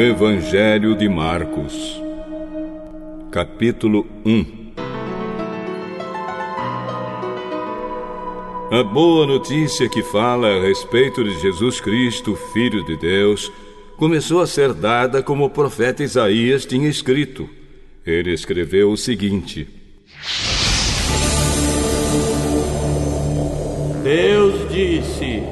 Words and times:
Evangelho 0.00 0.96
de 0.96 1.08
Marcos, 1.08 2.02
capítulo 3.30 4.06
1 4.26 4.64
A 8.72 8.82
boa 8.82 9.24
notícia 9.24 9.88
que 9.88 10.02
fala 10.02 10.48
a 10.48 10.60
respeito 10.60 11.22
de 11.22 11.38
Jesus 11.40 11.80
Cristo, 11.80 12.34
Filho 12.52 12.84
de 12.84 12.96
Deus, 12.96 13.52
começou 13.96 14.40
a 14.40 14.48
ser 14.48 14.72
dada 14.74 15.22
como 15.22 15.44
o 15.44 15.50
profeta 15.50 16.02
Isaías 16.02 16.66
tinha 16.66 16.88
escrito. 16.88 17.48
Ele 18.04 18.32
escreveu 18.32 18.90
o 18.90 18.96
seguinte: 18.96 19.68
Deus 24.02 24.68
disse: 24.72 25.43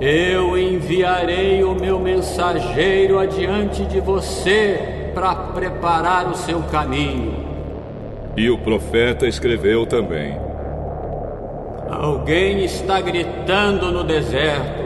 Eu 0.00 0.56
enviarei 0.56 1.62
o 1.62 1.74
meu 1.74 1.98
mensageiro 1.98 3.18
adiante 3.18 3.84
de 3.84 4.00
você 4.00 5.10
para 5.14 5.34
preparar 5.34 6.26
o 6.26 6.34
seu 6.34 6.62
caminho. 6.62 7.34
E 8.34 8.48
o 8.48 8.56
profeta 8.56 9.26
escreveu 9.26 9.84
também: 9.84 10.38
Alguém 11.90 12.64
está 12.64 12.98
gritando 13.02 13.92
no 13.92 14.02
deserto: 14.02 14.82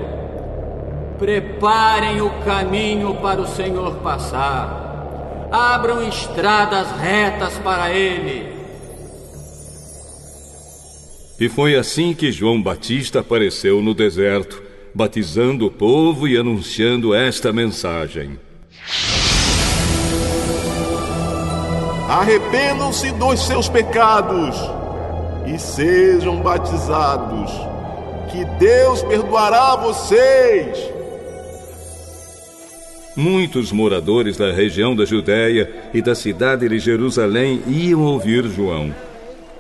Preparem 1.17 2.21
o 2.21 2.31
caminho 2.45 3.15
para 3.15 3.41
o 3.41 3.47
Senhor 3.47 3.95
passar. 3.99 5.49
Abram 5.53 6.03
estradas 6.09 6.91
retas 7.01 7.57
para 7.59 7.93
ele. 7.93 8.53
E 11.39 11.49
foi 11.49 11.77
assim 11.77 12.15
que 12.15 12.33
João 12.33 12.61
Batista 12.61 13.21
apareceu 13.21 13.81
no 13.81 13.95
deserto, 13.95 14.64
batizando 14.95 15.67
o 15.67 15.71
povo 15.71 16.29
e 16.29 16.37
anunciando 16.37 17.13
esta 17.13 17.53
mensagem: 17.53 18.39
Arrependam-se 22.09 23.11
dos 23.13 23.45
seus 23.45 23.69
pecados 23.69 24.57
e 25.47 25.59
sejam 25.59 26.41
batizados, 26.41 27.51
que 28.31 28.45
Deus 28.59 29.03
perdoará 29.03 29.75
vocês. 29.77 30.79
Muitos 33.17 33.71
moradores 33.71 34.37
da 34.37 34.53
região 34.53 34.95
da 34.95 35.05
Judéia 35.05 35.71
e 35.93 36.03
da 36.03 36.15
cidade 36.15 36.69
de 36.69 36.79
Jerusalém 36.79 37.63
iam 37.67 38.03
ouvir 38.03 38.45
João. 38.47 38.95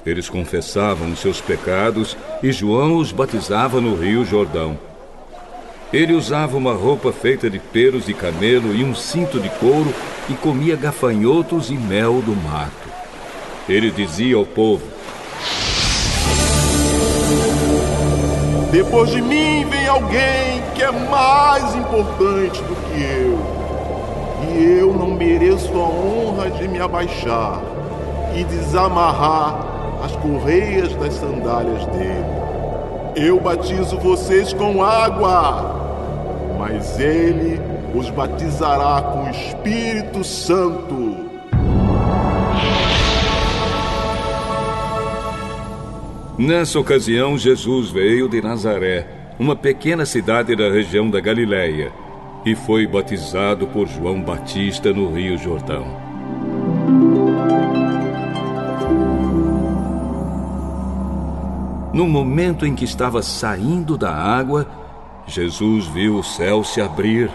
Eles 0.04 0.28
confessavam 0.28 1.12
os 1.12 1.20
seus 1.20 1.40
pecados 1.40 2.16
e 2.42 2.52
João 2.52 2.96
os 2.96 3.12
batizava 3.12 3.80
no 3.80 3.94
rio 3.94 4.24
Jordão. 4.24 4.76
Ele 5.94 6.12
usava 6.12 6.56
uma 6.56 6.72
roupa 6.72 7.12
feita 7.12 7.48
de 7.48 7.60
pelos 7.60 8.06
de 8.06 8.14
camelo 8.14 8.74
e 8.74 8.82
um 8.82 8.96
cinto 8.96 9.38
de 9.38 9.48
couro 9.48 9.94
e 10.28 10.34
comia 10.34 10.74
gafanhotos 10.74 11.70
e 11.70 11.74
mel 11.74 12.14
do 12.14 12.34
mato. 12.34 12.88
Ele 13.68 13.92
dizia 13.92 14.34
ao 14.34 14.44
povo: 14.44 14.82
Depois 18.72 19.08
de 19.10 19.22
mim 19.22 19.64
vem 19.66 19.86
alguém 19.86 20.64
que 20.74 20.82
é 20.82 20.90
mais 20.90 21.76
importante 21.76 22.60
do 22.64 22.74
que 22.74 23.00
eu. 23.00 23.38
E 24.50 24.80
eu 24.80 24.92
não 24.94 25.14
mereço 25.14 25.72
a 25.74 25.88
honra 25.88 26.50
de 26.50 26.66
me 26.66 26.80
abaixar 26.80 27.62
e 28.36 28.42
desamarrar 28.42 29.64
as 30.02 30.16
correias 30.16 30.92
das 30.96 31.14
sandálias 31.14 31.86
dele. 31.86 32.34
Eu 33.14 33.38
batizo 33.38 33.96
vocês 34.00 34.52
com 34.52 34.82
água, 34.82 35.83
mas 36.64 36.98
ele 36.98 37.60
os 37.94 38.08
batizará 38.08 39.02
com 39.02 39.24
o 39.24 39.30
Espírito 39.30 40.24
Santo. 40.24 41.30
Nessa 46.38 46.80
ocasião, 46.80 47.36
Jesus 47.36 47.90
veio 47.90 48.30
de 48.30 48.40
Nazaré, 48.40 49.06
uma 49.38 49.54
pequena 49.54 50.06
cidade 50.06 50.56
da 50.56 50.70
região 50.70 51.10
da 51.10 51.20
Galiléia, 51.20 51.92
e 52.46 52.54
foi 52.54 52.86
batizado 52.86 53.66
por 53.66 53.86
João 53.86 54.22
Batista 54.22 54.90
no 54.90 55.12
Rio 55.12 55.36
Jordão. 55.36 55.84
No 61.92 62.08
momento 62.08 62.64
em 62.64 62.74
que 62.74 62.86
estava 62.86 63.22
saindo 63.22 63.98
da 63.98 64.12
água, 64.12 64.66
Jesus 65.26 65.86
viu 65.86 66.16
o 66.16 66.22
céu 66.22 66.62
se 66.62 66.80
abrir 66.80 67.30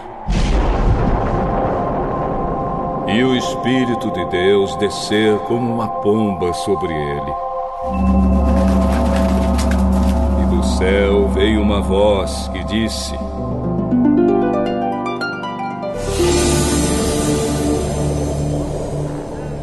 e 3.08 3.24
o 3.24 3.36
Espírito 3.36 4.12
de 4.12 4.24
Deus 4.26 4.76
descer 4.76 5.36
como 5.40 5.74
uma 5.74 5.88
pomba 6.00 6.52
sobre 6.52 6.92
ele. 6.94 7.32
E 10.42 10.56
do 10.56 10.62
céu 10.62 11.28
veio 11.28 11.60
uma 11.60 11.80
voz 11.80 12.48
que 12.52 12.62
disse: 12.64 13.14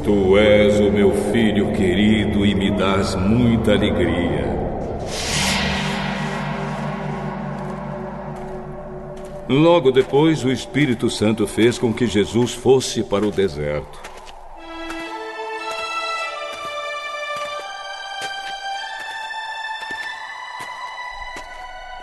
Tu 0.04 0.38
és 0.38 0.80
o 0.82 0.92
meu 0.92 1.12
filho 1.32 1.72
querido 1.72 2.46
e 2.46 2.54
me 2.54 2.72
dás 2.72 3.16
muita 3.16 3.72
alegria. 3.72 4.47
Logo 9.50 9.91
depois, 9.91 10.44
o 10.44 10.52
Espírito 10.52 11.09
Santo 11.09 11.47
fez 11.47 11.78
com 11.78 11.94
que 11.94 12.06
Jesus 12.06 12.53
fosse 12.53 13.02
para 13.02 13.25
o 13.25 13.31
deserto. 13.31 13.97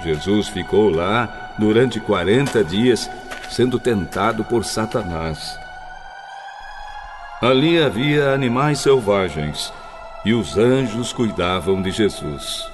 Jesus 0.03 0.49
ficou 0.49 0.89
lá 0.91 1.55
durante 1.59 2.01
40 2.01 2.65
dias, 2.65 3.11
sendo 3.51 3.79
tentado 3.79 4.45
por 4.45 4.65
Satanás. 4.65 5.59
Ali 7.43 7.83
havia 7.83 8.33
animais 8.33 8.79
selvagens 8.79 9.73
e 10.25 10.33
os 10.33 10.57
anjos 10.57 11.13
cuidavam 11.13 11.83
de 11.83 11.91
Jesus. 11.91 12.74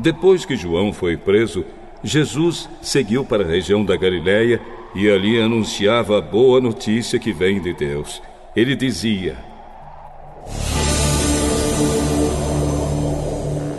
Depois 0.00 0.46
que 0.46 0.56
João 0.56 0.94
foi 0.94 1.18
preso, 1.18 1.62
Jesus 2.02 2.70
seguiu 2.80 3.22
para 3.22 3.44
a 3.44 3.46
região 3.46 3.84
da 3.84 3.96
Galiléia 3.96 4.58
e 4.94 5.10
ali 5.10 5.38
anunciava 5.38 6.16
a 6.16 6.22
boa 6.22 6.58
notícia 6.58 7.18
que 7.18 7.34
vem 7.34 7.60
de 7.60 7.74
Deus. 7.74 8.22
Ele 8.56 8.74
dizia: 8.74 9.36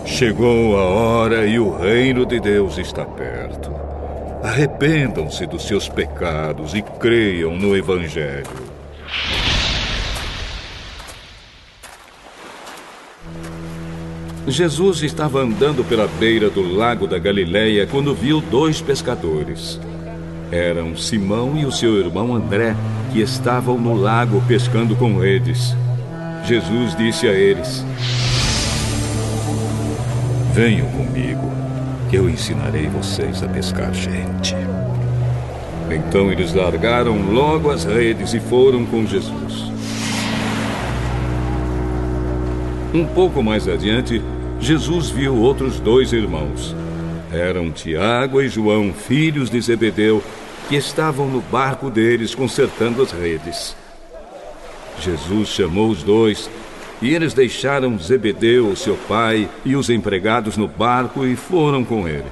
Chegou 0.06 0.78
a 0.78 0.84
hora 0.84 1.48
e 1.48 1.58
o 1.58 1.76
reino 1.76 2.24
de 2.24 2.40
Deus 2.40 2.78
está 2.78 3.04
perto. 3.04 3.72
Arrependam-se 4.44 5.48
dos 5.48 5.66
seus 5.66 5.90
pecados 5.90 6.76
e 6.76 6.84
creiam 6.84 7.58
no 7.58 7.76
Evangelho. 7.76 8.72
Jesus 14.52 15.02
estava 15.02 15.40
andando 15.40 15.84
pela 15.88 16.08
beira 16.08 16.50
do 16.50 16.62
lago 16.62 17.08
da 17.08 17.18
Galileia 17.18 17.88
quando 17.88 18.14
viu 18.14 18.42
dois 18.42 18.82
pescadores. 18.82 19.80
Eram 20.52 20.96
Simão 20.98 21.58
e 21.58 21.66
o 21.66 21.72
seu 21.72 21.98
irmão 21.98 22.36
André, 22.36 22.76
que 23.14 23.22
estavam 23.22 23.78
no 23.78 23.94
lago 23.94 24.44
pescando 24.48 24.96
com 24.96 25.18
redes. 25.18 25.76
Jesus 26.46 26.96
disse 26.98 27.28
a 27.28 27.32
eles: 27.32 27.86
Venham 30.54 30.88
comigo, 30.90 31.50
que 32.10 32.18
eu 32.18 32.30
ensinarei 32.30 32.88
vocês 32.88 33.42
a 33.42 33.48
pescar 33.48 33.94
gente. 33.94 34.54
Então 35.90 36.32
eles 36.32 36.54
largaram 36.54 37.32
logo 37.32 37.70
as 37.70 37.86
redes 37.86 38.34
e 38.34 38.40
foram 38.40 38.86
com 38.86 39.06
Jesus. 39.06 39.72
Um 42.94 43.06
pouco 43.06 43.42
mais 43.42 43.70
adiante, 43.70 44.22
Jesus 44.62 45.10
viu 45.10 45.36
outros 45.36 45.80
dois 45.80 46.14
irmãos. 46.14 46.76
Eram 47.32 47.72
Tiago 47.72 48.40
e 48.40 48.48
João, 48.48 48.94
filhos 48.94 49.50
de 49.50 49.60
Zebedeu, 49.60 50.24
que 50.70 50.76
estavam 50.76 51.28
no 51.28 51.42
barco 51.42 51.90
deles 51.90 52.36
consertando 52.36 53.02
as 53.02 53.12
redes. 53.12 53.76
Jesus 55.00 55.50
chamou 55.50 55.90
os 55.90 56.04
dois 56.04 56.50
e 57.02 57.14
eles 57.16 57.34
deixaram 57.34 57.98
Zebedeu, 57.98 58.76
seu 58.76 58.96
pai, 59.08 59.50
e 59.66 59.76
os 59.76 59.90
empregados 59.90 60.56
no 60.56 60.68
barco 60.68 61.26
e 61.26 61.36
foram 61.36 61.84
com 61.84 62.08
ele. 62.08 62.28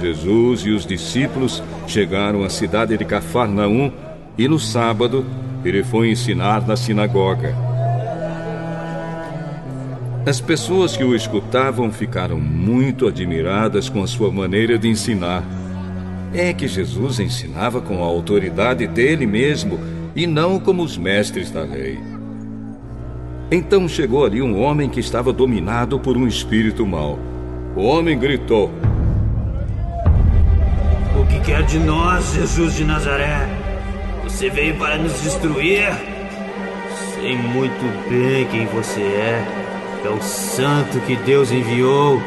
Jesus 0.00 0.62
e 0.62 0.70
os 0.70 0.84
discípulos 0.84 1.62
chegaram 1.86 2.42
à 2.42 2.50
cidade 2.50 2.98
de 2.98 3.04
Cafarnaum 3.04 3.92
e 4.36 4.48
no 4.48 4.58
sábado 4.58 5.24
ele 5.68 5.82
foi 5.82 6.10
ensinar 6.10 6.66
na 6.66 6.76
sinagoga. 6.76 7.54
As 10.24 10.40
pessoas 10.40 10.96
que 10.96 11.02
o 11.02 11.16
escutavam 11.16 11.90
ficaram 11.90 12.38
muito 12.38 13.08
admiradas 13.08 13.88
com 13.88 14.02
a 14.02 14.06
sua 14.06 14.30
maneira 14.30 14.78
de 14.78 14.88
ensinar. 14.88 15.42
É 16.32 16.52
que 16.52 16.68
Jesus 16.68 17.18
ensinava 17.18 17.80
com 17.80 18.02
a 18.02 18.06
autoridade 18.06 18.86
dele 18.86 19.26
mesmo 19.26 19.80
e 20.14 20.26
não 20.26 20.60
como 20.60 20.82
os 20.82 20.96
mestres 20.96 21.50
da 21.50 21.62
lei. 21.62 21.98
Então 23.50 23.88
chegou 23.88 24.24
ali 24.24 24.40
um 24.40 24.62
homem 24.62 24.88
que 24.88 25.00
estava 25.00 25.32
dominado 25.32 25.98
por 25.98 26.16
um 26.16 26.26
espírito 26.26 26.86
mau. 26.86 27.18
O 27.76 27.82
homem 27.82 28.18
gritou: 28.18 28.70
O 31.20 31.26
que 31.26 31.40
quer 31.40 31.62
de 31.64 31.78
nós, 31.78 32.32
Jesus 32.32 32.76
de 32.76 32.84
Nazaré? 32.84 33.61
Você 34.42 34.50
veio 34.50 34.74
para 34.74 34.98
nos 34.98 35.22
destruir? 35.22 35.86
Sei 37.14 37.36
muito 37.36 38.10
bem 38.10 38.44
quem 38.48 38.66
você 38.66 39.00
é. 39.00 39.44
É 40.04 40.08
o 40.08 40.20
santo 40.20 40.98
que 41.02 41.14
Deus 41.14 41.52
enviou. 41.52 42.20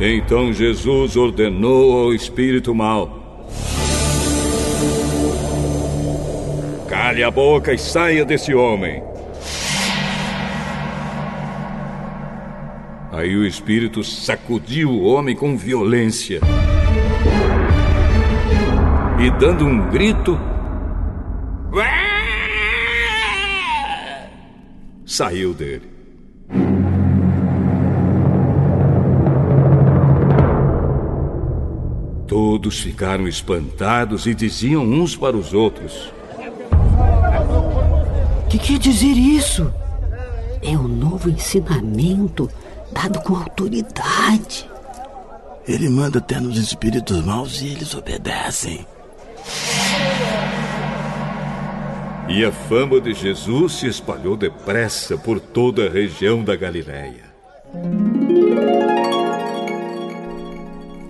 Então 0.00 0.52
Jesus 0.52 1.16
ordenou 1.16 2.06
ao 2.06 2.12
espírito 2.12 2.74
mau: 2.74 3.46
Cale 6.88 7.22
a 7.22 7.30
boca 7.30 7.72
e 7.72 7.78
saia 7.78 8.24
desse 8.24 8.52
homem. 8.52 9.00
Aí 13.12 13.36
o 13.36 13.46
espírito 13.46 14.02
sacudiu 14.02 14.90
o 14.90 15.04
homem 15.04 15.36
com 15.36 15.56
violência. 15.56 16.40
E 19.18 19.30
dando 19.30 19.64
um 19.64 19.88
grito, 19.88 20.38
saiu 25.06 25.54
dele. 25.54 25.90
Todos 32.28 32.80
ficaram 32.80 33.26
espantados 33.26 34.26
e 34.26 34.34
diziam 34.34 34.82
uns 34.82 35.16
para 35.16 35.34
os 35.34 35.54
outros: 35.54 36.12
Que 38.50 38.58
quer 38.58 38.78
dizer 38.78 39.16
isso? 39.16 39.72
É 40.62 40.76
um 40.76 40.88
novo 40.88 41.30
ensinamento 41.30 42.50
dado 42.92 43.20
com 43.20 43.36
autoridade. 43.36 44.68
Ele 45.66 45.88
manda 45.88 46.18
até 46.18 46.38
nos 46.38 46.58
espíritos 46.58 47.24
maus 47.24 47.62
e 47.62 47.68
eles 47.68 47.94
obedecem. 47.94 48.86
E 52.28 52.44
a 52.44 52.50
fama 52.50 53.00
de 53.00 53.14
Jesus 53.14 53.74
se 53.74 53.86
espalhou 53.86 54.36
depressa 54.36 55.16
por 55.16 55.38
toda 55.38 55.86
a 55.86 55.90
região 55.90 56.42
da 56.42 56.56
Galiléia. 56.56 57.24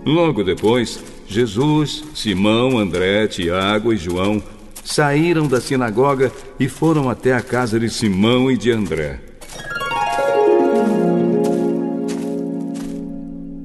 Logo 0.05 0.45
depois, 0.45 1.03
Jesus, 1.27 2.05
Simão, 2.15 2.79
André, 2.79 3.27
Tiago 3.27 3.93
e 3.93 3.97
João 3.97 4.43
saíram 4.85 5.49
da 5.49 5.61
sinagoga 5.61 6.31
e 6.61 6.69
foram 6.69 7.11
até 7.11 7.33
a 7.33 7.41
casa 7.41 7.81
de 7.81 7.91
Simão 7.91 8.51
e 8.51 8.57
de 8.57 8.71
André. 8.71 9.21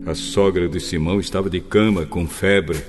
A 0.06 0.16
sogra 0.16 0.68
de 0.68 0.80
Simão 0.80 1.20
estava 1.20 1.50
de 1.50 1.60
cama 1.60 2.06
com 2.06 2.28
febre. 2.28 2.80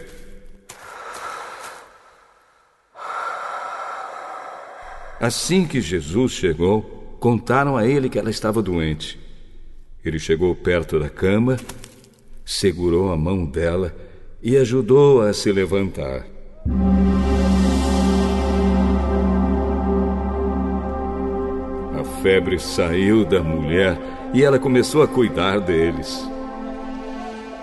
Assim 5.22 5.64
que 5.64 5.80
Jesus 5.80 6.32
chegou, 6.32 6.82
contaram 7.20 7.76
a 7.76 7.86
ele 7.86 8.08
que 8.08 8.18
ela 8.18 8.28
estava 8.28 8.60
doente. 8.60 9.20
Ele 10.04 10.18
chegou 10.18 10.52
perto 10.52 10.98
da 10.98 11.08
cama, 11.08 11.56
segurou 12.44 13.12
a 13.12 13.16
mão 13.16 13.44
dela 13.46 13.94
e 14.42 14.56
ajudou-a 14.56 15.28
a 15.28 15.32
se 15.32 15.52
levantar. 15.52 16.26
A 22.00 22.04
febre 22.20 22.58
saiu 22.58 23.24
da 23.24 23.40
mulher 23.40 23.96
e 24.34 24.42
ela 24.42 24.58
começou 24.58 25.04
a 25.04 25.06
cuidar 25.06 25.60
deles. 25.60 26.31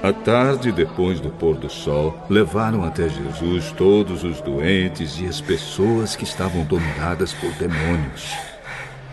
À 0.01 0.13
tarde, 0.13 0.71
depois 0.71 1.19
do 1.19 1.29
pôr 1.29 1.57
do 1.57 1.69
sol, 1.69 2.17
levaram 2.29 2.85
até 2.85 3.09
Jesus 3.09 3.73
todos 3.73 4.23
os 4.23 4.39
doentes 4.39 5.19
e 5.19 5.25
as 5.25 5.41
pessoas 5.41 6.15
que 6.15 6.23
estavam 6.23 6.63
dominadas 6.63 7.33
por 7.33 7.51
demônios. 7.55 8.33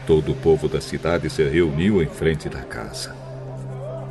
Todo 0.06 0.30
o 0.30 0.36
povo 0.36 0.68
da 0.68 0.80
cidade 0.80 1.28
se 1.28 1.42
reuniu 1.42 2.00
em 2.00 2.06
frente 2.06 2.48
da 2.48 2.60
casa. 2.60 3.16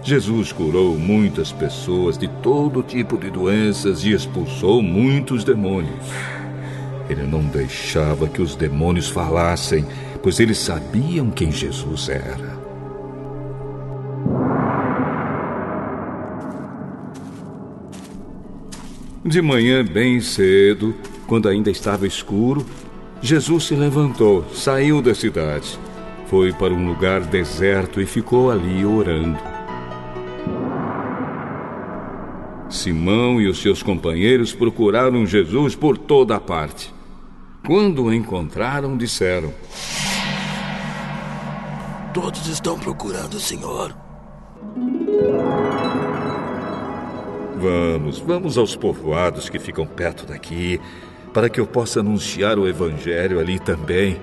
Jesus 0.03 0.51
curou 0.51 0.97
muitas 0.97 1.49
pessoas 1.49 2.17
de 2.17 2.27
todo 2.27 2.83
tipo 2.83 3.17
de 3.17 3.29
doenças 3.29 4.03
e 4.03 4.11
expulsou 4.11 4.81
muitos 4.81 5.45
demônios. 5.45 6.05
Ele 7.09 7.23
não 7.23 7.41
deixava 7.41 8.27
que 8.27 8.41
os 8.41 8.53
demônios 8.53 9.07
falassem, 9.07 9.85
pois 10.21 10.41
eles 10.41 10.57
sabiam 10.57 11.31
quem 11.31 11.53
Jesus 11.53 12.09
era. 12.09 12.54
De 19.27 19.41
manhã, 19.41 19.83
bem 19.83 20.21
cedo, 20.21 20.93
quando 21.25 21.49
ainda 21.49 21.71
estava 21.71 22.05
escuro, 22.05 22.63
Jesus 23.19 23.63
se 23.63 23.75
levantou, 23.75 24.45
saiu 24.53 25.01
da 25.01 25.15
cidade, 25.15 25.79
foi 26.27 26.53
para 26.53 26.71
um 26.71 26.87
lugar 26.87 27.21
deserto 27.21 27.99
e 27.99 28.05
ficou 28.05 28.51
ali 28.51 28.85
orando. 28.85 29.39
Simão 32.69 33.41
e 33.41 33.47
os 33.47 33.59
seus 33.59 33.81
companheiros 33.81 34.53
procuraram 34.53 35.25
Jesus 35.25 35.73
por 35.73 35.97
toda 35.97 36.35
a 36.35 36.39
parte. 36.39 36.93
Quando 37.65 38.03
o 38.03 38.13
encontraram, 38.13 38.95
disseram: 38.95 39.51
Todos 42.13 42.45
estão 42.45 42.77
procurando 42.77 43.33
o 43.33 43.39
Senhor. 43.39 43.95
Vamos, 47.65 48.19
vamos 48.19 48.57
aos 48.59 48.75
povoados 48.75 49.49
que 49.49 49.57
ficam 49.57 49.87
perto 49.87 50.23
daqui, 50.27 50.79
para 51.33 51.49
que 51.49 51.59
eu 51.59 51.65
possa 51.65 51.99
anunciar 51.99 52.59
o 52.59 52.67
Evangelho 52.67 53.39
ali 53.39 53.57
também, 53.57 54.21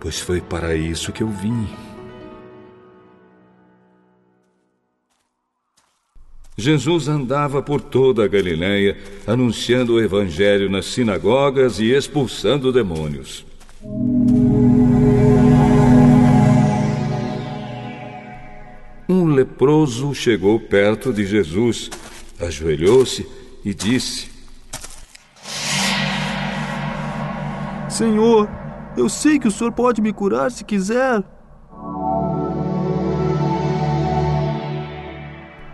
pois 0.00 0.18
foi 0.18 0.40
para 0.40 0.74
isso 0.74 1.12
que 1.12 1.22
eu 1.22 1.28
vim. 1.28 1.68
Jesus 6.56 7.08
andava 7.08 7.60
por 7.60 7.82
toda 7.82 8.24
a 8.24 8.28
Galiléia, 8.28 8.96
anunciando 9.26 9.92
o 9.92 10.00
Evangelho 10.00 10.70
nas 10.70 10.86
sinagogas 10.86 11.78
e 11.78 11.92
expulsando 11.92 12.72
demônios. 12.72 13.44
Um 19.06 19.26
leproso 19.26 20.14
chegou 20.14 20.58
perto 20.58 21.12
de 21.12 21.26
Jesus 21.26 21.90
ajoelhou-se 22.46 23.26
e 23.64 23.72
disse: 23.74 24.30
Senhor, 27.88 28.48
eu 28.96 29.08
sei 29.08 29.38
que 29.38 29.48
o 29.48 29.50
senhor 29.50 29.72
pode 29.72 30.00
me 30.00 30.12
curar 30.12 30.50
se 30.50 30.64
quiser. 30.64 31.22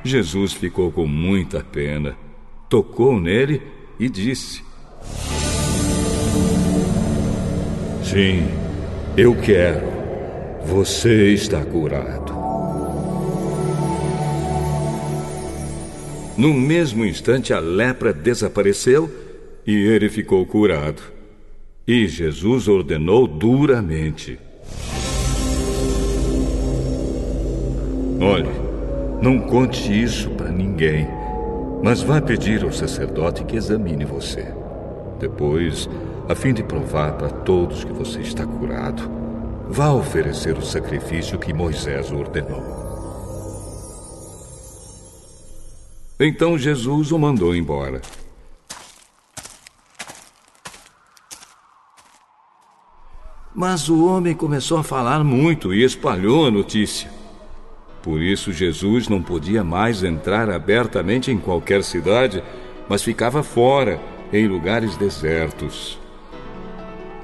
Jesus 0.05 0.53
ficou 0.53 0.91
com 0.91 1.07
muita 1.07 1.63
pena, 1.63 2.17
tocou 2.69 3.21
nele 3.21 3.63
e 3.99 4.09
disse: 4.09 4.65
Sim, 8.03 8.49
eu 9.17 9.35
quero. 9.37 9.87
Você 10.65 11.33
está 11.33 11.65
curado. 11.65 12.18
No 16.39 16.55
mesmo 16.55 17.05
instante, 17.05 17.53
a 17.53 17.59
lepra 17.59 18.13
desapareceu 18.13 19.11
e 19.67 19.75
ele 19.75 20.09
ficou 20.09 20.47
curado. 20.47 21.03
E 21.85 22.07
Jesus 22.07 22.69
ordenou 22.69 23.27
duramente: 23.27 24.39
Olhe, 28.21 28.49
não 29.21 29.41
conte 29.41 29.91
isso 29.91 30.31
para 30.31 30.53
ninguém, 30.53 31.09
mas 31.83 32.03
vá 32.03 32.21
pedir 32.21 32.63
ao 32.63 32.71
sacerdote 32.71 33.43
que 33.43 33.57
examine 33.57 34.05
você. 34.05 34.47
Depois, 35.19 35.91
a 36.29 36.37
fim 36.37 36.55
de 36.55 36.63
provar 36.63 37.15
para 37.15 37.31
todos 37.31 37.83
que 37.83 37.93
você 37.93 38.21
está 38.21 38.47
curado, 38.47 39.11
vá 39.69 39.91
oferecer 39.91 40.57
o 40.57 40.63
sacrifício 40.63 41.37
que 41.37 41.53
Moisés 41.53 42.13
ordenou. 42.13 42.88
Então 46.21 46.59
Jesus 46.59 47.13
o 47.13 47.19
mandou 47.19 47.55
embora. 47.55 48.03
Mas 53.55 53.89
o 53.89 54.07
homem 54.07 54.35
começou 54.35 54.79
a 54.79 54.85
falar 54.85 55.23
muito 55.23 55.73
e 55.73 55.83
espalhou 55.83 56.47
a 56.47 56.51
notícia. 56.51 57.11
Por 58.03 58.21
isso, 58.21 58.53
Jesus 58.53 59.09
não 59.09 59.23
podia 59.23 59.63
mais 59.63 60.03
entrar 60.03 60.51
abertamente 60.51 61.31
em 61.31 61.39
qualquer 61.39 61.83
cidade, 61.83 62.43
mas 62.89 63.03
ficava 63.03 63.43
fora, 63.43 64.01
em 64.33 64.47
lugares 64.47 64.97
desertos. 64.97 65.99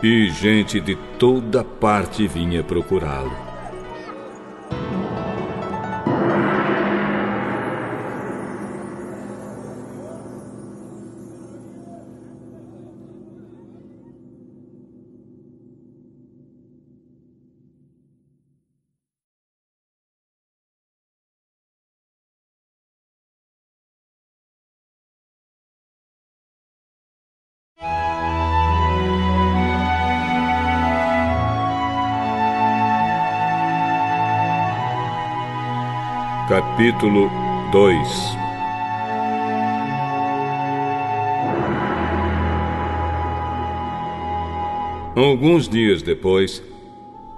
E 0.02 0.28
gente 0.30 0.80
de 0.80 0.96
toda 1.18 1.64
parte 1.64 2.26
vinha 2.26 2.62
procurá-lo. 2.62 3.43
Capítulo 36.76 37.30
2 37.70 38.36
Alguns 45.14 45.68
dias 45.68 46.02
depois, 46.02 46.60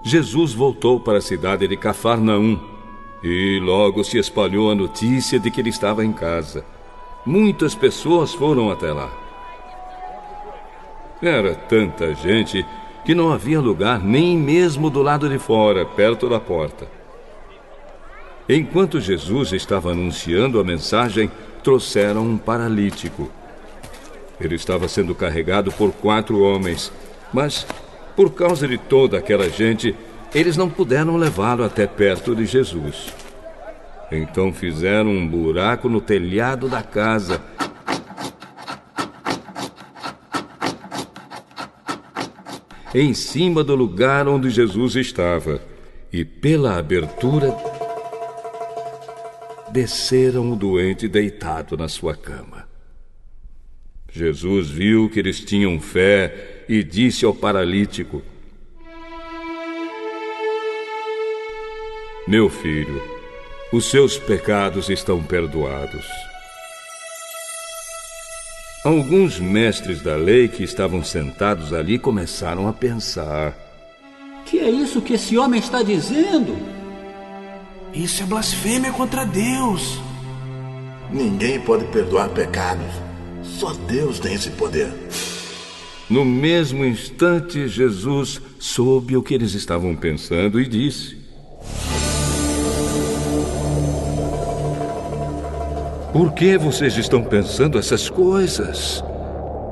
Jesus 0.03 0.55
voltou 0.55 0.99
para 0.99 1.19
a 1.19 1.21
cidade 1.21 1.69
de 1.69 1.77
Cafarnaum 1.77 2.59
e 3.23 3.61
logo 3.63 4.03
se 4.03 4.17
espalhou 4.17 4.71
a 4.71 4.75
notícia 4.75 5.39
de 5.39 5.51
que 5.51 5.61
ele 5.61 5.69
estava 5.69 6.03
em 6.03 6.15
casa. 6.15 6.65
Muitas 7.27 7.75
pessoas 7.75 8.33
foram 8.33 8.71
até 8.71 8.91
lá. 8.91 9.13
Era 11.21 11.55
tanta 11.55 12.15
gente 12.15 12.65
que 13.05 13.15
não 13.15 13.31
havia 13.31 13.61
lugar 13.61 14.03
nem 14.03 14.35
mesmo 14.35 14.89
do 14.89 15.03
lado 15.03 15.29
de 15.29 15.39
fora, 15.39 15.85
perto 15.85 16.27
da 16.27 16.41
porta. 16.41 16.96
Enquanto 18.49 19.01
Jesus 19.01 19.53
estava 19.53 19.91
anunciando 19.91 20.61
a 20.61 20.65
mensagem, 20.65 21.31
trouxeram 21.65 22.23
um 22.23 22.39
paralítico. 22.39 23.29
Ele 24.41 24.55
estava 24.55 24.87
sendo 24.87 25.15
carregado 25.15 25.73
por 25.73 25.91
quatro 25.93 26.41
homens, 26.43 26.93
mas, 27.33 27.67
por 28.15 28.33
causa 28.33 28.69
de 28.69 28.79
toda 28.79 29.19
aquela 29.19 29.49
gente, 29.49 29.97
eles 30.33 30.57
não 30.57 30.71
puderam 30.71 31.17
levá-lo 31.17 31.65
até 31.65 31.87
perto 31.87 32.37
de 32.37 32.47
Jesus. 32.47 33.13
Então 34.13 34.53
fizeram 34.53 35.11
um 35.11 35.27
buraco 35.27 35.89
no 35.89 36.01
telhado 36.01 36.69
da 36.69 36.83
casa. 36.83 37.43
Em 42.95 43.13
cima 43.13 43.65
do 43.65 43.75
lugar 43.75 44.29
onde 44.29 44.51
Jesus 44.51 44.95
estava, 44.95 45.61
e 46.13 46.25
pela 46.25 46.79
abertura 46.79 47.55
desceram 49.71 50.53
o 50.53 50.57
doente 50.57 51.09
deitado 51.09 51.77
na 51.77 51.89
sua 51.89 52.15
cama. 52.15 52.69
Jesus 54.11 54.71
viu 54.71 55.11
que 55.11 55.19
eles 55.19 55.41
tinham 55.41 55.79
fé 55.81 56.65
e 56.69 56.83
disse 56.83 57.25
ao 57.25 57.35
paralítico: 57.35 58.23
Meu 62.27 62.49
filho, 62.49 63.03
os 63.73 63.91
seus 63.91 64.17
pecados 64.17 64.89
estão 64.89 65.23
perdoados. 65.23 66.07
Alguns 68.85 69.39
mestres 69.41 70.01
da 70.01 70.17
lei 70.17 70.49
que 70.49 70.63
estavam 70.63 71.03
sentados 71.03 71.73
ali 71.73 71.99
começaram 71.99 72.69
a 72.69 72.73
pensar: 72.73 73.55
Que 74.45 74.61
é 74.61 74.71
isso 74.71 75.03
que 75.03 75.15
esse 75.15 75.37
homem 75.37 75.61
está 75.61 75.83
dizendo? 75.83 76.76
Isso 77.97 78.23
é 78.23 78.27
blasfêmia 78.27 78.93
contra 78.93 79.25
Deus. 79.25 79.99
Ninguém 81.11 81.59
pode 81.59 81.87
perdoar 81.87 82.29
pecados. 82.29 82.85
Só 83.43 83.73
Deus 83.73 84.21
tem 84.21 84.35
esse 84.35 84.51
poder. 84.51 84.93
No 86.11 86.23
mesmo 86.23 86.85
instante, 86.85 87.67
Jesus 87.67 88.39
soube 88.59 89.17
o 89.17 89.23
que 89.23 89.33
eles 89.33 89.55
estavam 89.55 89.97
pensando 89.97 90.61
e 90.61 90.69
disse: 90.69 91.17
Por 96.13 96.35
que 96.35 96.59
vocês 96.59 96.99
estão 96.99 97.25
pensando 97.25 97.79
essas 97.79 98.11
coisas? 98.11 99.03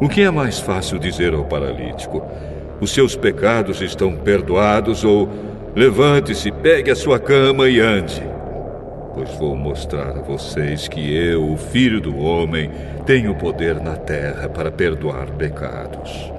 O 0.01 0.09
que 0.09 0.23
é 0.23 0.31
mais 0.31 0.59
fácil 0.59 0.99
dizer 0.99 1.35
ao 1.35 1.45
paralítico? 1.45 2.23
Os 2.81 2.91
seus 2.91 3.15
pecados 3.15 3.83
estão 3.83 4.17
perdoados 4.17 5.05
ou 5.05 5.29
Levante-se, 5.77 6.53
pegue 6.53 6.93
a 6.93 6.95
sua 6.95 7.19
cama 7.19 7.69
e 7.69 7.81
ande. 7.81 8.23
Pois 9.13 9.31
vou 9.37 9.57
mostrar 9.57 10.11
a 10.11 10.23
vocês 10.23 10.87
que 10.87 11.13
eu, 11.13 11.53
o 11.53 11.57
filho 11.57 12.01
do 12.01 12.17
homem, 12.17 12.71
tenho 13.05 13.35
poder 13.35 13.81
na 13.81 13.97
terra 13.97 14.49
para 14.49 14.71
perdoar 14.71 15.33
pecados. 15.33 16.33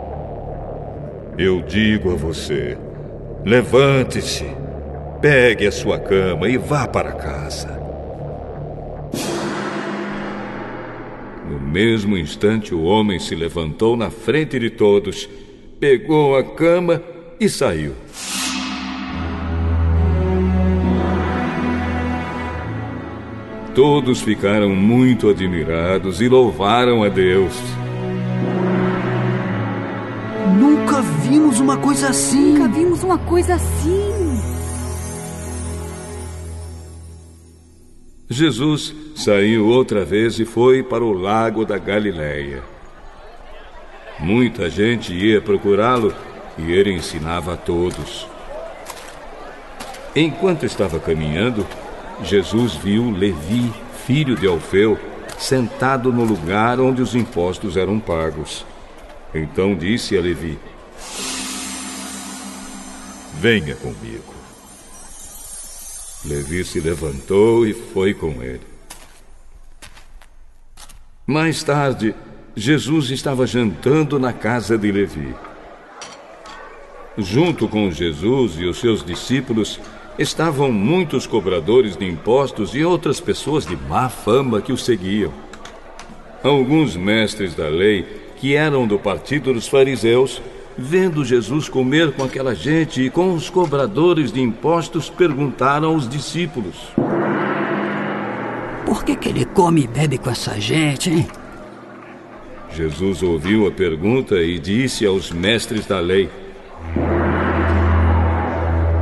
Eu 1.38 1.62
digo 1.62 2.14
a 2.14 2.16
você: 2.16 2.78
levante-se, 3.44 4.46
pegue 5.22 5.68
a 5.68 5.72
sua 5.72 6.00
cama 6.00 6.48
e 6.48 6.58
vá 6.58 6.88
para 6.88 7.12
casa. 7.12 7.78
No 11.50 11.60
mesmo 11.60 12.18
instante, 12.18 12.74
o 12.74 12.84
homem 12.84 13.20
se 13.20 13.36
levantou 13.36 13.98
na 13.98 14.10
frente 14.10 14.58
de 14.58 14.70
todos, 14.70 15.30
pegou 15.78 16.38
a 16.38 16.44
cama 16.44 17.02
e 17.38 17.50
saiu. 17.50 17.94
Todos 23.76 24.22
ficaram 24.22 24.70
muito 24.70 25.30
admirados 25.30 26.22
e 26.22 26.30
louvaram 26.30 27.04
a 27.04 27.10
Deus. 27.10 27.54
Nunca 30.58 31.02
vimos 31.02 31.60
uma 31.60 31.76
coisa 31.76 32.08
assim. 32.08 32.54
Nunca 32.54 32.70
vimos 32.70 33.04
uma 33.04 33.18
coisa 33.18 33.56
assim. 33.56 34.40
Jesus 38.30 38.96
saiu 39.14 39.68
outra 39.68 40.06
vez 40.06 40.40
e 40.40 40.46
foi 40.46 40.82
para 40.82 41.04
o 41.04 41.12
lago 41.12 41.66
da 41.66 41.78
Galileia. 41.78 42.64
Muita 44.18 44.70
gente 44.70 45.14
ia 45.14 45.42
procurá-lo 45.42 46.16
e 46.58 46.72
ele 46.72 46.94
ensinava 46.94 47.56
a 47.56 47.58
todos. 47.58 48.26
Enquanto 50.16 50.66
estava 50.66 50.98
caminhando, 50.98 51.68
Jesus 52.24 52.76
viu 52.76 53.12
Levi, 53.12 53.74
filho 54.06 54.36
de 54.36 54.48
Alfeu, 54.48 54.98
sentado 55.38 56.12
no 56.12 56.24
lugar 56.24 56.80
onde 56.80 57.02
os 57.02 57.14
impostos 57.14 57.76
eram 57.78 58.00
pagos. 58.00 58.66
Então 59.34 59.76
disse 59.76 60.18
a 60.18 60.22
Levi: 60.22 60.58
Venha 63.34 63.76
comigo. 63.76 64.34
Levi 66.24 66.64
se 66.64 66.80
levantou 66.80 67.68
e 67.68 67.74
foi 67.74 68.14
com 68.14 68.42
ele. 68.42 68.62
Mais 71.28 71.64
tarde, 71.64 72.16
Jesus 72.56 73.10
estava 73.12 73.46
jantando 73.46 74.18
na 74.18 74.32
casa 74.32 74.78
de 74.78 74.92
Levi. 74.92 75.36
Junto 77.18 77.68
com 77.68 77.92
Jesus 77.92 78.54
e 78.58 78.66
os 78.66 78.80
seus 78.80 79.04
discípulos, 79.04 79.80
estavam 80.18 80.72
muitos 80.72 81.28
cobradores 81.28 81.98
de 81.98 82.06
impostos 82.06 82.74
e 82.74 82.84
outras 82.84 83.20
pessoas 83.20 83.66
de 83.66 83.76
má 83.76 84.10
fama 84.10 84.62
que 84.62 84.72
o 84.72 84.78
seguiam. 84.78 85.32
Alguns 86.44 86.96
mestres 86.96 87.56
da 87.56 87.68
lei, 87.68 88.06
que 88.38 88.56
eram 88.56 88.88
do 88.88 89.00
partido 89.00 89.54
dos 89.54 89.68
fariseus, 89.68 90.42
vendo 90.78 91.26
Jesus 91.26 91.68
comer 91.68 92.12
com 92.14 92.24
aquela 92.24 92.54
gente 92.54 93.02
e 93.02 93.10
com 93.10 93.34
os 93.34 93.50
cobradores 93.50 94.32
de 94.32 94.42
impostos, 94.42 95.10
perguntaram 95.10 95.90
aos 95.90 96.08
discípulos: 96.08 96.76
Por 98.86 99.04
que, 99.04 99.16
que 99.16 99.30
ele 99.30 99.46
come 99.46 99.84
e 99.84 99.88
bebe 99.88 100.18
com 100.18 100.30
essa 100.30 100.60
gente, 100.60 101.10
hein? 101.10 101.28
Jesus 102.72 103.24
ouviu 103.24 103.68
a 103.68 103.72
pergunta 103.72 104.36
e 104.36 104.60
disse 104.60 105.06
aos 105.06 105.32
mestres 105.32 105.86
da 105.86 106.00
lei: 106.00 106.30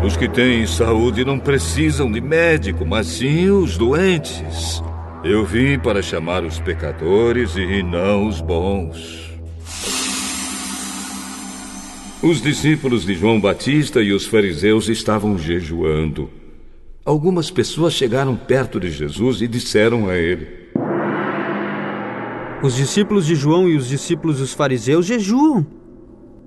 os 0.03 0.17
que 0.17 0.27
têm 0.27 0.67
saúde 0.67 1.23
não 1.23 1.39
precisam 1.39 2.11
de 2.11 2.19
médico, 2.19 2.85
mas 2.85 3.07
sim 3.07 3.49
os 3.49 3.77
doentes. 3.77 4.83
Eu 5.23 5.45
vim 5.45 5.79
para 5.79 6.01
chamar 6.01 6.43
os 6.43 6.59
pecadores 6.59 7.55
e 7.55 7.81
não 7.81 8.27
os 8.27 8.41
bons. 8.41 9.31
Os 12.21 12.41
discípulos 12.41 13.05
de 13.05 13.13
João 13.13 13.39
Batista 13.39 14.01
e 14.01 14.11
os 14.11 14.25
fariseus 14.25 14.89
estavam 14.89 15.37
jejuando. 15.37 16.29
Algumas 17.05 17.49
pessoas 17.49 17.93
chegaram 17.93 18.35
perto 18.35 18.79
de 18.79 18.91
Jesus 18.91 19.41
e 19.41 19.47
disseram 19.47 20.09
a 20.09 20.17
ele: 20.17 20.47
Os 22.61 22.75
discípulos 22.75 23.25
de 23.25 23.35
João 23.35 23.69
e 23.69 23.77
os 23.77 23.87
discípulos 23.87 24.39
dos 24.39 24.53
fariseus 24.53 25.05
jejuam. 25.05 25.65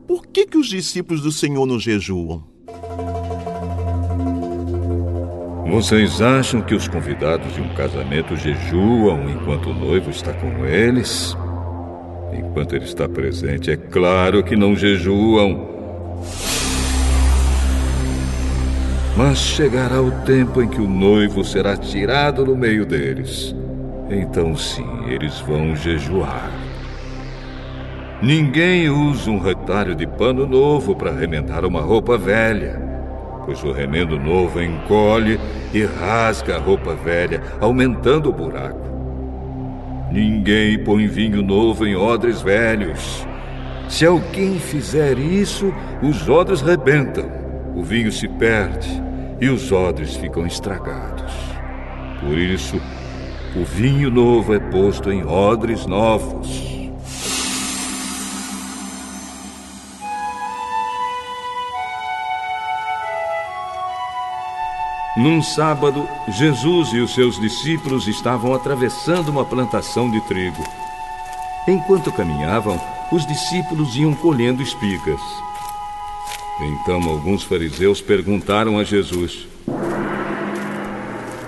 Por 0.06 0.26
que, 0.26 0.46
que 0.46 0.58
os 0.58 0.68
discípulos 0.68 1.22
do 1.22 1.32
Senhor 1.32 1.66
não 1.66 1.80
jejuam? 1.80 2.55
Vocês 5.76 6.22
acham 6.22 6.62
que 6.62 6.74
os 6.74 6.88
convidados 6.88 7.52
de 7.52 7.60
um 7.60 7.68
casamento 7.74 8.34
jejuam 8.34 9.28
enquanto 9.28 9.68
o 9.68 9.74
noivo 9.74 10.08
está 10.08 10.32
com 10.32 10.64
eles? 10.64 11.36
Enquanto 12.32 12.74
ele 12.74 12.86
está 12.86 13.06
presente, 13.06 13.70
é 13.70 13.76
claro 13.76 14.42
que 14.42 14.56
não 14.56 14.74
jejuam. 14.74 15.68
Mas 19.18 19.36
chegará 19.36 20.00
o 20.00 20.10
tempo 20.24 20.62
em 20.62 20.66
que 20.66 20.80
o 20.80 20.88
noivo 20.88 21.44
será 21.44 21.76
tirado 21.76 22.42
do 22.42 22.56
meio 22.56 22.86
deles. 22.86 23.54
Então, 24.08 24.56
sim, 24.56 25.04
eles 25.06 25.40
vão 25.40 25.76
jejuar. 25.76 26.50
Ninguém 28.22 28.88
usa 28.88 29.30
um 29.30 29.38
retalho 29.38 29.94
de 29.94 30.06
pano 30.06 30.46
novo 30.46 30.96
para 30.96 31.12
remendar 31.12 31.66
uma 31.66 31.82
roupa 31.82 32.16
velha, 32.16 32.85
pois 33.46 33.62
o 33.62 33.72
remendo 33.72 34.18
novo 34.18 34.60
encolhe 34.60 35.40
e 35.72 35.84
rasga 35.84 36.56
a 36.56 36.58
roupa 36.58 36.94
velha, 36.94 37.40
aumentando 37.60 38.28
o 38.28 38.32
buraco. 38.32 38.86
Ninguém 40.10 40.78
põe 40.82 41.06
vinho 41.06 41.42
novo 41.42 41.86
em 41.86 41.96
odres 41.96 42.42
velhos. 42.42 43.26
Se 43.88 44.04
alguém 44.04 44.58
fizer 44.58 45.16
isso, 45.18 45.72
os 46.02 46.28
odres 46.28 46.60
rebentam, 46.60 47.30
o 47.74 47.82
vinho 47.82 48.10
se 48.10 48.26
perde 48.26 49.02
e 49.40 49.48
os 49.48 49.70
odres 49.70 50.16
ficam 50.16 50.46
estragados. 50.46 51.32
Por 52.20 52.36
isso, 52.36 52.80
o 53.54 53.64
vinho 53.64 54.10
novo 54.10 54.54
é 54.54 54.58
posto 54.58 55.12
em 55.12 55.24
odres 55.24 55.86
novos. 55.86 56.75
Num 65.16 65.42
sábado, 65.42 66.06
Jesus 66.28 66.92
e 66.92 66.98
os 66.98 67.14
seus 67.14 67.40
discípulos 67.40 68.06
estavam 68.06 68.52
atravessando 68.52 69.30
uma 69.30 69.46
plantação 69.46 70.10
de 70.10 70.20
trigo. 70.28 70.62
Enquanto 71.66 72.12
caminhavam, 72.12 72.78
os 73.10 73.26
discípulos 73.26 73.96
iam 73.96 74.12
colhendo 74.12 74.62
espigas. 74.62 75.20
Então 76.60 77.02
alguns 77.08 77.42
fariseus 77.42 78.02
perguntaram 78.02 78.78
a 78.78 78.84
Jesus: 78.84 79.48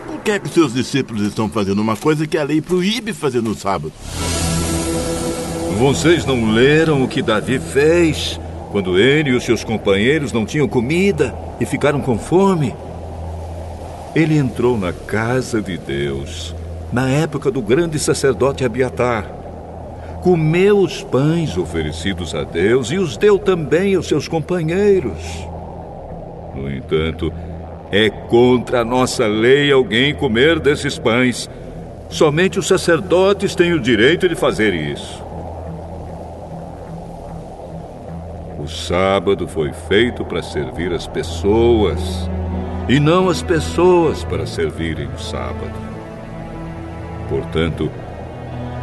Por 0.07 0.21
que 0.25 0.31
é 0.31 0.39
que 0.39 0.49
seus 0.49 0.73
discípulos 0.73 1.23
estão 1.27 1.47
fazendo 1.47 1.83
uma 1.83 1.97
coisa 1.97 2.27
que 2.27 2.39
a 2.39 2.45
lei 2.45 2.63
proíbe 2.63 3.13
fazer 3.13 3.43
no 3.43 3.55
sábado? 3.55 3.93
Vocês 5.79 6.25
não 6.25 6.53
leram 6.53 7.03
o 7.03 7.09
que 7.09 7.21
Davi 7.21 7.59
fez 7.59 8.41
quando 8.73 8.99
ele 8.99 9.29
e 9.31 9.35
os 9.35 9.45
seus 9.45 9.63
companheiros 9.63 10.33
não 10.33 10.47
tinham 10.47 10.67
comida 10.67 11.37
e 11.61 11.67
ficaram 11.67 12.01
com 12.01 12.19
fome? 12.19 12.75
Ele 14.15 14.37
entrou 14.37 14.79
na 14.79 14.93
casa 14.93 15.61
de 15.61 15.77
Deus 15.77 16.55
na 16.93 17.09
época 17.09 17.51
do 17.51 17.61
grande 17.61 17.99
sacerdote 17.99 18.65
Abiatar. 18.65 19.27
Comeu 20.23 20.79
os 20.79 21.03
pães 21.03 21.57
oferecidos 21.57 22.35
a 22.35 22.43
Deus 22.43 22.91
e 22.91 22.99
os 22.99 23.17
deu 23.17 23.39
também 23.39 23.95
aos 23.95 24.09
seus 24.09 24.27
companheiros. 24.27 25.47
No 26.55 26.71
entanto, 26.71 27.33
é 27.93 28.11
contra 28.11 28.81
a 28.81 28.85
nossa 28.85 29.27
lei 29.27 29.71
alguém 29.71 30.15
comer 30.15 30.59
desses 30.59 30.99
pães. 30.99 31.49
Somente 32.09 32.59
os 32.59 32.67
sacerdotes 32.67 33.55
têm 33.55 33.73
o 33.75 33.81
direito 33.81 34.29
de 34.29 34.35
fazer 34.35 34.75
isso. 34.75 35.23
O 38.59 38.67
sábado 38.67 39.47
foi 39.47 39.73
feito 39.73 40.25
para 40.25 40.43
servir 40.43 40.93
as 40.93 41.07
pessoas 41.07 42.29
e 42.89 42.99
não 42.99 43.29
as 43.29 43.43
pessoas 43.43 44.25
para 44.25 44.47
servirem 44.47 45.09
o 45.09 45.19
sábado. 45.19 45.73
Portanto, 47.29 47.91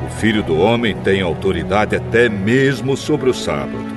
o 0.05 0.09
Filho 0.19 0.43
do 0.43 0.59
Homem 0.59 0.95
tem 0.97 1.21
autoridade 1.21 1.95
até 1.95 2.29
mesmo 2.29 2.95
sobre 2.95 3.29
o 3.29 3.33
sábado. 3.33 3.94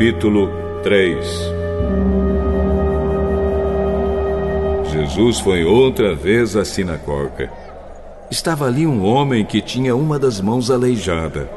Capítulo 0.00 0.48
3 0.82 1.26
Jesus 4.90 5.40
foi 5.40 5.62
outra 5.62 6.14
vez 6.14 6.56
à 6.56 6.64
sinagoga. 6.64 7.52
Estava 8.30 8.66
ali 8.66 8.86
um 8.86 9.04
homem 9.04 9.44
que 9.44 9.60
tinha 9.60 9.94
uma 9.94 10.18
das 10.18 10.40
mãos 10.40 10.70
aleijada. 10.70 11.50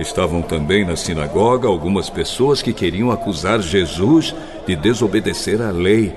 Estavam 0.00 0.40
também 0.40 0.82
na 0.82 0.96
sinagoga 0.96 1.68
algumas 1.68 2.08
pessoas 2.08 2.62
que 2.62 2.72
queriam 2.72 3.10
acusar 3.10 3.60
Jesus 3.60 4.34
de 4.66 4.74
desobedecer 4.74 5.60
à 5.60 5.70
lei. 5.70 6.16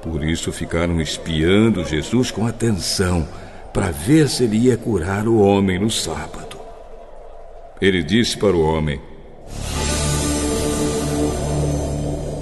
Por 0.00 0.24
isso 0.24 0.50
ficaram 0.50 0.98
espiando 0.98 1.84
Jesus 1.84 2.30
com 2.30 2.46
atenção 2.46 3.28
para 3.70 3.90
ver 3.90 4.30
se 4.30 4.44
ele 4.44 4.56
ia 4.56 4.78
curar 4.78 5.28
o 5.28 5.40
homem 5.40 5.78
no 5.78 5.90
sábado. 5.90 6.56
Ele 7.82 8.02
disse 8.02 8.38
para 8.38 8.56
o 8.56 8.62
homem: 8.62 8.98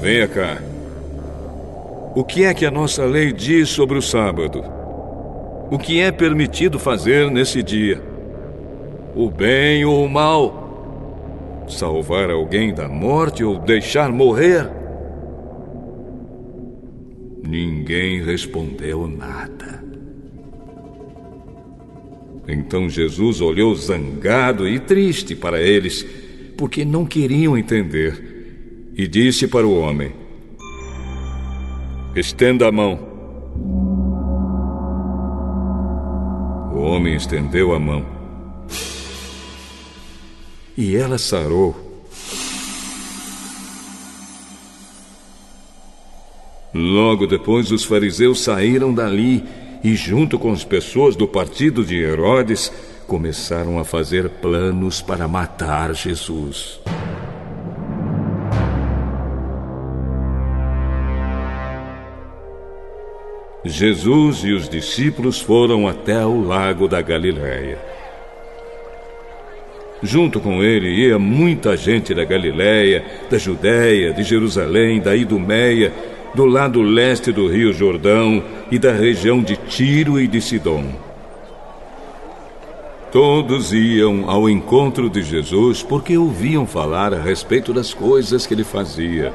Venha 0.05 0.29
cá. 0.29 0.63
O 2.15 2.23
que 2.23 2.45
é 2.45 2.53
que 2.53 2.67
a 2.67 2.71
nossa 2.71 3.07
lei 3.07 3.33
diz 3.33 3.71
sobre 3.71 3.97
o 3.97 4.03
sábado? 4.03 4.63
O 5.71 5.79
que 5.79 5.99
é 5.99 6.13
permitido 6.13 6.79
fazer 6.79 7.31
nesse 7.31 7.63
dia? 7.63 8.03
O 9.17 9.31
bem 9.31 9.83
ou 9.87 10.05
o 10.05 10.09
mal? 10.11 11.65
Salvar 11.67 12.29
alguém 12.29 12.75
da 12.75 12.87
morte 12.87 13.43
ou 13.43 13.59
deixar 13.59 14.13
morrer? 14.13 14.69
Ninguém 17.43 18.23
respondeu 18.23 19.09
nada. 19.09 19.83
Então 22.47 22.91
Jesus 22.91 23.41
olhou 23.41 23.75
zangado 23.75 24.69
e 24.69 24.79
triste 24.79 25.35
para 25.35 25.63
eles, 25.63 26.05
porque 26.59 26.85
não 26.85 27.07
queriam 27.07 27.57
entender 27.57 28.34
e 28.97 29.07
disse 29.09 29.49
para 29.49 29.67
o 29.67 29.79
homem: 29.79 30.13
Estenda 32.15 32.69
a 32.69 32.73
mão. 32.73 32.99
O 36.73 36.79
homem 36.79 37.15
estendeu 37.17 37.75
a 37.75 37.79
mão. 37.79 38.05
E 40.77 40.97
ela 40.97 41.19
sarou. 41.19 41.85
Logo 46.73 47.29
depois, 47.29 47.71
os 47.71 47.85
fariseus 47.85 48.41
saíram 48.41 48.93
dali 48.93 49.45
e, 49.85 49.95
junto 49.95 50.39
com 50.39 50.53
as 50.53 50.65
pessoas 50.65 51.15
do 51.15 51.29
partido 51.29 51.85
de 51.85 51.97
Herodes, 51.97 52.73
começaram 53.07 53.79
a 53.79 53.85
fazer 53.85 54.29
planos 54.29 55.01
para 55.01 55.29
matar 55.29 55.95
Jesus. 55.95 56.81
Jesus 63.75 64.45
e 64.45 64.53
os 64.53 64.69
discípulos 64.69 65.41
foram 65.41 65.89
até 65.89 66.25
o 66.25 66.41
lago 66.41 66.87
da 66.87 67.03
Galiléia. 67.03 67.77
Junto 70.01 70.39
com 70.39 70.63
ele 70.63 70.89
ia 70.89 71.19
muita 71.19 71.77
gente 71.77 72.15
da 72.15 72.25
Galiléia, 72.25 73.05
da 73.29 73.37
Judéia, 73.37 74.13
de 74.13 74.23
Jerusalém, 74.23 75.01
da 75.01 75.17
Idumeia 75.17 75.93
do 76.35 76.45
lado 76.45 76.83
leste 76.83 77.33
do 77.33 77.49
rio 77.49 77.73
Jordão 77.73 78.43
e 78.71 78.79
da 78.79 78.93
região 78.93 79.43
de 79.43 79.57
Tiro 79.57 80.21
e 80.21 80.27
de 80.29 80.41
Sidom. 80.41 80.85
Todos 83.11 83.73
iam 83.73 84.31
ao 84.31 84.49
encontro 84.49 85.09
de 85.11 85.23
Jesus 85.23 85.83
porque 85.83 86.17
ouviam 86.17 86.67
falar 86.67 87.13
a 87.13 87.21
respeito 87.21 87.73
das 87.73 87.93
coisas 87.95 88.47
que 88.47 88.55
ele 88.55 88.65
fazia. 88.65 89.33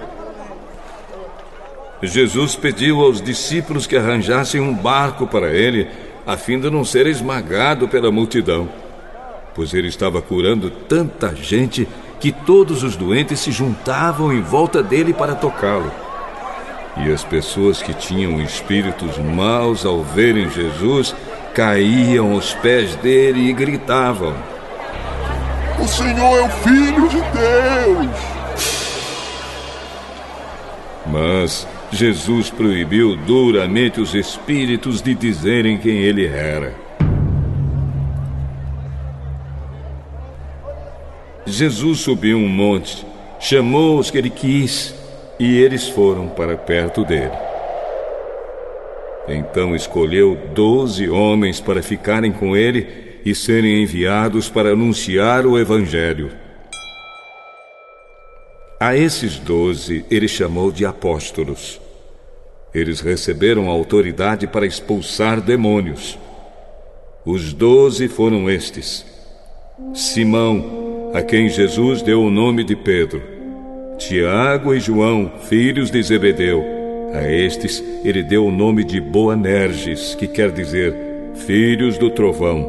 Jesus 2.02 2.56
pediu 2.56 3.02
aos 3.02 3.22
discípulos 3.22 3.86
que 3.86 3.98
arranjassem 3.98 4.62
um 4.62 4.74
barco 4.74 5.28
para 5.28 5.50
ele, 5.50 5.88
a 6.26 6.38
fim 6.38 6.60
de 6.60 6.70
não 6.70 6.86
ser 6.86 7.08
esmagado 7.08 7.88
pela 7.88 8.12
multidão, 8.12 8.70
pois 9.54 9.74
ele 9.74 9.88
estava 9.88 10.22
curando 10.22 10.70
tanta 10.70 11.36
gente 11.36 11.88
que 12.20 12.32
todos 12.32 12.84
os 12.84 12.96
doentes 12.96 13.40
se 13.40 13.52
juntavam 13.52 14.32
em 14.32 14.42
volta 14.42 14.82
dele 14.82 15.14
para 15.14 15.36
tocá-lo. 15.36 15.92
E 16.98 17.12
as 17.12 17.24
pessoas 17.24 17.82
que 17.82 17.94
tinham 17.94 18.42
espíritos 18.42 19.18
maus, 19.18 19.86
ao 19.86 20.04
verem 20.04 20.50
Jesus, 20.50 21.16
caíam 21.54 22.34
aos 22.34 22.54
pés 22.56 22.96
dele 22.96 23.50
e 23.50 23.54
gritavam: 23.54 24.36
O 25.80 25.88
Senhor 25.88 26.38
é 26.38 26.42
o 26.42 26.50
Filho 26.50 27.08
de 27.08 27.22
Deus! 27.22 28.40
Mas 31.06 31.68
Jesus 31.92 32.50
proibiu 32.50 33.16
duramente 33.16 34.00
os 34.00 34.14
espíritos 34.14 35.02
de 35.02 35.16
dizerem 35.16 35.78
quem 35.78 35.98
ele 35.98 36.26
era. 36.28 36.74
Jesus 41.46 42.00
subiu 42.00 42.38
um 42.38 42.48
monte, 42.48 43.06
chamou 43.40 43.98
os 43.98 44.12
que 44.12 44.18
ele 44.20 44.30
quis 44.30 44.94
e 45.40 45.58
eles 45.58 45.90
foram 45.90 46.28
para 46.28 46.56
perto 46.56 47.04
dele. 47.04 47.32
Então 49.28 49.76
escolheu 49.76 50.38
doze 50.54 51.10
homens 51.10 51.60
para 51.60 51.82
ficarem 51.82 52.32
com 52.32 52.56
ele 52.56 53.20
e 53.26 53.34
serem 53.34 53.82
enviados 53.82 54.48
para 54.48 54.72
anunciar 54.72 55.46
o 55.46 55.58
Evangelho. 55.58 56.32
A 58.80 58.96
esses 58.96 59.38
doze 59.38 60.06
ele 60.10 60.30
chamou 60.30 60.72
de 60.72 60.86
apóstolos. 60.86 61.82
Eles 62.74 63.02
receberam 63.02 63.68
autoridade 63.68 64.48
para 64.48 64.66
expulsar 64.66 65.42
demônios. 65.42 66.18
Os 67.26 67.52
doze 67.52 68.08
foram 68.08 68.50
estes: 68.50 69.06
Simão, 69.94 71.12
a 71.14 71.22
quem 71.22 71.50
Jesus 71.50 72.02
deu 72.02 72.22
o 72.24 72.32
nome 72.32 72.64
de 72.64 72.74
Pedro, 72.74 73.22
Tiago 73.98 74.74
e 74.74 74.80
João, 74.80 75.30
filhos 75.50 75.92
de 75.92 76.02
Zebedeu. 76.02 76.64
A 77.14 77.30
estes 77.30 77.84
ele 78.06 78.24
deu 78.24 78.46
o 78.46 78.52
nome 78.52 78.86
de 78.86 79.02
Boanerges, 79.02 80.16
que 80.16 80.26
quer 80.26 80.52
dizer 80.52 80.96
filhos 81.36 81.98
do 81.98 82.10
trovão. 82.10 82.66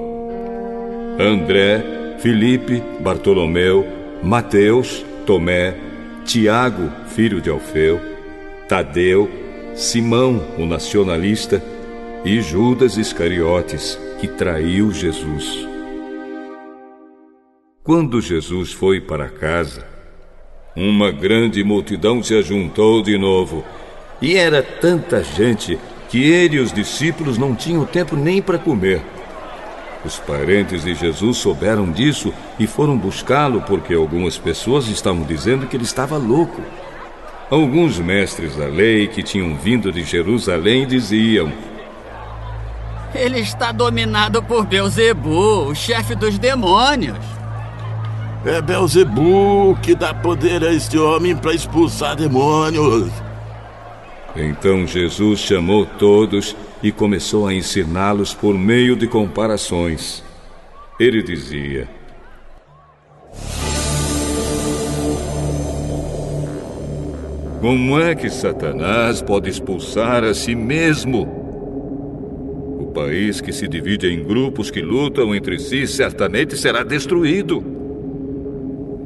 André, 1.20 1.84
Filipe, 2.18 2.82
Bartolomeu, 2.98 3.86
Mateus, 4.24 5.04
Tomé, 5.24 5.89
Tiago, 6.30 6.92
filho 7.08 7.40
de 7.40 7.50
Alfeu, 7.50 8.00
Tadeu, 8.68 9.28
Simão, 9.74 10.40
o 10.56 10.64
nacionalista, 10.64 11.60
e 12.24 12.40
Judas 12.40 12.96
Iscariotes, 12.96 13.98
que 14.20 14.28
traiu 14.28 14.92
Jesus. 14.92 15.66
Quando 17.82 18.20
Jesus 18.20 18.72
foi 18.72 19.00
para 19.00 19.28
casa, 19.28 19.84
uma 20.76 21.10
grande 21.10 21.64
multidão 21.64 22.22
se 22.22 22.36
ajuntou 22.36 23.02
de 23.02 23.18
novo, 23.18 23.64
e 24.22 24.36
era 24.36 24.62
tanta 24.62 25.24
gente 25.24 25.80
que 26.08 26.22
ele 26.30 26.58
e 26.58 26.60
os 26.60 26.72
discípulos 26.72 27.38
não 27.38 27.56
tinham 27.56 27.84
tempo 27.84 28.14
nem 28.14 28.40
para 28.40 28.56
comer. 28.56 29.02
Os 30.04 30.18
parentes 30.18 30.84
de 30.84 30.94
Jesus 30.94 31.38
souberam 31.38 31.90
disso 31.90 32.32
e 32.58 32.66
foram 32.66 32.96
buscá-lo 32.96 33.60
porque 33.62 33.92
algumas 33.94 34.38
pessoas 34.38 34.88
estavam 34.88 35.22
dizendo 35.22 35.66
que 35.66 35.76
ele 35.76 35.84
estava 35.84 36.16
louco. 36.16 36.62
Alguns 37.50 37.98
mestres 37.98 38.56
da 38.56 38.66
lei 38.66 39.08
que 39.08 39.22
tinham 39.22 39.56
vindo 39.56 39.92
de 39.92 40.02
Jerusalém 40.04 40.86
diziam: 40.86 41.52
Ele 43.14 43.40
está 43.40 43.72
dominado 43.72 44.42
por 44.42 44.64
Beuzebu, 44.64 45.66
o 45.68 45.74
chefe 45.74 46.14
dos 46.14 46.38
demônios. 46.38 47.18
É 48.44 48.62
Beuzebu 48.62 49.76
que 49.82 49.94
dá 49.94 50.14
poder 50.14 50.64
a 50.64 50.72
este 50.72 50.96
homem 50.96 51.36
para 51.36 51.52
expulsar 51.52 52.16
demônios. 52.16 53.10
Então 54.34 54.86
Jesus 54.86 55.40
chamou 55.40 55.84
todos 55.84 56.56
e 56.82 56.90
começou 56.90 57.46
a 57.46 57.54
ensiná-los 57.54 58.34
por 58.34 58.56
meio 58.56 58.96
de 58.96 59.06
comparações. 59.06 60.22
Ele 60.98 61.22
dizia: 61.22 61.88
Como 67.60 68.00
é 68.00 68.14
que 68.14 68.30
Satanás 68.30 69.20
pode 69.20 69.50
expulsar 69.50 70.24
a 70.24 70.32
si 70.32 70.54
mesmo? 70.54 71.28
O 72.80 72.86
país 72.86 73.40
que 73.40 73.52
se 73.52 73.68
divide 73.68 74.06
em 74.06 74.24
grupos 74.24 74.70
que 74.70 74.80
lutam 74.80 75.34
entre 75.34 75.58
si 75.58 75.86
certamente 75.86 76.56
será 76.56 76.82
destruído. 76.82 77.62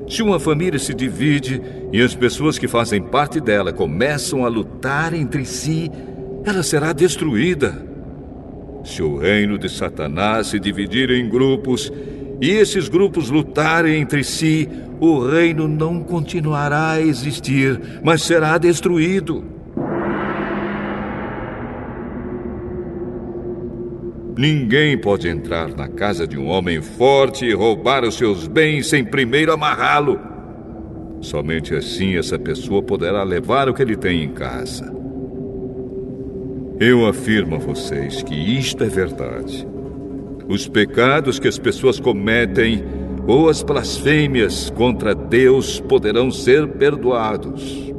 Se 0.08 0.22
uma 0.22 0.38
família 0.38 0.78
se 0.78 0.94
divide 0.94 1.60
e 1.92 2.00
as 2.00 2.14
pessoas 2.14 2.56
que 2.56 2.68
fazem 2.68 3.02
parte 3.02 3.40
dela 3.40 3.72
começam 3.72 4.44
a 4.44 4.48
lutar 4.48 5.14
entre 5.14 5.44
si, 5.44 5.90
ela 6.44 6.62
será 6.62 6.92
destruída. 6.92 7.74
Se 8.84 9.02
o 9.02 9.16
reino 9.16 9.58
de 9.58 9.68
Satanás 9.68 10.48
se 10.48 10.60
dividir 10.60 11.10
em 11.10 11.28
grupos 11.28 11.90
e 12.40 12.50
esses 12.50 12.88
grupos 12.88 13.30
lutarem 13.30 14.00
entre 14.00 14.22
si, 14.22 14.68
o 15.00 15.26
reino 15.26 15.66
não 15.66 16.02
continuará 16.02 16.92
a 16.92 17.00
existir, 17.00 17.80
mas 18.02 18.22
será 18.22 18.58
destruído. 18.58 19.44
Ninguém 24.36 24.98
pode 24.98 25.28
entrar 25.28 25.68
na 25.68 25.88
casa 25.88 26.26
de 26.26 26.36
um 26.36 26.48
homem 26.48 26.82
forte 26.82 27.46
e 27.46 27.54
roubar 27.54 28.04
os 28.04 28.16
seus 28.16 28.48
bens 28.48 28.88
sem 28.88 29.04
primeiro 29.04 29.52
amarrá-lo. 29.52 30.18
Somente 31.20 31.74
assim 31.74 32.16
essa 32.16 32.38
pessoa 32.38 32.82
poderá 32.82 33.22
levar 33.22 33.68
o 33.68 33.74
que 33.74 33.80
ele 33.80 33.96
tem 33.96 34.24
em 34.24 34.32
casa. 34.32 35.03
Eu 36.80 37.06
afirmo 37.06 37.54
a 37.54 37.58
vocês 37.58 38.20
que 38.22 38.34
isto 38.34 38.82
é 38.82 38.88
verdade. 38.88 39.66
Os 40.48 40.66
pecados 40.66 41.38
que 41.38 41.46
as 41.46 41.56
pessoas 41.56 42.00
cometem 42.00 42.82
ou 43.28 43.48
as 43.48 43.62
blasfêmias 43.62 44.70
contra 44.70 45.14
Deus 45.14 45.78
poderão 45.78 46.32
ser 46.32 46.66
perdoados. 46.66 47.92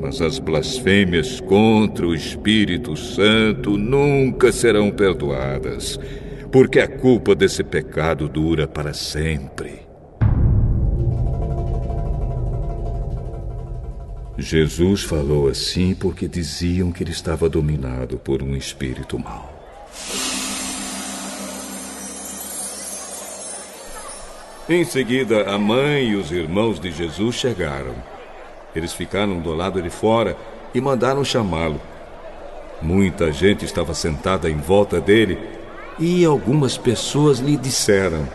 Mas 0.00 0.20
as 0.20 0.38
blasfêmias 0.38 1.40
contra 1.40 2.06
o 2.06 2.14
Espírito 2.14 2.94
Santo 2.94 3.78
nunca 3.78 4.52
serão 4.52 4.90
perdoadas, 4.90 5.98
porque 6.52 6.78
a 6.78 6.86
culpa 6.86 7.34
desse 7.34 7.64
pecado 7.64 8.28
dura 8.28 8.68
para 8.68 8.92
sempre. 8.92 9.85
Jesus 14.38 15.02
falou 15.02 15.48
assim 15.48 15.94
porque 15.94 16.28
diziam 16.28 16.92
que 16.92 17.02
ele 17.02 17.10
estava 17.10 17.48
dominado 17.48 18.18
por 18.18 18.42
um 18.42 18.54
espírito 18.54 19.18
mau. 19.18 19.52
Em 24.68 24.84
seguida, 24.84 25.48
a 25.48 25.56
mãe 25.58 26.10
e 26.10 26.16
os 26.16 26.30
irmãos 26.30 26.78
de 26.78 26.90
Jesus 26.90 27.36
chegaram. 27.36 27.94
Eles 28.74 28.92
ficaram 28.92 29.40
do 29.40 29.54
lado 29.54 29.80
de 29.80 29.88
fora 29.88 30.36
e 30.74 30.80
mandaram 30.82 31.24
chamá-lo. 31.24 31.80
Muita 32.82 33.32
gente 33.32 33.64
estava 33.64 33.94
sentada 33.94 34.50
em 34.50 34.58
volta 34.58 35.00
dele 35.00 35.38
e 35.98 36.26
algumas 36.26 36.76
pessoas 36.76 37.38
lhe 37.38 37.56
disseram: 37.56 38.28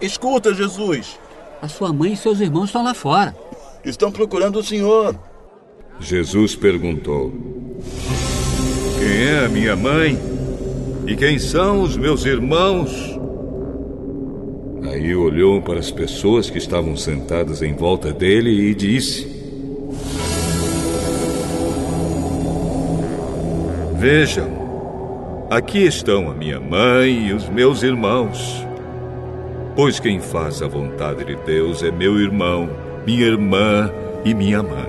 Escuta, 0.00 0.54
Jesus. 0.54 1.18
A 1.60 1.66
sua 1.66 1.92
mãe 1.92 2.12
e 2.12 2.16
seus 2.16 2.38
irmãos 2.38 2.66
estão 2.66 2.84
lá 2.84 2.94
fora. 2.94 3.34
Estão 3.84 4.12
procurando 4.12 4.60
o 4.60 4.62
Senhor. 4.62 5.18
Jesus 6.00 6.54
perguntou: 6.54 7.32
Quem 8.98 9.24
é 9.26 9.44
a 9.44 9.48
minha 9.48 9.76
mãe? 9.76 10.18
E 11.06 11.16
quem 11.16 11.38
são 11.38 11.82
os 11.82 11.96
meus 11.96 12.24
irmãos? 12.24 13.18
Aí 14.84 15.14
olhou 15.14 15.60
para 15.60 15.78
as 15.78 15.90
pessoas 15.90 16.48
que 16.48 16.58
estavam 16.58 16.96
sentadas 16.96 17.62
em 17.62 17.74
volta 17.74 18.12
dele 18.12 18.50
e 18.50 18.74
disse: 18.74 19.26
Vejam, 23.98 25.48
aqui 25.50 25.84
estão 25.84 26.30
a 26.30 26.34
minha 26.34 26.60
mãe 26.60 27.28
e 27.28 27.32
os 27.32 27.48
meus 27.48 27.82
irmãos. 27.82 28.64
Pois 29.74 29.98
quem 29.98 30.20
faz 30.20 30.62
a 30.62 30.68
vontade 30.68 31.24
de 31.24 31.36
Deus 31.36 31.82
é 31.82 31.90
meu 31.90 32.18
irmão, 32.18 32.68
minha 33.06 33.26
irmã 33.26 33.90
e 34.24 34.34
minha 34.34 34.62
mãe. 34.62 34.87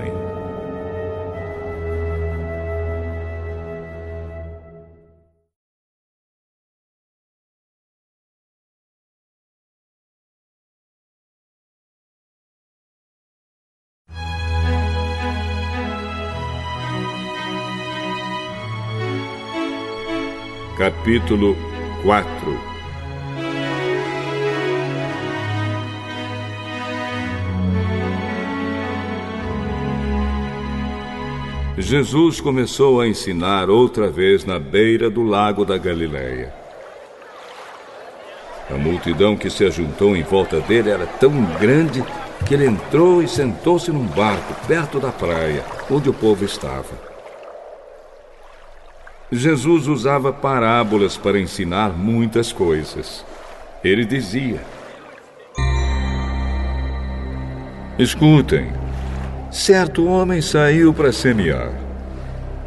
Capítulo 21.09 21.57
4 22.03 22.59
Jesus 31.79 32.39
começou 32.39 33.01
a 33.01 33.07
ensinar 33.07 33.71
outra 33.71 34.07
vez 34.11 34.45
na 34.45 34.59
beira 34.59 35.09
do 35.09 35.23
lago 35.23 35.65
da 35.65 35.79
Galileia. 35.79 36.53
A 38.69 38.77
multidão 38.77 39.35
que 39.35 39.49
se 39.49 39.65
ajuntou 39.65 40.15
em 40.15 40.21
volta 40.21 40.59
dele 40.59 40.91
era 40.91 41.07
tão 41.07 41.31
grande 41.59 42.03
que 42.45 42.53
ele 42.53 42.67
entrou 42.67 43.23
e 43.23 43.27
sentou-se 43.27 43.91
num 43.91 44.05
barco 44.05 44.53
perto 44.67 44.99
da 44.99 45.11
praia, 45.11 45.65
onde 45.89 46.07
o 46.07 46.13
povo 46.13 46.45
estava. 46.45 47.08
Jesus 49.31 49.87
usava 49.87 50.33
parábolas 50.33 51.15
para 51.15 51.39
ensinar 51.39 51.89
muitas 51.89 52.51
coisas. 52.51 53.23
Ele 53.83 54.03
dizia: 54.03 54.59
Escutem, 57.99 58.71
certo 59.51 60.05
homem 60.05 60.41
saiu 60.41 60.91
para 60.91 61.11
semear. 61.11 61.71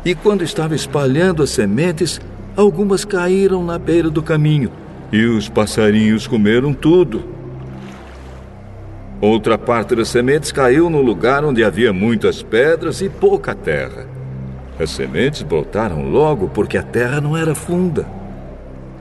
E 0.04 0.14
quando 0.14 0.44
estava 0.44 0.76
espalhando 0.76 1.42
as 1.42 1.50
sementes, 1.50 2.20
algumas 2.56 3.04
caíram 3.04 3.64
na 3.64 3.76
beira 3.76 4.08
do 4.08 4.22
caminho, 4.22 4.70
e 5.10 5.24
os 5.24 5.48
passarinhos 5.48 6.28
comeram 6.28 6.72
tudo. 6.72 7.24
Outra 9.20 9.58
parte 9.58 9.96
das 9.96 10.08
sementes 10.08 10.52
caiu 10.52 10.88
no 10.88 11.02
lugar 11.02 11.44
onde 11.44 11.64
havia 11.64 11.92
muitas 11.92 12.40
pedras 12.40 13.00
e 13.00 13.08
pouca 13.08 13.52
terra. 13.52 14.21
As 14.78 14.90
sementes 14.90 15.42
brotaram 15.42 16.08
logo 16.08 16.48
porque 16.48 16.78
a 16.78 16.82
terra 16.82 17.20
não 17.20 17.36
era 17.36 17.54
funda. 17.54 18.06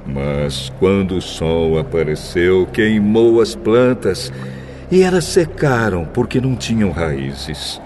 Mas 0.06 0.72
quando 0.80 1.16
o 1.16 1.22
sol 1.22 1.80
apareceu, 1.80 2.68
queimou 2.72 3.40
as 3.42 3.56
plantas 3.56 4.32
e 4.92 5.02
elas 5.02 5.26
secaram 5.26 6.06
porque 6.06 6.42
não 6.42 6.56
tinham 6.56 6.92
raízes. 6.92 7.82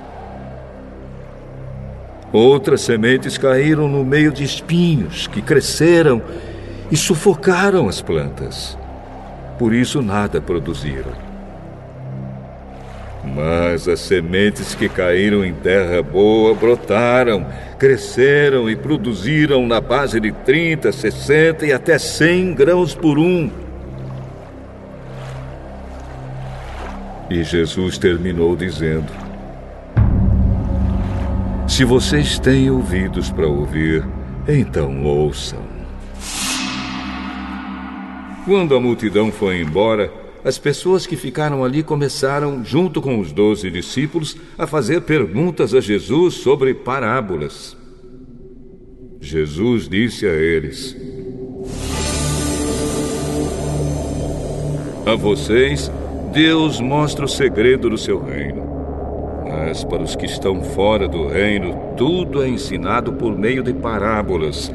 Outras 2.32 2.82
sementes 2.82 3.38
caíram 3.38 3.88
no 3.88 4.04
meio 4.04 4.32
de 4.32 4.44
espinhos 4.44 5.28
que 5.28 5.42
cresceram 5.42 6.22
e 6.92 6.98
sufocaram 6.98 7.88
as 7.88 8.02
plantas. 8.02 8.78
Por 9.58 9.74
isso 9.74 10.02
nada 10.02 10.42
produziram. 10.42 11.25
Mas 13.34 13.88
as 13.88 14.00
sementes 14.02 14.76
que 14.76 14.88
caíram 14.88 15.44
em 15.44 15.54
terra 15.54 16.02
boa 16.04 16.54
brotaram, 16.54 17.46
cresceram 17.80 18.70
e 18.70 18.76
produziram 18.76 19.66
na 19.66 19.82
base 19.82 20.20
de 20.20 20.32
30, 20.32 20.92
60 20.92 21.66
e 21.66 21.74
até 21.74 21.98
100 21.98 22.54
grãos 22.54 22.94
por 22.94 23.18
um. 23.18 23.50
E 27.30 27.44
Jesus 27.44 27.98
terminou 27.98 28.56
dizendo: 28.56 29.12
Se 31.68 31.84
vocês 31.84 32.38
têm 32.38 32.70
ouvidos 32.70 33.32
para 33.32 33.48
ouvir, 33.48 34.06
então 34.48 35.04
ouçam. 35.04 35.64
Quando 38.46 38.76
a 38.76 38.80
multidão 38.80 39.32
foi 39.32 39.60
embora, 39.60 40.12
as 40.46 40.60
pessoas 40.60 41.08
que 41.08 41.16
ficaram 41.16 41.64
ali 41.66 41.82
começaram, 41.82 42.64
junto 42.64 43.02
com 43.02 43.20
os 43.20 43.32
doze 43.32 43.72
discípulos, 43.72 44.38
a 44.56 44.68
fazer 44.68 45.02
perguntas 45.02 45.74
a 45.74 45.82
Jesus 45.82 46.36
sobre 46.36 46.72
parábolas. 46.72 47.76
Jesus 49.20 49.90
disse 49.90 50.28
a 50.28 50.34
eles: 50.34 50.96
A 55.04 55.16
vocês, 55.16 55.92
Deus 56.32 56.80
mostra 56.80 57.26
o 57.26 57.30
segredo 57.30 57.90
do 57.90 57.98
seu 57.98 58.24
reino. 58.24 58.64
Mas 59.50 59.84
para 59.84 60.04
os 60.04 60.16
que 60.16 60.28
estão 60.28 60.62
fora 60.62 61.08
do 61.08 61.28
reino, 61.28 61.96
tudo 61.98 62.44
é 62.44 62.48
ensinado 62.48 63.14
por 63.14 63.36
meio 63.36 63.64
de 63.64 63.74
parábolas, 63.74 64.72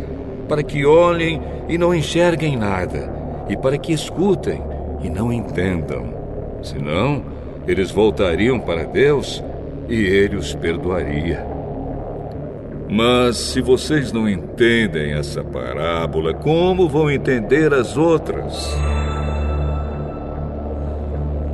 para 0.48 0.64
que 0.64 0.84
olhem 0.84 1.40
e 1.68 1.78
não 1.78 1.94
enxerguem 1.94 2.56
nada, 2.56 3.08
e 3.48 3.56
para 3.56 3.78
que 3.78 3.92
escutem 3.92 4.60
e 5.02 5.10
não 5.10 5.32
entendam. 5.32 6.14
Senão, 6.62 7.22
eles 7.66 7.90
voltariam 7.90 8.58
para 8.58 8.84
Deus 8.84 9.42
e 9.88 9.94
ele 9.94 10.36
os 10.36 10.54
perdoaria. 10.54 11.44
Mas 12.88 13.36
se 13.36 13.60
vocês 13.60 14.12
não 14.12 14.28
entendem 14.28 15.12
essa 15.12 15.44
parábola, 15.44 16.34
como 16.34 16.88
vão 16.88 17.08
entender 17.08 17.72
as 17.72 17.96
outras? 17.96 18.76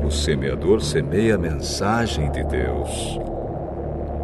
O 0.02 0.10
semeador 0.10 0.80
semeia 0.80 1.34
a 1.34 1.38
mensagem 1.38 2.30
de 2.30 2.42
Deus. 2.44 3.20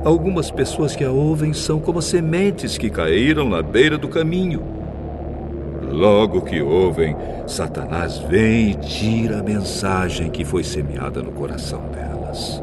Algumas 0.04 0.50
pessoas 0.50 0.96
que 0.96 1.04
a 1.04 1.10
ouvem 1.10 1.52
são 1.52 1.78
como 1.78 2.00
sementes 2.00 2.78
que 2.78 2.88
caíram 2.88 3.48
na 3.48 3.60
beira 3.62 3.98
do 3.98 4.08
caminho. 4.08 4.62
Logo 5.92 6.40
que 6.40 6.62
ouvem, 6.62 7.14
Satanás 7.46 8.18
vem 8.18 8.70
e 8.70 8.74
tira 8.74 9.40
a 9.40 9.42
mensagem 9.42 10.30
que 10.30 10.42
foi 10.42 10.64
semeada 10.64 11.22
no 11.22 11.30
coração 11.32 11.82
delas. 11.92 12.62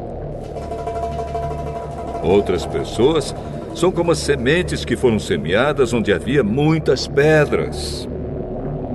Outras 2.24 2.66
pessoas 2.66 3.32
são 3.72 3.92
como 3.92 4.10
as 4.10 4.18
sementes 4.18 4.84
que 4.84 4.96
foram 4.96 5.20
semeadas 5.20 5.92
onde 5.92 6.12
havia 6.12 6.42
muitas 6.42 7.06
pedras. 7.06 8.08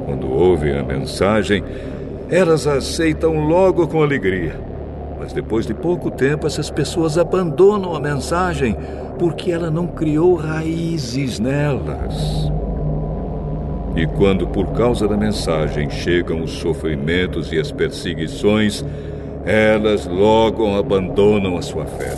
Quando 0.06 0.30
ouvem 0.30 0.78
a 0.78 0.84
mensagem, 0.84 1.63
elas 2.30 2.67
a 2.67 2.74
aceitam 2.74 3.48
logo 3.48 3.88
com 3.88 4.04
alegria. 4.04 4.60
Mas 5.17 5.32
depois 5.32 5.65
de 5.65 5.74
pouco 5.74 6.12
tempo, 6.12 6.45
essas 6.45 6.69
pessoas 6.69 7.17
abandonam 7.17 7.95
a 7.95 8.02
mensagem 8.02 8.76
porque 9.17 9.50
ela 9.50 9.71
não 9.71 9.88
criou 9.88 10.36
raízes 10.36 11.39
nelas. 11.39 12.52
E 13.96 14.06
quando, 14.06 14.46
por 14.46 14.74
causa 14.74 15.08
da 15.08 15.16
mensagem, 15.16 15.90
chegam 15.90 16.44
os 16.44 16.52
sofrimentos 16.52 17.54
e 17.54 17.60
as 17.60 17.72
perseguições, 17.72 18.84
elas 19.46 20.06
logo 20.06 20.76
abandonam 20.76 21.58
a 21.58 21.62
sua 21.62 21.86
fé. 21.86 22.14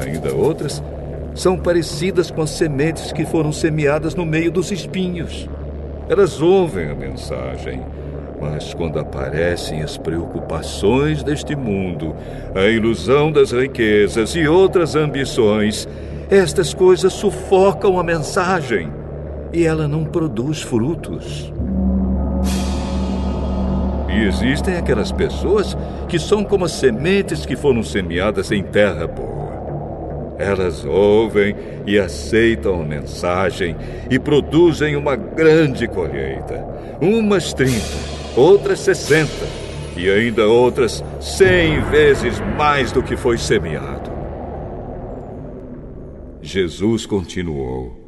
Ainda 0.00 0.34
outras 0.34 0.82
são 1.36 1.56
parecidas 1.56 2.32
com 2.32 2.42
as 2.42 2.50
sementes 2.50 3.12
que 3.12 3.24
foram 3.24 3.52
semeadas 3.52 4.14
no 4.16 4.26
meio 4.26 4.50
dos 4.50 4.72
espinhos. 4.72 5.48
Elas 6.08 6.40
ouvem 6.42 6.90
a 6.90 6.94
mensagem, 6.94 7.80
mas 8.40 8.74
quando 8.74 8.98
aparecem 8.98 9.82
as 9.82 9.96
preocupações 9.96 11.22
deste 11.22 11.54
mundo, 11.54 12.12
a 12.56 12.66
ilusão 12.66 13.30
das 13.30 13.52
riquezas 13.52 14.34
e 14.34 14.48
outras 14.48 14.96
ambições, 14.96 15.86
estas 16.28 16.74
coisas 16.74 17.12
sufocam 17.12 18.00
a 18.00 18.02
mensagem 18.02 19.05
e 19.52 19.64
ela 19.64 19.86
não 19.86 20.04
produz 20.04 20.62
frutos. 20.62 21.52
E 24.08 24.24
existem 24.24 24.76
aquelas 24.76 25.12
pessoas 25.12 25.76
que 26.08 26.18
são 26.18 26.42
como 26.42 26.64
as 26.64 26.72
sementes 26.72 27.44
que 27.44 27.56
foram 27.56 27.82
semeadas 27.82 28.50
em 28.50 28.62
terra 28.62 29.06
boa. 29.06 29.36
Elas 30.38 30.84
ouvem 30.84 31.54
e 31.86 31.98
aceitam 31.98 32.80
a 32.80 32.84
mensagem 32.84 33.76
e 34.10 34.18
produzem 34.18 34.96
uma 34.96 35.16
grande 35.16 35.86
colheita. 35.88 36.64
Umas 37.00 37.52
30, 37.52 37.74
outras 38.36 38.80
60 38.80 39.30
e 39.96 40.10
ainda 40.10 40.46
outras 40.46 41.02
100 41.20 41.80
vezes 41.90 42.40
mais 42.56 42.92
do 42.92 43.02
que 43.02 43.16
foi 43.16 43.38
semeado. 43.38 44.10
Jesus 46.42 47.06
continuou. 47.06 48.05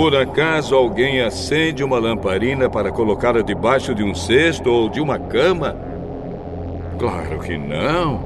Por 0.00 0.16
acaso 0.16 0.74
alguém 0.74 1.20
acende 1.20 1.84
uma 1.84 1.98
lamparina 1.98 2.70
para 2.70 2.90
colocá-la 2.90 3.42
debaixo 3.42 3.94
de 3.94 4.02
um 4.02 4.14
cesto 4.14 4.72
ou 4.72 4.88
de 4.88 4.98
uma 4.98 5.18
cama? 5.18 5.76
Claro 6.98 7.38
que 7.40 7.58
não. 7.58 8.18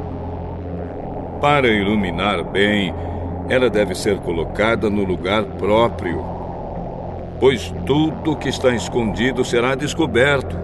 Para 1.40 1.66
iluminar 1.66 2.44
bem, 2.44 2.94
ela 3.48 3.68
deve 3.68 3.92
ser 3.96 4.18
colocada 4.18 4.88
no 4.88 5.02
lugar 5.02 5.42
próprio. 5.42 6.24
Pois 7.40 7.74
tudo 7.84 8.37
que 8.37 8.48
está 8.48 8.72
escondido 8.72 9.44
será 9.44 9.74
descoberto, 9.74 10.56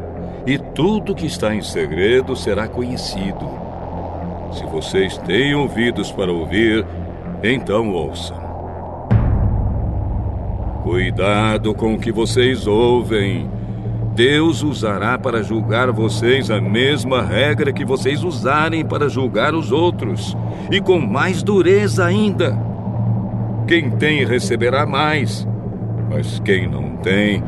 e 0.46 0.58
tudo 0.58 1.12
que 1.12 1.26
está 1.26 1.52
em 1.52 1.60
segredo 1.60 2.36
será 2.36 2.68
conhecido. 2.68 3.50
Se 4.52 4.64
vocês 4.64 5.18
têm 5.18 5.56
ouvidos 5.56 6.12
para 6.12 6.30
ouvir, 6.30 6.86
então 7.42 7.92
ouçam. 7.92 8.49
Cuidado 10.90 11.72
com 11.72 11.94
o 11.94 11.98
que 12.00 12.10
vocês 12.10 12.66
ouvem. 12.66 13.48
Deus 14.12 14.64
usará 14.64 15.16
para 15.16 15.40
julgar 15.40 15.92
vocês 15.92 16.50
a 16.50 16.60
mesma 16.60 17.22
regra 17.22 17.72
que 17.72 17.84
vocês 17.84 18.24
usarem 18.24 18.84
para 18.84 19.08
julgar 19.08 19.54
os 19.54 19.70
outros, 19.70 20.36
e 20.68 20.80
com 20.80 20.98
mais 20.98 21.44
dureza 21.44 22.04
ainda. 22.04 22.58
Quem 23.68 23.88
tem 23.88 24.24
receberá 24.24 24.84
mais, 24.84 25.46
mas 26.10 26.40
quem 26.40 26.68
não 26.68 26.96
tem, 26.96 27.40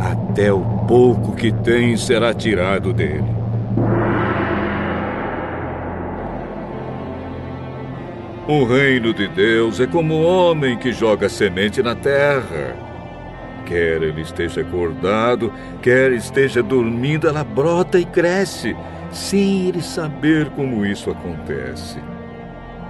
até 0.00 0.52
o 0.52 0.62
pouco 0.88 1.36
que 1.36 1.52
tem 1.52 1.96
será 1.96 2.34
tirado 2.34 2.92
dele. 2.92 3.41
O 8.48 8.64
reino 8.64 9.14
de 9.14 9.28
Deus 9.28 9.78
é 9.78 9.86
como 9.86 10.14
o 10.14 10.22
homem 10.24 10.76
que 10.76 10.92
joga 10.92 11.28
semente 11.28 11.80
na 11.80 11.94
terra. 11.94 12.74
Quer 13.64 14.02
ele 14.02 14.20
esteja 14.20 14.62
acordado, 14.62 15.52
quer 15.80 16.10
esteja 16.10 16.60
dormindo, 16.60 17.28
ela 17.28 17.44
brota 17.44 18.00
e 18.00 18.04
cresce, 18.04 18.76
sem 19.12 19.68
ele 19.68 19.80
saber 19.80 20.50
como 20.50 20.84
isso 20.84 21.08
acontece. 21.08 22.00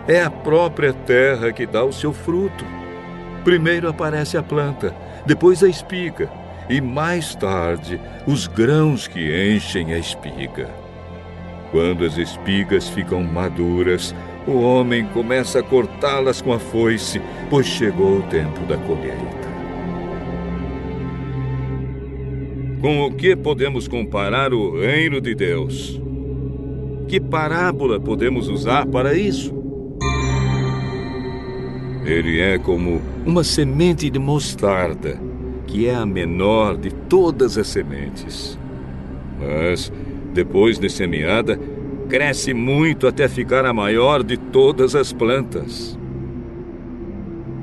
É 0.09 0.23
a 0.23 0.31
própria 0.31 0.95
terra 0.95 1.53
que 1.53 1.67
dá 1.67 1.85
o 1.85 1.93
seu 1.93 2.15
fruto. 2.15 2.65
Primeiro 3.45 3.91
aparece 3.91 4.38
a 4.38 4.43
planta, 4.43 4.95
depois 5.27 5.62
a 5.62 5.69
espiga, 5.69 6.31
e 6.67 6.81
mais 6.81 7.35
tarde 7.35 8.01
os 8.27 8.47
grãos 8.47 9.07
que 9.07 9.55
enchem 9.55 9.93
a 9.93 9.99
espiga. 9.99 10.71
Quando 11.71 12.07
as 12.07 12.17
espigas 12.17 12.88
ficam 12.88 13.23
maduras, 13.23 14.15
o 14.47 14.61
homem 14.61 15.07
começa 15.07 15.61
a 15.61 15.63
cortá-las 15.63 16.43
com 16.43 16.53
a 16.53 16.59
foice, 16.59 17.21
pois 17.49 17.67
chegou 17.67 18.19
o 18.19 18.23
tempo 18.23 18.61
da 18.67 18.77
colheita. 18.77 19.43
Com 22.81 23.03
o 23.03 23.13
que 23.13 23.37
podemos 23.37 23.87
comparar 23.87 24.53
o 24.53 24.81
reino 24.81 25.21
de 25.21 25.35
Deus? 25.35 26.01
Que 27.07 27.21
parábola 27.21 28.01
podemos 28.01 28.49
usar 28.49 28.87
para 28.87 29.15
isso? 29.15 29.55
Ele 32.05 32.41
é 32.41 32.59
como 32.59 33.01
uma 33.25 33.45
semente 33.45 34.11
de 34.11 34.19
mostarda, 34.19 35.21
que 35.67 35.87
é 35.87 35.95
a 35.95 36.05
menor 36.05 36.77
de 36.77 36.91
todas 36.91 37.57
as 37.57 37.69
sementes. 37.69 38.59
Mas, 39.39 39.93
depois 40.35 40.79
de 40.79 40.91
semeada, 40.91 41.59
cresce 42.12 42.53
muito 42.53 43.07
até 43.07 43.27
ficar 43.27 43.64
a 43.64 43.72
maior 43.72 44.22
de 44.22 44.37
todas 44.37 44.94
as 44.94 45.14
plantas. 45.14 45.98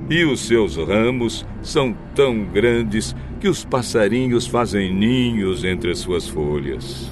E 0.09 0.25
os 0.25 0.39
seus 0.39 0.75
ramos 0.75 1.45
são 1.61 1.95
tão 2.15 2.45
grandes 2.45 3.15
que 3.39 3.47
os 3.47 3.63
passarinhos 3.63 4.47
fazem 4.47 4.91
ninhos 4.91 5.63
entre 5.63 5.91
as 5.91 5.99
suas 5.99 6.27
folhas. 6.27 7.11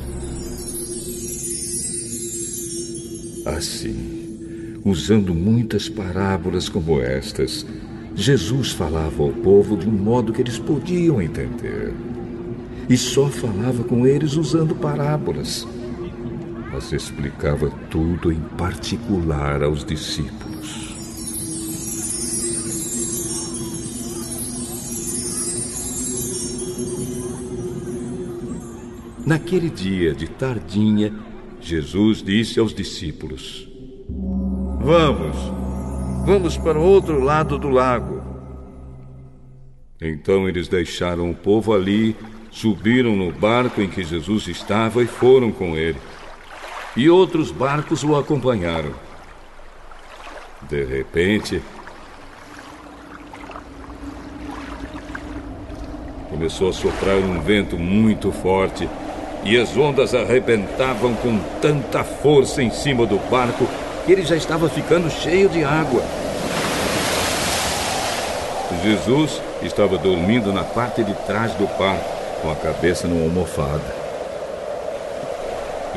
Assim, 3.45 4.79
usando 4.83 5.31
muitas 5.35 5.87
parábolas 5.87 6.67
como 6.67 6.99
estas, 6.99 7.67
Jesus 8.15 8.71
falava 8.71 9.21
ao 9.21 9.29
povo 9.29 9.77
de 9.77 9.87
um 9.87 9.91
modo 9.91 10.33
que 10.33 10.41
eles 10.41 10.57
podiam 10.57 11.21
entender. 11.21 11.93
E 12.89 12.97
só 12.97 13.27
falava 13.27 13.83
com 13.83 14.07
eles 14.07 14.33
usando 14.33 14.73
parábolas 14.73 15.67
mas 16.77 16.93
explicava 16.93 17.71
tudo 17.89 18.31
em 18.31 18.39
particular 18.39 19.63
aos 19.63 19.83
discípulos. 19.83 20.95
Naquele 29.25 29.71
dia 29.71 30.13
de 30.13 30.27
tardinha, 30.27 31.11
Jesus 31.59 32.21
disse 32.21 32.59
aos 32.59 32.75
discípulos: 32.75 33.67
Vamos, 34.79 35.35
vamos 36.27 36.57
para 36.57 36.77
o 36.77 36.83
outro 36.83 37.19
lado 37.19 37.57
do 37.57 37.69
lago. 37.69 38.21
Então 39.99 40.47
eles 40.47 40.67
deixaram 40.67 41.31
o 41.31 41.35
povo 41.35 41.73
ali, 41.73 42.15
subiram 42.51 43.15
no 43.15 43.31
barco 43.31 43.81
em 43.81 43.89
que 43.89 44.03
Jesus 44.03 44.47
estava 44.47 45.01
e 45.01 45.07
foram 45.07 45.51
com 45.51 45.75
ele 45.75 45.97
e 46.97 47.11
outros 47.11 47.51
barcos 47.51 48.03
o 48.03 48.15
acompanharam. 48.15 48.91
De 50.63 50.83
repente, 50.83 51.61
começou 56.27 56.69
a 56.69 56.73
soprar 56.73 57.17
um 57.17 57.39
vento 57.39 57.77
muito 57.77 58.31
forte 58.31 58.89
e 59.43 59.55
as 59.55 59.77
ondas 59.77 60.15
arrebentavam 60.15 61.13
com 61.13 61.39
tanta 61.61 62.03
força 62.03 62.63
em 62.63 62.71
cima 62.71 63.05
do 63.05 63.19
barco 63.29 63.67
que 64.03 64.11
ele 64.11 64.23
já 64.23 64.35
estava 64.35 64.67
ficando 64.67 65.07
cheio 65.11 65.47
de 65.49 65.63
água. 65.63 66.01
Jesus 68.83 69.39
estava 69.61 69.99
dormindo 69.99 70.51
na 70.51 70.63
parte 70.63 71.03
de 71.03 71.13
trás 71.25 71.53
do 71.53 71.67
barco, 71.77 72.09
com 72.41 72.51
a 72.51 72.55
cabeça 72.55 73.07
numa 73.07 73.23
almofada. 73.23 73.96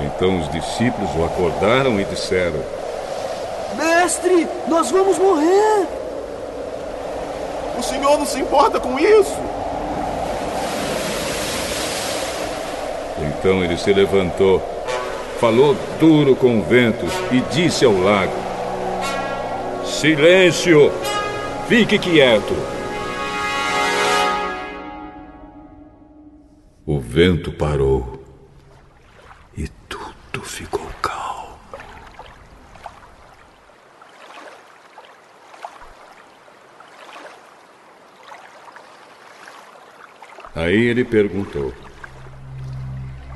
Então 0.04 0.40
os 0.40 0.50
discípulos 0.50 1.10
o 1.16 1.24
acordaram 1.24 2.00
e 2.00 2.04
disseram: 2.04 2.60
Mestre, 3.76 4.48
nós 4.68 4.90
vamos 4.90 5.18
morrer! 5.18 5.86
O 7.78 7.82
senhor 7.82 8.18
não 8.18 8.26
se 8.26 8.40
importa 8.40 8.78
com 8.78 8.98
isso? 8.98 9.36
Então 13.18 13.62
ele 13.64 13.76
se 13.76 13.92
levantou, 13.92 14.62
falou 15.38 15.76
duro 15.98 16.36
com 16.36 16.58
o 16.58 16.62
vento 16.62 17.06
e 17.30 17.40
disse 17.52 17.84
ao 17.84 17.92
lago: 17.92 18.32
Silêncio! 19.84 20.92
Fique 21.68 21.98
quieto! 21.98 22.54
O 26.84 26.98
vento 26.98 27.52
parou 27.52 28.19
tudo 30.32 30.44
ficou 30.44 30.86
calmo. 31.02 31.58
Aí 40.54 40.86
ele 40.86 41.04
perguntou: 41.04 41.72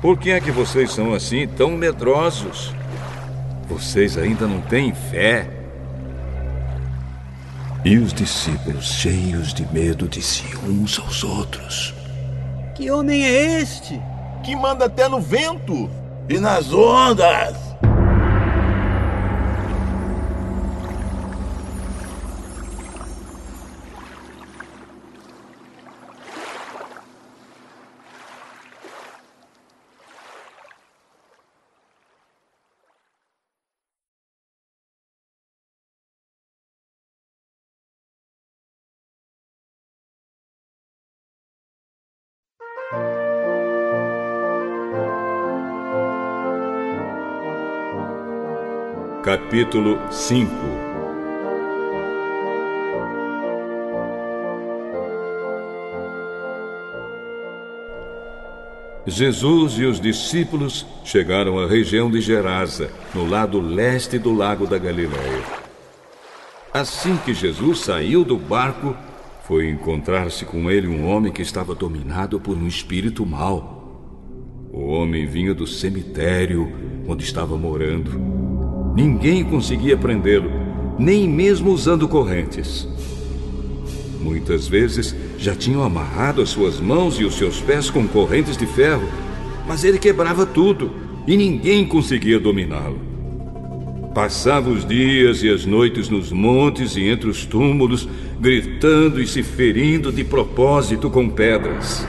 Por 0.01 0.17
que 0.17 0.31
é 0.31 0.39
que 0.39 0.51
vocês 0.51 0.91
são 0.91 1.13
assim 1.13 1.47
tão 1.47 1.71
medrosos? 1.71 2.73
Vocês 3.67 4.17
ainda 4.17 4.47
não 4.47 4.61
têm 4.61 4.93
fé? 4.93 5.49
E 7.83 7.97
os 7.97 8.13
discípulos, 8.13 8.85
cheios 8.85 9.53
de 9.53 9.65
medo, 9.71 10.07
diziam 10.07 10.63
uns 10.63 10.99
aos 10.99 11.23
outros: 11.23 11.93
Que 12.75 12.89
homem 12.91 13.25
é 13.25 13.61
este? 13.61 13.99
Que 14.43 14.55
manda 14.55 14.85
até 14.85 15.07
no 15.07 15.19
vento 15.19 15.89
e 16.27 16.39
nas 16.39 16.73
ondas. 16.73 17.74
Capítulo 49.25 49.97
5 50.11 50.51
Jesus 59.07 59.79
e 59.79 59.85
os 59.85 59.99
discípulos 59.99 60.85
chegaram 61.03 61.57
à 61.57 61.65
região 61.65 62.11
de 62.11 62.21
Gerasa, 62.21 62.91
no 63.15 63.27
lado 63.27 63.59
leste 63.59 64.19
do 64.19 64.31
lago 64.31 64.67
da 64.67 64.77
Galileia. 64.77 65.43
Assim 66.71 67.17
que 67.17 67.33
Jesus 67.33 67.79
saiu 67.79 68.23
do 68.23 68.37
barco, 68.37 68.95
foi 69.47 69.67
encontrar-se 69.67 70.45
com 70.45 70.69
ele 70.69 70.87
um 70.87 71.07
homem 71.07 71.33
que 71.33 71.41
estava 71.41 71.73
dominado 71.73 72.39
por 72.39 72.55
um 72.55 72.67
espírito 72.67 73.25
mau. 73.25 74.69
O 74.71 74.85
homem 74.85 75.25
vinha 75.25 75.55
do 75.55 75.65
cemitério 75.65 76.71
onde 77.07 77.23
estava 77.23 77.57
morando 77.57 78.34
Ninguém 78.95 79.43
conseguia 79.43 79.97
prendê-lo, 79.97 80.49
nem 80.97 81.27
mesmo 81.27 81.71
usando 81.71 82.07
correntes. 82.07 82.87
Muitas 84.21 84.67
vezes 84.67 85.13
já 85.37 85.53
tinham 85.53 85.83
amarrado 85.83 86.41
as 86.41 86.49
suas 86.49 86.79
mãos 86.79 87.19
e 87.19 87.25
os 87.25 87.35
seus 87.35 87.59
pés 87.59 87.89
com 87.89 88.07
correntes 88.07 88.55
de 88.55 88.65
ferro, 88.65 89.07
mas 89.67 89.83
ele 89.83 89.99
quebrava 89.99 90.45
tudo 90.45 90.91
e 91.27 91.35
ninguém 91.35 91.85
conseguia 91.85 92.39
dominá-lo. 92.39 92.99
Passava 94.13 94.69
os 94.69 94.85
dias 94.87 95.43
e 95.43 95.49
as 95.49 95.65
noites 95.65 96.07
nos 96.07 96.31
montes 96.31 96.95
e 96.95 97.03
entre 97.03 97.29
os 97.29 97.45
túmulos, 97.45 98.07
gritando 98.39 99.21
e 99.21 99.27
se 99.27 99.43
ferindo 99.43 100.09
de 100.09 100.23
propósito 100.23 101.09
com 101.09 101.27
pedras. 101.27 102.07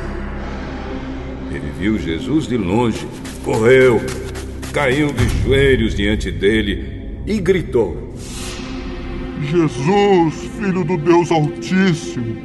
Ele 1.51 1.69
viu 1.77 1.99
Jesus 1.99 2.47
de 2.47 2.57
longe, 2.57 3.05
correu, 3.45 4.01
caiu 4.77 5.11
de 5.11 5.27
joelhos 5.43 5.95
diante 5.95 6.31
dele 6.31 6.85
e 7.27 7.41
gritou: 7.41 8.13
Jesus, 9.41 10.51
filho 10.59 10.85
do 10.85 10.99
Deus 10.99 11.33
Altíssimo, 11.33 12.37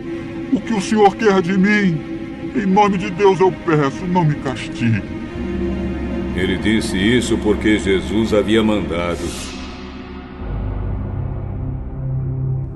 o 0.54 0.62
que 0.62 0.74
o 0.74 0.80
Senhor 0.80 1.14
quer 1.18 1.42
de 1.42 1.58
mim? 1.58 2.00
Em 2.56 2.66
nome 2.66 2.98
de 2.98 3.10
Deus 3.10 3.38
eu 3.42 3.52
peço, 3.52 4.06
não 4.06 4.24
me 4.24 4.36
castigue. 4.36 5.04
Ele 6.34 6.58
disse 6.58 6.98
isso 6.98 7.38
porque 7.38 7.78
Jesus 7.78 8.34
havia 8.34 8.64
mandado. 8.64 9.20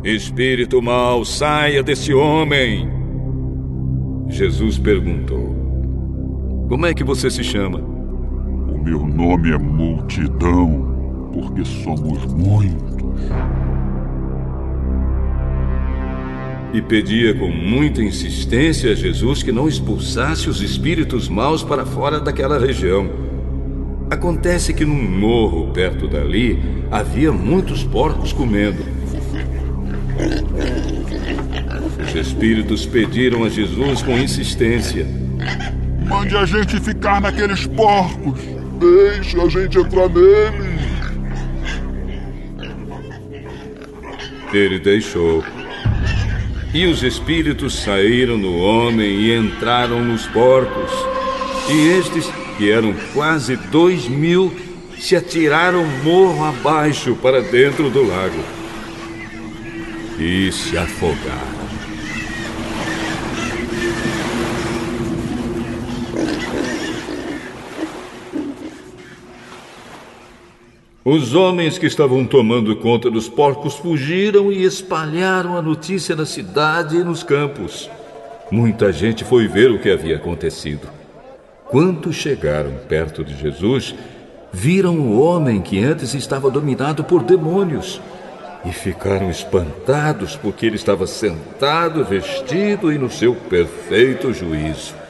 Espírito 0.03 0.81
mau, 0.81 1.23
saia 1.23 1.81
desse 1.81 2.13
homem. 2.13 2.89
Jesus 4.27 4.77
perguntou: 4.77 6.65
Como 6.67 6.85
é 6.85 6.93
que 6.93 7.05
você 7.05 7.29
se 7.29 7.41
chama? 7.41 7.94
Meu 8.85 8.99
nome 8.99 9.51
é 9.51 9.57
Multidão, 9.57 11.31
porque 11.33 11.65
somos 11.65 12.23
muitos. 12.25 13.19
E 16.71 16.83
pedia 16.83 17.33
com 17.33 17.49
muita 17.49 18.03
insistência 18.03 18.91
a 18.91 18.95
Jesus 18.95 19.41
que 19.41 19.51
não 19.51 19.67
expulsasse 19.67 20.47
os 20.47 20.61
espíritos 20.61 21.27
maus 21.27 21.63
para 21.63 21.83
fora 21.83 22.19
daquela 22.19 22.59
região. 22.59 23.09
Acontece 24.11 24.71
que 24.71 24.85
num 24.85 25.01
morro 25.03 25.71
perto 25.73 26.07
dali 26.07 26.61
havia 26.91 27.31
muitos 27.31 27.83
porcos 27.83 28.31
comendo. 28.31 28.85
Os 32.07 32.13
espíritos 32.13 32.85
pediram 32.85 33.45
a 33.45 33.49
Jesus 33.49 34.03
com 34.03 34.11
insistência: 34.11 35.07
Mande 36.07 36.37
a 36.37 36.45
gente 36.45 36.79
ficar 36.79 37.19
naqueles 37.19 37.65
porcos. 37.65 38.54
Deixe 38.79 39.39
a 39.39 39.47
gente 39.47 39.77
entrar 39.77 40.09
neles. 40.09 40.85
Ele 44.53 44.79
deixou. 44.79 45.43
E 46.73 46.85
os 46.85 47.03
espíritos 47.03 47.75
saíram 47.83 48.37
no 48.37 48.57
homem 48.57 49.07
e 49.07 49.35
entraram 49.35 50.03
nos 50.03 50.25
porcos. 50.27 50.91
E 51.69 51.87
estes, 51.97 52.29
que 52.57 52.69
eram 52.69 52.93
quase 53.13 53.55
dois 53.55 54.07
mil, 54.07 54.53
se 54.97 55.15
atiraram 55.15 55.85
morro 56.03 56.43
abaixo 56.45 57.15
para 57.15 57.41
dentro 57.41 57.89
do 57.89 58.07
lago 58.07 58.43
e 60.19 60.51
se 60.51 60.77
afogaram. 60.77 61.54
Os 71.07 71.35
homens 71.35 71.77
que 71.77 71.85
estavam 71.85 72.25
tomando 72.25 72.75
conta 72.77 73.11
dos 73.11 73.29
porcos 73.29 73.75
fugiram 73.75 74.51
e 74.51 74.63
espalharam 74.63 75.55
a 75.55 75.61
notícia 75.61 76.15
na 76.15 76.25
cidade 76.25 76.97
e 76.97 77.03
nos 77.03 77.21
campos. 77.21 77.87
Muita 78.49 78.91
gente 78.91 79.23
foi 79.23 79.47
ver 79.47 79.69
o 79.69 79.77
que 79.77 79.91
havia 79.91 80.15
acontecido. 80.15 80.89
Quando 81.65 82.11
chegaram 82.11 82.71
perto 82.89 83.23
de 83.23 83.37
Jesus, 83.37 83.93
viram 84.51 84.97
o 84.97 85.21
homem 85.21 85.61
que 85.61 85.83
antes 85.83 86.15
estava 86.15 86.49
dominado 86.49 87.03
por 87.03 87.21
demônios 87.21 88.01
e 88.65 88.71
ficaram 88.71 89.29
espantados 89.29 90.35
porque 90.35 90.65
ele 90.65 90.75
estava 90.75 91.05
sentado, 91.05 92.03
vestido 92.03 92.91
e 92.91 92.97
no 92.97 93.11
seu 93.11 93.35
perfeito 93.35 94.33
juízo. 94.33 95.04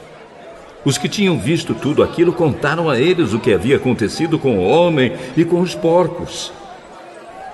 Os 0.86 0.96
que 0.96 1.08
tinham 1.08 1.36
visto 1.36 1.74
tudo 1.74 2.00
aquilo 2.00 2.32
contaram 2.32 2.88
a 2.88 2.96
eles 2.96 3.32
o 3.32 3.40
que 3.40 3.52
havia 3.52 3.74
acontecido 3.74 4.38
com 4.38 4.56
o 4.56 4.62
homem 4.62 5.12
e 5.36 5.44
com 5.44 5.60
os 5.60 5.74
porcos. 5.74 6.52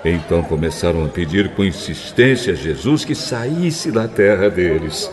Então 0.04 0.42
começaram 0.42 1.02
a 1.02 1.08
pedir 1.08 1.54
com 1.54 1.64
insistência 1.64 2.52
a 2.52 2.56
Jesus 2.56 3.06
que 3.06 3.14
saísse 3.14 3.90
da 3.90 4.06
terra 4.06 4.50
deles. 4.50 5.10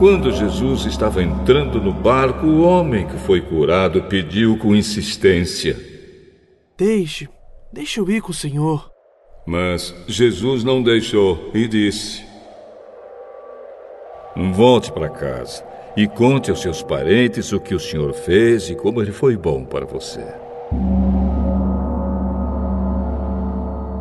Quando 0.00 0.32
Jesus 0.32 0.84
estava 0.84 1.22
entrando 1.22 1.80
no 1.80 1.92
barco, 1.92 2.46
o 2.46 2.62
homem 2.62 3.06
que 3.06 3.16
foi 3.16 3.40
curado 3.40 4.02
pediu 4.02 4.58
com 4.58 4.74
insistência: 4.74 5.78
Deixe, 6.76 7.28
deixe 7.72 8.00
eu 8.00 8.10
ir 8.10 8.20
com 8.20 8.32
o 8.32 8.34
Senhor. 8.34 8.90
Mas 9.46 9.94
Jesus 10.08 10.64
não 10.64 10.82
deixou 10.82 11.52
e 11.54 11.68
disse: 11.68 12.24
Volte 14.34 14.90
para 14.90 15.08
casa 15.08 15.70
e 15.96 16.06
conte 16.06 16.50
aos 16.50 16.60
seus 16.60 16.82
parentes 16.82 17.52
o 17.52 17.60
que 17.60 17.74
o 17.74 17.80
Senhor 17.80 18.12
fez 18.12 18.70
e 18.70 18.74
como 18.74 19.00
ele 19.02 19.12
foi 19.12 19.36
bom 19.36 19.64
para 19.64 19.84
você. 19.84 20.24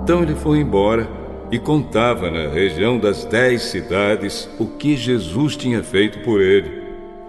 Então 0.03 0.23
ele 0.23 0.35
foi 0.35 0.59
embora 0.59 1.07
e 1.51 1.59
contava 1.59 2.31
na 2.31 2.47
região 2.47 2.97
das 2.97 3.25
dez 3.25 3.63
cidades 3.63 4.49
o 4.57 4.65
que 4.65 4.95
Jesus 4.95 5.57
tinha 5.57 5.83
feito 5.83 6.19
por 6.19 6.41
ele, 6.41 6.81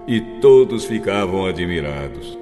e 0.07 0.21
todos 0.21 0.85
ficavam 0.85 1.45
admirados. 1.45 2.39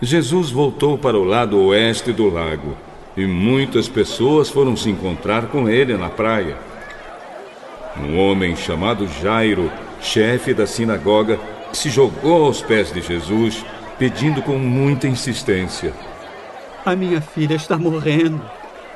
Jesus 0.00 0.50
voltou 0.50 0.96
para 0.96 1.18
o 1.18 1.24
lado 1.24 1.58
oeste 1.58 2.12
do 2.12 2.28
lago 2.28 2.76
e 3.16 3.26
muitas 3.26 3.88
pessoas 3.88 4.48
foram 4.48 4.76
se 4.76 4.88
encontrar 4.88 5.48
com 5.48 5.68
ele 5.68 5.96
na 5.96 6.08
praia. 6.08 6.56
Um 7.96 8.18
homem 8.18 8.54
chamado 8.54 9.08
Jairo, 9.08 9.70
chefe 10.00 10.52
da 10.52 10.66
sinagoga, 10.66 11.38
se 11.72 11.90
jogou 11.90 12.44
aos 12.44 12.62
pés 12.62 12.92
de 12.92 13.00
Jesus, 13.00 13.64
pedindo 13.98 14.42
com 14.42 14.58
muita 14.58 15.08
insistência: 15.08 15.92
A 16.84 16.94
minha 16.94 17.20
filha 17.20 17.54
está 17.54 17.76
morrendo. 17.78 18.40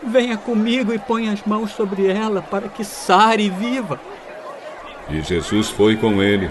Venha 0.05 0.37
comigo 0.37 0.93
e 0.93 0.99
ponha 0.99 1.33
as 1.33 1.45
mãos 1.45 1.71
sobre 1.71 2.07
ela 2.07 2.43
para 2.43 2.69
que 2.69 2.85
sare 2.85 3.45
e 3.45 3.51
viva. 3.51 4.01
E 5.09 5.21
Jesus 5.21 5.69
foi 5.69 5.97
com 5.97 6.23
ele. 6.23 6.51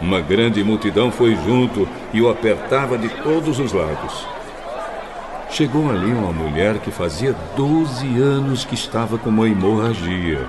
Uma 0.00 0.20
grande 0.20 0.62
multidão 0.64 1.10
foi 1.10 1.36
junto 1.36 1.88
e 2.12 2.20
o 2.20 2.28
apertava 2.28 2.98
de 2.98 3.08
todos 3.22 3.58
os 3.58 3.72
lados. 3.72 4.26
Chegou 5.50 5.90
ali 5.90 6.10
uma 6.12 6.32
mulher 6.32 6.78
que 6.78 6.90
fazia 6.90 7.36
12 7.56 8.18
anos 8.18 8.64
que 8.64 8.74
estava 8.74 9.18
com 9.18 9.28
uma 9.28 9.46
hemorragia. 9.46 10.48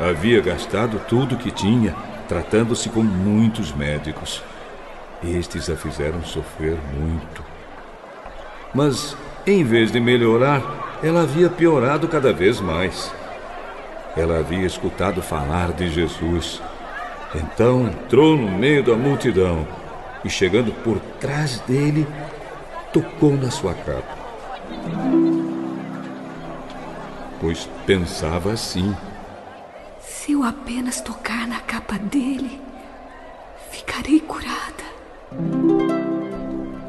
Havia 0.00 0.40
gastado 0.40 1.00
tudo 1.08 1.36
que 1.36 1.50
tinha, 1.50 1.94
tratando-se 2.28 2.88
com 2.88 3.02
muitos 3.02 3.72
médicos. 3.72 4.42
Estes 5.22 5.68
a 5.68 5.76
fizeram 5.76 6.22
sofrer 6.22 6.78
muito. 6.94 7.42
Mas, 8.74 9.16
em 9.46 9.64
vez 9.64 9.90
de 9.90 9.98
melhorar, 9.98 10.98
ela 11.02 11.22
havia 11.22 11.48
piorado 11.48 12.06
cada 12.06 12.32
vez 12.32 12.60
mais. 12.60 13.12
Ela 14.16 14.38
havia 14.38 14.66
escutado 14.66 15.20
falar 15.20 15.72
de 15.72 15.88
Jesus 15.88 16.60
então 17.34 17.86
entrou 17.86 18.36
no 18.36 18.50
meio 18.50 18.82
da 18.82 18.96
multidão 18.96 19.66
e, 20.24 20.30
chegando 20.30 20.72
por 20.82 20.98
trás 21.20 21.60
dele, 21.60 22.06
tocou 22.92 23.36
na 23.36 23.50
sua 23.50 23.74
capa. 23.74 24.16
Pois 27.40 27.68
pensava 27.86 28.52
assim: 28.52 28.96
Se 30.28 30.32
eu 30.32 30.42
apenas 30.42 31.00
tocar 31.00 31.48
na 31.48 31.58
capa 31.58 31.98
dele, 31.98 32.60
ficarei 33.70 34.20
curada. 34.20 34.84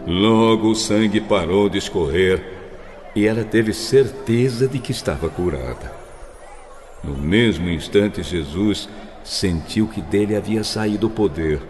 Logo 0.06 0.72
o 0.72 0.76
sangue 0.76 1.22
parou 1.22 1.70
de 1.70 1.78
escorrer 1.78 2.44
e 3.16 3.26
ela 3.26 3.46
teve 3.46 3.72
certeza 3.72 4.68
de 4.68 4.78
que 4.78 4.92
estava 4.92 5.30
curada. 5.30 5.90
No 7.02 7.18
mesmo 7.18 7.70
instante, 7.70 8.22
Jesus 8.22 8.90
sentiu 9.24 9.88
que 9.88 10.02
dele 10.02 10.36
havia 10.36 10.62
saído 10.62 11.08
o 11.08 11.10
poder. 11.10 11.62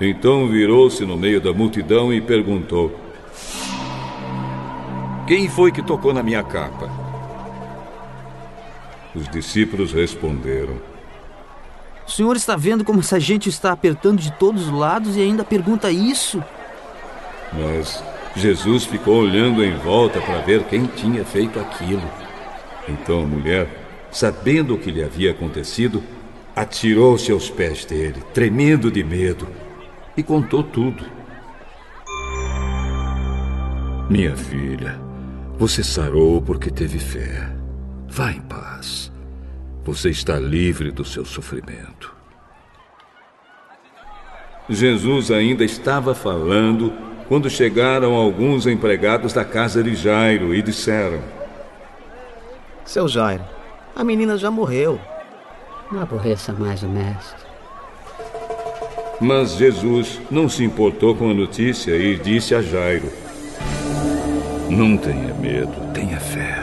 Então 0.00 0.46
virou-se 0.46 1.04
no 1.04 1.16
meio 1.16 1.40
da 1.40 1.52
multidão 1.52 2.14
e 2.14 2.20
perguntou: 2.20 2.96
Quem 5.26 5.48
foi 5.48 5.72
que 5.72 5.82
tocou 5.82 6.14
na 6.14 6.22
minha 6.22 6.44
capa? 6.44 7.01
Os 9.14 9.28
discípulos 9.28 9.92
responderam: 9.92 10.80
O 12.06 12.10
senhor 12.10 12.36
está 12.36 12.56
vendo 12.56 12.84
como 12.84 13.00
essa 13.00 13.20
gente 13.20 13.48
está 13.48 13.72
apertando 13.72 14.18
de 14.18 14.32
todos 14.32 14.68
os 14.68 14.72
lados 14.72 15.16
e 15.16 15.20
ainda 15.20 15.44
pergunta 15.44 15.90
isso? 15.90 16.42
Mas 17.52 18.02
Jesus 18.34 18.84
ficou 18.84 19.16
olhando 19.16 19.62
em 19.62 19.76
volta 19.76 20.20
para 20.20 20.40
ver 20.40 20.64
quem 20.64 20.86
tinha 20.86 21.24
feito 21.24 21.60
aquilo. 21.60 22.02
Então 22.88 23.22
a 23.22 23.26
mulher, 23.26 23.68
sabendo 24.10 24.74
o 24.74 24.78
que 24.78 24.90
lhe 24.90 25.04
havia 25.04 25.32
acontecido, 25.32 26.02
atirou-se 26.56 27.30
aos 27.30 27.50
pés 27.50 27.84
dele, 27.84 28.22
tremendo 28.32 28.90
de 28.90 29.04
medo, 29.04 29.46
e 30.16 30.22
contou 30.22 30.62
tudo. 30.62 31.04
Minha 34.08 34.36
filha, 34.36 35.00
Você 35.58 35.84
sarou 35.84 36.42
porque 36.42 36.70
teve 36.70 36.98
fé. 36.98 37.48
Vá 38.08 38.32
em 38.32 38.40
paz. 38.40 39.01
Você 39.84 40.10
está 40.10 40.38
livre 40.38 40.92
do 40.92 41.04
seu 41.04 41.24
sofrimento. 41.24 42.14
Jesus 44.68 45.32
ainda 45.32 45.64
estava 45.64 46.14
falando 46.14 46.92
quando 47.26 47.50
chegaram 47.50 48.14
alguns 48.14 48.66
empregados 48.66 49.32
da 49.32 49.44
casa 49.44 49.82
de 49.82 49.96
Jairo 49.96 50.54
e 50.54 50.62
disseram: 50.62 51.20
Seu 52.84 53.08
Jairo, 53.08 53.44
a 53.96 54.04
menina 54.04 54.38
já 54.38 54.52
morreu. 54.52 55.00
Não 55.90 56.00
aborreça 56.00 56.52
mais 56.52 56.84
o 56.84 56.88
mestre. 56.88 57.42
Mas 59.20 59.56
Jesus 59.56 60.20
não 60.30 60.48
se 60.48 60.62
importou 60.62 61.14
com 61.16 61.28
a 61.30 61.34
notícia 61.34 61.96
e 61.96 62.16
disse 62.16 62.54
a 62.54 62.62
Jairo: 62.62 63.12
Não 64.70 64.96
tenha 64.96 65.34
medo, 65.34 65.92
tenha 65.92 66.20
fé. 66.20 66.61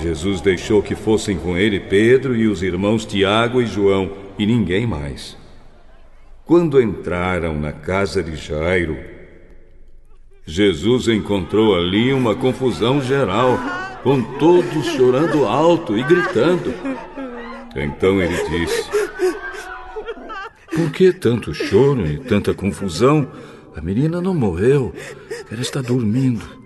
Jesus 0.00 0.40
deixou 0.40 0.82
que 0.82 0.94
fossem 0.94 1.38
com 1.38 1.56
ele 1.56 1.80
Pedro 1.80 2.36
e 2.36 2.46
os 2.46 2.62
irmãos 2.62 3.04
Tiago 3.04 3.62
e 3.62 3.66
João 3.66 4.10
e 4.38 4.44
ninguém 4.44 4.86
mais. 4.86 5.36
Quando 6.44 6.80
entraram 6.80 7.58
na 7.58 7.72
casa 7.72 8.22
de 8.22 8.36
Jairo, 8.36 8.96
Jesus 10.46 11.08
encontrou 11.08 11.74
ali 11.74 12.12
uma 12.12 12.36
confusão 12.36 13.02
geral, 13.02 13.58
com 14.04 14.22
todos 14.38 14.86
chorando 14.86 15.44
alto 15.44 15.98
e 15.98 16.04
gritando. 16.04 16.72
Então 17.74 18.22
ele 18.22 18.36
disse: 18.48 18.84
Por 20.72 20.92
que 20.92 21.12
tanto 21.12 21.52
choro 21.52 22.06
e 22.06 22.18
tanta 22.18 22.54
confusão? 22.54 23.28
A 23.74 23.80
menina 23.80 24.20
não 24.20 24.34
morreu, 24.34 24.94
ela 25.50 25.60
está 25.60 25.82
dormindo. 25.82 26.65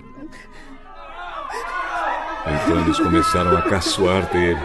Então 2.46 2.80
eles 2.80 2.98
começaram 2.98 3.56
a 3.56 3.62
caçoar 3.62 4.26
dele. 4.30 4.60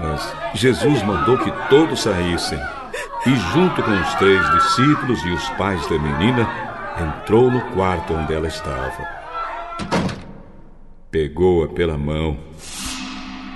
Mas 0.00 0.32
Jesus 0.54 1.02
mandou 1.02 1.38
que 1.38 1.52
todos 1.68 2.00
saíssem 2.00 2.58
e, 3.26 3.36
junto 3.52 3.82
com 3.82 3.90
os 3.90 4.14
três 4.14 4.50
discípulos 4.50 5.22
e 5.24 5.30
os 5.30 5.48
pais 5.50 5.86
da 5.88 5.98
menina, 5.98 6.48
entrou 7.00 7.50
no 7.50 7.60
quarto 7.72 8.14
onde 8.14 8.32
ela 8.32 8.46
estava. 8.46 9.06
Pegou-a 11.10 11.68
pela 11.68 11.96
mão 11.96 12.36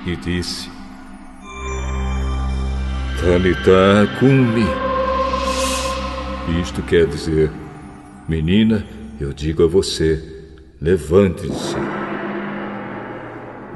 e 0.07 0.17
disse: 0.17 0.71
Talita 3.21 4.09
cumi. 4.19 4.67
Isto 6.63 6.83
quer 6.83 7.07
dizer, 7.07 7.51
menina, 8.27 8.87
eu 9.21 9.33
digo 9.33 9.65
a 9.65 9.67
você, 9.67 10.49
levante-se. 10.81 11.77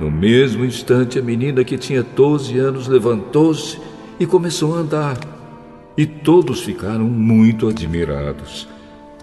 No 0.02 0.10
mesmo 0.10 0.64
instante, 0.64 1.20
a 1.20 1.22
menina 1.22 1.62
que 1.62 1.78
tinha 1.78 2.02
12 2.02 2.58
anos 2.58 2.88
levantou-se 2.88 3.78
e 4.18 4.26
começou 4.26 4.74
a 4.74 4.78
andar 4.78 5.16
e 5.96 6.04
todos 6.04 6.60
ficaram 6.60 7.04
muito 7.04 7.68
admirados. 7.68 8.66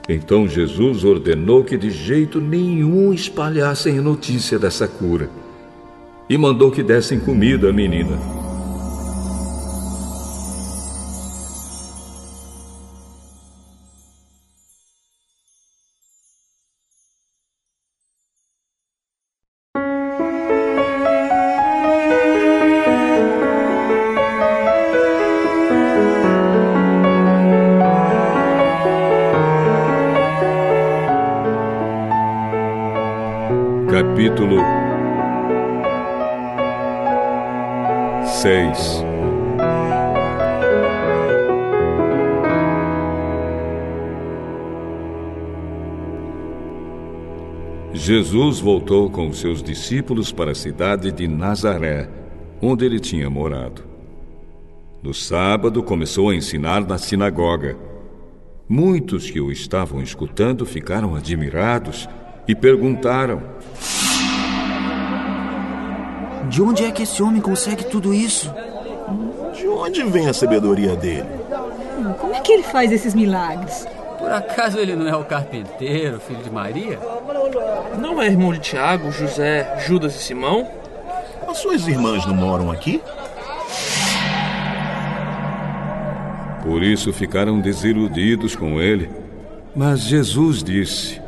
Então 0.08 0.48
Jesus 0.48 1.04
ordenou 1.04 1.66
que 1.66 1.76
de 1.76 1.92
jeito 1.92 2.40
nenhum 2.40 3.14
espalhassem 3.14 4.00
a 4.00 4.02
notícia 4.02 4.58
dessa 4.58 4.88
cura 4.88 5.30
e 6.30 6.38
mandou 6.38 6.72
que 6.72 6.82
dessem 6.82 7.20
comida 7.20 7.72
à 7.72 7.74
menina. 7.74 8.49
Jesus 48.30 48.60
voltou 48.60 49.10
com 49.10 49.28
os 49.28 49.40
seus 49.40 49.64
discípulos 49.64 50.32
para 50.32 50.52
a 50.52 50.56
cidade 50.56 51.12
de 51.12 51.28
Nazaré, 51.28 52.08
onde 52.62 52.86
ele 52.86 53.00
tinha 53.00 53.28
morado. 53.28 53.84
No 55.02 55.16
sábado, 55.16 55.82
começou 55.82 56.30
a 56.30 56.36
ensinar 56.36 56.86
na 56.86 57.00
sinagoga. 57.00 57.76
Muitos 58.70 59.32
que 59.32 59.42
o 59.42 59.52
estavam 59.52 60.00
escutando 60.00 60.64
ficaram 60.64 61.16
admirados 61.16 62.08
e 62.48 62.54
perguntaram: 62.54 63.42
De 66.50 66.62
onde 66.62 66.86
é 66.86 66.92
que 66.92 67.02
esse 67.02 67.24
homem 67.24 67.42
consegue 67.42 67.86
tudo 67.86 68.14
isso? 68.14 68.54
De 69.56 69.68
onde 69.68 70.04
vem 70.04 70.28
a 70.28 70.34
sabedoria 70.34 70.96
dele? 70.96 71.26
Como 72.20 72.36
é 72.36 72.42
que 72.42 72.52
ele 72.52 72.64
faz 72.64 72.92
esses 72.92 73.16
milagres? 73.16 73.88
Por 74.20 74.32
acaso 74.32 74.78
ele 74.78 74.96
não 74.96 75.08
é 75.08 75.16
o 75.16 75.24
carpinteiro, 75.24 76.20
filho 76.20 76.44
de 76.44 76.52
Maria? 76.52 77.00
Não 77.98 78.22
é 78.22 78.28
irmão 78.28 78.52
de 78.52 78.60
Tiago, 78.60 79.12
José, 79.12 79.82
Judas 79.86 80.16
e 80.16 80.20
Simão? 80.20 80.68
As 81.48 81.58
suas 81.58 81.88
irmãs 81.88 82.26
não 82.26 82.36
moram 82.36 82.72
aqui? 82.72 83.02
Por 86.64 86.84
isso 86.84 87.12
ficaram 87.12 87.60
desiludidos 87.60 88.56
com 88.56 88.80
ele. 88.80 89.10
Mas 89.76 90.02
Jesus 90.02 90.64
disse: 90.64 91.22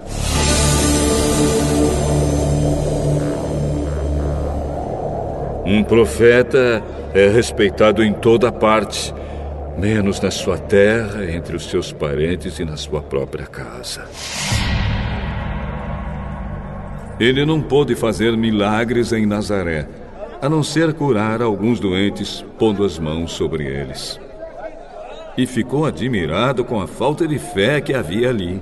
Um 5.65 5.83
profeta 5.83 6.83
é 7.13 7.29
respeitado 7.29 8.03
em 8.03 8.13
toda 8.13 8.51
parte, 8.51 9.13
menos 9.77 10.19
na 10.19 10.29
sua 10.29 10.57
terra, 10.57 11.23
entre 11.31 11.55
os 11.55 11.69
seus 11.69 11.91
parentes 11.91 12.59
e 12.59 12.65
na 12.65 12.77
sua 12.77 13.01
própria 13.01 13.45
casa. 13.45 14.05
Ele 17.21 17.45
não 17.45 17.61
pôde 17.61 17.93
fazer 17.93 18.35
milagres 18.35 19.13
em 19.13 19.27
Nazaré, 19.27 19.87
a 20.41 20.49
não 20.49 20.63
ser 20.63 20.91
curar 20.91 21.39
alguns 21.39 21.79
doentes, 21.79 22.43
pondo 22.57 22.83
as 22.83 22.97
mãos 22.97 23.33
sobre 23.33 23.63
eles. 23.63 24.19
E 25.37 25.45
ficou 25.45 25.85
admirado 25.85 26.65
com 26.65 26.81
a 26.81 26.87
falta 26.87 27.27
de 27.27 27.37
fé 27.37 27.79
que 27.79 27.93
havia 27.93 28.27
ali. 28.27 28.59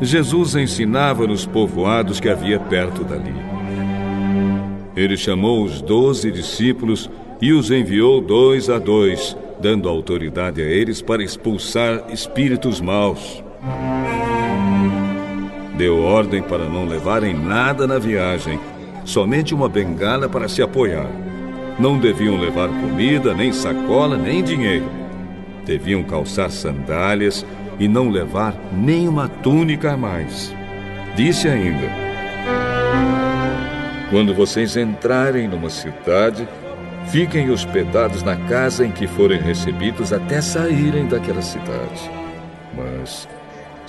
Jesus 0.00 0.54
ensinava 0.54 1.26
nos 1.26 1.44
povoados 1.44 2.20
que 2.20 2.30
havia 2.30 2.58
perto 2.58 3.04
dali. 3.04 3.34
Ele 4.96 5.14
chamou 5.18 5.62
os 5.62 5.82
doze 5.82 6.32
discípulos 6.32 7.10
e 7.38 7.52
os 7.52 7.70
enviou 7.70 8.22
dois 8.22 8.70
a 8.70 8.78
dois, 8.78 9.36
dando 9.60 9.90
autoridade 9.90 10.62
a 10.62 10.64
eles 10.64 11.02
para 11.02 11.22
expulsar 11.22 12.06
espíritos 12.10 12.80
maus. 12.80 13.44
Deu 15.76 16.02
ordem 16.02 16.42
para 16.42 16.64
não 16.68 16.86
levarem 16.86 17.34
nada 17.34 17.86
na 17.86 17.98
viagem, 17.98 18.58
somente 19.04 19.54
uma 19.54 19.68
bengala 19.68 20.28
para 20.28 20.48
se 20.48 20.62
apoiar. 20.62 21.10
Não 21.78 21.98
deviam 21.98 22.38
levar 22.38 22.68
comida, 22.68 23.32
nem 23.34 23.52
sacola, 23.52 24.16
nem 24.16 24.42
dinheiro. 24.42 24.84
Deviam 25.64 26.02
calçar 26.02 26.50
sandálias 26.50 27.46
e 27.78 27.88
não 27.88 28.10
levar 28.10 28.54
nem 28.72 29.08
uma 29.08 29.28
túnica 29.28 29.92
a 29.92 29.96
mais. 29.96 30.54
Disse 31.16 31.48
ainda: 31.48 31.88
Quando 34.10 34.34
vocês 34.34 34.76
entrarem 34.76 35.48
numa 35.48 35.70
cidade, 35.70 36.46
fiquem 37.06 37.50
hospedados 37.50 38.22
na 38.22 38.36
casa 38.36 38.84
em 38.84 38.90
que 38.90 39.06
forem 39.06 39.40
recebidos 39.40 40.12
até 40.12 40.42
saírem 40.42 41.06
daquela 41.06 41.42
cidade. 41.42 42.10
Mas, 42.76 43.26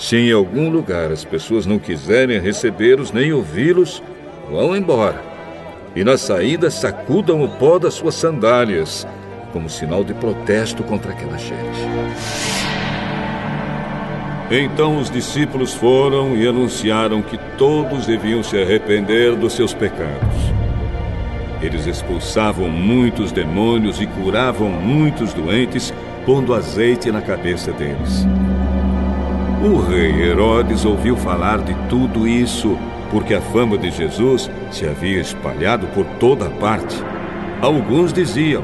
se 0.01 0.17
em 0.17 0.31
algum 0.31 0.67
lugar 0.67 1.11
as 1.11 1.23
pessoas 1.23 1.67
não 1.67 1.77
quiserem 1.77 2.39
recebê-los 2.39 3.11
nem 3.11 3.31
ouvi-los, 3.31 4.01
vão 4.49 4.75
embora. 4.75 5.23
E 5.95 6.03
na 6.03 6.17
saída 6.17 6.71
sacudam 6.71 7.43
o 7.43 7.47
pó 7.47 7.77
das 7.77 7.93
suas 7.93 8.15
sandálias, 8.15 9.07
como 9.53 9.69
sinal 9.69 10.03
de 10.03 10.15
protesto 10.15 10.83
contra 10.83 11.11
aquela 11.11 11.37
gente. 11.37 11.85
Então 14.49 14.97
os 14.97 15.11
discípulos 15.11 15.71
foram 15.71 16.35
e 16.35 16.47
anunciaram 16.47 17.21
que 17.21 17.37
todos 17.55 18.07
deviam 18.07 18.41
se 18.41 18.59
arrepender 18.59 19.35
dos 19.35 19.53
seus 19.53 19.71
pecados. 19.71 20.51
Eles 21.61 21.85
expulsavam 21.85 22.67
muitos 22.69 23.31
demônios 23.31 24.01
e 24.01 24.07
curavam 24.07 24.67
muitos 24.67 25.31
doentes, 25.31 25.93
pondo 26.25 26.55
azeite 26.55 27.11
na 27.11 27.21
cabeça 27.21 27.71
deles. 27.71 28.25
O 29.63 29.79
rei 29.79 30.23
Herodes 30.23 30.85
ouviu 30.85 31.15
falar 31.15 31.59
de 31.59 31.75
tudo 31.87 32.27
isso 32.27 32.75
porque 33.11 33.35
a 33.35 33.41
fama 33.41 33.77
de 33.77 33.91
Jesus 33.91 34.49
se 34.71 34.87
havia 34.87 35.21
espalhado 35.21 35.85
por 35.89 36.03
toda 36.19 36.49
parte. 36.49 36.95
Alguns 37.61 38.11
diziam: 38.11 38.63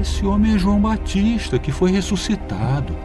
Esse 0.00 0.24
homem 0.24 0.54
é 0.54 0.58
João 0.58 0.80
Batista 0.80 1.58
que 1.58 1.70
foi 1.70 1.90
ressuscitado. 1.90 2.96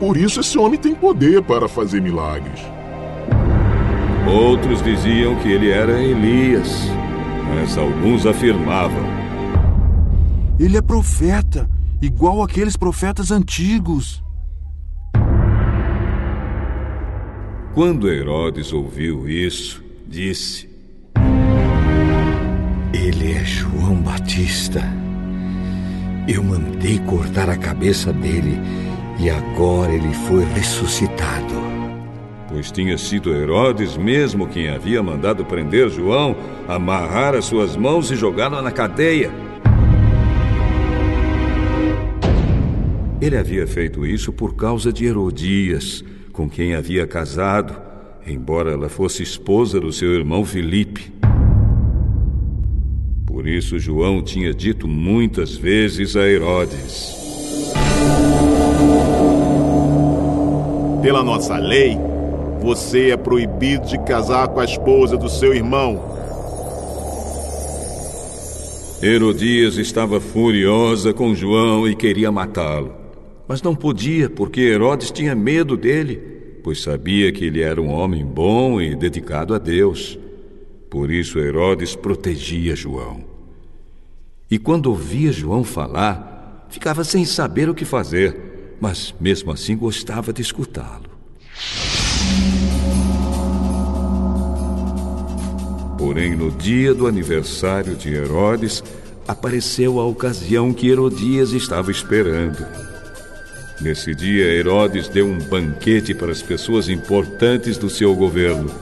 Por 0.00 0.16
isso 0.16 0.40
esse 0.40 0.58
homem 0.58 0.80
tem 0.80 0.96
poder 0.96 1.42
para 1.42 1.68
fazer 1.68 2.02
milagres. 2.02 2.60
Outros 4.26 4.82
diziam 4.82 5.36
que 5.36 5.48
ele 5.48 5.70
era 5.70 6.02
Elias, 6.02 6.88
mas 7.54 7.78
alguns 7.78 8.26
afirmavam: 8.26 9.04
Ele 10.58 10.76
é 10.76 10.82
profeta, 10.82 11.70
igual 12.00 12.42
aqueles 12.42 12.76
profetas 12.76 13.30
antigos. 13.30 14.24
Quando 17.74 18.10
Herodes 18.10 18.70
ouviu 18.70 19.26
isso, 19.26 19.82
disse: 20.06 20.68
Ele 22.92 23.32
é 23.32 23.42
João 23.42 23.94
Batista. 23.94 24.82
Eu 26.28 26.44
mandei 26.44 26.98
cortar 26.98 27.48
a 27.48 27.56
cabeça 27.56 28.12
dele 28.12 28.58
e 29.18 29.30
agora 29.30 29.90
ele 29.90 30.12
foi 30.28 30.44
ressuscitado. 30.44 31.54
Pois 32.46 32.70
tinha 32.70 32.98
sido 32.98 33.34
Herodes 33.34 33.96
mesmo 33.96 34.46
quem 34.46 34.68
havia 34.68 35.02
mandado 35.02 35.42
prender 35.42 35.88
João, 35.88 36.36
amarrar 36.68 37.34
as 37.34 37.46
suas 37.46 37.74
mãos 37.74 38.10
e 38.10 38.16
jogá-lo 38.16 38.60
na 38.60 38.70
cadeia. 38.70 39.30
Ele 43.18 43.38
havia 43.38 43.66
feito 43.66 44.04
isso 44.04 44.30
por 44.30 44.54
causa 44.56 44.92
de 44.92 45.06
Herodias 45.06 46.04
com 46.32 46.48
quem 46.48 46.74
havia 46.74 47.06
casado, 47.06 47.76
embora 48.26 48.72
ela 48.72 48.88
fosse 48.88 49.22
esposa 49.22 49.78
do 49.78 49.92
seu 49.92 50.14
irmão 50.14 50.44
Filipe. 50.44 51.12
Por 53.26 53.46
isso, 53.46 53.78
João 53.78 54.22
tinha 54.22 54.52
dito 54.52 54.88
muitas 54.88 55.54
vezes 55.54 56.16
a 56.16 56.26
Herodes: 56.26 57.16
Pela 61.02 61.22
nossa 61.22 61.58
lei, 61.58 61.98
você 62.60 63.10
é 63.10 63.16
proibido 63.16 63.86
de 63.86 63.98
casar 63.98 64.48
com 64.48 64.60
a 64.60 64.64
esposa 64.64 65.16
do 65.16 65.28
seu 65.28 65.52
irmão. 65.52 66.10
Herodias 69.02 69.78
estava 69.78 70.20
furiosa 70.20 71.12
com 71.12 71.34
João 71.34 71.88
e 71.88 71.96
queria 71.96 72.30
matá-lo. 72.30 73.01
Mas 73.52 73.60
não 73.60 73.74
podia, 73.74 74.30
porque 74.30 74.62
Herodes 74.62 75.10
tinha 75.10 75.34
medo 75.34 75.76
dele, 75.76 76.16
pois 76.64 76.80
sabia 76.80 77.30
que 77.30 77.44
ele 77.44 77.60
era 77.60 77.82
um 77.82 77.90
homem 77.90 78.24
bom 78.24 78.80
e 78.80 78.96
dedicado 78.96 79.54
a 79.54 79.58
Deus. 79.58 80.18
Por 80.88 81.10
isso 81.10 81.38
Herodes 81.38 81.94
protegia 81.94 82.74
João. 82.74 83.22
E 84.50 84.58
quando 84.58 84.86
ouvia 84.86 85.30
João 85.30 85.64
falar, 85.64 86.66
ficava 86.70 87.04
sem 87.04 87.26
saber 87.26 87.68
o 87.68 87.74
que 87.74 87.84
fazer, 87.84 88.74
mas 88.80 89.14
mesmo 89.20 89.52
assim 89.52 89.76
gostava 89.76 90.32
de 90.32 90.40
escutá-lo. 90.40 91.10
Porém, 95.98 96.34
no 96.34 96.50
dia 96.50 96.94
do 96.94 97.06
aniversário 97.06 97.96
de 97.96 98.14
Herodes, 98.14 98.82
apareceu 99.28 100.00
a 100.00 100.06
ocasião 100.06 100.72
que 100.72 100.88
Herodias 100.88 101.52
estava 101.52 101.90
esperando. 101.90 102.91
Nesse 103.82 104.14
dia, 104.14 104.44
Herodes 104.44 105.08
deu 105.08 105.26
um 105.26 105.38
banquete 105.38 106.14
para 106.14 106.30
as 106.30 106.40
pessoas 106.40 106.88
importantes 106.88 107.76
do 107.76 107.90
seu 107.90 108.14
governo. 108.14 108.72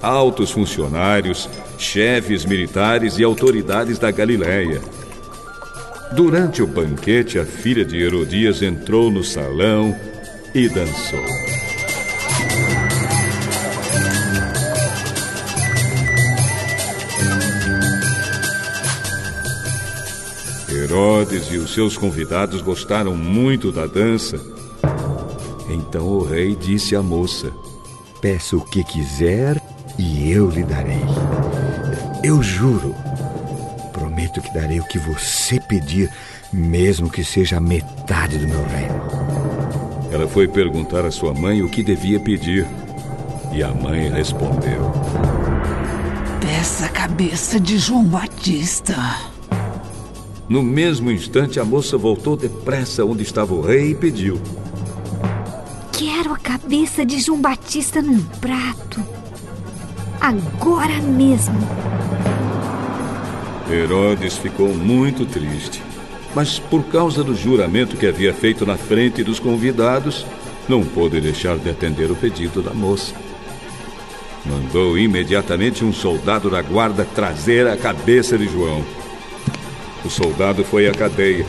Altos 0.00 0.52
funcionários, 0.52 1.48
chefes 1.76 2.44
militares 2.44 3.18
e 3.18 3.24
autoridades 3.24 3.98
da 3.98 4.12
Galiléia. 4.12 4.80
Durante 6.12 6.62
o 6.62 6.68
banquete, 6.68 7.36
a 7.36 7.44
filha 7.44 7.84
de 7.84 8.00
Herodias 8.00 8.62
entrou 8.62 9.10
no 9.10 9.24
salão 9.24 9.92
e 10.54 10.68
dançou. 10.68 11.53
Herodes 20.94 21.50
e 21.50 21.56
os 21.56 21.74
seus 21.74 21.98
convidados 21.98 22.62
gostaram 22.62 23.16
muito 23.16 23.72
da 23.72 23.84
dança. 23.84 24.40
Então 25.68 26.06
o 26.06 26.22
rei 26.22 26.54
disse 26.54 26.94
à 26.94 27.02
moça: 27.02 27.52
Peça 28.20 28.56
o 28.56 28.60
que 28.60 28.84
quiser 28.84 29.60
e 29.98 30.30
eu 30.30 30.48
lhe 30.48 30.62
darei. 30.62 31.02
Eu 32.22 32.40
juro, 32.44 32.94
prometo 33.92 34.40
que 34.40 34.54
darei 34.54 34.78
o 34.78 34.86
que 34.86 34.96
você 34.96 35.58
pedir, 35.58 36.08
mesmo 36.52 37.10
que 37.10 37.24
seja 37.24 37.56
a 37.56 37.60
metade 37.60 38.38
do 38.38 38.46
meu 38.46 38.64
reino. 38.64 39.02
Ela 40.12 40.28
foi 40.28 40.46
perguntar 40.46 41.04
à 41.04 41.10
sua 41.10 41.34
mãe 41.34 41.60
o 41.60 41.68
que 41.68 41.82
devia 41.82 42.20
pedir. 42.20 42.68
E 43.52 43.64
a 43.64 43.74
mãe 43.74 44.10
respondeu: 44.10 44.92
Peça 46.40 46.86
a 46.86 46.88
cabeça 46.88 47.58
de 47.58 47.78
João 47.78 48.04
Batista. 48.04 49.33
No 50.48 50.62
mesmo 50.62 51.10
instante, 51.10 51.58
a 51.58 51.64
moça 51.64 51.96
voltou 51.96 52.36
depressa 52.36 53.04
onde 53.04 53.22
estava 53.22 53.54
o 53.54 53.62
rei 53.62 53.92
e 53.92 53.94
pediu: 53.94 54.40
Quero 55.92 56.34
a 56.34 56.38
cabeça 56.38 57.04
de 57.04 57.18
João 57.18 57.40
Batista 57.40 58.02
num 58.02 58.20
prato. 58.22 59.02
Agora 60.20 61.00
mesmo. 61.00 61.56
Herodes 63.70 64.36
ficou 64.36 64.68
muito 64.74 65.24
triste, 65.24 65.82
mas 66.34 66.58
por 66.58 66.84
causa 66.84 67.24
do 67.24 67.34
juramento 67.34 67.96
que 67.96 68.06
havia 68.06 68.34
feito 68.34 68.66
na 68.66 68.76
frente 68.76 69.24
dos 69.24 69.40
convidados, 69.40 70.26
não 70.68 70.84
pôde 70.84 71.20
deixar 71.20 71.56
de 71.56 71.70
atender 71.70 72.10
o 72.10 72.16
pedido 72.16 72.62
da 72.62 72.74
moça. 72.74 73.14
Mandou 74.44 74.98
imediatamente 74.98 75.84
um 75.84 75.92
soldado 75.92 76.50
da 76.50 76.60
guarda 76.60 77.06
trazer 77.14 77.66
a 77.66 77.76
cabeça 77.78 78.36
de 78.36 78.46
João. 78.46 78.84
O 80.04 80.10
soldado 80.10 80.62
foi 80.62 80.86
à 80.86 80.92
cadeia. 80.92 81.46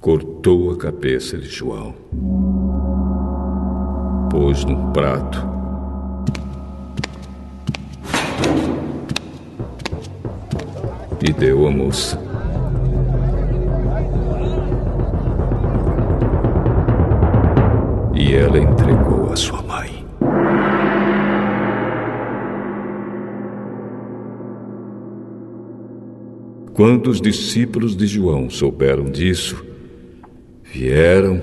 Cortou 0.00 0.70
a 0.70 0.76
cabeça 0.78 1.36
de 1.36 1.48
João. 1.48 1.94
Pôs 4.30 4.64
num 4.64 4.90
prato. 4.92 5.46
E 11.20 11.32
deu 11.32 11.66
à 11.66 11.70
moça. 11.70 12.18
E 18.14 18.34
ela 18.34 18.58
entregou 18.58 19.32
a 19.32 19.36
sua 19.36 19.62
mãe. 19.62 20.04
Quando 26.74 27.06
os 27.06 27.20
discípulos 27.20 27.96
de 27.96 28.04
João 28.04 28.50
souberam 28.50 29.04
disso, 29.04 29.64
vieram, 30.64 31.40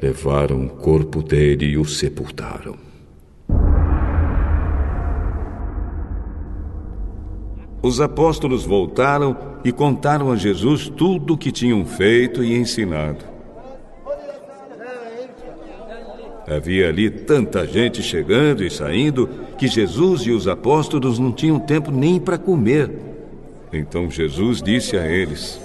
levaram 0.00 0.64
o 0.64 0.68
corpo 0.68 1.24
dele 1.24 1.66
e 1.66 1.76
o 1.76 1.84
sepultaram. 1.84 2.76
Os 7.82 8.00
apóstolos 8.00 8.64
voltaram 8.64 9.36
e 9.64 9.72
contaram 9.72 10.30
a 10.30 10.36
Jesus 10.36 10.88
tudo 10.88 11.34
o 11.34 11.36
que 11.36 11.50
tinham 11.50 11.84
feito 11.84 12.44
e 12.44 12.54
ensinado. 12.54 13.24
Havia 16.46 16.90
ali 16.90 17.10
tanta 17.10 17.66
gente 17.66 18.00
chegando 18.04 18.62
e 18.62 18.70
saindo 18.70 19.28
que 19.58 19.66
Jesus 19.66 20.20
e 20.22 20.30
os 20.30 20.46
apóstolos 20.46 21.18
não 21.18 21.32
tinham 21.32 21.58
tempo 21.58 21.90
nem 21.90 22.20
para 22.20 22.38
comer. 22.38 23.13
Então 23.76 24.08
Jesus 24.08 24.62
disse 24.62 24.96
a 24.96 25.04
eles: 25.04 25.60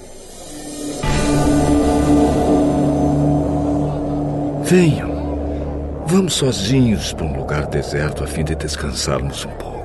Venham, 4.64 6.06
vamos 6.08 6.34
sozinhos 6.34 7.14
para 7.14 7.28
um 7.28 7.38
lugar 7.38 7.68
deserto 7.68 8.24
a 8.24 8.28
fim 8.28 8.44
de 8.44 8.56
descansarmos 8.56 9.46
um 9.46 9.52
pouco. 9.52 9.80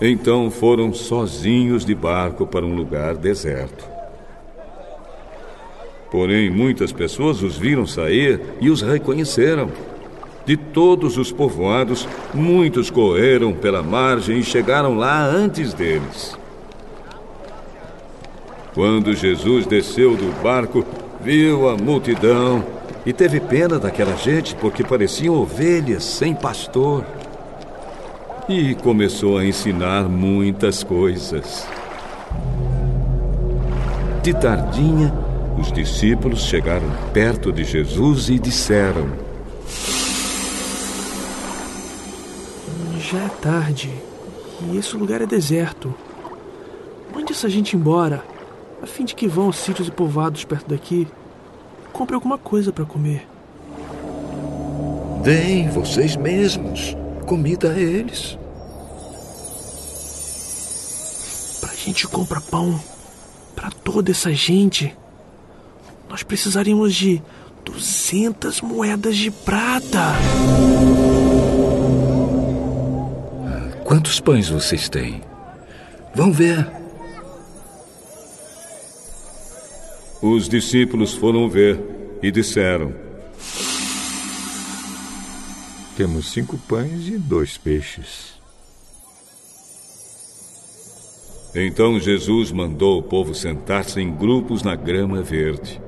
Então 0.00 0.48
foram 0.48 0.94
sozinhos 0.94 1.84
de 1.84 1.92
barco 1.92 2.46
para 2.46 2.64
um 2.64 2.76
lugar 2.76 3.16
deserto. 3.16 3.84
Porém, 6.08 6.48
muitas 6.48 6.92
pessoas 6.92 7.42
os 7.42 7.58
viram 7.58 7.84
sair 7.84 8.40
e 8.60 8.70
os 8.70 8.80
reconheceram. 8.80 9.68
De 10.48 10.56
todos 10.56 11.18
os 11.18 11.30
povoados, 11.30 12.08
muitos 12.32 12.88
correram 12.88 13.52
pela 13.52 13.82
margem 13.82 14.38
e 14.38 14.42
chegaram 14.42 14.96
lá 14.96 15.22
antes 15.22 15.74
deles. 15.74 16.34
Quando 18.72 19.14
Jesus 19.14 19.66
desceu 19.66 20.16
do 20.16 20.42
barco, 20.42 20.86
viu 21.20 21.68
a 21.68 21.76
multidão 21.76 22.64
e 23.04 23.12
teve 23.12 23.40
pena 23.40 23.78
daquela 23.78 24.16
gente 24.16 24.54
porque 24.54 24.82
pareciam 24.82 25.34
ovelhas 25.34 26.02
sem 26.02 26.34
pastor. 26.34 27.04
E 28.48 28.74
começou 28.76 29.36
a 29.36 29.44
ensinar 29.44 30.04
muitas 30.08 30.82
coisas. 30.82 31.68
De 34.22 34.32
tardinha, 34.32 35.12
os 35.58 35.70
discípulos 35.70 36.40
chegaram 36.40 36.88
perto 37.12 37.52
de 37.52 37.64
Jesus 37.64 38.30
e 38.30 38.38
disseram: 38.38 39.28
Já 43.10 43.20
é 43.20 43.28
tarde 43.28 43.90
e 44.60 44.76
esse 44.76 44.94
lugar 44.94 45.22
é 45.22 45.26
deserto. 45.26 45.94
Mande 47.14 47.32
essa 47.32 47.48
gente 47.48 47.74
embora, 47.74 48.22
a 48.82 48.86
fim 48.86 49.02
de 49.02 49.14
que 49.14 49.26
vão 49.26 49.46
aos 49.46 49.56
sítios 49.56 49.88
e 49.88 49.90
povoados 49.90 50.44
perto 50.44 50.68
daqui. 50.68 51.08
Compre 51.90 52.14
alguma 52.14 52.36
coisa 52.36 52.70
para 52.70 52.84
comer. 52.84 53.26
Deem 55.22 55.70
vocês 55.70 56.16
mesmos 56.16 56.94
comida 57.26 57.72
a 57.72 57.78
eles. 57.78 58.38
Pra 61.60 61.74
gente 61.74 62.06
comprar 62.08 62.42
pão 62.42 62.78
para 63.56 63.70
toda 63.70 64.10
essa 64.10 64.34
gente, 64.34 64.94
nós 66.10 66.22
precisaríamos 66.22 66.94
de 66.94 67.22
200 67.64 68.60
moedas 68.60 69.16
de 69.16 69.30
prata. 69.30 70.12
Quantos 73.88 74.20
pães 74.20 74.50
vocês 74.50 74.86
têm? 74.86 75.22
Vão 76.14 76.30
ver. 76.30 76.70
Os 80.20 80.46
discípulos 80.46 81.14
foram 81.14 81.48
ver 81.48 81.80
e 82.22 82.30
disseram: 82.30 82.92
Temos 85.96 86.30
cinco 86.32 86.58
pães 86.68 87.08
e 87.08 87.16
dois 87.16 87.56
peixes. 87.56 88.34
Então 91.54 91.98
Jesus 91.98 92.52
mandou 92.52 92.98
o 92.98 93.02
povo 93.02 93.34
sentar-se 93.34 93.98
em 94.02 94.14
grupos 94.14 94.62
na 94.62 94.76
grama 94.76 95.22
verde. 95.22 95.80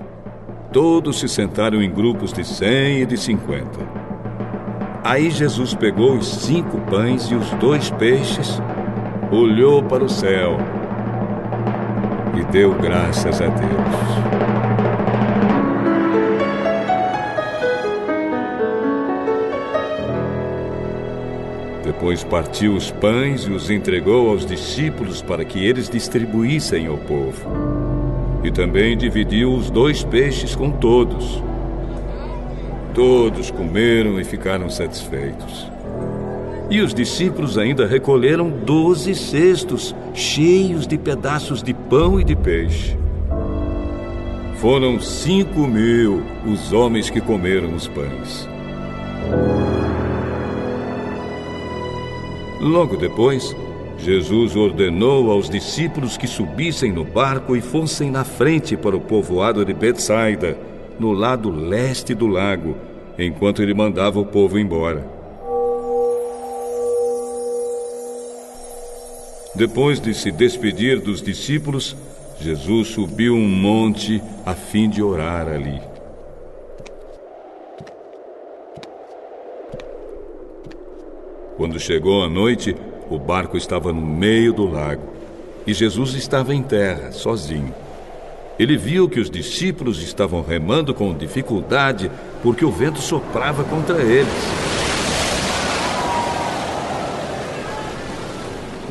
Todos 0.72 1.20
se 1.20 1.28
sentaram 1.28 1.82
em 1.82 1.92
grupos 1.92 2.32
de 2.32 2.46
cem 2.46 3.02
e 3.02 3.04
de 3.04 3.18
cinquenta. 3.18 4.09
Aí 5.02 5.30
Jesus 5.30 5.74
pegou 5.74 6.16
os 6.16 6.26
cinco 6.26 6.78
pães 6.82 7.30
e 7.30 7.34
os 7.34 7.50
dois 7.52 7.90
peixes, 7.90 8.60
olhou 9.32 9.82
para 9.82 10.04
o 10.04 10.08
céu 10.08 10.58
e 12.38 12.44
deu 12.52 12.74
graças 12.74 13.40
a 13.40 13.46
Deus. 13.46 14.60
Depois 21.82 22.22
partiu 22.22 22.74
os 22.74 22.90
pães 22.90 23.42
e 23.42 23.50
os 23.50 23.70
entregou 23.70 24.30
aos 24.30 24.44
discípulos 24.44 25.22
para 25.22 25.44
que 25.44 25.64
eles 25.64 25.88
distribuíssem 25.88 26.86
ao 26.86 26.98
povo. 26.98 27.50
E 28.44 28.50
também 28.50 28.96
dividiu 28.96 29.52
os 29.52 29.70
dois 29.70 30.04
peixes 30.04 30.54
com 30.54 30.70
todos. 30.70 31.42
Todos 32.94 33.50
comeram 33.50 34.20
e 34.20 34.24
ficaram 34.24 34.68
satisfeitos. 34.68 35.70
E 36.68 36.80
os 36.80 36.92
discípulos 36.92 37.56
ainda 37.56 37.86
recolheram 37.86 38.50
doze 38.50 39.14
cestos 39.14 39.94
cheios 40.14 40.86
de 40.86 40.98
pedaços 40.98 41.62
de 41.62 41.72
pão 41.72 42.20
e 42.20 42.24
de 42.24 42.34
peixe. 42.34 42.96
Foram 44.56 45.00
cinco 45.00 45.66
mil 45.66 46.22
os 46.46 46.72
homens 46.72 47.08
que 47.08 47.20
comeram 47.20 47.74
os 47.74 47.88
pães. 47.88 48.48
Logo 52.60 52.96
depois, 52.96 53.56
Jesus 53.98 54.54
ordenou 54.54 55.30
aos 55.30 55.48
discípulos 55.48 56.16
que 56.16 56.26
subissem 56.26 56.92
no 56.92 57.04
barco 57.04 57.56
e 57.56 57.60
fossem 57.60 58.10
na 58.10 58.24
frente 58.24 58.76
para 58.76 58.96
o 58.96 59.00
povoado 59.00 59.64
de 59.64 59.72
Betsaida 59.72 60.69
no 61.00 61.12
lado 61.12 61.50
leste 61.50 62.14
do 62.14 62.26
lago, 62.26 62.76
enquanto 63.18 63.62
ele 63.62 63.72
mandava 63.72 64.20
o 64.20 64.26
povo 64.26 64.58
embora. 64.58 65.04
Depois 69.54 69.98
de 69.98 70.14
se 70.14 70.30
despedir 70.30 71.00
dos 71.00 71.22
discípulos, 71.22 71.96
Jesus 72.38 72.88
subiu 72.88 73.34
um 73.34 73.48
monte 73.48 74.22
a 74.44 74.54
fim 74.54 74.88
de 74.88 75.02
orar 75.02 75.48
ali. 75.48 75.80
Quando 81.56 81.78
chegou 81.80 82.22
a 82.22 82.28
noite, 82.28 82.76
o 83.10 83.18
barco 83.18 83.56
estava 83.56 83.92
no 83.92 84.00
meio 84.00 84.52
do 84.52 84.66
lago 84.66 85.02
e 85.66 85.74
Jesus 85.74 86.14
estava 86.14 86.54
em 86.54 86.62
terra, 86.62 87.10
sozinho. 87.12 87.74
Ele 88.60 88.76
viu 88.76 89.08
que 89.08 89.18
os 89.18 89.30
discípulos 89.30 90.02
estavam 90.02 90.42
remando 90.42 90.92
com 90.92 91.16
dificuldade 91.16 92.10
porque 92.42 92.62
o 92.62 92.70
vento 92.70 93.00
soprava 93.00 93.64
contra 93.64 94.02
eles. 94.02 94.28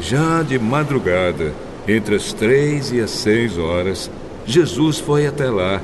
Já 0.02 0.42
de 0.42 0.58
madrugada, 0.58 1.54
entre 1.88 2.16
as 2.16 2.34
três 2.34 2.92
e 2.92 3.00
as 3.00 3.12
seis 3.12 3.60
horas, 3.60 4.10
Jesus 4.44 4.98
foi 4.98 5.28
até 5.28 5.52
lá, 5.52 5.80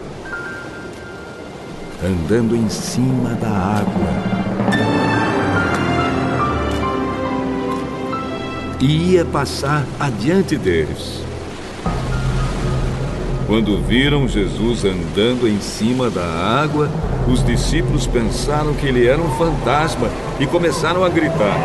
andando 2.04 2.56
em 2.56 2.68
cima 2.70 3.36
da 3.36 3.52
água. 3.52 4.10
E 8.82 9.12
ia 9.12 9.26
passar 9.26 9.86
adiante 10.00 10.58
deles. 10.58 11.25
Quando 13.48 13.78
viram 13.78 14.28
Jesus 14.28 14.84
andando 14.84 15.48
em 15.48 15.62
cima 15.62 16.10
da 16.10 16.26
água, 16.26 16.90
os 17.28 17.46
discípulos 17.46 18.08
pensaram 18.08 18.74
que 18.74 18.88
ele 18.88 19.08
era 19.08 19.22
um 19.22 19.30
fantasma 19.38 20.10
e 20.40 20.48
começaram 20.48 21.04
a 21.04 21.10
gritar. 21.10 21.56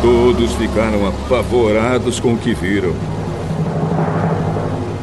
Todos 0.00 0.52
ficaram 0.52 1.08
apavorados 1.08 2.20
com 2.20 2.34
o 2.34 2.38
que 2.38 2.54
viram. 2.54 2.94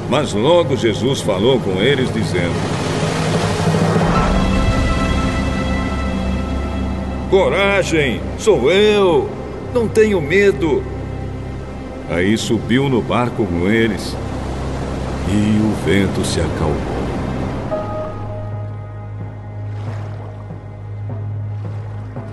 Mas 0.10 0.32
logo 0.34 0.78
Jesus 0.78 1.20
falou 1.20 1.60
com 1.60 1.82
eles, 1.82 2.12
dizendo: 2.14 2.56
Coragem, 7.30 8.22
sou 8.40 8.72
eu, 8.72 9.30
não 9.74 9.86
tenho 9.86 10.22
medo. 10.22 10.82
Aí 12.10 12.38
subiu 12.38 12.88
no 12.88 13.02
barco 13.02 13.46
com 13.46 13.68
eles 13.68 14.16
e 15.30 15.60
o 15.60 15.86
vento 15.86 16.24
se 16.24 16.40
acalmou. 16.40 16.98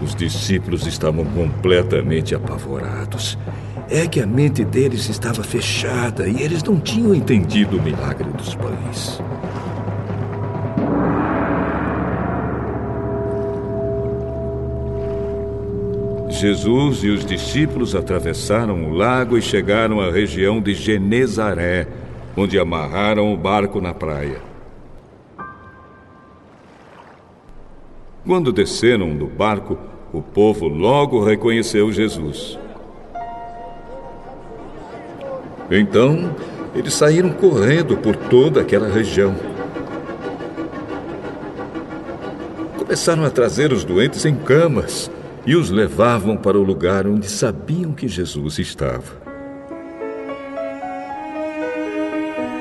Os 0.01 0.15
discípulos 0.15 0.87
estavam 0.87 1.25
completamente 1.25 2.35
apavorados. 2.35 3.37
É 3.89 4.07
que 4.07 4.21
a 4.21 4.27
mente 4.27 4.65
deles 4.65 5.09
estava 5.09 5.43
fechada 5.43 6.29
e 6.29 6.41
eles 6.41 6.63
não 6.63 6.79
tinham 6.79 7.15
entendido 7.15 7.77
o 7.77 7.83
milagre 7.83 8.31
dos 8.31 8.55
pães. 8.55 9.21
Jesus 16.45 17.03
e 17.03 17.09
os 17.09 17.25
discípulos 17.25 17.95
atravessaram 17.95 18.85
o 18.85 18.93
lago 18.93 19.39
e 19.39 19.41
chegaram 19.41 19.99
à 19.99 20.11
região 20.11 20.61
de 20.61 20.75
Genezaré, 20.75 21.89
onde 22.37 22.59
amarraram 22.59 23.33
o 23.33 23.37
barco 23.37 23.81
na 23.81 23.95
praia. 23.95 24.43
Quando 28.27 28.53
desceram 28.53 29.17
do 29.17 29.27
barco, 29.27 29.79
o 30.13 30.21
povo 30.21 30.69
logo 30.69 31.25
reconheceu 31.25 31.91
Jesus. 31.91 32.59
Então, 35.71 36.37
eles 36.75 36.93
saíram 36.93 37.31
correndo 37.31 37.97
por 37.97 38.15
toda 38.17 38.61
aquela 38.61 38.89
região. 38.89 39.35
Começaram 42.77 43.25
a 43.25 43.31
trazer 43.31 43.73
os 43.73 43.83
doentes 43.83 44.27
em 44.27 44.35
camas 44.35 45.11
e 45.47 45.55
os 45.57 45.71
levavam 45.71 46.37
para 46.37 46.59
o 46.59 46.63
lugar 46.63 47.07
onde 47.07 47.29
sabiam 47.29 47.93
que 47.93 48.09
Jesus 48.09 48.59
estava. 48.59 49.25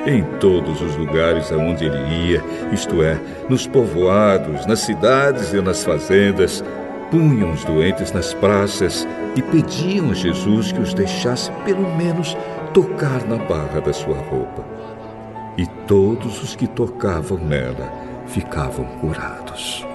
em 0.06 0.22
todos 0.38 0.80
os 0.82 0.96
lugares 0.96 1.50
aonde 1.50 1.84
ele 1.84 2.28
ia, 2.28 2.44
isto 2.72 3.02
é, 3.02 3.18
nos 3.48 3.66
povoados, 3.66 4.66
nas 4.66 4.80
cidades 4.80 5.52
e 5.52 5.60
nas 5.60 5.84
fazendas, 5.84 6.62
punham 7.10 7.52
os 7.52 7.64
doentes 7.64 8.12
nas 8.12 8.34
praças 8.34 9.06
e 9.36 9.42
pediam 9.42 10.10
a 10.10 10.14
Jesus 10.14 10.72
que 10.72 10.80
os 10.80 10.94
deixasse 10.94 11.50
pelo 11.64 11.96
menos 11.96 12.36
tocar 12.72 13.26
na 13.26 13.36
barra 13.36 13.80
da 13.80 13.92
sua 13.92 14.16
roupa. 14.16 14.64
E 15.56 15.66
todos 15.86 16.42
os 16.42 16.56
que 16.56 16.66
tocavam 16.66 17.38
nela 17.38 17.92
ficavam 18.26 18.84
curados. 19.00 19.86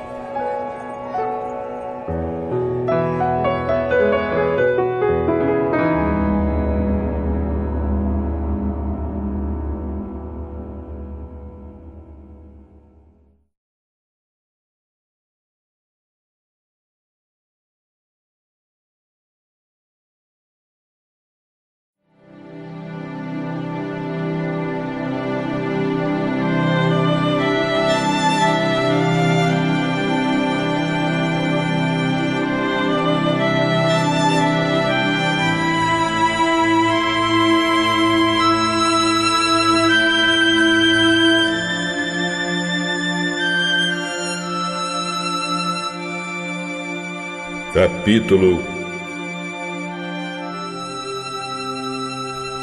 Capítulo 48.09 48.59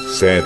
7 0.09 0.45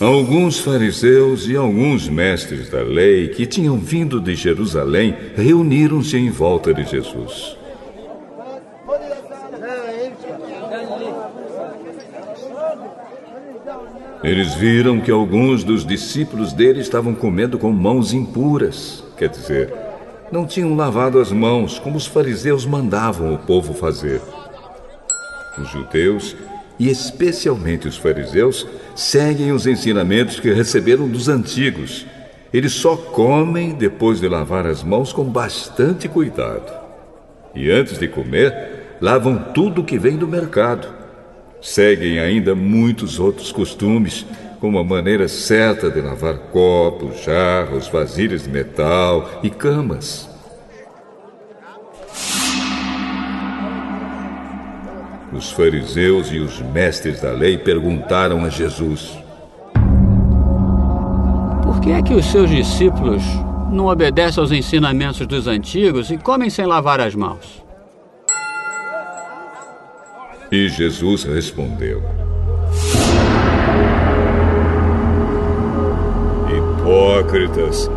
Alguns 0.00 0.58
fariseus 0.60 1.46
e 1.46 1.56
alguns 1.56 2.08
mestres 2.08 2.70
da 2.70 2.80
lei 2.80 3.28
que 3.28 3.44
tinham 3.44 3.76
vindo 3.76 4.18
de 4.18 4.34
Jerusalém 4.34 5.14
reuniram-se 5.36 6.16
em 6.16 6.30
volta 6.30 6.72
de 6.72 6.86
Jesus. 6.86 7.58
Eles 14.24 14.54
viram 14.54 15.02
que 15.02 15.10
alguns 15.10 15.62
dos 15.62 15.84
discípulos 15.84 16.54
dele 16.54 16.80
estavam 16.80 17.14
comendo 17.14 17.58
com 17.58 17.70
mãos 17.70 18.14
impuras, 18.14 19.04
quer 19.18 19.28
dizer, 19.28 19.87
não 20.30 20.46
tinham 20.46 20.76
lavado 20.76 21.18
as 21.18 21.32
mãos 21.32 21.78
como 21.78 21.96
os 21.96 22.06
fariseus 22.06 22.66
mandavam 22.66 23.32
o 23.32 23.38
povo 23.38 23.72
fazer. 23.72 24.20
Os 25.58 25.68
judeus, 25.70 26.36
e 26.78 26.88
especialmente 26.88 27.88
os 27.88 27.96
fariseus, 27.96 28.66
seguem 28.94 29.52
os 29.52 29.66
ensinamentos 29.66 30.38
que 30.38 30.52
receberam 30.52 31.08
dos 31.08 31.28
antigos. 31.28 32.06
Eles 32.52 32.72
só 32.72 32.96
comem 32.96 33.74
depois 33.74 34.20
de 34.20 34.28
lavar 34.28 34.66
as 34.66 34.82
mãos 34.82 35.12
com 35.12 35.24
bastante 35.24 36.08
cuidado. 36.08 36.72
E 37.54 37.70
antes 37.70 37.98
de 37.98 38.06
comer, 38.06 38.96
lavam 39.00 39.36
tudo 39.52 39.84
que 39.84 39.98
vem 39.98 40.16
do 40.16 40.28
mercado. 40.28 40.88
Seguem 41.60 42.20
ainda 42.20 42.54
muitos 42.54 43.18
outros 43.18 43.50
costumes, 43.50 44.24
como 44.60 44.78
a 44.78 44.84
maneira 44.84 45.28
certa 45.28 45.90
de 45.90 46.00
lavar 46.00 46.36
copos, 46.50 47.22
jarros, 47.22 47.88
vasilhas 47.88 48.42
de 48.42 48.50
metal 48.50 49.40
e 49.42 49.50
camas. 49.50 50.28
Os 55.32 55.52
fariseus 55.52 56.32
e 56.32 56.38
os 56.38 56.60
mestres 56.60 57.20
da 57.20 57.30
lei 57.30 57.58
perguntaram 57.58 58.44
a 58.44 58.48
Jesus: 58.48 59.16
Por 61.62 61.80
que 61.80 61.92
é 61.92 62.02
que 62.02 62.14
os 62.14 62.26
seus 62.26 62.50
discípulos 62.50 63.22
não 63.70 63.86
obedecem 63.86 64.40
aos 64.40 64.50
ensinamentos 64.50 65.24
dos 65.26 65.46
antigos 65.46 66.10
e 66.10 66.16
comem 66.16 66.50
sem 66.50 66.66
lavar 66.66 67.00
as 67.00 67.14
mãos? 67.14 67.62
E 70.50 70.68
Jesus 70.68 71.24
respondeu: 71.24 72.02
Hipócritas, 76.88 77.90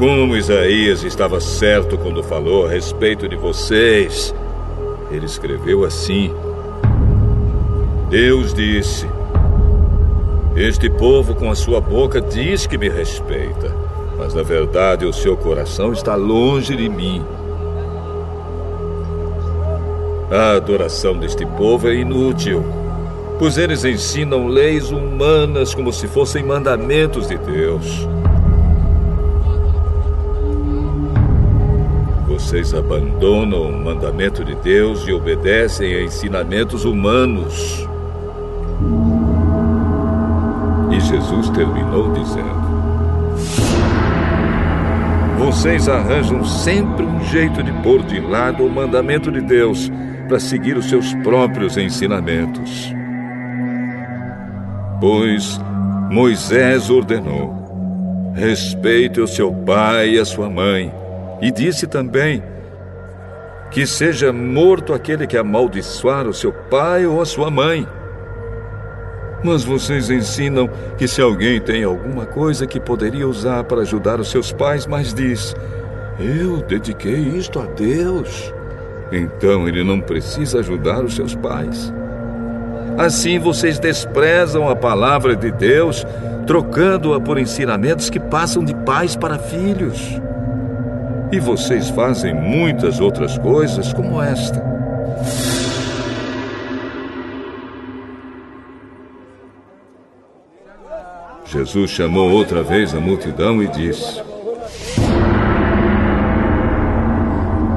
como 0.00 0.36
Isaías 0.36 1.04
estava 1.04 1.40
certo 1.40 1.96
quando 1.96 2.24
falou 2.24 2.66
a 2.66 2.68
respeito 2.68 3.28
de 3.28 3.36
vocês. 3.36 4.34
Ele 5.12 5.26
escreveu 5.26 5.84
assim: 5.84 6.34
Deus 8.10 8.52
disse: 8.52 9.06
Este 10.56 10.90
povo 10.90 11.36
com 11.36 11.52
a 11.52 11.54
sua 11.54 11.80
boca 11.80 12.20
diz 12.20 12.66
que 12.66 12.76
me 12.76 12.88
respeita, 12.88 13.72
mas 14.18 14.34
na 14.34 14.42
verdade 14.42 15.06
o 15.06 15.12
seu 15.12 15.36
coração 15.36 15.92
está 15.92 16.16
longe 16.16 16.74
de 16.74 16.88
mim. 16.88 17.24
A 20.32 20.56
adoração 20.56 21.16
deste 21.16 21.46
povo 21.46 21.86
é 21.86 21.94
inútil, 21.94 22.64
pois 23.38 23.56
eles 23.56 23.84
ensinam 23.84 24.48
leis 24.48 24.90
humanas 24.90 25.72
como 25.72 25.92
se 25.92 26.08
fossem 26.08 26.42
mandamentos 26.42 27.28
de 27.28 27.38
Deus. 27.38 28.08
Vocês 32.52 32.74
abandonam 32.74 33.62
o 33.62 33.82
mandamento 33.82 34.44
de 34.44 34.54
Deus 34.56 35.08
e 35.08 35.12
obedecem 35.14 35.94
a 35.94 36.02
ensinamentos 36.02 36.84
humanos. 36.84 37.88
E 40.90 41.00
Jesus 41.00 41.48
terminou 41.48 42.12
dizendo: 42.12 42.62
Vocês 45.38 45.88
arranjam 45.88 46.44
sempre 46.44 47.06
um 47.06 47.24
jeito 47.24 47.62
de 47.62 47.72
pôr 47.82 48.02
de 48.02 48.20
lado 48.20 48.66
o 48.66 48.70
mandamento 48.70 49.32
de 49.32 49.40
Deus 49.40 49.90
para 50.28 50.38
seguir 50.38 50.76
os 50.76 50.90
seus 50.90 51.14
próprios 51.22 51.78
ensinamentos. 51.78 52.94
Pois 55.00 55.58
Moisés 56.10 56.90
ordenou: 56.90 58.34
respeite 58.34 59.22
o 59.22 59.26
seu 59.26 59.50
pai 59.50 60.16
e 60.16 60.18
a 60.18 60.24
sua 60.26 60.50
mãe, 60.50 60.92
e 61.42 61.50
disse 61.50 61.86
também: 61.86 62.42
que 63.72 63.86
seja 63.86 64.32
morto 64.32 64.92
aquele 64.92 65.26
que 65.26 65.36
amaldiçoar 65.36 66.28
o 66.28 66.34
seu 66.34 66.52
pai 66.52 67.06
ou 67.06 67.20
a 67.20 67.24
sua 67.24 67.50
mãe. 67.50 67.88
Mas 69.42 69.64
vocês 69.64 70.10
ensinam 70.10 70.68
que 70.96 71.08
se 71.08 71.20
alguém 71.20 71.60
tem 71.60 71.82
alguma 71.82 72.26
coisa 72.26 72.66
que 72.66 72.78
poderia 72.78 73.26
usar 73.26 73.64
para 73.64 73.80
ajudar 73.80 74.20
os 74.20 74.30
seus 74.30 74.52
pais, 74.52 74.86
mas 74.86 75.12
diz: 75.12 75.56
Eu 76.20 76.58
dediquei 76.58 77.18
isto 77.18 77.58
a 77.58 77.64
Deus. 77.64 78.54
Então 79.10 79.66
ele 79.66 79.82
não 79.82 80.00
precisa 80.00 80.60
ajudar 80.60 81.02
os 81.02 81.16
seus 81.16 81.34
pais. 81.34 81.92
Assim 82.98 83.38
vocês 83.38 83.78
desprezam 83.78 84.68
a 84.68 84.76
palavra 84.76 85.34
de 85.34 85.50
Deus, 85.50 86.06
trocando-a 86.46 87.18
por 87.18 87.38
ensinamentos 87.38 88.10
que 88.10 88.20
passam 88.20 88.62
de 88.62 88.74
pais 88.74 89.16
para 89.16 89.38
filhos. 89.38 90.20
E 91.32 91.40
vocês 91.40 91.88
fazem 91.88 92.34
muitas 92.34 93.00
outras 93.00 93.38
coisas 93.38 93.90
como 93.94 94.20
esta. 94.20 94.62
Jesus 101.46 101.90
chamou 101.90 102.30
outra 102.30 102.62
vez 102.62 102.94
a 102.94 103.00
multidão 103.00 103.62
e 103.62 103.68
disse: 103.68 104.22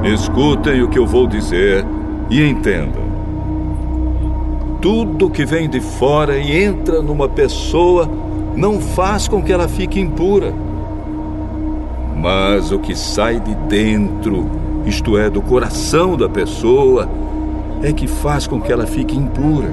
Escutem 0.04 0.82
o 0.82 0.90
que 0.90 0.98
eu 0.98 1.06
vou 1.06 1.26
dizer 1.26 1.82
e 2.28 2.42
entendam. 2.42 3.06
Tudo 4.82 5.30
que 5.30 5.46
vem 5.46 5.66
de 5.66 5.80
fora 5.80 6.36
e 6.36 6.62
entra 6.62 7.00
numa 7.00 7.28
pessoa 7.28 8.06
não 8.54 8.80
faz 8.80 9.26
com 9.26 9.42
que 9.42 9.50
ela 9.50 9.66
fique 9.66 9.98
impura. 9.98 10.65
Mas 12.16 12.72
o 12.72 12.78
que 12.78 12.96
sai 12.96 13.38
de 13.38 13.54
dentro, 13.68 14.50
isto 14.86 15.18
é, 15.18 15.28
do 15.28 15.42
coração 15.42 16.16
da 16.16 16.28
pessoa, 16.28 17.08
é 17.82 17.92
que 17.92 18.06
faz 18.06 18.46
com 18.46 18.60
que 18.60 18.72
ela 18.72 18.86
fique 18.86 19.14
impura. 19.14 19.70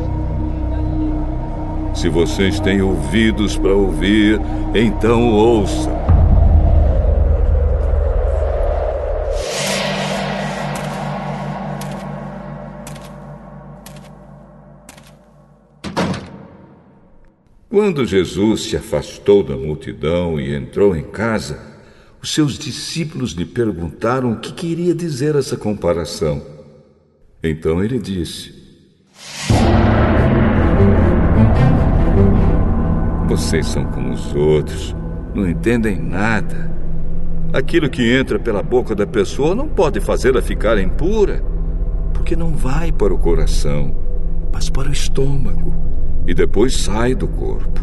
Se 1.96 2.10
vocês 2.10 2.60
têm 2.60 2.82
ouvidos 2.82 3.58
para 3.58 3.74
ouvir, 3.74 4.42
então 4.76 5.32
ouçam. 5.32 6.04
Quando 17.70 18.06
Jesus 18.06 18.66
se 18.66 18.76
afastou 18.76 19.44
da 19.44 19.56
multidão 19.56 20.40
e 20.40 20.54
entrou 20.54 20.96
em 20.96 21.04
casa, 21.04 21.73
os 22.24 22.34
seus 22.34 22.58
discípulos 22.58 23.34
lhe 23.34 23.44
perguntaram 23.44 24.32
o 24.32 24.40
que 24.40 24.54
queria 24.54 24.96
dizer 24.96 25.36
essa 25.36 25.58
comparação. 25.58 26.42
Então 27.44 27.84
ele 27.84 28.00
disse: 28.00 28.56
Vocês 33.28 33.68
são 33.68 33.84
como 33.88 34.14
os 34.14 34.34
outros, 34.34 34.96
não 35.36 35.50
entendem 35.50 36.00
nada. 36.00 36.72
Aquilo 37.52 37.90
que 37.90 38.16
entra 38.16 38.40
pela 38.40 38.64
boca 38.64 38.96
da 38.96 39.06
pessoa 39.06 39.54
não 39.54 39.68
pode 39.68 40.00
fazê-la 40.00 40.42
ficar 40.42 40.78
impura, 40.80 41.44
porque 42.14 42.38
não 42.38 42.56
vai 42.56 42.90
para 42.94 43.14
o 43.14 43.18
coração, 43.18 43.94
mas 44.52 44.70
para 44.70 44.88
o 44.88 44.94
estômago 44.94 45.74
e 46.26 46.34
depois 46.34 46.78
sai 46.78 47.16
do 47.16 47.28
corpo. 47.28 47.82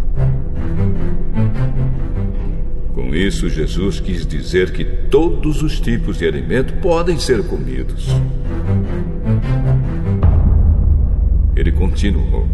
Com 3.10 3.16
isso, 3.16 3.48
Jesus 3.48 3.98
quis 3.98 4.24
dizer 4.24 4.70
que 4.70 4.84
todos 4.84 5.64
os 5.64 5.80
tipos 5.80 6.18
de 6.18 6.28
alimento 6.28 6.74
podem 6.74 7.18
ser 7.18 7.44
comidos. 7.44 8.06
Ele 11.56 11.72
continuou: 11.72 12.46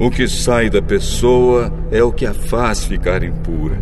O 0.00 0.10
que 0.10 0.26
sai 0.26 0.70
da 0.70 0.80
pessoa 0.80 1.70
é 1.90 2.02
o 2.02 2.10
que 2.10 2.24
a 2.24 2.32
faz 2.32 2.86
ficar 2.86 3.22
impura. 3.22 3.76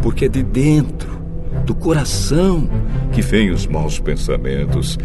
Porque 0.00 0.24
é 0.24 0.28
de 0.28 0.42
dentro, 0.42 1.21
do 1.64 1.74
coração, 1.74 2.68
que 3.12 3.22
vêm 3.22 3.50
os 3.50 3.66
maus 3.66 3.98
pensamentos, 3.98 4.98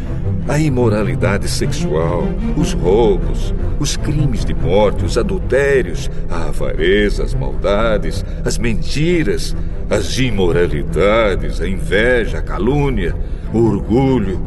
a 0.48 0.60
imoralidade 0.60 1.48
sexual, 1.48 2.24
os 2.56 2.74
roubos, 2.74 3.54
os 3.80 3.98
crimes 3.98 4.44
de 4.44 4.54
morte, 4.54 5.06
os 5.06 5.18
adultérios, 5.18 6.10
a 6.30 6.46
avareza, 6.50 7.24
as 7.24 7.34
maldades, 7.34 8.26
as 8.44 8.58
mentiras, 8.58 9.56
as 9.90 10.18
imoralidades, 10.18 11.62
a 11.62 11.68
inveja, 11.68 12.40
a 12.40 12.42
calúnia, 12.42 13.16
o 13.54 13.60
orgulho 13.60 14.42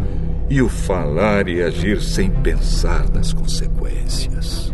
e 0.48 0.60
o 0.60 0.68
falar 0.68 1.48
e 1.48 1.62
agir 1.62 2.00
sem 2.00 2.30
pensar 2.30 3.08
nas 3.10 3.32
consequências. 3.32 4.72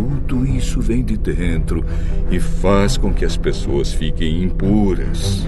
Tudo 0.00 0.46
isso 0.46 0.80
vem 0.80 1.04
de 1.04 1.14
dentro 1.18 1.84
e 2.30 2.40
faz 2.40 2.96
com 2.96 3.12
que 3.12 3.22
as 3.22 3.36
pessoas 3.36 3.92
fiquem 3.92 4.44
impuras. 4.44 5.46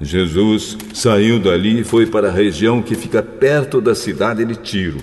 Jesus 0.00 0.78
saiu 0.94 1.38
dali 1.38 1.80
e 1.80 1.84
foi 1.84 2.06
para 2.06 2.28
a 2.28 2.32
região 2.32 2.80
que 2.80 2.94
fica 2.94 3.22
perto 3.22 3.82
da 3.82 3.94
cidade 3.94 4.46
de 4.46 4.56
Tiro. 4.56 4.96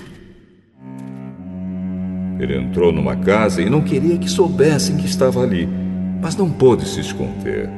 Ele 2.40 2.58
entrou 2.58 2.92
numa 2.92 3.16
casa 3.16 3.62
e 3.62 3.70
não 3.70 3.82
queria 3.82 4.18
que 4.18 4.28
soubessem 4.28 4.98
que 4.98 5.06
estava 5.06 5.44
ali, 5.44 5.70
mas 6.20 6.36
não 6.36 6.50
pôde 6.50 6.88
se 6.88 7.00
esconder. 7.00 7.70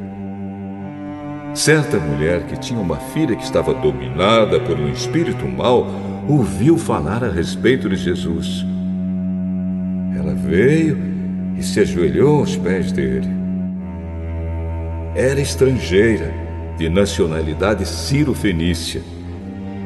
Certa 1.53 1.99
mulher 1.99 2.45
que 2.45 2.57
tinha 2.57 2.79
uma 2.79 2.95
filha 2.95 3.35
que 3.35 3.43
estava 3.43 3.73
dominada 3.73 4.61
por 4.61 4.79
um 4.79 4.89
espírito 4.89 5.45
mau 5.45 5.85
ouviu 6.27 6.77
falar 6.77 7.23
a 7.23 7.31
respeito 7.31 7.89
de 7.89 7.95
Jesus. 7.95 8.65
Ela 10.15 10.33
veio 10.33 10.97
e 11.57 11.63
se 11.63 11.79
ajoelhou 11.79 12.39
aos 12.39 12.55
pés 12.55 12.91
dele. 12.91 13.29
Era 15.15 15.39
estrangeira, 15.39 16.33
de 16.77 16.89
nacionalidade 16.89 17.85
ciro-fenícia, 17.85 19.01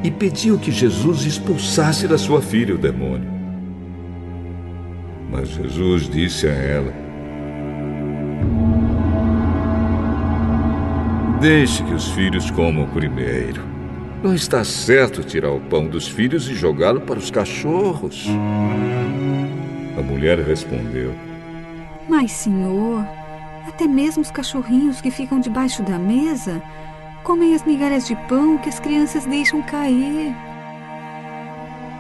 e 0.03 0.11
pediu 0.11 0.57
que 0.57 0.71
Jesus 0.71 1.25
expulsasse 1.25 2.07
da 2.07 2.17
sua 2.17 2.41
filha 2.41 2.75
o 2.75 2.77
demônio. 2.77 3.29
Mas 5.31 5.49
Jesus 5.49 6.07
disse 6.07 6.47
a 6.47 6.53
ela: 6.53 6.93
Deixe 11.41 11.83
que 11.83 11.93
os 11.93 12.09
filhos 12.09 12.49
comam 12.51 12.87
primeiro. 12.87 13.74
Não 14.25 14.33
está 14.33 14.63
certo 14.63 15.23
tirar 15.23 15.51
o 15.51 15.59
pão 15.59 15.85
dos 15.85 16.07
filhos 16.07 16.49
e 16.49 16.55
jogá-lo 16.55 16.99
para 17.01 17.19
os 17.19 17.29
cachorros. 17.29 18.25
A 19.95 20.01
mulher 20.01 20.39
respondeu: 20.39 21.13
Mas, 22.09 22.31
senhor, 22.31 23.05
até 23.67 23.87
mesmo 23.87 24.23
os 24.23 24.31
cachorrinhos 24.31 24.99
que 24.99 25.11
ficam 25.11 25.39
debaixo 25.39 25.83
da 25.83 25.99
mesa 25.99 26.59
comem 27.23 27.53
as 27.53 27.63
migalhas 27.63 28.07
de 28.07 28.15
pão 28.27 28.57
que 28.57 28.67
as 28.67 28.79
crianças 28.79 29.27
deixam 29.27 29.61
cair. 29.61 30.35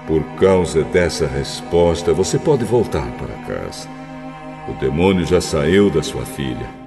Por 0.07 0.23
causa 0.39 0.83
dessa 0.85 1.27
resposta, 1.27 2.11
você 2.11 2.39
pode 2.39 2.65
voltar 2.65 3.05
para 3.19 3.55
casa. 3.55 3.87
O 4.67 4.73
demônio 4.79 5.27
já 5.27 5.39
saiu 5.39 5.91
da 5.91 6.01
sua 6.01 6.25
filha. 6.25 6.84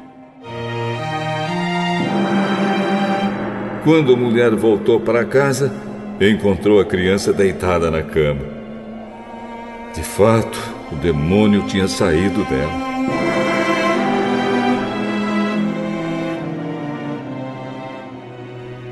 Quando 3.89 4.13
a 4.13 4.17
mulher 4.19 4.55
voltou 4.55 5.01
para 5.01 5.25
casa, 5.25 5.73
encontrou 6.21 6.79
a 6.79 6.85
criança 6.85 7.33
deitada 7.33 7.91
na 7.91 8.03
cama. 8.03 8.43
De 9.95 10.03
fato, 10.03 10.59
o 10.93 10.97
demônio 10.97 11.63
tinha 11.63 11.89
saído 11.89 12.45
dela. 12.45 12.71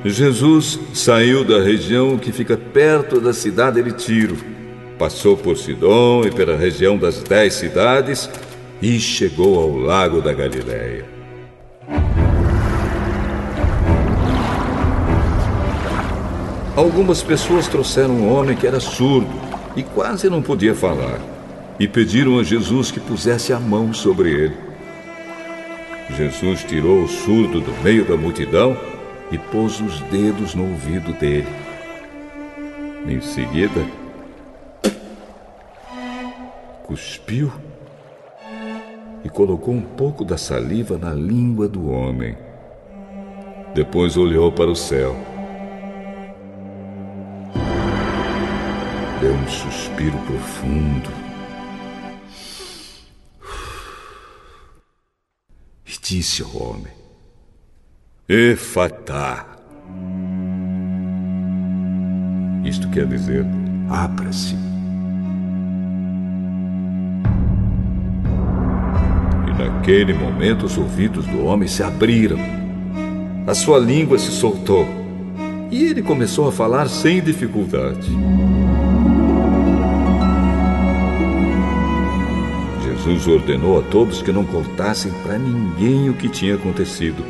Jesus 0.03 0.80
saiu 0.94 1.44
da 1.44 1.61
região 1.61 2.16
que 2.16 2.32
fica 2.32 2.57
perto 2.57 3.20
da 3.20 3.34
cidade 3.34 3.82
de 3.82 3.92
Tiro, 3.92 4.38
passou 4.99 5.36
por 5.36 5.59
Sidom 5.59 6.24
e 6.24 6.30
pela 6.30 6.57
região 6.57 6.97
das 6.97 7.22
dez 7.22 7.53
cidades 7.53 8.30
e 8.80 8.99
chegou 8.99 9.61
ao 9.61 9.76
lago 9.76 10.22
da 10.22 10.32
Galileia. 10.32 11.16
Algumas 16.77 17.22
pessoas 17.22 17.66
trouxeram 17.66 18.12
um 18.12 18.31
homem 18.31 18.55
que 18.55 18.66
era 18.66 18.79
surdo 18.79 19.31
e 19.74 19.83
quase 19.83 20.29
não 20.29 20.43
podia 20.43 20.74
falar, 20.74 21.18
e 21.81 21.89
pediram 21.89 22.39
a 22.39 22.43
Jesus 22.43 22.91
que 22.91 23.01
pusesse 23.01 23.51
a 23.51 23.59
mão 23.59 23.95
sobre 23.95 24.31
ele. 24.31 24.57
Jesus 26.14 26.62
tirou 26.64 27.03
o 27.03 27.09
surdo 27.09 27.62
do 27.62 27.72
meio 27.83 28.05
da 28.05 28.14
multidão 28.14 28.77
e 29.33 29.39
pôs 29.39 29.81
os 29.81 30.01
dedos 30.03 30.55
no 30.55 30.70
ouvido 30.70 31.14
dele. 31.14 31.49
Em 33.09 33.22
seguida, 33.22 33.83
cuspiu 36.85 37.51
e 39.24 39.31
colocou 39.31 39.72
um 39.72 39.81
pouco 39.81 40.27
da 40.27 40.37
saliva 40.37 40.99
na 40.99 41.14
língua 41.14 41.66
do 41.66 41.91
homem. 41.91 42.37
Depois 43.74 44.16
olhou 44.18 44.53
para 44.53 44.70
o 44.70 44.77
céu. 44.77 45.36
Deu 49.21 49.33
um 49.33 49.49
suspiro 49.49 50.19
profundo 50.19 51.11
e 55.87 55.93
disse 56.03 56.43
ao 56.43 56.57
homem: 56.57 56.93
Efatá. 58.29 59.47
Isto 62.64 62.91
quer 62.91 63.07
dizer, 63.07 63.47
abra-se. 63.89 64.57
E 69.47 69.62
naquele 69.62 70.12
momento 70.12 70.67
os 70.67 70.77
ouvidos 70.77 71.25
do 71.27 71.45
homem 71.45 71.69
se 71.69 71.83
abriram. 71.83 72.39
A 73.47 73.55
sua 73.55 73.79
língua 73.79 74.19
se 74.19 74.33
soltou. 74.33 74.85
E 75.71 75.85
ele 75.85 76.03
começou 76.03 76.49
a 76.49 76.53
falar 76.53 76.89
sem 76.89 77.23
dificuldade. 77.23 78.11
Jesus 83.07 83.29
ordenou 83.29 83.79
a 83.79 83.83
todos 83.83 84.21
que 84.21 84.33
não 84.33 84.45
contassem 84.45 85.13
para 85.23 85.39
ninguém 85.39 86.11
o 86.11 86.15
que 86.15 86.29
tinha 86.29 86.57
acontecido. 86.57 87.25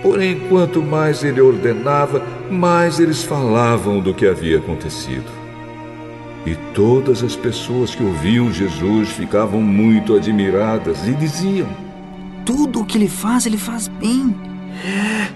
Porém, 0.00 0.38
quanto 0.48 0.80
mais 0.80 1.24
ele 1.24 1.40
ordenava, 1.40 2.24
mais 2.48 3.00
eles 3.00 3.24
falavam 3.24 3.98
do 3.98 4.14
que 4.14 4.26
havia 4.26 4.58
acontecido. 4.58 5.28
E 6.46 6.54
todas 6.72 7.24
as 7.24 7.34
pessoas 7.34 7.96
que 7.96 8.02
ouviam 8.02 8.52
Jesus 8.52 9.08
ficavam 9.08 9.60
muito 9.60 10.14
admiradas 10.14 11.06
e 11.06 11.14
diziam: 11.14 11.68
Tudo 12.46 12.82
o 12.82 12.84
que 12.84 12.96
ele 12.96 13.08
faz, 13.08 13.46
ele 13.46 13.58
faz 13.58 13.88
bem. 13.88 14.34
É, 14.84 15.28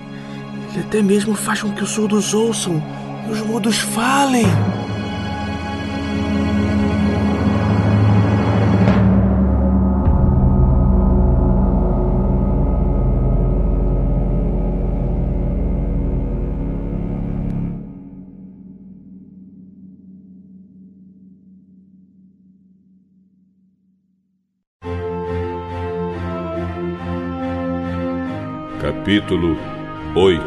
ele 0.73 0.81
até 0.81 1.03
mesmo 1.03 1.35
faz 1.35 1.61
com 1.61 1.73
que 1.73 1.83
os 1.83 1.91
surdos 1.91 2.33
ouçam 2.33 2.81
e 3.29 3.33
os 3.33 3.41
mudos 3.41 3.79
falem. 3.79 4.47
Capítulo 29.05 29.59
8 30.17 30.43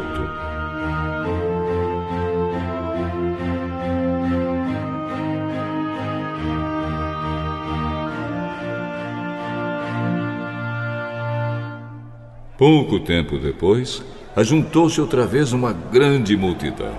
Pouco 12.58 12.98
tempo 12.98 13.38
depois, 13.38 14.02
ajuntou-se 14.34 15.00
outra 15.00 15.24
vez 15.24 15.52
uma 15.52 15.72
grande 15.72 16.36
multidão. 16.36 16.98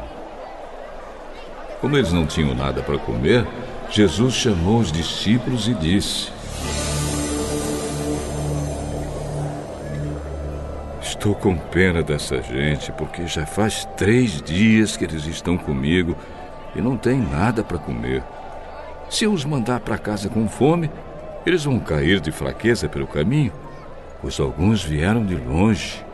Como 1.81 1.97
eles 1.97 2.13
não 2.13 2.25
tinham 2.25 2.55
nada 2.55 2.81
para 2.81 2.97
comer, 2.97 3.45
Jesus 3.91 4.33
chamou 4.33 4.79
os 4.79 4.93
discípulos 4.93 5.67
e 5.67 5.73
disse: 5.73 6.38
Estou 11.19 11.35
com 11.35 11.57
pena 11.57 12.01
dessa 12.01 12.41
gente, 12.41 12.93
porque 12.93 13.27
já 13.27 13.45
faz 13.45 13.83
três 13.97 14.41
dias 14.41 14.95
que 14.95 15.03
eles 15.03 15.25
estão 15.25 15.57
comigo 15.57 16.15
e 16.73 16.81
não 16.81 16.95
têm 16.95 17.19
nada 17.19 17.61
para 17.61 17.77
comer. 17.77 18.23
Se 19.09 19.25
eu 19.25 19.33
os 19.33 19.43
mandar 19.43 19.81
para 19.81 19.97
casa 19.97 20.29
com 20.29 20.47
fome, 20.47 20.89
eles 21.45 21.65
vão 21.65 21.77
cair 21.77 22.21
de 22.21 22.31
fraqueza 22.31 22.87
pelo 22.87 23.05
caminho, 23.05 23.51
pois 24.21 24.39
alguns 24.39 24.81
vieram 24.81 25.25
de 25.25 25.35
longe. 25.35 26.05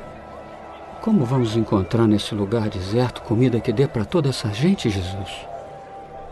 Como 1.01 1.23
vamos 1.23 1.55
encontrar 1.55 2.07
nesse 2.07 2.33
lugar 2.33 2.67
deserto 2.67 3.21
comida 3.21 3.59
que 3.59 3.71
dê 3.71 3.87
para 3.87 4.05
toda 4.05 4.29
essa 4.29 4.51
gente, 4.51 4.89
Jesus? 4.89 5.47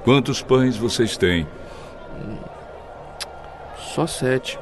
Quantos 0.03 0.41
pães 0.41 0.75
vocês 0.75 1.15
têm? 1.15 1.45
Só 3.77 4.07
sete. 4.07 4.57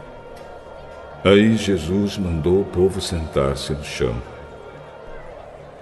Aí 1.24 1.55
Jesus 1.55 2.17
mandou 2.17 2.61
o 2.61 2.65
povo 2.65 2.99
sentar-se 2.99 3.74
no 3.74 3.84
chão. 3.84 4.15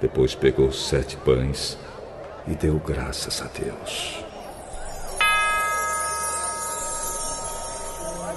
Depois 0.02 0.36
pegou 0.36 0.70
sete 0.70 1.16
pães 1.16 1.78
e 2.46 2.54
deu 2.56 2.78
graças 2.86 3.42
a 3.42 3.46
Deus. 3.46 4.22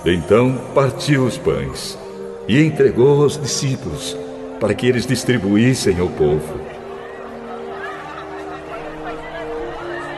Então 0.07 0.57
partiu 0.73 1.25
os 1.25 1.37
pães 1.37 1.99
e 2.47 2.63
entregou 2.63 3.25
aos 3.25 3.37
discípulos 3.37 4.17
para 4.61 4.73
que 4.73 4.87
eles 4.87 5.05
distribuíssem 5.05 5.99
ao 5.99 6.09
povo. 6.09 6.61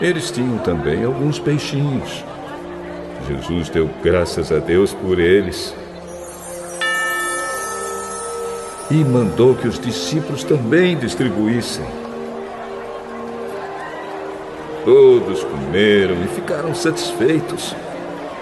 Eles 0.03 0.31
tinham 0.31 0.59
também 0.59 1.03
alguns 1.03 1.39
peixinhos. 1.39 2.23
Jesus 3.27 3.71
deu 3.71 3.89
graças 4.03 4.53
a 4.53 4.59
Deus 4.59 4.93
por 4.93 5.19
eles 5.19 5.75
e 8.91 8.97
mandou 9.05 9.55
que 9.55 9.67
os 9.67 9.79
discípulos 9.79 10.45
também 10.45 10.97
distribuíssem. 10.97 11.85
Todos 14.85 15.43
comeram 15.45 16.23
e 16.23 16.29
ficaram 16.29 16.75
satisfeitos. 16.75 17.75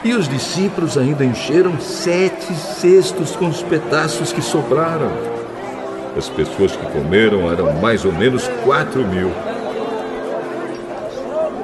E 0.05 0.13
os 0.13 0.29
discípulos 0.29 0.99
ainda 0.99 1.25
encheram 1.25 1.81
sete 1.81 2.53
cestos 2.55 3.37
com 3.37 3.47
os 3.47 3.63
pedaços 3.63 4.33
que 4.33 4.43
sobraram. 4.43 5.13
As 6.17 6.29
pessoas 6.29 6.75
que 6.75 6.85
comeram 6.87 7.51
eram 7.51 7.73
mais 7.75 8.05
ou 8.05 8.13
menos 8.13 8.49
quatro 8.65 9.07
mil. 9.07 9.31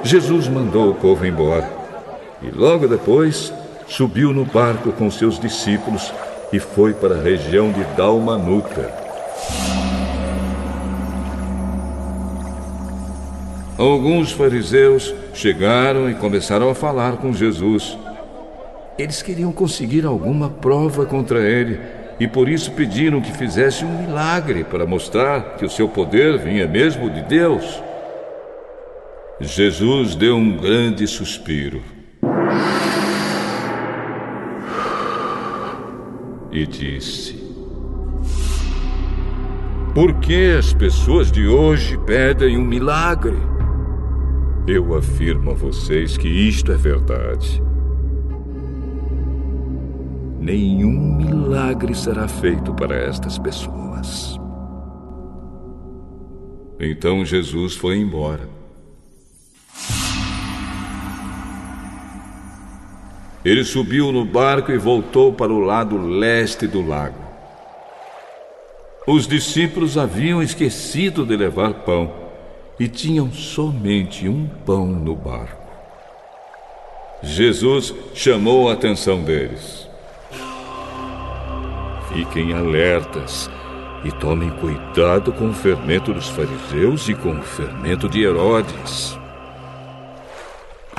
Jesus 0.01 0.47
mandou 0.47 0.91
o 0.91 0.95
povo 0.95 1.25
embora 1.25 1.69
e 2.41 2.49
logo 2.49 2.87
depois 2.87 3.53
subiu 3.85 4.31
no 4.31 4.45
barco 4.45 4.93
com 4.93 5.11
seus 5.11 5.37
discípulos 5.37 6.13
e 6.51 6.59
foi 6.59 6.93
para 6.93 7.15
a 7.15 7.21
região 7.21 7.71
de 7.71 7.83
Dalmanuta. 7.95 8.91
Alguns 13.77 14.31
fariseus 14.31 15.13
chegaram 15.33 16.09
e 16.09 16.15
começaram 16.15 16.69
a 16.69 16.75
falar 16.75 17.17
com 17.17 17.31
Jesus. 17.31 17.97
Eles 18.97 19.21
queriam 19.21 19.53
conseguir 19.53 20.05
alguma 20.05 20.49
prova 20.49 21.05
contra 21.05 21.39
ele 21.39 21.79
e 22.19 22.27
por 22.27 22.49
isso 22.49 22.71
pediram 22.73 23.21
que 23.21 23.31
fizesse 23.31 23.85
um 23.85 24.01
milagre 24.01 24.65
para 24.65 24.85
mostrar 24.85 25.55
que 25.55 25.63
o 25.63 25.69
seu 25.69 25.87
poder 25.87 26.37
vinha 26.37 26.67
mesmo 26.67 27.09
de 27.09 27.21
Deus. 27.21 27.81
Jesus 29.39 30.15
deu 30.15 30.35
um 30.35 30.57
grande 30.57 31.07
suspiro. 31.07 31.81
E 36.51 36.65
disse: 36.65 37.35
Por 39.93 40.15
que 40.15 40.55
as 40.57 40.73
pessoas 40.73 41.31
de 41.31 41.47
hoje 41.47 41.97
pedem 41.99 42.57
um 42.57 42.65
milagre? 42.65 43.37
Eu 44.67 44.95
afirmo 44.95 45.51
a 45.51 45.53
vocês 45.53 46.17
que 46.17 46.27
isto 46.27 46.71
é 46.71 46.77
verdade. 46.77 47.61
Nenhum 50.39 51.15
milagre 51.15 51.93
será 51.95 52.27
feito 52.27 52.73
para 52.73 52.95
estas 52.95 53.37
pessoas. 53.37 54.39
Então 56.79 57.25
Jesus 57.25 57.75
foi 57.75 57.97
embora. 57.97 58.58
Ele 63.49 63.63
subiu 63.63 64.11
no 64.11 64.23
barco 64.23 64.71
e 64.71 64.77
voltou 64.77 65.33
para 65.33 65.51
o 65.51 65.59
lado 65.59 65.97
leste 65.97 66.67
do 66.67 66.87
lago. 66.87 67.17
Os 69.07 69.27
discípulos 69.27 69.97
haviam 69.97 70.39
esquecido 70.39 71.25
de 71.25 71.35
levar 71.35 71.73
pão 71.73 72.13
e 72.79 72.87
tinham 72.87 73.31
somente 73.31 74.29
um 74.29 74.45
pão 74.67 74.85
no 74.85 75.15
barco. 75.15 75.67
Jesus 77.23 77.91
chamou 78.13 78.69
a 78.69 78.73
atenção 78.73 79.23
deles. 79.23 79.89
Fiquem 82.13 82.53
alertas 82.53 83.49
e 84.03 84.11
tomem 84.11 84.51
cuidado 84.51 85.31
com 85.31 85.49
o 85.49 85.53
fermento 85.53 86.13
dos 86.13 86.29
fariseus 86.29 87.09
e 87.09 87.15
com 87.15 87.31
o 87.31 87.41
fermento 87.41 88.07
de 88.07 88.21
Herodes. 88.21 89.18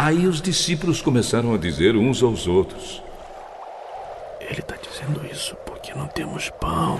Aí 0.02 0.26
os 0.26 0.40
discípulos 0.40 1.02
começaram 1.02 1.52
a 1.52 1.58
dizer 1.58 1.94
uns 1.94 2.22
aos 2.22 2.48
outros: 2.48 3.02
Ele 4.40 4.60
está 4.60 4.74
dizendo 4.76 5.20
isso 5.30 5.54
porque 5.66 5.92
não 5.92 6.06
temos 6.06 6.48
pão. 6.58 6.98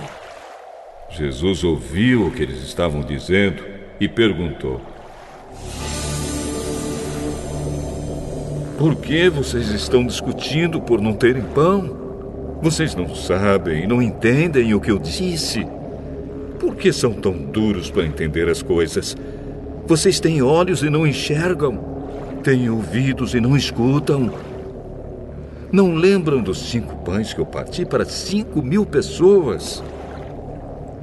Jesus 1.09 1.63
ouviu 1.63 2.27
o 2.27 2.31
que 2.31 2.43
eles 2.43 2.61
estavam 2.61 3.01
dizendo 3.01 3.63
e 3.99 4.07
perguntou: 4.07 4.79
Por 8.77 8.95
que 8.97 9.29
vocês 9.31 9.69
estão 9.69 10.05
discutindo 10.05 10.79
por 10.79 11.01
não 11.01 11.13
terem 11.13 11.41
pão? 11.41 12.59
Vocês 12.61 12.93
não 12.93 13.15
sabem, 13.15 13.87
não 13.87 13.99
entendem 13.99 14.75
o 14.75 14.79
que 14.79 14.91
eu 14.91 14.99
disse. 14.99 15.65
Por 16.59 16.75
que 16.75 16.93
são 16.93 17.13
tão 17.13 17.33
duros 17.33 17.89
para 17.89 18.05
entender 18.05 18.47
as 18.47 18.61
coisas? 18.61 19.17
Vocês 19.87 20.19
têm 20.19 20.43
olhos 20.43 20.83
e 20.83 20.89
não 20.91 21.07
enxergam 21.07 21.90
Têm 22.43 22.69
ouvidos 22.71 23.35
e 23.35 23.39
não 23.39 23.55
escutam. 23.55 24.33
Não 25.71 25.93
lembram 25.93 26.41
dos 26.41 26.69
cinco 26.69 26.95
pães 27.03 27.33
que 27.33 27.39
eu 27.39 27.45
parti 27.45 27.85
para 27.85 28.03
cinco 28.03 28.63
mil 28.63 28.83
pessoas? 28.83 29.83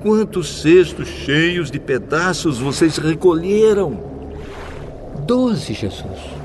Quantos 0.02 0.60
cestos 0.60 1.06
cheios 1.06 1.70
de 1.70 1.78
pedaços 1.78 2.58
vocês 2.58 2.98
recolheram? 2.98 4.02
Doze, 5.26 5.74
Jesus. 5.74 6.38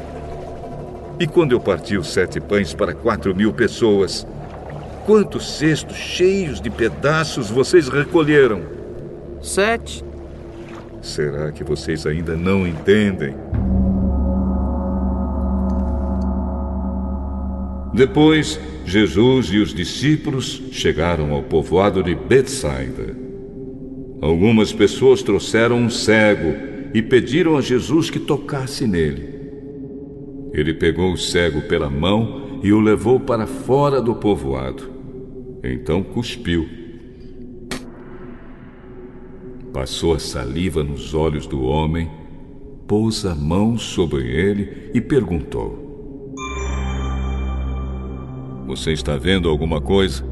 E 1.19 1.25
quando 1.25 1.53
eu 1.53 1.59
parti 1.59 1.97
os 1.97 2.13
sete 2.13 2.39
pães 2.39 2.73
para 2.73 2.93
quatro 2.93 3.35
mil 3.35 3.51
pessoas, 3.51 4.27
quantos 5.05 5.57
cestos 5.57 5.97
cheios 5.97 6.61
de 6.61 6.69
pedaços 6.69 7.49
vocês 7.49 7.87
recolheram? 7.89 8.61
Sete. 9.41 10.05
Será 11.01 11.51
que 11.51 11.63
vocês 11.63 12.05
ainda 12.05 12.35
não 12.35 12.67
entendem? 12.67 13.35
Depois, 17.93 18.59
Jesus 18.85 19.47
e 19.47 19.59
os 19.59 19.73
discípulos 19.73 20.63
chegaram 20.71 21.31
ao 21.31 21.43
povoado 21.43 22.01
de 22.01 22.15
Betsaida. 22.15 23.15
Algumas 24.19 24.73
pessoas 24.73 25.21
trouxeram 25.21 25.77
um 25.77 25.89
cego 25.89 26.55
e 26.93 27.01
pediram 27.01 27.55
a 27.55 27.61
Jesus 27.61 28.09
que 28.09 28.19
tocasse 28.19 28.87
nele. 28.87 29.29
Ele 30.53 30.73
pegou 30.73 31.13
o 31.13 31.17
cego 31.17 31.61
pela 31.61 31.89
mão 31.89 32.59
e 32.63 32.71
o 32.71 32.79
levou 32.79 33.19
para 33.19 33.45
fora 33.45 34.01
do 34.01 34.15
povoado. 34.15 34.91
Então 35.63 36.01
cuspiu. 36.01 36.67
Passou 39.71 40.13
a 40.13 40.19
saliva 40.19 40.83
nos 40.83 41.13
olhos 41.13 41.47
do 41.47 41.63
homem, 41.63 42.09
pôs 42.87 43.25
a 43.25 43.35
mão 43.35 43.77
sobre 43.77 44.23
ele 44.27 44.91
e 44.93 45.01
perguntou: 45.01 45.82
você 48.65 48.93
está 48.93 49.17
vendo 49.17 49.49
alguma 49.49 49.81
coisa? 49.81 50.23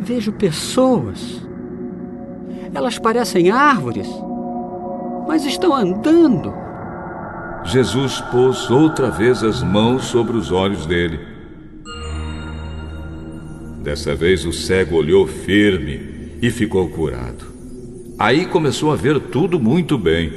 Vejo 0.00 0.32
pessoas. 0.32 1.46
Elas 2.72 2.98
parecem 2.98 3.50
árvores, 3.50 4.08
mas 5.26 5.44
estão 5.44 5.74
andando. 5.74 6.52
Jesus 7.64 8.20
pôs 8.30 8.70
outra 8.70 9.10
vez 9.10 9.42
as 9.42 9.62
mãos 9.62 10.04
sobre 10.04 10.36
os 10.36 10.52
olhos 10.52 10.86
dele. 10.86 11.18
Dessa 13.82 14.14
vez 14.14 14.44
o 14.44 14.52
cego 14.52 14.96
olhou 14.96 15.26
firme 15.26 16.38
e 16.40 16.50
ficou 16.50 16.88
curado. 16.88 17.46
Aí 18.18 18.46
começou 18.46 18.92
a 18.92 18.96
ver 18.96 19.18
tudo 19.20 19.58
muito 19.58 19.98
bem. 19.98 20.32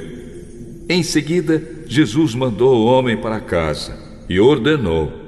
Em 0.88 1.02
seguida, 1.02 1.62
Jesus 1.86 2.34
mandou 2.34 2.76
o 2.76 2.84
homem 2.84 3.16
para 3.16 3.40
casa 3.40 3.96
e 4.28 4.40
ordenou: 4.40 5.19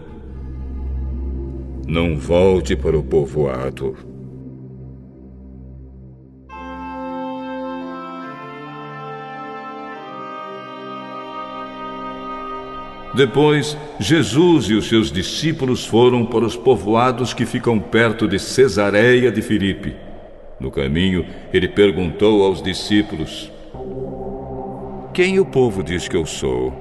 Não 1.87 2.17
volte 2.17 2.77
para 2.77 2.97
o 2.97 3.03
povoado. 3.03 3.97
Depois, 13.15 13.77
Jesus 14.01 14.71
e 14.71 14.75
os 14.75 14.89
seus 14.89 15.13
discípulos 15.13 15.85
foram 15.85 16.25
para 16.25 16.47
os 16.47 16.57
povoados 16.57 17.35
que 17.35 17.45
ficam 17.45 17.79
perto 17.79 18.27
de 18.27 18.39
Cesareia 18.39 19.31
de 19.31 19.43
Filipe. 19.43 19.95
No 20.59 20.71
caminho, 20.71 21.27
ele 21.53 21.69
perguntou 21.69 22.43
aos 22.43 22.63
discípulos: 22.63 23.53
Quem 25.13 25.39
o 25.39 25.45
povo 25.45 25.83
diz 25.83 26.09
que 26.09 26.17
eu 26.17 26.25
sou? 26.25 26.73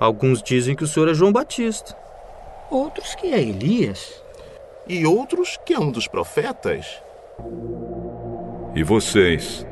Alguns 0.00 0.42
dizem 0.42 0.74
que 0.74 0.84
o 0.84 0.86
senhor 0.86 1.10
é 1.10 1.14
João 1.14 1.30
Batista. 1.30 2.01
Outros 2.72 3.14
que 3.14 3.26
é 3.26 3.38
Elias. 3.38 4.24
E 4.88 5.04
outros 5.04 5.58
que 5.62 5.74
é 5.74 5.78
um 5.78 5.90
dos 5.90 6.08
profetas. 6.08 7.02
E 8.74 8.82
vocês? 8.82 9.66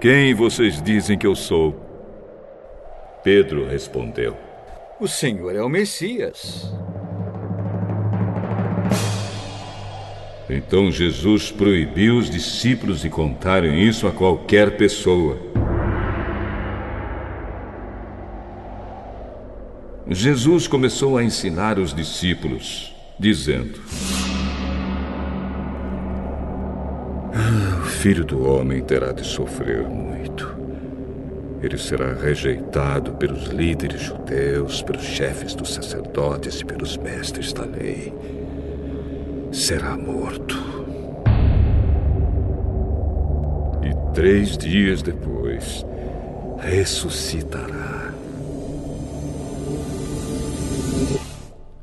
Quem 0.00 0.34
vocês 0.34 0.80
dizem 0.80 1.18
que 1.18 1.26
eu 1.26 1.34
sou? 1.34 1.78
Pedro 3.22 3.68
respondeu: 3.68 4.34
O 4.98 5.06
Senhor 5.06 5.54
é 5.54 5.62
o 5.62 5.68
Messias. 5.68 6.72
Então 10.48 10.90
Jesus 10.90 11.52
proibiu 11.52 12.16
os 12.16 12.30
discípulos 12.30 13.02
de 13.02 13.10
contarem 13.10 13.86
isso 13.86 14.06
a 14.06 14.10
qualquer 14.10 14.78
pessoa. 14.78 15.36
Jesus 20.08 20.68
começou 20.68 21.16
a 21.16 21.24
ensinar 21.24 21.78
os 21.78 21.92
discípulos, 21.94 22.94
dizendo: 23.18 23.80
ah, 27.34 27.80
O 27.80 27.86
filho 27.86 28.24
do 28.24 28.46
homem 28.46 28.82
terá 28.82 29.12
de 29.12 29.26
sofrer 29.26 29.82
muito. 29.88 30.54
Ele 31.62 31.78
será 31.78 32.12
rejeitado 32.12 33.12
pelos 33.12 33.46
líderes 33.46 34.02
judeus, 34.02 34.82
pelos 34.82 35.04
chefes 35.04 35.54
dos 35.54 35.74
sacerdotes 35.74 36.60
e 36.60 36.64
pelos 36.64 36.96
mestres 36.96 37.52
da 37.52 37.64
lei 37.64 38.12
será 39.56 39.96
morto. 39.96 40.54
E 43.82 44.14
três 44.14 44.56
dias 44.58 45.02
depois 45.02 45.84
ressuscitará. 46.58 47.95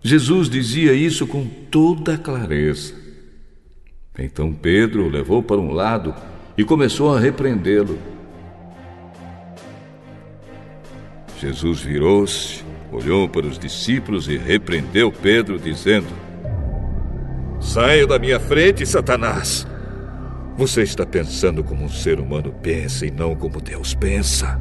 Jesus 0.01 0.49
dizia 0.49 0.93
isso 0.93 1.25
com 1.25 1.45
toda 1.45 2.17
clareza. 2.17 2.93
Então 4.17 4.53
Pedro 4.53 5.05
o 5.05 5.09
levou 5.09 5.41
para 5.41 5.57
um 5.57 5.71
lado 5.71 6.13
e 6.57 6.63
começou 6.63 7.15
a 7.15 7.19
repreendê-lo. 7.19 7.97
Jesus 11.39 11.81
virou-se, 11.81 12.63
olhou 12.91 13.27
para 13.27 13.45
os 13.45 13.57
discípulos 13.57 14.27
e 14.27 14.37
repreendeu 14.37 15.11
Pedro, 15.11 15.57
dizendo: 15.57 16.07
Saia 17.59 18.05
da 18.05 18.19
minha 18.19 18.39
frente, 18.39 18.85
Satanás! 18.85 19.65
Você 20.57 20.83
está 20.83 21.05
pensando 21.05 21.63
como 21.63 21.83
um 21.83 21.89
ser 21.89 22.19
humano 22.19 22.53
pensa 22.61 23.05
e 23.05 23.11
não 23.11 23.35
como 23.35 23.59
Deus 23.59 23.95
pensa. 23.95 24.59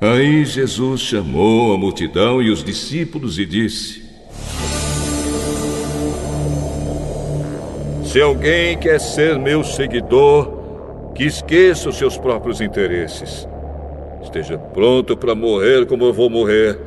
Aí 0.00 0.44
Jesus 0.44 1.00
chamou 1.00 1.74
a 1.74 1.78
multidão 1.78 2.40
e 2.40 2.50
os 2.50 2.62
discípulos 2.62 3.38
e 3.38 3.44
disse: 3.44 4.04
Se 8.04 8.20
alguém 8.20 8.78
quer 8.78 9.00
ser 9.00 9.38
meu 9.38 9.64
seguidor, 9.64 11.12
que 11.14 11.24
esqueça 11.24 11.88
os 11.88 11.96
seus 11.96 12.16
próprios 12.16 12.60
interesses. 12.60 13.48
Esteja 14.22 14.56
pronto 14.56 15.16
para 15.16 15.34
morrer 15.34 15.86
como 15.86 16.04
eu 16.04 16.12
vou 16.12 16.30
morrer 16.30 16.78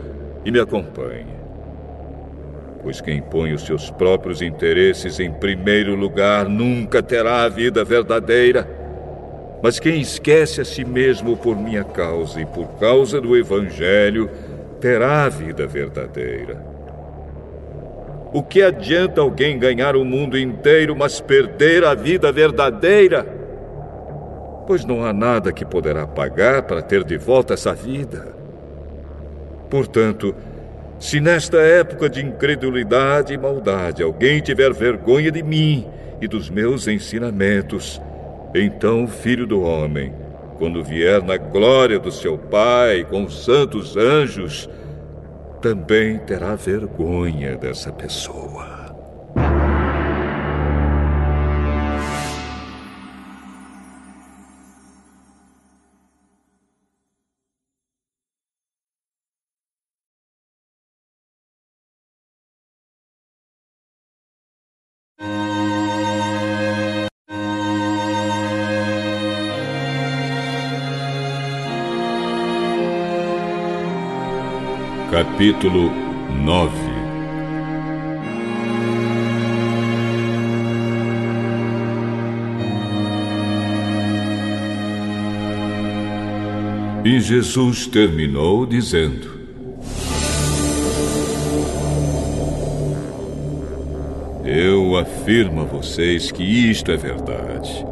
e 0.46 0.52
me 0.52 0.60
acompanhe 0.60 1.32
pois 2.82 3.00
quem 3.00 3.22
põe 3.22 3.54
os 3.54 3.64
seus 3.64 3.92
próprios 3.92 4.42
interesses 4.42 5.20
em 5.20 5.32
primeiro 5.32 5.96
lugar 5.96 6.50
nunca 6.50 7.02
terá 7.02 7.44
a 7.44 7.50
vida 7.50 7.84
verdadeira. 7.84 8.81
Mas 9.62 9.80
quem 9.80 10.02
esquece 10.02 10.62
a 10.62 10.66
si 10.66 10.84
mesmo 10.84 11.38
por 11.38 11.56
minha 11.56 11.84
causa 11.84 12.42
e 12.42 12.46
por 12.46 12.68
causa 12.80 13.22
do 13.22 13.38
Evangelho, 13.38 14.30
terá 14.80 15.26
a 15.26 15.30
vida 15.30 15.68
verdadeira. 15.68 16.66
O 18.34 18.42
que 18.42 18.64
adianta 18.64 19.22
alguém 19.22 19.60
ganhar 19.60 19.96
o 19.96 20.06
mundo 20.06 20.38
inteiro, 20.38 20.96
mas 20.96 21.20
perder 21.20 21.84
a 21.84 21.94
vida 21.94 22.32
verdadeira? 22.32 23.26
Pois 24.66 24.86
não 24.86 25.04
há 25.04 25.12
nada 25.12 25.52
que 25.52 25.66
poderá 25.66 26.08
pagar 26.08 26.64
para 26.64 26.82
ter 26.82 27.04
de 27.04 27.18
volta 27.18 27.54
essa 27.54 27.74
vida. 27.74 28.34
Portanto, 29.70 30.34
se 30.98 31.20
nesta 31.20 31.58
época 31.58 32.10
de 32.10 32.26
incredulidade 32.26 33.34
e 33.34 33.38
maldade 33.38 34.02
alguém 34.02 34.40
tiver 34.40 34.74
vergonha 34.74 35.32
de 35.32 35.44
mim 35.44 35.86
e 36.22 36.28
dos 36.28 36.50
meus 36.50 36.88
ensinamentos, 36.88 38.02
então 38.53 39.03
o 39.03 39.07
filho 39.07 39.48
do 39.48 39.61
homem, 39.61 40.14
quando 40.57 40.84
vier 40.84 41.23
na 41.23 41.38
glória 41.38 41.98
do 41.98 42.11
seu 42.11 42.38
Pai 42.38 43.03
com 43.03 43.23
os 43.23 43.44
santos 43.44 43.95
anjos, 43.95 44.69
também 45.61 46.18
terá 46.19 46.56
vergonha 46.56 47.56
dessa 47.56 47.91
pessoa. 47.91 48.81
Capítulo 75.41 75.89
9 76.43 76.72
E 87.03 87.19
Jesus 87.19 87.88
terminou 87.88 88.68
dizendo: 88.68 89.31
Eu 94.45 94.95
afirmo 94.95 95.61
a 95.61 95.63
vocês 95.63 96.31
que 96.31 96.43
isto 96.43 96.91
é 96.91 96.97
verdade. 96.97 97.84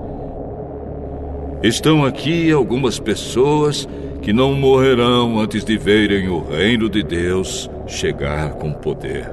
Estão 1.63 2.05
aqui 2.05 2.51
algumas 2.51 2.99
pessoas 2.99 3.89
que 4.30 4.34
não 4.34 4.53
morrerão 4.53 5.39
antes 5.39 5.65
de 5.65 5.76
verem 5.76 6.30
o 6.30 6.47
reino 6.47 6.88
de 6.88 7.01
Deus 7.01 7.68
chegar 7.88 8.51
com 8.51 8.72
poder. 8.72 9.27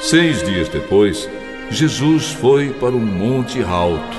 Seis 0.00 0.40
dias 0.44 0.68
depois, 0.68 1.28
Jesus 1.68 2.30
foi 2.30 2.70
para 2.74 2.94
um 2.94 3.04
monte 3.04 3.60
alto, 3.64 4.16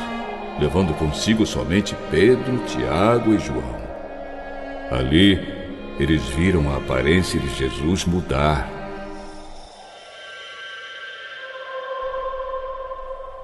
levando 0.59 0.93
consigo 0.95 1.45
somente 1.45 1.95
Pedro, 2.11 2.57
Tiago 2.67 3.33
e 3.33 3.39
João. 3.39 3.77
Ali, 4.91 5.39
eles 5.97 6.23
viram 6.23 6.69
a 6.73 6.75
aparência 6.75 7.39
de 7.39 7.47
Jesus 7.55 8.03
mudar 8.03 8.69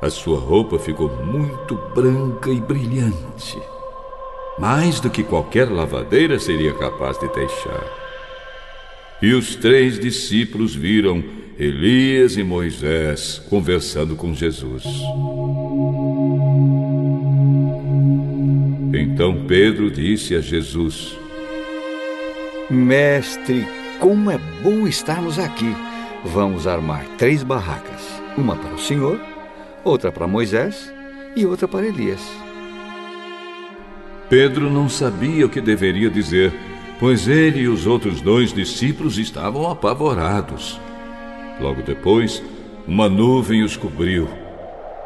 A 0.04 0.10
sua 0.10 0.38
roupa 0.38 0.78
ficou 0.78 1.08
muito 1.24 1.76
branca 1.96 2.52
e 2.52 2.60
brilhante, 2.60 3.58
mais 4.60 5.00
do 5.00 5.10
que 5.10 5.24
qualquer 5.24 5.72
lavadeira 5.72 6.38
seria 6.40 6.74
capaz 6.74 7.18
de 7.18 7.30
deixar. 7.30 7.86
E 9.22 9.34
os 9.34 9.56
três 9.56 9.98
discípulos 9.98 10.76
viram 10.76 11.24
Elias 11.58 12.36
e 12.36 12.44
Moisés 12.44 13.42
conversando 13.50 14.14
com 14.18 14.34
Jesus. 14.34 14.84
Então 18.94 19.46
Pedro 19.48 19.90
disse 19.90 20.36
a 20.36 20.42
Jesus: 20.42 21.18
Mestre, 22.70 23.66
como 24.02 24.30
é 24.30 24.38
bom 24.62 24.86
estarmos 24.86 25.40
aqui. 25.40 25.74
Vamos 26.26 26.68
armar 26.68 27.06
três 27.18 27.42
barracas: 27.42 28.22
uma 28.38 28.58
para 28.58 28.74
o 28.74 28.80
Senhor, 28.80 29.18
outra 29.84 30.12
para 30.12 30.28
Moisés 30.28 30.94
e 31.36 31.46
outra 31.46 31.68
para 31.68 31.86
Elias. 31.86 32.22
Pedro 34.30 34.70
não 34.70 34.88
sabia 34.88 35.46
o 35.46 35.50
que 35.50 35.62
deveria 35.62 36.10
dizer, 36.10 36.54
pois 37.00 37.28
ele 37.28 37.62
e 37.62 37.68
os 37.68 37.86
outros 37.86 38.22
dois 38.22 38.54
discípulos 38.54 39.18
estavam 39.18 39.70
apavorados. 39.70 40.80
Logo 41.60 41.82
depois, 41.82 42.42
uma 42.88 43.08
nuvem 43.10 43.64
os 43.64 43.78
cobriu 43.78 44.28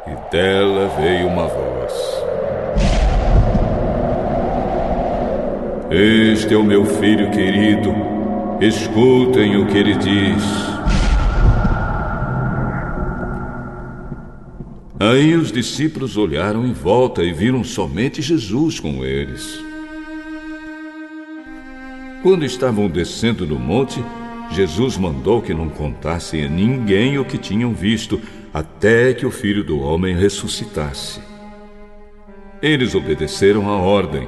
e 0.07 0.31
dela 0.31 0.89
veio 0.99 1.27
uma 1.27 1.47
voz: 1.47 1.93
Este 5.91 6.53
é 6.53 6.57
o 6.57 6.63
meu 6.63 6.85
filho 6.85 7.29
querido, 7.31 7.93
escutem 8.61 9.57
o 9.57 9.65
que 9.65 9.77
ele 9.77 9.95
diz. 9.95 10.76
Aí 14.99 15.35
os 15.35 15.51
discípulos 15.51 16.17
olharam 16.17 16.65
em 16.65 16.73
volta 16.73 17.23
e 17.23 17.31
viram 17.31 17.63
somente 17.63 18.19
Jesus 18.19 18.79
com 18.79 19.05
eles. 19.05 19.59
Quando 22.23 22.43
estavam 22.43 22.89
descendo 22.89 23.45
do 23.45 23.59
monte, 23.59 24.03
Jesus 24.51 24.97
mandou 24.97 25.39
que 25.39 25.53
não 25.53 25.69
contassem 25.69 26.45
a 26.45 26.49
ninguém 26.49 27.19
o 27.19 27.25
que 27.25 27.37
tinham 27.37 27.73
visto, 27.73 28.19
até 28.51 29.13
que 29.13 29.25
o 29.25 29.29
filho 29.29 29.63
do 29.63 29.79
homem 29.79 30.15
ressuscitasse. 30.15 31.21
Eles 32.59 32.95
obedeceram 32.95 33.69
à 33.69 33.77
ordem, 33.77 34.27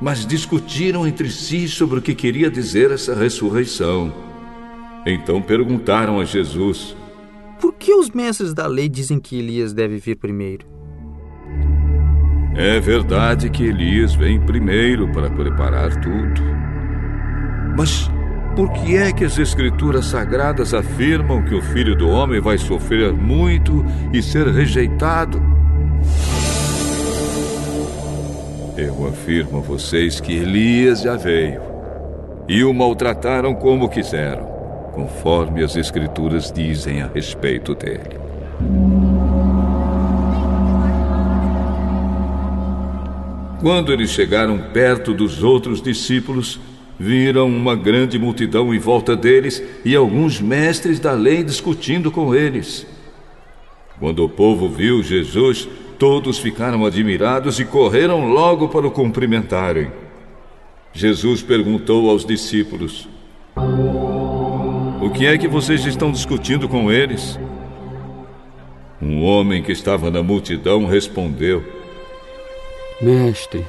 mas 0.00 0.26
discutiram 0.26 1.06
entre 1.06 1.30
si 1.30 1.68
sobre 1.68 2.00
o 2.00 2.02
que 2.02 2.16
queria 2.16 2.50
dizer 2.50 2.90
essa 2.90 3.14
ressurreição. 3.14 4.12
Então 5.06 5.40
perguntaram 5.40 6.18
a 6.18 6.24
Jesus: 6.24 6.96
Por 7.60 7.74
que 7.74 7.92
os 7.94 8.10
mestres 8.10 8.54
da 8.54 8.66
lei 8.66 8.88
dizem 8.88 9.20
que 9.20 9.38
Elias 9.38 9.72
deve 9.72 9.98
vir 9.98 10.16
primeiro? 10.16 10.66
É 12.56 12.80
verdade 12.80 13.50
que 13.50 13.64
Elias 13.64 14.14
vem 14.14 14.40
primeiro 14.40 15.10
para 15.12 15.30
preparar 15.30 15.94
tudo. 16.00 16.42
Mas 17.76 18.10
por 18.56 18.72
que 18.72 18.96
é 18.96 19.12
que 19.12 19.24
as 19.24 19.38
Escrituras 19.38 20.06
Sagradas 20.06 20.74
afirmam 20.74 21.42
que 21.42 21.54
o 21.54 21.62
filho 21.62 21.94
do 21.94 22.08
homem 22.08 22.40
vai 22.40 22.58
sofrer 22.58 23.12
muito 23.12 23.84
e 24.12 24.22
ser 24.22 24.46
rejeitado? 24.48 25.40
Eu 28.76 29.06
afirmo 29.06 29.58
a 29.58 29.60
vocês 29.60 30.20
que 30.20 30.32
Elias 30.32 31.02
já 31.02 31.16
veio 31.16 31.60
e 32.48 32.64
o 32.64 32.74
maltrataram 32.74 33.54
como 33.54 33.88
quiseram, 33.88 34.48
conforme 35.00 35.64
as 35.64 35.76
Escrituras 35.76 36.52
dizem 36.52 37.00
a 37.00 37.06
respeito 37.06 37.74
dele. 37.74 38.20
Quando 43.62 43.92
eles 43.92 44.10
chegaram 44.10 44.58
perto 44.72 45.14
dos 45.14 45.42
outros 45.42 45.80
discípulos, 45.80 46.60
viram 46.98 47.46
uma 47.46 47.74
grande 47.74 48.18
multidão 48.18 48.74
em 48.74 48.78
volta 48.78 49.16
deles 49.16 49.62
e 49.84 49.96
alguns 49.96 50.38
mestres 50.38 51.00
da 51.00 51.12
lei 51.12 51.42
discutindo 51.42 52.10
com 52.10 52.34
eles. 52.34 52.86
Quando 53.98 54.22
o 54.24 54.28
povo 54.28 54.68
viu 54.68 55.02
Jesus, 55.02 55.66
todos 55.98 56.38
ficaram 56.38 56.84
admirados 56.84 57.58
e 57.58 57.64
correram 57.64 58.28
logo 58.28 58.68
para 58.68 58.86
o 58.86 58.90
cumprimentarem. 58.90 59.90
Jesus 60.92 61.42
perguntou 61.42 62.10
aos 62.10 62.24
discípulos: 62.24 63.08
O 65.02 65.08
que 65.08 65.26
é 65.26 65.38
que 65.38 65.48
vocês 65.48 65.86
estão 65.86 66.12
discutindo 66.12 66.68
com 66.68 66.92
eles? 66.92 67.40
Um 69.00 69.22
homem 69.22 69.62
que 69.62 69.72
estava 69.72 70.10
na 70.10 70.22
multidão 70.22 70.84
respondeu: 70.84 71.64
Mestre, 73.00 73.64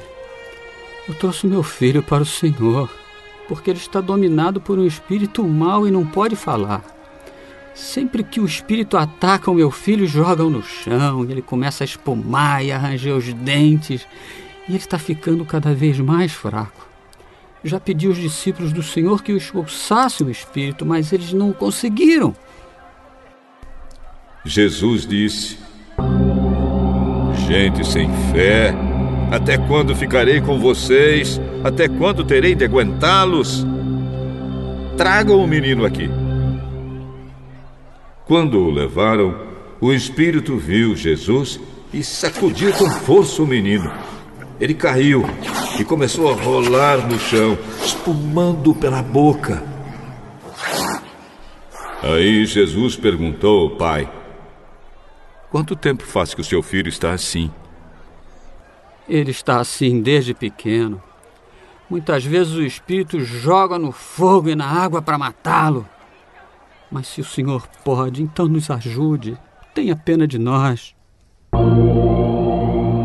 eu 1.08 1.14
trouxe 1.14 1.46
meu 1.46 1.62
filho 1.62 2.02
para 2.02 2.22
o 2.22 2.26
Senhor, 2.26 2.90
porque 3.48 3.70
ele 3.70 3.78
está 3.78 3.98
dominado 3.98 4.60
por 4.60 4.78
um 4.78 4.86
espírito 4.86 5.42
mau 5.42 5.88
e 5.88 5.90
não 5.90 6.06
pode 6.06 6.36
falar. 6.36 6.84
Sempre 7.74 8.22
que 8.22 8.38
o 8.38 8.44
espírito 8.44 8.98
ataca 8.98 9.50
o 9.50 9.54
meu 9.54 9.70
filho, 9.70 10.06
joga-o 10.06 10.50
no 10.50 10.62
chão, 10.62 11.24
e 11.24 11.32
ele 11.32 11.40
começa 11.40 11.82
a 11.82 11.86
espumar 11.86 12.62
e 12.62 12.70
a 12.70 12.76
ranger 12.76 13.16
os 13.16 13.32
dentes, 13.32 14.06
e 14.68 14.72
ele 14.72 14.76
está 14.76 14.98
ficando 14.98 15.46
cada 15.46 15.72
vez 15.72 15.98
mais 15.98 16.30
fraco. 16.30 16.81
Já 17.64 17.78
pedi 17.78 18.08
aos 18.08 18.16
discípulos 18.16 18.72
do 18.72 18.82
Senhor 18.82 19.22
que 19.22 19.32
o 19.32 19.36
expulsassem 19.36 20.26
o 20.26 20.30
espírito, 20.30 20.84
mas 20.84 21.12
eles 21.12 21.32
não 21.32 21.52
conseguiram. 21.52 22.34
Jesus 24.44 25.06
disse: 25.06 25.58
Gente 27.46 27.86
sem 27.86 28.10
fé, 28.32 28.74
até 29.30 29.56
quando 29.56 29.94
ficarei 29.94 30.40
com 30.40 30.58
vocês? 30.58 31.40
Até 31.62 31.88
quando 31.88 32.24
terei 32.24 32.54
de 32.54 32.64
aguentá-los? 32.64 33.64
Tragam 34.96 35.38
o 35.38 35.46
menino 35.46 35.84
aqui. 35.84 36.10
Quando 38.26 38.58
o 38.58 38.70
levaram, 38.70 39.34
o 39.80 39.92
espírito 39.92 40.56
viu 40.56 40.96
Jesus 40.96 41.60
e 41.92 42.02
sacudiu 42.02 42.72
com 42.72 42.90
força 42.90 43.42
o 43.42 43.46
menino. 43.46 43.92
Ele 44.60 44.74
caiu 44.74 45.24
e 45.78 45.84
começou 45.84 46.30
a 46.30 46.34
rolar 46.34 47.06
no 47.08 47.18
chão, 47.18 47.58
espumando 47.84 48.74
pela 48.74 49.02
boca. 49.02 49.62
Aí 52.02 52.44
Jesus 52.44 52.96
perguntou 52.96 53.62
ao 53.62 53.70
pai: 53.76 54.10
Quanto 55.50 55.76
tempo 55.76 56.04
faz 56.04 56.34
que 56.34 56.40
o 56.40 56.44
seu 56.44 56.62
filho 56.62 56.88
está 56.88 57.12
assim? 57.12 57.50
Ele 59.08 59.30
está 59.30 59.60
assim 59.60 60.00
desde 60.00 60.34
pequeno. 60.34 61.02
Muitas 61.88 62.24
vezes 62.24 62.54
o 62.54 62.62
espírito 62.62 63.20
joga 63.20 63.78
no 63.78 63.92
fogo 63.92 64.48
e 64.48 64.54
na 64.54 64.66
água 64.66 65.02
para 65.02 65.18
matá-lo. 65.18 65.86
Mas 66.90 67.06
se 67.06 67.20
o 67.20 67.24
Senhor 67.24 67.66
pode, 67.84 68.22
então 68.22 68.46
nos 68.46 68.70
ajude. 68.70 69.36
Tenha 69.74 69.94
pena 69.94 70.26
de 70.26 70.38
nós. 70.38 70.94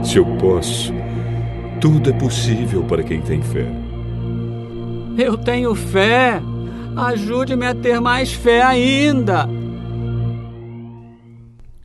Se 0.03 0.17
eu 0.17 0.25
posso, 0.37 0.93
tudo 1.79 2.09
é 2.09 2.13
possível 2.13 2.83
para 2.83 3.03
quem 3.03 3.21
tem 3.21 3.41
fé. 3.41 3.65
Eu 5.17 5.37
tenho 5.37 5.73
fé. 5.73 6.41
Ajude-me 6.95 7.65
a 7.65 7.75
ter 7.75 7.99
mais 7.99 8.33
fé 8.33 8.63
ainda. 8.63 9.47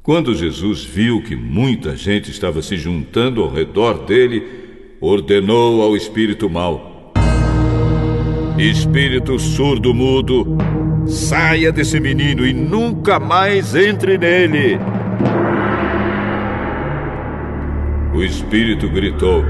Quando 0.02 0.35
Jesus 0.35 0.85
viu 0.85 1.23
que 1.23 1.36
muita 1.36 1.94
gente 1.94 2.31
estava 2.31 2.60
se 2.60 2.77
juntando 2.77 3.43
ao 3.43 3.52
redor 3.52 4.05
dele, 4.05 4.43
ordenou 5.01 5.82
ao 5.82 5.97
espírito 5.97 6.51
mau: 6.51 7.12
Espírito 8.59 9.39
surdo-mudo, 9.39 10.56
saia 11.06 11.70
desse 11.70 12.01
menino 12.01 12.47
e 12.47 12.52
nunca 12.52 13.20
mais 13.20 13.74
entre 13.74 14.19
nele. 14.19 14.78
O 18.14 18.23
espírito 18.23 18.89
gritou, 18.89 19.44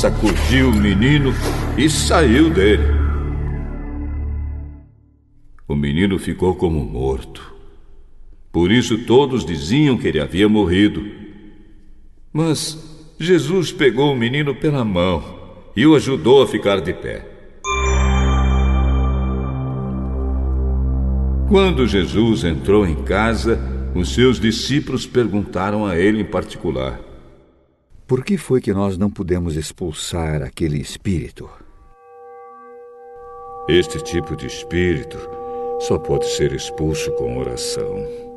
sacudiu 0.00 0.70
o 0.70 0.74
menino 0.74 1.34
e 1.76 1.90
saiu 1.90 2.48
dele. 2.48 2.84
O 5.68 5.76
menino 5.76 6.18
ficou 6.18 6.56
como 6.56 6.82
morto. 6.82 7.54
Por 8.50 8.72
isso 8.72 9.04
todos 9.04 9.44
diziam 9.44 9.98
que 9.98 10.08
ele 10.08 10.18
havia 10.18 10.48
morrido. 10.48 11.04
Mas 12.32 13.14
Jesus 13.20 13.70
pegou 13.70 14.12
o 14.12 14.16
menino 14.16 14.54
pela 14.54 14.84
mão 14.84 15.22
e 15.76 15.86
o 15.86 15.94
ajudou 15.94 16.42
a 16.42 16.48
ficar 16.48 16.80
de 16.80 16.94
pé. 16.94 17.26
Quando 21.48 21.86
Jesus 21.86 22.42
entrou 22.42 22.86
em 22.86 22.96
casa, 23.02 23.79
os 23.94 24.14
seus 24.14 24.38
discípulos 24.38 25.06
perguntaram 25.06 25.84
a 25.86 25.96
ele 25.96 26.20
em 26.20 26.24
particular: 26.24 27.00
Por 28.06 28.24
que 28.24 28.36
foi 28.36 28.60
que 28.60 28.72
nós 28.72 28.96
não 28.96 29.10
pudemos 29.10 29.56
expulsar 29.56 30.42
aquele 30.42 30.78
espírito? 30.78 31.48
Este 33.68 34.02
tipo 34.02 34.36
de 34.36 34.46
espírito 34.46 35.18
só 35.80 35.98
pode 35.98 36.26
ser 36.26 36.52
expulso 36.52 37.10
com 37.12 37.38
oração. 37.38 38.30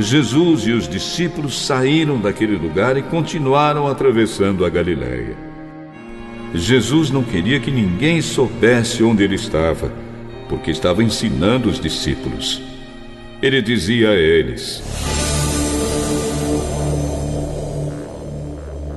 Jesus 0.00 0.64
e 0.64 0.72
os 0.72 0.88
discípulos 0.88 1.66
saíram 1.66 2.20
daquele 2.20 2.56
lugar 2.56 2.96
e 2.96 3.02
continuaram 3.02 3.88
atravessando 3.88 4.64
a 4.64 4.70
Galiléia. 4.70 5.47
Jesus 6.54 7.10
não 7.10 7.22
queria 7.22 7.60
que 7.60 7.70
ninguém 7.70 8.22
soubesse 8.22 9.02
onde 9.02 9.22
ele 9.22 9.34
estava, 9.34 9.92
porque 10.48 10.70
estava 10.70 11.02
ensinando 11.02 11.68
os 11.68 11.78
discípulos. 11.78 12.62
Ele 13.42 13.60
dizia 13.60 14.10
a 14.10 14.16
eles: 14.16 14.82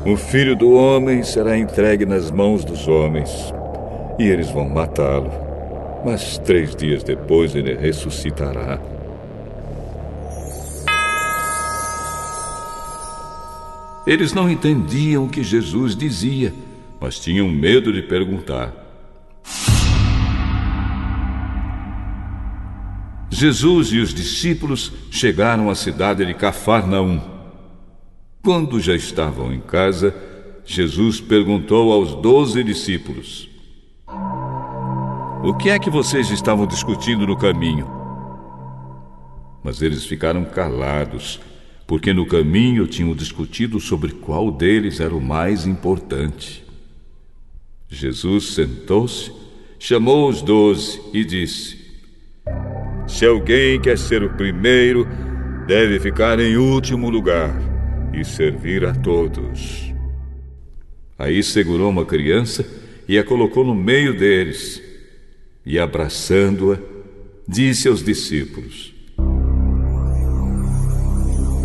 O 0.05 0.15
filho 0.15 0.55
do 0.55 0.71
homem 0.71 1.23
será 1.23 1.57
entregue 1.57 2.05
nas 2.05 2.31
mãos 2.31 2.63
dos 2.63 2.87
homens, 2.87 3.29
e 4.17 4.23
eles 4.23 4.49
vão 4.49 4.67
matá-lo. 4.69 5.31
Mas 6.05 6.37
três 6.39 6.75
dias 6.75 7.03
depois 7.03 7.53
ele 7.53 7.75
ressuscitará. 7.75 8.79
Eles 14.07 14.33
não 14.33 14.49
entendiam 14.49 15.25
o 15.25 15.29
que 15.29 15.43
Jesus 15.43 15.95
dizia, 15.95 16.51
mas 17.01 17.19
tinham 17.19 17.49
medo 17.49 17.91
de 17.91 18.03
perguntar. 18.03 18.71
Jesus 23.31 23.87
e 23.91 23.97
os 23.97 24.13
discípulos 24.13 24.93
chegaram 25.09 25.71
à 25.71 25.73
cidade 25.73 26.23
de 26.23 26.35
Cafarnaum. 26.35 27.19
Quando 28.43 28.79
já 28.79 28.93
estavam 28.93 29.51
em 29.51 29.59
casa, 29.59 30.13
Jesus 30.63 31.19
perguntou 31.19 31.91
aos 31.91 32.13
doze 32.21 32.63
discípulos: 32.63 33.49
O 35.43 35.55
que 35.55 35.71
é 35.71 35.79
que 35.79 35.89
vocês 35.89 36.29
estavam 36.29 36.67
discutindo 36.67 37.25
no 37.25 37.35
caminho? 37.35 37.89
Mas 39.63 39.81
eles 39.81 40.05
ficaram 40.05 40.45
calados 40.45 41.39
porque 41.87 42.13
no 42.13 42.27
caminho 42.27 42.87
tinham 42.87 43.13
discutido 43.15 43.79
sobre 43.79 44.11
qual 44.11 44.51
deles 44.51 44.99
era 44.99 45.15
o 45.15 45.21
mais 45.21 45.65
importante. 45.65 46.70
Jesus 47.91 48.53
sentou-se, 48.53 49.29
chamou 49.77 50.29
os 50.29 50.41
doze 50.41 51.01
e 51.13 51.25
disse: 51.25 51.77
Se 53.05 53.25
alguém 53.25 53.81
quer 53.81 53.97
ser 53.97 54.23
o 54.23 54.29
primeiro, 54.29 55.05
deve 55.67 55.99
ficar 55.99 56.39
em 56.39 56.55
último 56.55 57.09
lugar 57.09 57.53
e 58.13 58.23
servir 58.23 58.85
a 58.85 58.95
todos. 58.95 59.93
Aí 61.19 61.43
segurou 61.43 61.89
uma 61.89 62.05
criança 62.05 62.65
e 63.07 63.19
a 63.19 63.23
colocou 63.25 63.65
no 63.65 63.75
meio 63.75 64.17
deles, 64.17 64.81
e 65.65 65.77
abraçando-a, 65.77 66.77
disse 67.45 67.89
aos 67.89 68.01
discípulos: 68.01 68.95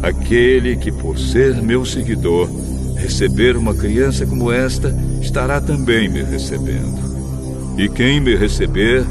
Aquele 0.02 0.76
que, 0.76 0.90
por 0.90 1.16
ser 1.16 1.62
meu 1.62 1.84
seguidor, 1.84 2.50
receber 2.96 3.56
uma 3.56 3.74
criança 3.74 4.26
como 4.26 4.50
esta, 4.50 4.94
estará 5.20 5.60
também 5.60 6.08
me 6.08 6.22
recebendo. 6.22 7.76
E 7.78 7.88
quem 7.88 8.20
me 8.20 8.34
receber, 8.34 9.04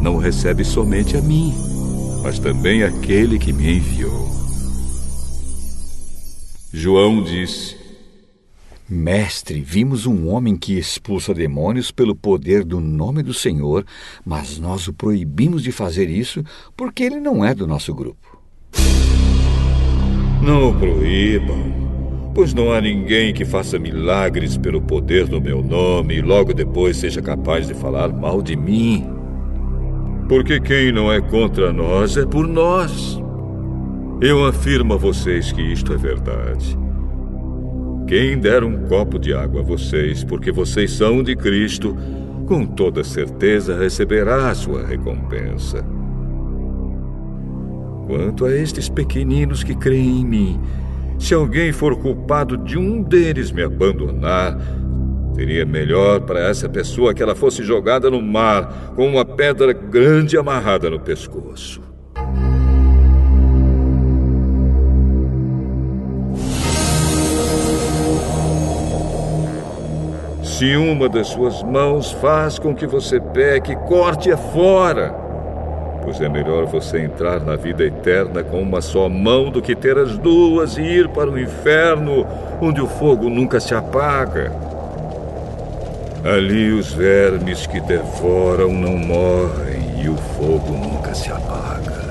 não 0.00 0.16
recebe 0.16 0.64
somente 0.64 1.16
a 1.16 1.20
mim, 1.20 1.52
mas 2.22 2.38
também 2.38 2.82
aquele 2.82 3.38
que 3.38 3.52
me 3.52 3.76
enviou. 3.76 4.30
João 6.72 7.22
disse: 7.22 7.76
Mestre, 8.88 9.60
vimos 9.60 10.06
um 10.06 10.28
homem 10.28 10.56
que 10.56 10.78
expulsa 10.78 11.34
demônios 11.34 11.90
pelo 11.90 12.14
poder 12.14 12.64
do 12.64 12.80
nome 12.80 13.22
do 13.22 13.34
Senhor, 13.34 13.84
mas 14.24 14.58
nós 14.58 14.86
o 14.86 14.92
proibimos 14.92 15.62
de 15.62 15.72
fazer 15.72 16.08
isso 16.08 16.44
porque 16.76 17.02
ele 17.02 17.18
não 17.18 17.44
é 17.44 17.54
do 17.54 17.66
nosso 17.66 17.94
grupo. 17.94 18.38
Não 20.42 20.70
o 20.70 20.74
proíbam, 20.78 21.81
pois 22.34 22.54
não 22.54 22.72
há 22.72 22.80
ninguém 22.80 23.32
que 23.32 23.44
faça 23.44 23.78
milagres 23.78 24.56
pelo 24.56 24.80
poder 24.80 25.26
do 25.26 25.40
meu 25.40 25.62
nome 25.62 26.16
e 26.16 26.22
logo 26.22 26.54
depois 26.54 26.96
seja 26.96 27.20
capaz 27.20 27.66
de 27.66 27.74
falar 27.74 28.08
mal 28.08 28.40
de 28.40 28.56
mim. 28.56 29.06
Porque 30.28 30.58
quem 30.60 30.92
não 30.92 31.12
é 31.12 31.20
contra 31.20 31.72
nós 31.72 32.16
é 32.16 32.24
por 32.24 32.46
nós. 32.46 33.20
Eu 34.20 34.46
afirmo 34.46 34.94
a 34.94 34.96
vocês 34.96 35.52
que 35.52 35.60
isto 35.60 35.92
é 35.92 35.96
verdade. 35.96 36.78
Quem 38.06 38.38
der 38.38 38.62
um 38.64 38.86
copo 38.86 39.18
de 39.18 39.34
água 39.34 39.60
a 39.60 39.64
vocês, 39.64 40.22
porque 40.24 40.52
vocês 40.52 40.92
são 40.92 41.22
de 41.22 41.34
Cristo, 41.34 41.96
com 42.46 42.66
toda 42.66 43.02
certeza 43.04 43.76
receberá 43.76 44.50
a 44.50 44.54
sua 44.54 44.86
recompensa. 44.86 45.84
Quanto 48.06 48.44
a 48.44 48.54
estes 48.54 48.88
pequeninos 48.88 49.64
que 49.64 49.74
creem 49.74 50.20
em 50.20 50.24
mim, 50.24 50.60
se 51.18 51.34
alguém 51.34 51.72
for 51.72 51.96
culpado 51.96 52.56
de 52.56 52.78
um 52.78 53.02
deles 53.02 53.50
me 53.52 53.62
abandonar, 53.62 54.58
seria 55.34 55.64
melhor 55.64 56.20
para 56.20 56.40
essa 56.40 56.68
pessoa 56.68 57.14
que 57.14 57.22
ela 57.22 57.34
fosse 57.34 57.62
jogada 57.62 58.10
no 58.10 58.20
mar 58.20 58.92
com 58.94 59.08
uma 59.08 59.24
pedra 59.24 59.72
grande 59.72 60.36
amarrada 60.36 60.90
no 60.90 61.00
pescoço. 61.00 61.80
Se 70.42 70.76
uma 70.76 71.08
das 71.08 71.28
suas 71.28 71.62
mãos 71.62 72.12
faz 72.12 72.58
com 72.58 72.74
que 72.74 72.86
você 72.86 73.18
peque, 73.18 73.74
corte-a 73.74 74.36
fora 74.36 75.21
pois 76.02 76.20
é 76.20 76.28
melhor 76.28 76.66
você 76.66 77.00
entrar 77.00 77.40
na 77.40 77.56
vida 77.56 77.84
eterna 77.84 78.42
com 78.42 78.60
uma 78.60 78.80
só 78.80 79.08
mão 79.08 79.50
do 79.50 79.62
que 79.62 79.74
ter 79.74 79.96
as 79.96 80.18
duas 80.18 80.76
e 80.76 80.82
ir 80.82 81.08
para 81.08 81.30
o 81.30 81.38
inferno, 81.38 82.26
onde 82.60 82.80
o 82.80 82.86
fogo 82.86 83.28
nunca 83.28 83.60
se 83.60 83.74
apaga. 83.74 84.52
Ali 86.24 86.72
os 86.72 86.92
vermes 86.92 87.66
que 87.66 87.80
devoram 87.80 88.72
não 88.72 88.96
morrem 88.96 90.02
e 90.02 90.08
o 90.08 90.16
fogo 90.16 90.72
nunca 90.72 91.14
se 91.14 91.30
apaga. 91.30 92.02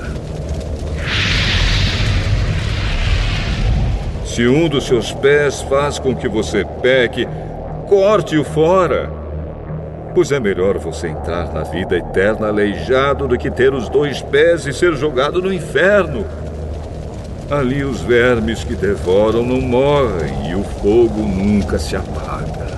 Se 4.24 4.46
um 4.46 4.68
dos 4.68 4.86
seus 4.86 5.12
pés 5.12 5.60
faz 5.62 5.98
com 5.98 6.14
que 6.14 6.28
você 6.28 6.64
peque, 6.80 7.28
corte-o 7.86 8.42
fora 8.44 9.21
pois 10.14 10.30
é 10.30 10.38
melhor 10.38 10.78
você 10.78 11.08
entrar 11.08 11.52
na 11.52 11.62
vida 11.62 11.96
eterna 11.96 12.48
aleijado 12.48 13.26
do 13.26 13.38
que 13.38 13.50
ter 13.50 13.72
os 13.72 13.88
dois 13.88 14.20
pés 14.20 14.66
e 14.66 14.72
ser 14.72 14.94
jogado 14.94 15.40
no 15.40 15.52
inferno. 15.52 16.26
Ali 17.50 17.82
os 17.84 18.00
vermes 18.00 18.64
que 18.64 18.74
devoram 18.74 19.42
não 19.42 19.60
morrem 19.60 20.50
e 20.50 20.54
o 20.54 20.62
fogo 20.62 21.22
nunca 21.22 21.78
se 21.78 21.96
apaga. 21.96 22.72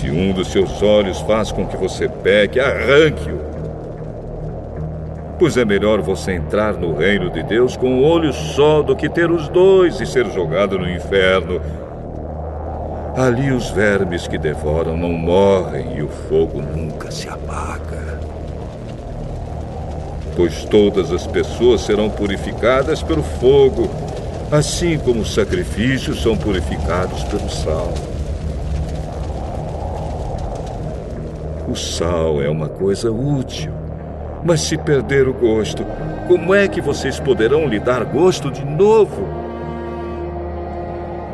Se 0.00 0.10
um 0.10 0.32
dos 0.32 0.48
seus 0.48 0.82
olhos 0.82 1.20
faz 1.20 1.52
com 1.52 1.66
que 1.66 1.76
você 1.76 2.08
peque, 2.08 2.58
arranque-o. 2.58 3.38
Pois 5.38 5.56
é 5.56 5.64
melhor 5.64 6.00
você 6.00 6.32
entrar 6.32 6.74
no 6.74 6.96
reino 6.96 7.30
de 7.30 7.42
Deus 7.44 7.76
com 7.76 7.88
um 7.88 8.04
olho 8.04 8.32
só 8.32 8.82
do 8.82 8.96
que 8.96 9.08
ter 9.08 9.30
os 9.30 9.48
dois 9.48 10.00
e 10.00 10.06
ser 10.06 10.26
jogado 10.32 10.78
no 10.78 10.90
inferno 10.90 11.60
Ali 13.18 13.50
os 13.50 13.68
vermes 13.70 14.28
que 14.28 14.38
devoram 14.38 14.96
não 14.96 15.08
morrem 15.08 15.96
e 15.96 16.02
o 16.04 16.08
fogo 16.08 16.62
nunca 16.62 17.10
se 17.10 17.28
apaga. 17.28 18.20
Pois 20.36 20.64
todas 20.66 21.10
as 21.10 21.26
pessoas 21.26 21.80
serão 21.80 22.08
purificadas 22.08 23.02
pelo 23.02 23.24
fogo, 23.24 23.90
assim 24.52 24.96
como 25.00 25.22
os 25.22 25.34
sacrifícios 25.34 26.22
são 26.22 26.36
purificados 26.36 27.24
pelo 27.24 27.50
sal. 27.50 27.92
O 31.68 31.74
sal 31.74 32.40
é 32.40 32.48
uma 32.48 32.68
coisa 32.68 33.10
útil, 33.10 33.72
mas 34.44 34.60
se 34.60 34.78
perder 34.78 35.26
o 35.26 35.34
gosto, 35.34 35.84
como 36.28 36.54
é 36.54 36.68
que 36.68 36.80
vocês 36.80 37.18
poderão 37.18 37.66
lhe 37.66 37.80
dar 37.80 38.04
gosto 38.04 38.48
de 38.48 38.64
novo? 38.64 39.37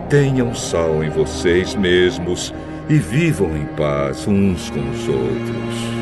Tenham 0.08 0.54
sal 0.54 1.02
em 1.02 1.08
vocês 1.08 1.74
mesmos 1.74 2.52
e 2.88 2.98
vivam 2.98 3.56
em 3.56 3.64
paz 3.74 4.26
uns 4.28 4.68
com 4.70 4.90
os 4.90 5.08
outros. 5.08 5.93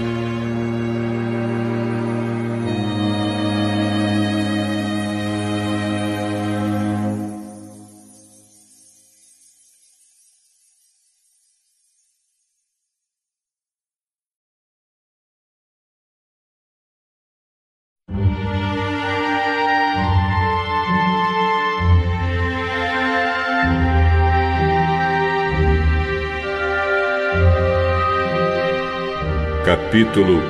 capítulo 29.93 30.41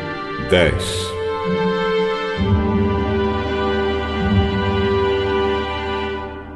10 0.50 1.12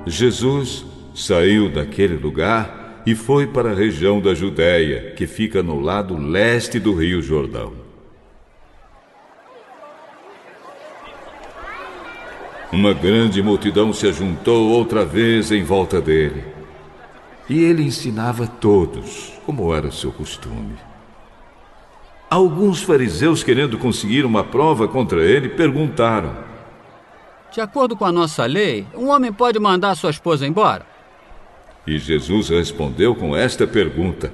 Jesus 0.06 0.84
saiu 1.12 1.68
daquele 1.68 2.14
lugar 2.14 3.02
e 3.04 3.16
foi 3.16 3.48
para 3.48 3.72
a 3.72 3.74
região 3.74 4.20
da 4.20 4.34
Judéia, 4.34 5.10
que 5.16 5.26
fica 5.26 5.64
no 5.64 5.80
lado 5.80 6.16
leste 6.16 6.78
do 6.78 6.94
Rio 6.94 7.20
Jordão. 7.20 7.72
Uma 12.70 12.94
grande 12.94 13.42
multidão 13.42 13.92
se 13.92 14.06
ajuntou 14.06 14.70
outra 14.70 15.04
vez 15.04 15.50
em 15.50 15.64
volta 15.64 16.00
dele. 16.00 16.44
E 17.50 17.64
ele 17.64 17.82
ensinava 17.82 18.46
todos, 18.46 19.32
como 19.44 19.74
era 19.74 19.90
seu 19.90 20.12
costume. 20.12 20.85
Alguns 22.36 22.82
fariseus, 22.82 23.42
querendo 23.42 23.78
conseguir 23.78 24.26
uma 24.26 24.44
prova 24.44 24.86
contra 24.86 25.24
ele, 25.24 25.48
perguntaram: 25.48 26.36
De 27.50 27.62
acordo 27.62 27.96
com 27.96 28.04
a 28.04 28.12
nossa 28.12 28.44
lei, 28.44 28.86
um 28.94 29.08
homem 29.08 29.32
pode 29.32 29.58
mandar 29.58 29.94
sua 29.94 30.10
esposa 30.10 30.46
embora? 30.46 30.84
E 31.86 31.96
Jesus 31.96 32.50
respondeu 32.50 33.14
com 33.14 33.34
esta 33.34 33.66
pergunta: 33.66 34.30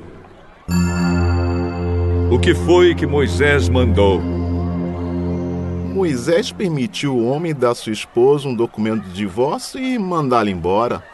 O 2.29 2.41
que 2.41 2.57
foi 2.57 2.93
que 2.97 3.07
Moisés 3.07 3.69
mandou? 3.69 4.21
Moisés 5.95 6.51
permitiu 6.51 7.17
o 7.17 7.29
homem 7.29 7.55
dar 7.55 7.71
à 7.71 7.75
sua 7.77 7.93
esposa 7.93 8.49
um 8.49 8.55
documento 8.57 9.05
de 9.05 9.13
divórcio 9.13 9.81
e 9.81 9.97
mandá-la 9.97 10.51
embora. 10.51 11.05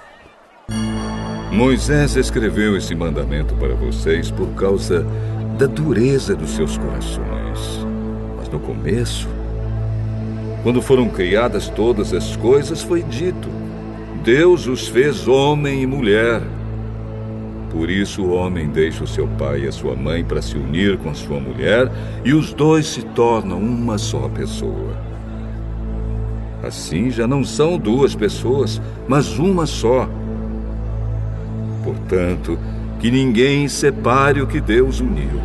Moisés 1.52 2.16
escreveu 2.16 2.78
esse 2.78 2.94
mandamento 2.94 3.54
para 3.56 3.74
vocês 3.74 4.30
por 4.30 4.48
causa 4.54 5.04
da 5.58 5.66
dureza 5.66 6.36
dos 6.36 6.50
seus 6.50 6.78
corações. 6.78 7.84
Mas 8.36 8.48
no 8.48 8.60
começo, 8.60 9.28
quando 10.62 10.80
foram 10.80 11.08
criadas 11.08 11.68
todas 11.68 12.14
as 12.14 12.36
coisas, 12.36 12.80
foi 12.80 13.02
dito: 13.02 13.48
Deus 14.22 14.68
os 14.68 14.86
fez 14.86 15.26
homem 15.26 15.82
e 15.82 15.86
mulher. 15.86 16.40
Por 17.70 17.90
isso 17.90 18.22
o 18.22 18.32
homem 18.32 18.68
deixa 18.68 19.02
o 19.02 19.06
seu 19.06 19.26
pai 19.36 19.64
e 19.64 19.68
a 19.68 19.72
sua 19.72 19.94
mãe 19.94 20.24
para 20.24 20.40
se 20.40 20.56
unir 20.56 20.96
com 20.96 21.10
a 21.10 21.14
sua 21.14 21.40
mulher, 21.40 21.90
e 22.24 22.32
os 22.32 22.52
dois 22.54 22.86
se 22.86 23.02
tornam 23.02 23.58
uma 23.58 23.98
só 23.98 24.28
pessoa. 24.28 24.96
Assim 26.62 27.10
já 27.10 27.26
não 27.26 27.44
são 27.44 27.76
duas 27.76 28.14
pessoas, 28.14 28.80
mas 29.06 29.38
uma 29.38 29.66
só. 29.66 30.08
Portanto, 31.84 32.58
que 32.98 33.10
ninguém 33.10 33.68
separe 33.68 34.42
o 34.42 34.46
que 34.46 34.60
Deus 34.60 35.00
uniu. 35.00 35.40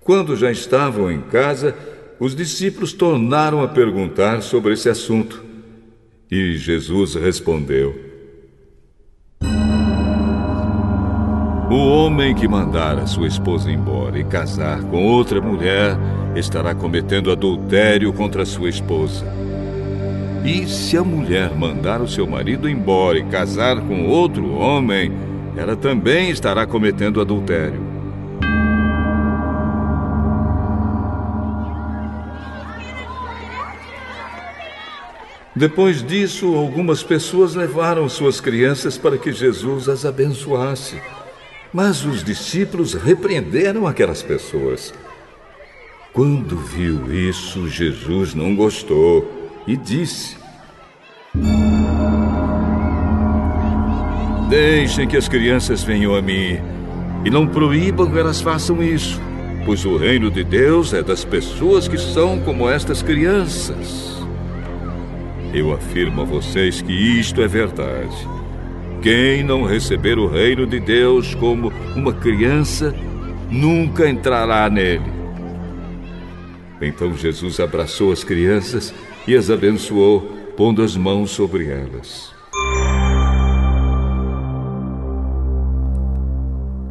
Quando 0.00 0.34
já 0.34 0.50
estavam 0.50 1.10
em 1.10 1.20
casa, 1.20 1.76
os 2.18 2.34
discípulos 2.34 2.92
tornaram 2.92 3.62
a 3.62 3.68
perguntar 3.68 4.42
sobre 4.42 4.72
esse 4.72 4.88
assunto. 4.88 5.44
E 6.30 6.56
Jesus 6.56 7.14
respondeu: 7.14 7.94
O 11.70 11.76
homem 11.76 12.34
que 12.34 12.48
mandar 12.48 12.98
a 12.98 13.06
sua 13.06 13.28
esposa 13.28 13.70
embora 13.70 14.18
e 14.18 14.24
casar 14.24 14.82
com 14.84 15.04
outra 15.04 15.40
mulher 15.40 15.96
estará 16.36 16.74
cometendo 16.74 17.30
adultério 17.30 18.12
contra 18.12 18.44
sua 18.44 18.68
esposa. 18.68 19.26
E 20.44 20.66
se 20.66 20.96
a 20.96 21.04
mulher 21.04 21.54
mandar 21.54 22.00
o 22.00 22.08
seu 22.08 22.26
marido 22.26 22.68
embora 22.68 23.18
e 23.18 23.24
casar 23.26 23.80
com 23.80 24.06
outro 24.06 24.52
homem, 24.52 25.12
ela 25.56 25.76
também 25.76 26.30
estará 26.30 26.66
cometendo 26.66 27.20
adultério. 27.20 27.90
Depois 35.54 36.02
disso, 36.02 36.54
algumas 36.54 37.02
pessoas 37.02 37.54
levaram 37.54 38.08
suas 38.08 38.40
crianças 38.40 38.96
para 38.96 39.18
que 39.18 39.30
Jesus 39.32 39.88
as 39.88 40.06
abençoasse. 40.06 40.96
Mas 41.70 42.04
os 42.04 42.24
discípulos 42.24 42.94
repreenderam 42.94 43.86
aquelas 43.86 44.22
pessoas. 44.22 44.94
Quando 46.12 46.56
viu 46.56 47.12
isso, 47.12 47.68
Jesus 47.68 48.34
não 48.34 48.56
gostou 48.56 49.30
e 49.64 49.76
disse: 49.76 50.36
Deixem 54.48 55.06
que 55.06 55.16
as 55.16 55.28
crianças 55.28 55.84
venham 55.84 56.16
a 56.16 56.20
mim 56.20 56.58
e 57.24 57.30
não 57.30 57.46
proíbam 57.46 58.10
que 58.10 58.18
elas 58.18 58.40
façam 58.40 58.82
isso, 58.82 59.20
pois 59.64 59.84
o 59.84 59.96
reino 59.96 60.32
de 60.32 60.42
Deus 60.42 60.92
é 60.92 61.00
das 61.00 61.24
pessoas 61.24 61.86
que 61.86 61.96
são 61.96 62.40
como 62.40 62.68
estas 62.68 63.02
crianças. 63.02 64.20
Eu 65.54 65.72
afirmo 65.72 66.22
a 66.22 66.24
vocês 66.24 66.82
que 66.82 66.92
isto 66.92 67.40
é 67.40 67.46
verdade. 67.46 68.16
Quem 69.00 69.44
não 69.44 69.64
receber 69.64 70.18
o 70.18 70.26
reino 70.26 70.66
de 70.66 70.80
Deus 70.80 71.36
como 71.36 71.72
uma 71.94 72.12
criança, 72.12 72.92
nunca 73.48 74.10
entrará 74.10 74.68
nele. 74.68 75.19
Então 76.80 77.14
Jesus 77.14 77.60
abraçou 77.60 78.12
as 78.12 78.24
crianças 78.24 78.94
e 79.26 79.36
as 79.36 79.50
abençoou, 79.50 80.20
pondo 80.56 80.82
as 80.82 80.96
mãos 80.96 81.30
sobre 81.30 81.68
elas. 81.68 82.32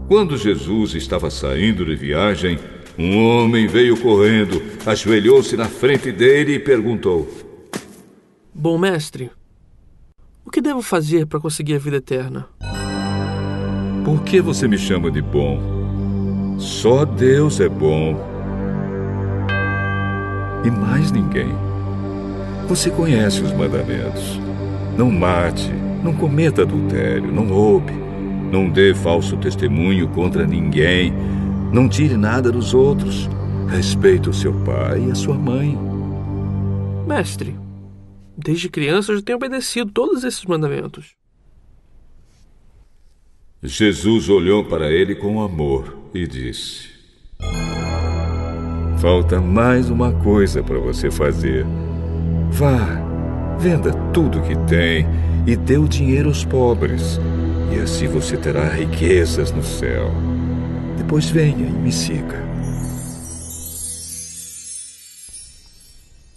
Quando 0.07 0.37
Jesus 0.37 0.95
estava 0.95 1.29
saindo 1.29 1.85
de 1.85 1.95
viagem, 1.95 2.57
um 2.97 3.23
homem 3.23 3.67
veio 3.67 3.95
correndo, 3.95 4.61
ajoelhou-se 4.85 5.55
na 5.55 5.65
frente 5.65 6.11
dele 6.11 6.55
e 6.55 6.59
perguntou: 6.59 7.29
Bom 8.53 8.77
mestre, 8.77 9.29
o 10.43 10.51
que 10.51 10.61
devo 10.61 10.81
fazer 10.81 11.27
para 11.27 11.39
conseguir 11.39 11.75
a 11.75 11.79
vida 11.79 11.97
eterna? 11.97 12.47
Por 14.03 14.23
que 14.23 14.41
você 14.41 14.67
me 14.67 14.77
chama 14.77 15.11
de 15.11 15.21
bom? 15.21 16.57
Só 16.57 17.05
Deus 17.05 17.59
é 17.59 17.69
bom. 17.69 18.28
E 20.65 20.71
mais 20.71 21.11
ninguém. 21.11 21.53
Você 22.67 22.89
conhece 22.89 23.41
os 23.41 23.51
mandamentos. 23.53 24.39
Não 24.97 25.09
mate, 25.09 25.71
não 26.03 26.13
cometa 26.13 26.63
adultério, 26.63 27.31
não 27.31 27.47
roube, 27.47 27.93
não 28.51 28.69
dê 28.69 28.93
falso 28.93 29.37
testemunho 29.37 30.07
contra 30.09 30.45
ninguém, 30.45 31.13
não 31.71 31.87
tire 31.87 32.17
nada 32.17 32.51
dos 32.51 32.73
outros, 32.73 33.29
respeite 33.69 34.29
o 34.29 34.33
seu 34.33 34.53
pai 34.65 35.05
e 35.07 35.11
a 35.11 35.15
sua 35.15 35.35
mãe. 35.35 35.77
Mestre, 37.07 37.55
Desde 38.41 38.69
criança 38.69 39.11
eu 39.11 39.17
já 39.17 39.21
tenho 39.21 39.35
obedecido 39.35 39.91
todos 39.91 40.23
esses 40.23 40.45
mandamentos. 40.45 41.13
Jesus 43.61 44.29
olhou 44.29 44.63
para 44.63 44.89
ele 44.89 45.13
com 45.13 45.41
amor 45.41 45.97
e 46.13 46.25
disse: 46.25 46.87
Falta 48.99 49.39
mais 49.39 49.89
uma 49.89 50.11
coisa 50.11 50.61
para 50.61 50.77
você 50.77 51.09
fazer. 51.09 51.65
Vá, 52.51 53.55
venda 53.57 53.93
tudo 54.11 54.41
que 54.41 54.57
tem 54.67 55.07
e 55.47 55.55
dê 55.55 55.77
o 55.77 55.87
dinheiro 55.87 56.27
aos 56.27 56.43
pobres, 56.43 57.17
e 57.73 57.79
assim 57.79 58.09
você 58.09 58.35
terá 58.35 58.67
riquezas 58.67 59.53
no 59.53 59.63
céu. 59.63 60.11
Depois 60.97 61.29
venha 61.29 61.65
e 61.65 61.71
me 61.71 61.93
siga. 61.93 62.43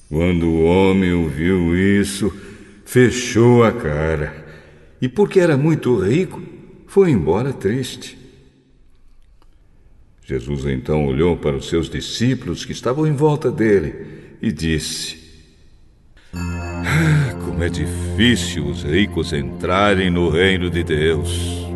Quando 0.08 0.46
o 0.46 0.64
homem 0.64 1.12
ouviu 1.12 1.76
isso, 1.76 2.32
fechou 2.84 3.64
a 3.64 3.72
cara 3.72 4.32
e, 5.00 5.08
porque 5.08 5.40
era 5.40 5.56
muito 5.56 5.98
rico, 5.98 6.40
foi 6.86 7.10
embora 7.10 7.52
triste. 7.52 8.21
Jesus 10.32 10.64
então 10.64 11.06
olhou 11.06 11.36
para 11.36 11.54
os 11.54 11.68
seus 11.68 11.90
discípulos 11.90 12.64
que 12.64 12.72
estavam 12.72 13.06
em 13.06 13.12
volta 13.12 13.50
dele 13.50 13.94
e 14.40 14.50
disse: 14.50 15.18
ah, 16.32 17.36
Como 17.44 17.62
é 17.62 17.68
difícil 17.68 18.66
os 18.66 18.82
ricos 18.82 19.34
entrarem 19.34 20.10
no 20.10 20.30
reino 20.30 20.70
de 20.70 20.82
Deus. 20.82 21.66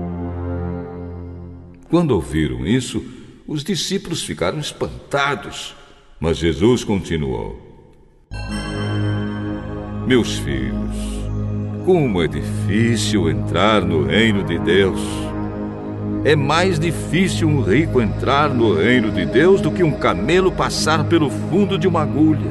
Quando 1.91 2.13
ouviram 2.13 2.67
isso, 2.67 3.05
os 3.47 3.63
discípulos 3.63 4.23
ficaram 4.23 4.59
espantados, 4.59 5.77
mas 6.19 6.39
Jesus 6.39 6.83
continuou: 6.83 7.63
meus 10.07 10.39
filhos, 10.39 10.97
como 11.85 12.23
é 12.23 12.27
difícil 12.27 13.29
entrar 13.29 13.85
no 13.85 14.05
reino 14.05 14.45
de 14.45 14.59
Deus. 14.59 15.26
É 16.27 16.35
mais 16.35 16.77
difícil 16.77 17.47
um 17.47 17.63
rico 17.63 18.01
entrar 18.03 18.53
no 18.53 18.75
reino 18.75 19.13
de 19.13 19.25
Deus 19.25 19.61
do 19.61 19.71
que 19.71 19.85
um 19.85 19.93
camelo 19.93 20.51
passar 20.51 21.05
pelo 21.05 21.31
fundo 21.31 21.79
de 21.79 21.87
uma 21.87 22.03
agulha. 22.03 22.51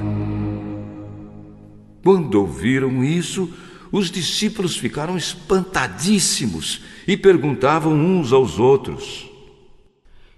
Quando 2.02 2.36
ouviram 2.36 3.04
isso, 3.04 3.54
os 3.92 4.10
discípulos 4.10 4.78
ficaram 4.78 5.18
espantadíssimos 5.18 6.84
e 7.06 7.18
perguntavam 7.18 7.92
uns 7.92 8.32
aos 8.32 8.60
outros: 8.60 9.30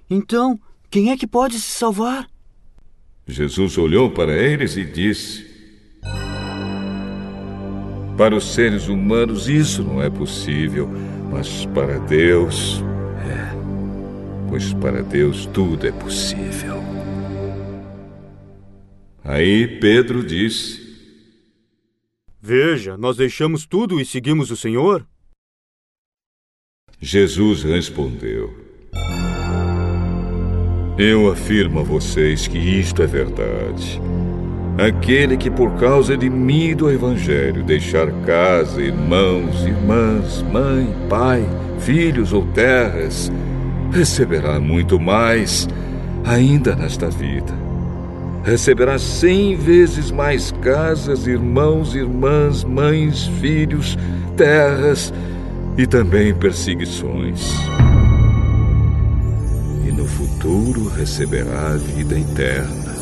Então, 0.09 0.59
Quem 0.89 1.11
é 1.11 1.15
que 1.15 1.27
pode 1.27 1.59
se 1.59 1.69
salvar? 1.69 2.27
Jesus 3.27 3.77
olhou 3.77 4.09
para 4.09 4.35
eles 4.35 4.76
e 4.77 4.84
disse: 4.84 5.45
Para 8.18 8.35
os 8.35 8.51
seres 8.51 8.88
humanos 8.88 9.47
isso 9.47 9.84
não 9.84 10.01
é 10.01 10.09
possível, 10.09 10.89
mas 11.31 11.68
para 11.68 11.99
Deus. 11.99 12.84
Pois 14.49 14.74
para 14.74 15.02
Deus 15.02 15.45
tudo 15.48 15.86
é 15.86 15.91
possível. 15.91 16.82
Aí 19.24 19.68
Pedro 19.80 20.26
disse: 20.26 20.88
Veja, 22.41 22.98
nós 22.98 23.18
deixamos 23.18 23.65
tudo 23.65 23.99
e 23.99 24.06
seguimos 24.06 24.52
o 24.52 24.56
Senhor? 24.56 25.06
Jesus 26.99 27.61
respondeu: 27.64 28.56
Eu 30.98 31.30
afirmo 31.30 31.82
a 31.82 31.84
vocês 31.84 32.48
que 32.48 32.57
isto 32.57 33.03
é 33.03 33.06
verdade. 33.06 34.02
Aquele 34.78 35.38
que, 35.38 35.49
por 35.49 35.76
causa 35.78 36.15
de 36.15 36.30
mim 36.30 36.69
e 36.69 36.76
do 36.76 36.90
Evangelho, 36.90 37.64
deixar 37.64 38.11
casa, 38.26 38.82
irmãos, 38.82 39.64
irmãs, 39.64 40.41
mãe, 40.44 40.88
pai, 41.10 41.44
filhos 41.80 42.32
ou 42.32 42.45
terras, 42.53 43.32
receberá 43.91 44.59
muito 44.59 44.99
mais 44.99 45.68
ainda 46.26 46.76
nesta 46.76 47.09
vida 47.09 47.68
receberá 48.47 48.97
cem 48.97 49.57
vezes 49.57 50.09
mais 50.09 50.51
casas, 50.61 51.27
irmãos, 51.27 51.93
irmãs, 51.93 52.64
mães, 52.64 53.27
filhos, 53.41 53.97
terras 54.38 55.14
e 55.77 55.85
também 55.85 56.34
perseguições. 56.34 57.51
E 59.85 59.91
no 59.91 60.05
futuro 60.05 60.88
receberá 60.88 61.72
a 61.72 61.76
vida 61.76 62.18
eterna. 62.18 62.95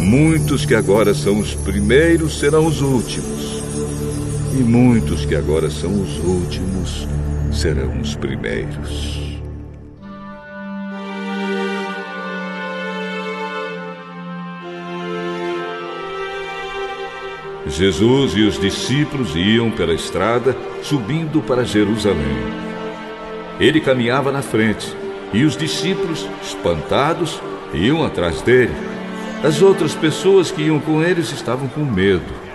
Muitos 0.00 0.66
que 0.66 0.74
agora 0.74 1.14
são 1.14 1.38
os 1.38 1.54
primeiros 1.54 2.40
serão 2.40 2.66
os 2.66 2.82
últimos, 2.82 3.62
e 4.58 4.64
muitos 4.64 5.24
que 5.24 5.36
agora 5.36 5.70
são 5.70 5.92
os 5.92 6.18
últimos 6.24 7.06
serão 7.52 8.00
os 8.00 8.16
primeiros. 8.16 9.27
Jesus 17.68 18.32
e 18.34 18.42
os 18.42 18.58
discípulos 18.58 19.34
iam 19.36 19.70
pela 19.70 19.92
estrada 19.92 20.56
subindo 20.82 21.42
para 21.42 21.64
Jerusalém. 21.64 22.36
Ele 23.60 23.80
caminhava 23.80 24.32
na 24.32 24.42
frente 24.42 24.96
e 25.32 25.44
os 25.44 25.56
discípulos, 25.56 26.26
espantados, 26.42 27.40
iam 27.74 28.04
atrás 28.04 28.40
dele. 28.42 28.72
As 29.42 29.60
outras 29.60 29.94
pessoas 29.94 30.50
que 30.50 30.62
iam 30.62 30.80
com 30.80 31.02
eles 31.02 31.30
estavam 31.32 31.68
com 31.68 31.80
medo. 31.80 32.48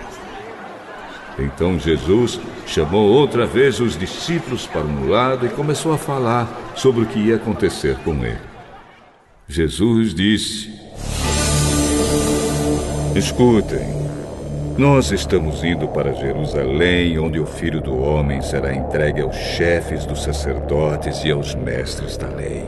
Então 1.38 1.78
Jesus 1.78 2.40
chamou 2.66 3.10
outra 3.10 3.46
vez 3.46 3.80
os 3.80 3.96
discípulos 3.96 4.66
para 4.66 4.82
um 4.82 5.08
lado 5.08 5.46
e 5.46 5.50
começou 5.50 5.92
a 5.92 5.98
falar 5.98 6.48
sobre 6.74 7.02
o 7.02 7.06
que 7.06 7.18
ia 7.18 7.36
acontecer 7.36 7.96
com 8.04 8.24
ele. 8.24 8.38
Jesus 9.48 10.14
disse: 10.14 10.72
Escutem. 13.14 14.03
Nós 14.76 15.12
estamos 15.12 15.62
indo 15.62 15.86
para 15.86 16.12
Jerusalém, 16.12 17.16
onde 17.16 17.38
o 17.38 17.46
filho 17.46 17.80
do 17.80 17.96
homem 17.96 18.42
será 18.42 18.74
entregue 18.74 19.20
aos 19.20 19.36
chefes 19.36 20.04
dos 20.04 20.24
sacerdotes 20.24 21.22
e 21.24 21.30
aos 21.30 21.54
mestres 21.54 22.16
da 22.16 22.26
lei. 22.26 22.64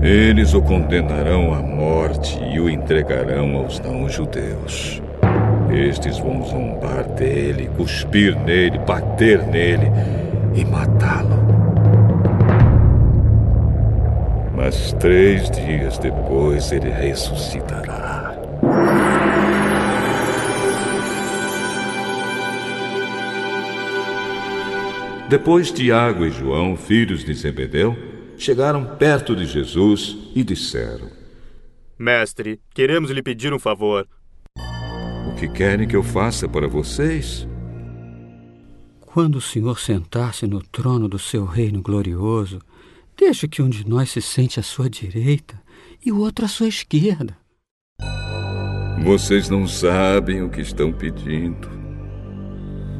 Eles 0.00 0.54
o 0.54 0.62
condenarão 0.62 1.52
à 1.52 1.60
morte 1.60 2.42
e 2.50 2.58
o 2.58 2.70
entregarão 2.70 3.58
aos 3.58 3.78
não-judeus. 3.78 5.02
Estes 5.70 6.18
vão 6.18 6.42
zombar 6.42 7.04
dele, 7.08 7.68
cuspir 7.76 8.34
nele, 8.40 8.78
bater 8.78 9.46
nele 9.48 9.92
e 10.54 10.64
matá-lo. 10.64 11.36
Mas 14.56 14.94
três 14.94 15.50
dias 15.50 15.98
depois 15.98 16.72
ele 16.72 16.88
ressuscitará. 16.88 18.09
Depois 25.30 25.70
Tiago 25.70 26.26
e 26.26 26.30
João, 26.30 26.76
filhos 26.76 27.22
de 27.22 27.32
Zebedeu, 27.34 27.96
chegaram 28.36 28.96
perto 28.96 29.36
de 29.36 29.46
Jesus 29.46 30.18
e 30.34 30.42
disseram: 30.42 31.08
Mestre, 31.96 32.60
queremos 32.74 33.12
lhe 33.12 33.22
pedir 33.22 33.54
um 33.54 33.58
favor. 33.58 34.08
O 35.28 35.36
que 35.36 35.48
querem 35.48 35.86
que 35.86 35.94
eu 35.94 36.02
faça 36.02 36.48
para 36.48 36.66
vocês? 36.66 37.46
Quando 39.00 39.36
o 39.36 39.40
Senhor 39.40 39.78
sentar-se 39.78 40.48
no 40.48 40.60
trono 40.64 41.08
do 41.08 41.18
seu 41.18 41.44
reino 41.44 41.80
glorioso, 41.80 42.58
deixe 43.16 43.46
que 43.46 43.62
um 43.62 43.68
de 43.68 43.88
nós 43.88 44.10
se 44.10 44.20
sente 44.20 44.58
à 44.58 44.64
sua 44.64 44.90
direita 44.90 45.62
e 46.04 46.10
o 46.10 46.18
outro 46.18 46.44
à 46.44 46.48
sua 46.48 46.66
esquerda. 46.66 47.39
Vocês 49.02 49.48
não 49.48 49.66
sabem 49.66 50.42
o 50.42 50.50
que 50.50 50.60
estão 50.60 50.92
pedindo. 50.92 51.68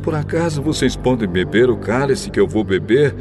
Por 0.02 0.14
acaso 0.14 0.62
vocês 0.62 0.96
podem 0.96 1.28
beber 1.28 1.68
o 1.68 1.76
cálice 1.76 2.30
que 2.30 2.40
eu 2.40 2.48
vou 2.48 2.64
beber 2.64 3.14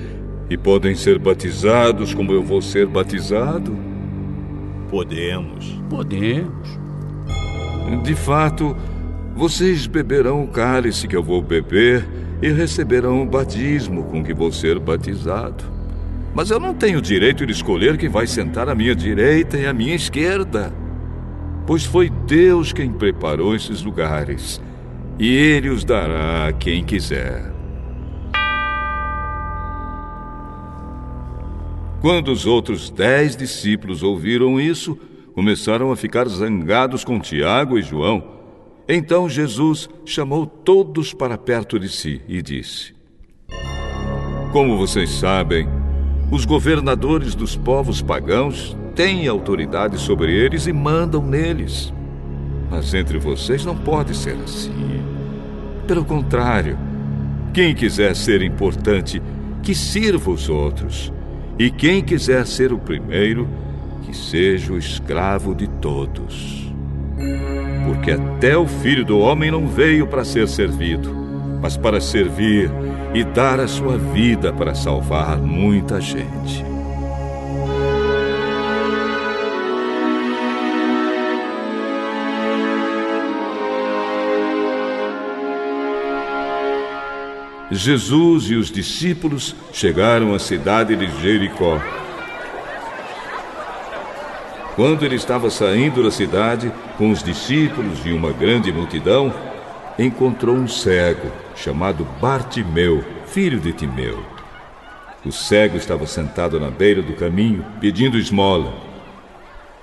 e 0.49 0.57
podem 0.57 0.95
ser 0.95 1.19
batizados 1.19 2.13
como 2.13 2.31
eu 2.31 2.41
vou 2.41 2.61
ser 2.61 2.87
batizado? 2.87 3.77
Podemos. 4.89 5.79
Podemos. 5.89 6.79
De 8.03 8.15
fato, 8.15 8.75
vocês 9.35 9.85
beberão 9.85 10.43
o 10.43 10.47
cálice 10.47 11.05
que 11.05 11.15
eu 11.15 11.23
vou 11.23 11.41
beber 11.41 12.07
e 12.41 12.49
receberão 12.49 13.21
o 13.21 13.25
batismo 13.25 14.05
com 14.05 14.23
que 14.23 14.33
vou 14.33 14.53
ser 14.53 14.79
batizado. 14.79 15.65
Mas 16.33 16.49
eu 16.49 16.59
não 16.59 16.73
tenho 16.73 17.01
direito 17.01 17.45
de 17.45 17.51
escolher 17.51 17.97
quem 17.97 18.07
vai 18.07 18.25
sentar 18.25 18.69
à 18.69 18.75
minha 18.75 18.95
direita 18.95 19.57
e 19.57 19.67
à 19.67 19.73
minha 19.73 19.95
esquerda. 19.95 20.73
Pois 21.69 21.85
foi 21.85 22.09
Deus 22.09 22.73
quem 22.73 22.91
preparou 22.91 23.53
esses 23.53 23.83
lugares 23.83 24.59
e 25.19 25.31
ele 25.31 25.69
os 25.69 25.83
dará 25.83 26.47
a 26.47 26.51
quem 26.51 26.83
quiser. 26.83 27.53
Quando 32.01 32.31
os 32.31 32.47
outros 32.47 32.89
dez 32.89 33.35
discípulos 33.35 34.01
ouviram 34.01 34.59
isso, 34.59 34.97
começaram 35.35 35.91
a 35.91 35.95
ficar 35.95 36.27
zangados 36.27 37.03
com 37.03 37.19
Tiago 37.19 37.77
e 37.77 37.83
João. 37.83 38.23
Então 38.87 39.29
Jesus 39.29 39.87
chamou 40.03 40.47
todos 40.47 41.13
para 41.13 41.37
perto 41.37 41.79
de 41.79 41.87
si 41.87 42.19
e 42.27 42.41
disse: 42.41 42.95
Como 44.51 44.75
vocês 44.75 45.11
sabem, 45.11 45.67
os 46.31 46.45
governadores 46.45 47.35
dos 47.35 47.55
povos 47.55 48.01
pagãos 48.01 48.75
têm 48.99 49.29
autoridade 49.29 49.97
sobre 49.97 50.33
eles 50.33 50.67
e 50.67 50.73
mandam 50.73 51.25
neles. 51.25 51.93
Mas 52.69 52.93
entre 52.93 53.17
vocês 53.17 53.63
não 53.63 53.73
pode 53.73 54.13
ser 54.13 54.35
assim. 54.43 54.73
Pelo 55.87 56.03
contrário, 56.03 56.77
quem 57.53 57.73
quiser 57.73 58.13
ser 58.13 58.41
importante, 58.41 59.21
que 59.63 59.73
sirva 59.73 60.29
os 60.29 60.49
outros. 60.49 61.13
E 61.57 61.71
quem 61.71 62.03
quiser 62.03 62.45
ser 62.45 62.73
o 62.73 62.77
primeiro, 62.77 63.47
que 64.03 64.13
seja 64.13 64.73
o 64.73 64.77
escravo 64.77 65.55
de 65.55 65.67
todos. 65.67 66.69
Porque 67.85 68.11
até 68.11 68.57
o 68.57 68.67
filho 68.67 69.05
do 69.05 69.17
homem 69.17 69.49
não 69.49 69.65
veio 69.65 70.07
para 70.07 70.25
ser 70.25 70.45
servido, 70.49 71.15
mas 71.61 71.77
para 71.77 72.01
servir 72.01 72.69
e 73.13 73.23
dar 73.23 73.61
a 73.61 73.67
sua 73.67 73.97
vida 73.97 74.51
para 74.51 74.75
salvar 74.75 75.37
muita 75.37 76.01
gente. 76.01 76.68
Jesus 87.71 88.49
e 88.49 88.55
os 88.55 88.71
discípulos 88.71 89.55
chegaram 89.71 90.33
à 90.33 90.39
cidade 90.39 90.95
de 90.95 91.21
Jericó. 91.21 91.79
Quando 94.75 95.05
ele 95.05 95.15
estava 95.15 95.49
saindo 95.49 96.01
da 96.01 96.09
cidade, 96.09 96.71
com 96.97 97.11
os 97.11 97.21
discípulos 97.21 97.99
e 98.05 98.11
uma 98.11 98.31
grande 98.31 98.71
multidão, 98.71 99.33
encontrou 99.99 100.55
um 100.55 100.67
cego 100.67 101.29
chamado 101.55 102.07
Bartimeu, 102.19 103.03
filho 103.27 103.59
de 103.59 103.73
Timeu. 103.73 104.23
O 105.25 105.31
cego 105.31 105.77
estava 105.77 106.07
sentado 106.07 106.59
na 106.59 106.71
beira 106.71 107.01
do 107.01 107.13
caminho, 107.13 107.65
pedindo 107.81 108.17
esmola. 108.17 108.73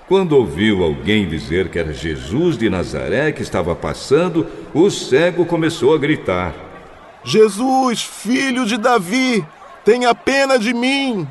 Quando 0.08 0.32
ouviu 0.32 0.82
alguém 0.82 1.28
dizer 1.28 1.68
que 1.68 1.78
era 1.78 1.92
Jesus 1.92 2.56
de 2.56 2.70
Nazaré 2.70 3.32
que 3.32 3.42
estava 3.42 3.76
passando, 3.76 4.46
o 4.72 4.90
cego 4.90 5.44
começou 5.44 5.94
a 5.94 5.98
gritar: 5.98 6.54
Jesus, 7.26 8.02
filho 8.02 8.64
de 8.64 8.78
Davi, 8.78 9.44
tenha 9.84 10.14
pena 10.14 10.56
de 10.56 10.72
mim. 10.72 11.26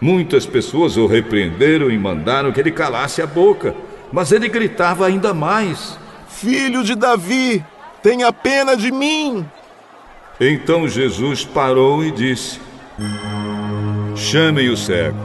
Muitas 0.00 0.46
pessoas 0.46 0.96
o 0.96 1.08
repreenderam 1.08 1.90
e 1.90 1.98
mandaram 1.98 2.52
que 2.52 2.60
ele 2.60 2.70
calasse 2.70 3.20
a 3.20 3.26
boca, 3.26 3.74
mas 4.12 4.30
ele 4.30 4.48
gritava 4.48 5.04
ainda 5.04 5.34
mais: 5.34 5.98
Filho 6.28 6.84
de 6.84 6.94
Davi, 6.94 7.64
tenha 8.04 8.32
pena 8.32 8.76
de 8.76 8.92
mim! 8.92 9.44
Então 10.40 10.86
Jesus 10.86 11.44
parou 11.44 12.04
e 12.04 12.12
disse: 12.12 12.60
Chamem 14.14 14.68
o 14.68 14.76
cego. 14.76 15.18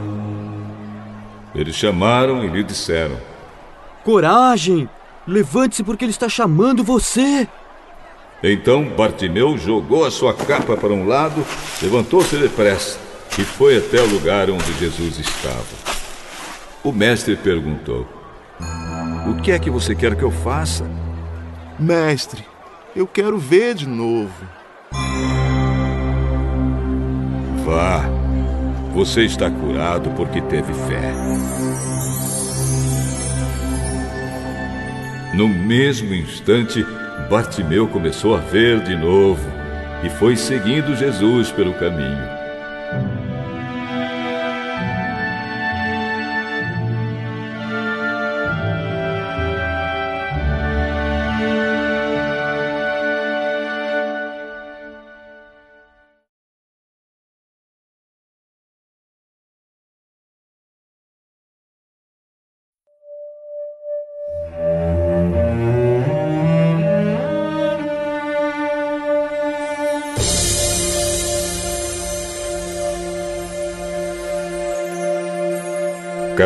Eles 1.54 1.76
chamaram 1.76 2.42
e 2.42 2.48
lhe 2.48 2.64
disseram: 2.64 3.16
Coragem! 4.02 4.88
Levante-se 5.28 5.84
porque 5.84 6.04
ele 6.04 6.10
está 6.10 6.28
chamando 6.28 6.82
você! 6.82 7.46
Então 8.42 8.84
Bartimeu 8.84 9.58
jogou 9.58 10.04
a 10.04 10.10
sua 10.10 10.32
capa 10.32 10.76
para 10.76 10.92
um 10.92 11.06
lado, 11.06 11.44
levantou-se 11.82 12.36
depressa 12.36 12.98
e 13.38 13.42
foi 13.42 13.76
até 13.76 14.00
o 14.00 14.06
lugar 14.06 14.50
onde 14.50 14.72
Jesus 14.78 15.18
estava. 15.18 16.00
O 16.82 16.90
mestre 16.90 17.36
perguntou: 17.36 18.06
O 19.28 19.42
que 19.42 19.52
é 19.52 19.58
que 19.58 19.68
você 19.68 19.94
quer 19.94 20.16
que 20.16 20.22
eu 20.22 20.30
faça? 20.30 20.90
Mestre, 21.78 22.42
eu 22.96 23.06
quero 23.06 23.38
ver 23.38 23.74
de 23.74 23.86
novo. 23.86 24.32
Vá, 27.64 28.08
você 28.94 29.24
está 29.24 29.50
curado 29.50 30.10
porque 30.16 30.40
teve 30.40 30.72
fé. 30.72 31.12
No 35.34 35.46
mesmo 35.46 36.12
instante, 36.14 36.84
Bartimeu 37.30 37.86
começou 37.86 38.34
a 38.34 38.40
ver 38.40 38.80
de 38.82 38.96
novo 38.96 39.48
e 40.02 40.10
foi 40.10 40.34
seguindo 40.34 40.96
Jesus 40.96 41.52
pelo 41.52 41.72
caminho. 41.74 42.29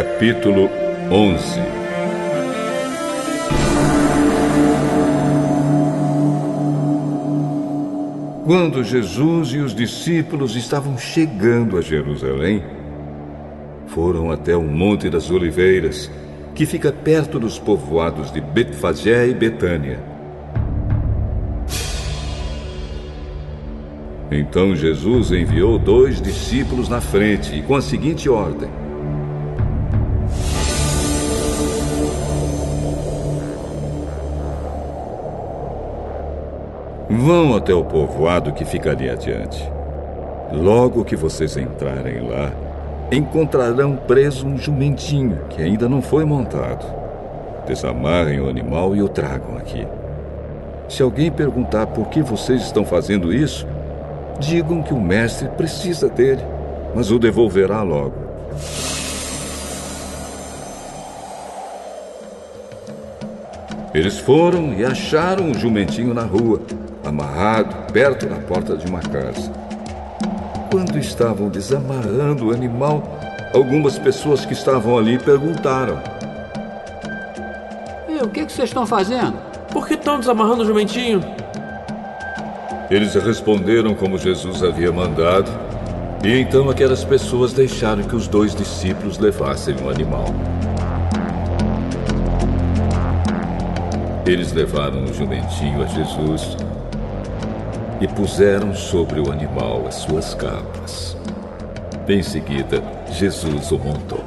Capítulo 0.04 0.68
11 1.10 1.60
Quando 8.44 8.84
Jesus 8.84 9.48
e 9.48 9.58
os 9.58 9.74
discípulos 9.74 10.56
estavam 10.56 10.98
chegando 10.98 11.78
a 11.78 11.80
Jerusalém, 11.80 12.62
foram 13.86 14.30
até 14.30 14.54
o 14.54 14.62
Monte 14.62 15.08
das 15.08 15.30
Oliveiras, 15.30 16.10
que 16.54 16.66
fica 16.66 16.92
perto 16.92 17.40
dos 17.40 17.58
povoados 17.58 18.30
de 18.30 18.42
Betfagé 18.42 19.26
e 19.28 19.34
Betânia. 19.34 19.98
Então 24.30 24.76
Jesus 24.76 25.32
enviou 25.32 25.78
dois 25.78 26.20
discípulos 26.20 26.90
na 26.90 27.00
frente 27.00 27.54
e 27.56 27.62
com 27.62 27.74
a 27.74 27.80
seguinte 27.80 28.28
ordem: 28.28 28.83
Vão 37.24 37.56
até 37.56 37.72
o 37.72 37.82
povoado 37.82 38.52
que 38.52 38.66
fica 38.66 38.90
ali 38.90 39.08
adiante. 39.08 39.66
Logo 40.52 41.06
que 41.06 41.16
vocês 41.16 41.56
entrarem 41.56 42.20
lá, 42.20 42.52
encontrarão 43.10 43.96
preso 43.96 44.46
um 44.46 44.58
jumentinho 44.58 45.38
que 45.48 45.62
ainda 45.62 45.88
não 45.88 46.02
foi 46.02 46.26
montado. 46.26 46.84
Desamarrem 47.66 48.40
o 48.40 48.46
animal 48.50 48.94
e 48.94 49.00
o 49.00 49.08
tragam 49.08 49.56
aqui. 49.56 49.88
Se 50.86 51.02
alguém 51.02 51.32
perguntar 51.32 51.86
por 51.86 52.08
que 52.08 52.20
vocês 52.20 52.60
estão 52.60 52.84
fazendo 52.84 53.32
isso, 53.32 53.66
digam 54.38 54.82
que 54.82 54.92
o 54.92 55.00
mestre 55.00 55.48
precisa 55.48 56.10
dele, 56.10 56.44
mas 56.94 57.10
o 57.10 57.18
devolverá 57.18 57.80
logo. 57.80 58.16
Eles 63.94 64.18
foram 64.18 64.74
e 64.74 64.84
acharam 64.84 65.52
o 65.52 65.54
jumentinho 65.54 66.12
na 66.12 66.24
rua, 66.24 66.60
amarrado 67.04 67.92
perto 67.92 68.26
da 68.26 68.36
porta 68.36 68.76
de 68.76 68.86
uma 68.86 69.00
casa. 69.00 69.52
Quando 70.70 70.98
estavam 70.98 71.48
desamarrando 71.48 72.48
o 72.48 72.52
animal, 72.52 73.20
algumas 73.52 73.98
pessoas 73.98 74.44
que 74.44 74.52
estavam 74.52 74.98
ali 74.98 75.18
perguntaram: 75.18 76.02
E 78.08 78.22
o 78.22 78.28
que, 78.28 78.46
que 78.46 78.52
vocês 78.52 78.70
estão 78.70 78.86
fazendo? 78.86 79.36
Por 79.70 79.86
que 79.86 79.94
estão 79.94 80.18
desamarrando 80.18 80.62
o 80.62 80.66
jumentinho? 80.66 81.22
Eles 82.90 83.14
responderam 83.14 83.94
como 83.94 84.18
Jesus 84.18 84.62
havia 84.62 84.92
mandado, 84.92 85.50
e 86.24 86.40
então 86.40 86.68
aquelas 86.68 87.04
pessoas 87.04 87.52
deixaram 87.52 88.02
que 88.02 88.14
os 88.14 88.28
dois 88.28 88.54
discípulos 88.54 89.18
levassem 89.18 89.74
o 89.82 89.90
animal. 89.90 90.26
Eles 94.26 94.52
levaram 94.52 95.04
o 95.04 95.12
jumentinho 95.12 95.82
a 95.82 95.86
Jesus 95.86 96.56
e 98.04 98.08
puseram 98.08 98.74
sobre 98.74 99.18
o 99.18 99.32
animal 99.32 99.86
as 99.88 99.94
suas 99.94 100.34
capas. 100.34 101.16
Em 102.06 102.22
seguida, 102.22 102.82
Jesus 103.10 103.72
o 103.72 103.78
montou. 103.78 104.22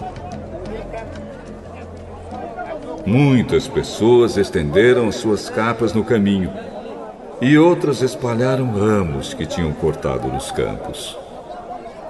Muitas 3.05 3.67
pessoas 3.67 4.35
estenderam 4.35 5.11
suas 5.11 5.47
capas 5.47 5.93
no 5.93 6.03
caminho 6.03 6.51
e 7.39 7.55
outras 7.55 8.01
espalharam 8.01 8.71
ramos 8.71 9.35
que 9.35 9.45
tinham 9.45 9.71
cortado 9.73 10.27
nos 10.27 10.49
campos. 10.49 11.15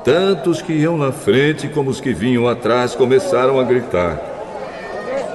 Tanto 0.06 0.52
os 0.52 0.62
que 0.62 0.72
iam 0.72 0.98
na 0.98 1.12
frente 1.12 1.68
como 1.68 1.90
os 1.90 2.00
que 2.00 2.14
vinham 2.14 2.48
atrás 2.48 2.96
começaram 2.96 3.60
a 3.60 3.64
gritar: 3.66 4.18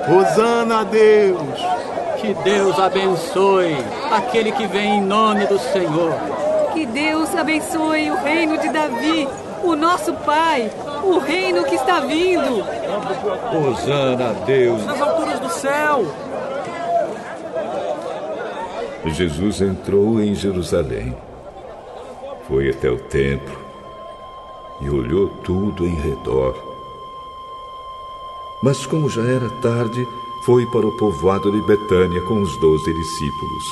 Hosana 0.08 0.80
a 0.80 0.84
Deus! 0.84 1.82
Que 2.22 2.32
Deus 2.34 2.78
abençoe 2.78 3.76
aquele 4.12 4.52
que 4.52 4.64
vem 4.68 4.98
em 4.98 5.00
nome 5.00 5.44
do 5.46 5.58
Senhor. 5.58 6.14
Que 6.72 6.86
Deus 6.86 7.34
abençoe 7.34 8.12
o 8.12 8.14
reino 8.14 8.56
de 8.58 8.68
Davi, 8.68 9.28
o 9.64 9.74
nosso 9.74 10.14
Pai, 10.14 10.70
o 11.02 11.18
reino 11.18 11.64
que 11.64 11.74
está 11.74 11.98
vindo. 11.98 12.64
Hosana 13.52 14.30
a 14.30 14.32
Deus! 14.44 14.86
Nas 14.86 15.00
alturas 15.00 15.40
do 15.40 15.48
céu! 15.48 16.06
Jesus 19.04 19.60
entrou 19.60 20.20
em 20.20 20.32
Jerusalém, 20.32 21.16
foi 22.46 22.70
até 22.70 22.88
o 22.88 22.98
templo 22.98 23.58
e 24.80 24.88
olhou 24.88 25.26
tudo 25.42 25.84
em 25.84 25.96
redor. 25.96 26.54
Mas, 28.62 28.86
como 28.86 29.10
já 29.10 29.22
era 29.22 29.50
tarde, 29.60 30.06
foi 30.42 30.66
para 30.66 30.86
o 30.86 30.96
povoado 30.96 31.52
de 31.52 31.62
Betânia 31.62 32.20
com 32.22 32.40
os 32.40 32.56
doze 32.56 32.92
discípulos. 32.92 33.64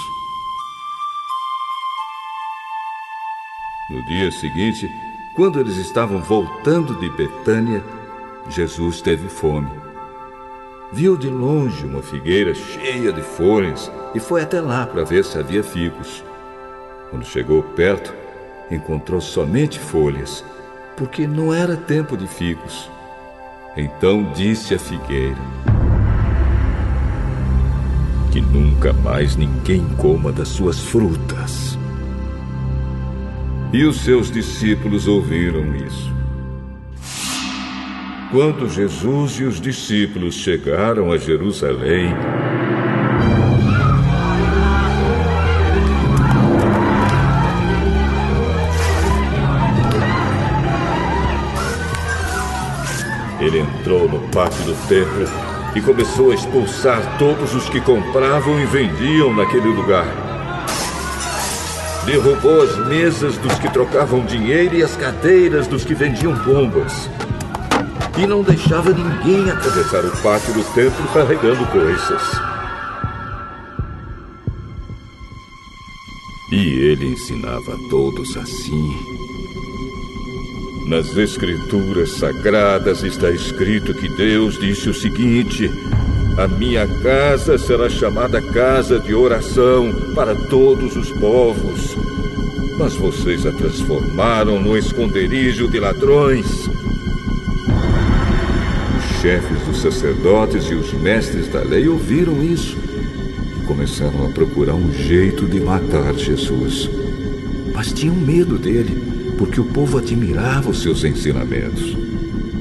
No 3.90 4.04
dia 4.06 4.30
seguinte, 4.30 4.88
quando 5.34 5.58
eles 5.58 5.76
estavam 5.76 6.22
voltando 6.22 6.94
de 6.94 7.10
Betânia, 7.10 7.84
Jesus 8.48 9.00
teve 9.00 9.28
fome. 9.28 9.70
Viu 10.92 11.16
de 11.16 11.28
longe 11.28 11.84
uma 11.84 12.02
figueira 12.02 12.54
cheia 12.54 13.12
de 13.12 13.22
folhas 13.22 13.90
e 14.14 14.20
foi 14.20 14.42
até 14.42 14.60
lá 14.60 14.86
para 14.86 15.02
ver 15.02 15.24
se 15.24 15.36
havia 15.38 15.64
figos. 15.64 16.22
Quando 17.10 17.24
chegou 17.24 17.64
perto, 17.64 18.14
encontrou 18.70 19.20
somente 19.20 19.80
folhas, 19.80 20.44
porque 20.96 21.26
não 21.26 21.52
era 21.52 21.76
tempo 21.76 22.16
de 22.16 22.28
figos. 22.28 22.88
Então 23.76 24.32
disse 24.32 24.74
à 24.74 24.78
figueira: 24.78 25.38
nunca 28.52 28.92
mais 28.92 29.36
ninguém 29.36 29.84
coma 29.96 30.32
das 30.32 30.48
suas 30.48 30.80
frutas. 30.80 31.78
E 33.72 33.84
os 33.84 34.00
seus 34.00 34.30
discípulos 34.30 35.06
ouviram 35.06 35.74
isso. 35.76 36.12
Quando 38.32 38.68
Jesus 38.68 39.32
e 39.40 39.44
os 39.44 39.60
discípulos 39.60 40.34
chegaram 40.34 41.10
a 41.12 41.16
Jerusalém, 41.16 42.14
Ele 53.40 53.60
entrou 53.60 54.08
no 54.08 54.20
pátio 54.28 54.62
do 54.64 54.74
templo 54.86 55.49
e 55.74 55.80
começou 55.80 56.32
a 56.32 56.34
expulsar 56.34 57.18
todos 57.18 57.54
os 57.54 57.68
que 57.68 57.80
compravam 57.80 58.58
e 58.60 58.66
vendiam 58.66 59.34
naquele 59.34 59.68
lugar. 59.68 60.06
Derrubou 62.04 62.62
as 62.62 62.76
mesas 62.88 63.36
dos 63.38 63.54
que 63.58 63.70
trocavam 63.70 64.24
dinheiro 64.24 64.74
e 64.74 64.82
as 64.82 64.96
cadeiras 64.96 65.66
dos 65.66 65.84
que 65.84 65.94
vendiam 65.94 66.32
bombas. 66.32 67.08
E 68.18 68.26
não 68.26 68.42
deixava 68.42 68.90
ninguém 68.90 69.50
atravessar 69.50 70.04
o 70.04 70.22
pátio 70.22 70.52
do 70.54 70.64
templo 70.74 71.06
carregando 71.12 71.64
coisas. 71.66 72.22
E 76.52 76.80
ele 76.80 77.12
ensinava 77.12 77.74
a 77.74 77.88
todos 77.88 78.36
assim. 78.36 79.19
Nas 80.90 81.16
Escrituras 81.16 82.14
Sagradas 82.14 83.04
está 83.04 83.30
escrito 83.30 83.94
que 83.94 84.08
Deus 84.08 84.58
disse 84.58 84.90
o 84.90 84.92
seguinte: 84.92 85.70
A 86.36 86.48
minha 86.48 86.84
casa 86.84 87.56
será 87.56 87.88
chamada 87.88 88.42
casa 88.42 88.98
de 88.98 89.14
oração 89.14 89.92
para 90.16 90.34
todos 90.34 90.96
os 90.96 91.08
povos. 91.12 91.96
Mas 92.76 92.96
vocês 92.96 93.46
a 93.46 93.52
transformaram 93.52 94.60
no 94.60 94.76
esconderijo 94.76 95.68
de 95.68 95.78
ladrões. 95.78 96.68
Os 98.98 99.20
chefes 99.22 99.62
dos 99.62 99.80
sacerdotes 99.80 100.64
e 100.64 100.74
os 100.74 100.92
mestres 100.94 101.46
da 101.46 101.60
lei 101.60 101.86
ouviram 101.86 102.42
isso 102.42 102.76
e 103.62 103.64
começaram 103.64 104.26
a 104.26 104.30
procurar 104.30 104.74
um 104.74 104.92
jeito 104.92 105.46
de 105.46 105.60
matar 105.60 106.12
Jesus. 106.14 106.90
Mas 107.72 107.92
tinham 107.92 108.16
medo 108.16 108.58
dele 108.58 109.19
porque 109.40 109.58
o 109.58 109.64
povo 109.64 109.96
admirava 109.96 110.68
os 110.68 110.82
seus 110.82 111.02
ensinamentos. 111.02 111.96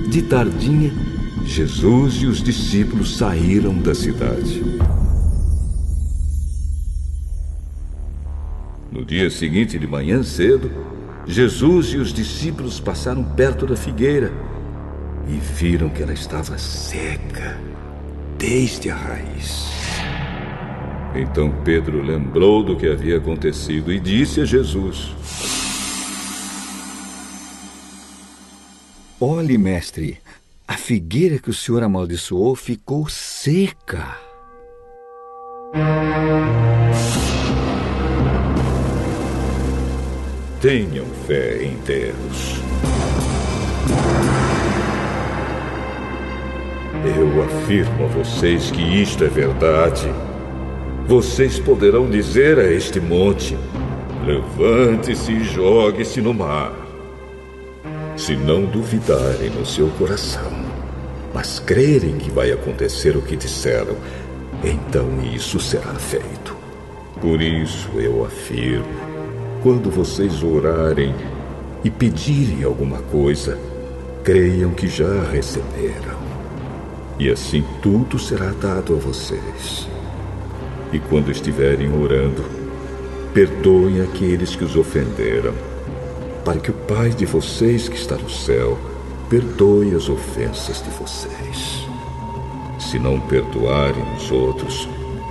De 0.08 0.22
tardinha, 0.22 0.94
Jesus 1.44 2.14
e 2.22 2.26
os 2.26 2.42
discípulos 2.42 3.18
saíram 3.18 3.78
da 3.78 3.94
cidade. 3.94 4.64
No 8.90 9.04
dia 9.04 9.30
seguinte, 9.30 9.78
de 9.78 9.86
manhã 9.86 10.24
cedo, 10.24 10.72
Jesus 11.28 11.88
e 11.88 11.98
os 11.98 12.14
discípulos 12.14 12.80
passaram 12.80 13.26
perto 13.26 13.68
da 13.68 13.76
figueira 13.76 14.32
e 15.28 15.34
viram 15.34 15.90
que 15.90 16.02
ela 16.02 16.14
estava 16.14 16.58
seca 16.58 17.60
desde 18.38 18.90
a 18.90 18.96
raiz. 18.96 19.68
Então 21.14 21.54
Pedro 21.66 22.02
lembrou 22.02 22.64
do 22.64 22.78
que 22.78 22.88
havia 22.88 23.18
acontecido 23.18 23.92
e 23.92 24.00
disse 24.00 24.40
a 24.40 24.46
Jesus: 24.46 25.14
Olhe, 29.22 29.58
mestre, 29.58 30.18
a 30.66 30.78
figueira 30.78 31.40
que 31.40 31.50
o 31.50 31.54
senhor 31.54 31.84
amaldiçoou 31.84 32.56
ficou 32.56 33.10
seca. 33.10 34.16
Tenham 40.62 41.06
fé 41.28 41.66
em 41.66 41.76
Deus. 41.80 42.62
Eu 47.04 47.44
afirmo 47.44 48.06
a 48.06 48.08
vocês 48.08 48.72
que 48.72 48.82
isto 48.82 49.26
é 49.26 49.28
verdade. 49.28 50.08
Vocês 51.10 51.60
poderão 51.60 52.10
dizer 52.10 52.58
a 52.58 52.72
este 52.72 53.02
monte: 53.02 53.58
levante-se 54.26 55.34
e 55.34 55.44
jogue-se 55.44 56.22
no 56.22 56.34
mar 56.34 56.79
se 58.20 58.36
não 58.36 58.66
duvidarem 58.66 59.50
no 59.50 59.66
seu 59.66 59.88
coração, 59.92 60.52
mas 61.34 61.58
crerem 61.58 62.18
que 62.18 62.30
vai 62.30 62.52
acontecer 62.52 63.16
o 63.16 63.22
que 63.22 63.38
disseram, 63.38 63.96
então 64.62 65.08
isso 65.34 65.58
será 65.58 65.94
feito. 65.96 66.56
Por 67.22 67.42
isso 67.42 67.88
eu 67.96 68.26
afirmo: 68.26 68.86
quando 69.64 69.90
vocês 69.90 70.44
orarem 70.44 71.16
e 71.82 71.90
pedirem 71.90 72.64
alguma 72.66 73.00
coisa, 73.04 73.58
creiam 74.22 74.72
que 74.72 74.90
já 74.90 75.24
receberam. 75.32 76.20
E 77.18 77.30
assim 77.30 77.64
tudo 77.82 78.20
será 78.20 78.52
dado 78.52 78.96
a 78.96 78.98
vocês. 78.98 79.88
E 80.92 81.00
quando 81.00 81.32
estiverem 81.32 81.90
orando, 81.94 82.44
perdoem 83.34 84.02
aqueles 84.02 84.58
que 84.58 84.66
os 84.66 84.76
ofenderam 84.76 85.69
para 86.50 86.60
que 86.60 86.72
o 86.72 86.74
Pai 86.74 87.12
de 87.12 87.28
vocês 87.28 87.88
que 87.88 87.96
está 87.96 88.16
no 88.16 88.28
céu 88.28 88.76
perdoe 89.30 89.94
as 89.94 90.10
ofensas 90.10 90.82
de 90.82 90.90
vocês. 90.90 91.88
Se 92.80 92.98
não 92.98 93.20
perdoarem 93.20 94.02
os 94.16 94.32
outros, 94.32 94.90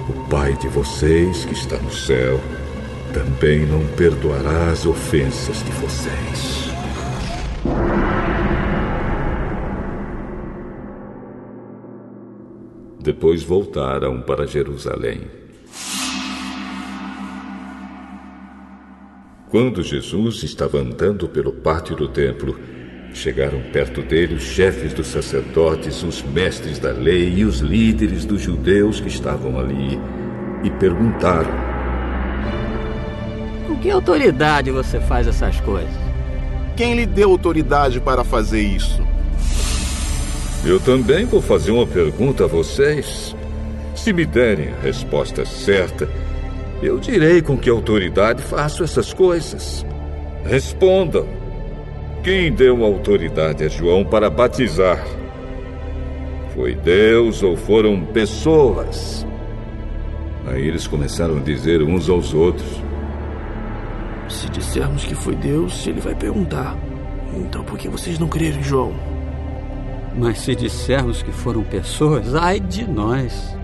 o 0.09 0.29
Pai 0.31 0.55
de 0.59 0.69
vocês 0.69 1.45
que 1.45 1.55
está 1.55 1.77
no 1.79 1.91
céu 1.91 2.39
também 3.13 3.67
não 3.67 3.85
perdoará 3.97 4.71
as 4.71 4.87
ofensas 4.87 5.57
de 5.65 5.73
vocês. 5.73 6.71
Depois 13.01 13.43
voltaram 13.43 14.21
para 14.21 14.47
Jerusalém. 14.47 15.48
Quando 19.51 19.83
Jesus 19.83 20.43
estava 20.43 20.77
andando 20.77 21.27
pelo 21.27 21.51
pátio 21.51 21.97
do 21.97 22.07
templo, 22.07 22.59
chegaram 23.15 23.63
perto 23.73 24.03
dele 24.03 24.35
os 24.35 24.43
chefes 24.43 24.93
dos 24.93 25.07
sacerdotes, 25.07 26.03
os 26.03 26.23
mestres 26.23 26.79
da 26.79 26.93
lei 26.93 27.33
e 27.33 27.45
os 27.47 27.61
líderes 27.61 28.27
dos 28.27 28.43
judeus 28.43 29.01
que 29.01 29.09
estavam 29.09 29.59
ali 29.59 29.99
e 30.63 30.71
perguntaram: 30.73 31.51
Com 33.67 33.79
que 33.79 33.91
autoridade 33.91 34.71
você 34.71 35.01
faz 35.01 35.27
essas 35.27 35.59
coisas? 35.61 35.97
Quem 36.77 36.95
lhe 36.95 37.07
deu 37.07 37.31
autoridade 37.31 38.01
para 38.01 38.25
fazer 38.25 38.61
isso? 38.61 39.03
Eu 40.63 40.79
também 40.79 41.25
vou 41.25 41.41
fazer 41.41 41.71
uma 41.71 41.87
pergunta 41.87 42.45
a 42.45 42.47
vocês. 42.47 43.35
Se 43.95 44.13
me 44.13 44.27
derem 44.27 44.69
a 44.75 44.83
resposta 44.83 45.47
certa, 45.47 46.07
eu 46.83 46.99
direi 46.99 47.43
com 47.43 47.57
que 47.57 47.69
autoridade 47.69 48.43
faço 48.43 48.85
essas 48.85 49.13
coisas. 49.13 49.85
Respondam. 50.45 51.27
Quem 52.23 52.53
deu 52.53 52.85
autoridade 52.85 53.65
a 53.65 53.69
João 53.69 54.05
para 54.05 54.31
batizar? 54.31 55.05
Foi 56.55 56.75
Deus 56.75 57.43
ou 57.43 57.57
foram 57.57 58.05
pessoas? 58.05 59.27
Aí 60.47 60.67
eles 60.67 60.87
começaram 60.87 61.37
a 61.39 61.41
dizer 61.41 61.83
uns 61.83 62.09
aos 62.09 62.33
outros: 62.33 62.83
Se 64.29 64.49
dissermos 64.51 65.05
que 65.05 65.15
foi 65.15 65.35
Deus, 65.35 65.87
ele 65.87 66.01
vai 66.01 66.15
perguntar: 66.15 66.77
Então 67.35 67.63
por 67.65 67.79
que 67.79 67.89
vocês 67.89 68.19
não 68.19 68.29
creram 68.29 68.59
em 68.59 68.63
João? 68.63 68.95
Mas 70.17 70.41
se 70.41 70.55
dissermos 70.55 71.23
que 71.23 71.33
foram 71.33 71.63
pessoas, 71.63 72.35
ai 72.35 72.59
de 72.59 72.89
nós. 72.89 73.58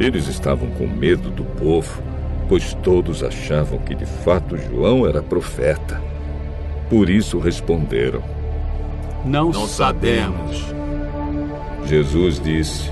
Eles 0.00 0.28
estavam 0.28 0.68
com 0.70 0.86
medo 0.86 1.30
do 1.30 1.44
povo, 1.44 2.02
pois 2.48 2.72
todos 2.74 3.22
achavam 3.24 3.78
que 3.78 3.94
de 3.94 4.06
fato 4.06 4.56
João 4.56 5.06
era 5.06 5.22
profeta. 5.22 6.00
Por 6.88 7.10
isso 7.10 7.38
responderam: 7.38 8.22
Não, 9.24 9.50
Não 9.50 9.66
sabemos. 9.66 10.64
Jesus 11.84 12.40
disse: 12.40 12.90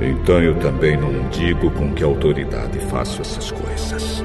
Então 0.00 0.40
eu 0.40 0.54
também 0.60 0.96
não 0.96 1.28
digo 1.30 1.70
com 1.72 1.92
que 1.92 2.04
autoridade 2.04 2.78
faço 2.78 3.20
essas 3.20 3.50
coisas. 3.50 4.22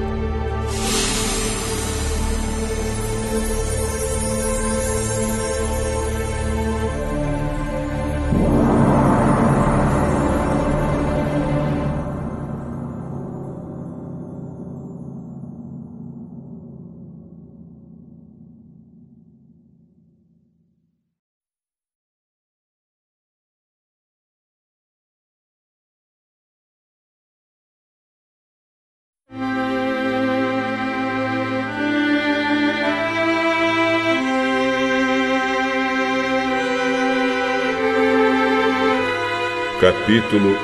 Capítulo 39.88 40.54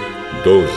12 0.44 0.68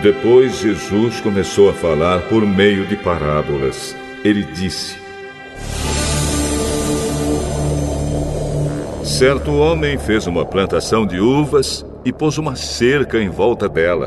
Depois 0.00 0.60
Jesus 0.60 1.20
começou 1.20 1.70
a 1.70 1.72
falar 1.72 2.20
por 2.28 2.46
meio 2.46 2.86
de 2.86 2.96
parábolas. 2.96 3.96
Ele 4.24 4.44
disse: 4.44 4.96
Certo 9.02 9.50
homem 9.50 9.98
fez 9.98 10.28
uma 10.28 10.46
plantação 10.46 11.04
de 11.04 11.18
uvas 11.18 11.84
e 12.04 12.12
pôs 12.12 12.38
uma 12.38 12.54
cerca 12.54 13.20
em 13.20 13.28
volta 13.28 13.68
dela. 13.68 14.06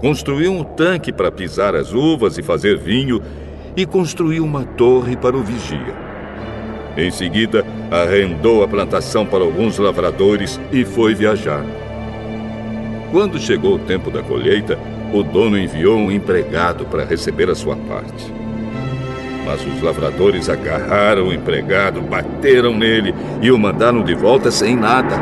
Construiu 0.00 0.52
um 0.52 0.62
tanque 0.62 1.12
para 1.12 1.32
pisar 1.32 1.74
as 1.74 1.92
uvas 1.92 2.38
e 2.38 2.44
fazer 2.44 2.78
vinho 2.78 3.20
e 3.76 3.84
construiu 3.84 4.44
uma 4.44 4.62
torre 4.64 5.16
para 5.16 5.36
o 5.36 5.42
vigia. 5.42 6.01
Em 6.96 7.10
seguida, 7.10 7.64
arrendou 7.90 8.62
a 8.62 8.68
plantação 8.68 9.24
para 9.24 9.42
alguns 9.42 9.78
lavradores 9.78 10.60
e 10.70 10.84
foi 10.84 11.14
viajar. 11.14 11.64
Quando 13.10 13.38
chegou 13.38 13.74
o 13.74 13.78
tempo 13.78 14.10
da 14.10 14.22
colheita, 14.22 14.78
o 15.12 15.22
dono 15.22 15.58
enviou 15.58 15.98
um 15.98 16.10
empregado 16.10 16.84
para 16.86 17.04
receber 17.04 17.50
a 17.50 17.54
sua 17.54 17.76
parte. 17.76 18.32
Mas 19.44 19.64
os 19.66 19.82
lavradores 19.82 20.48
agarraram 20.48 21.28
o 21.28 21.32
empregado, 21.32 22.00
bateram 22.00 22.76
nele 22.76 23.14
e 23.40 23.50
o 23.50 23.58
mandaram 23.58 24.02
de 24.02 24.14
volta 24.14 24.50
sem 24.50 24.76
nada. 24.76 25.16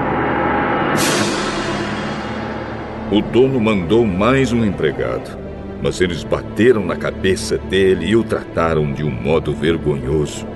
O 3.11 3.21
dono 3.21 3.61
mandou 3.61 4.07
mais 4.07 4.53
um 4.53 4.65
empregado, 4.65 5.37
mas 5.83 6.01
eles 6.01 6.23
bateram 6.23 6.85
na 6.85 6.95
cabeça 6.95 7.59
dele 7.59 8.07
e 8.07 8.15
o 8.15 8.23
trataram 8.23 8.93
de 8.93 9.03
um 9.03 9.11
modo 9.11 9.53
vergonhoso. 9.53 10.47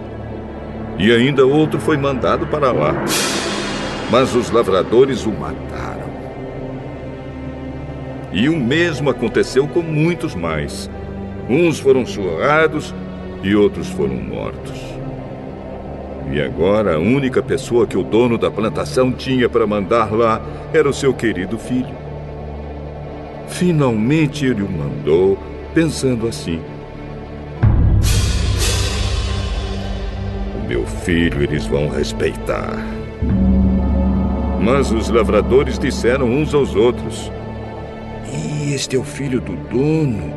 E 0.98 1.10
ainda 1.12 1.44
outro 1.44 1.80
foi 1.80 1.96
mandado 1.96 2.46
para 2.46 2.70
lá. 2.70 2.94
Mas 4.10 4.34
os 4.34 4.50
lavradores 4.50 5.26
o 5.26 5.30
mataram. 5.30 6.04
E 8.32 8.48
o 8.48 8.56
mesmo 8.56 9.10
aconteceu 9.10 9.66
com 9.66 9.80
muitos 9.82 10.34
mais. 10.34 10.90
Uns 11.48 11.78
foram 11.78 12.06
surrados 12.06 12.94
e 13.42 13.54
outros 13.54 13.88
foram 13.88 14.14
mortos. 14.14 14.80
E 16.32 16.40
agora 16.40 16.96
a 16.96 16.98
única 16.98 17.42
pessoa 17.42 17.86
que 17.86 17.96
o 17.96 18.02
dono 18.02 18.38
da 18.38 18.50
plantação 18.50 19.12
tinha 19.12 19.48
para 19.48 19.66
mandar 19.66 20.12
lá 20.12 20.40
era 20.72 20.88
o 20.88 20.94
seu 20.94 21.12
querido 21.12 21.58
filho. 21.58 21.94
Finalmente 23.48 24.46
ele 24.46 24.62
o 24.62 24.70
mandou, 24.70 25.38
pensando 25.74 26.26
assim: 26.26 26.60
meu 30.74 30.84
filho 30.84 31.40
eles 31.40 31.66
vão 31.66 31.88
respeitar. 31.88 32.76
Mas 34.60 34.90
os 34.90 35.08
lavradores 35.08 35.78
disseram 35.78 36.26
uns 36.26 36.52
aos 36.52 36.74
outros: 36.74 37.30
E 38.32 38.74
este 38.74 38.96
é 38.96 38.98
o 38.98 39.04
filho 39.04 39.40
do 39.40 39.54
dono. 39.54 40.34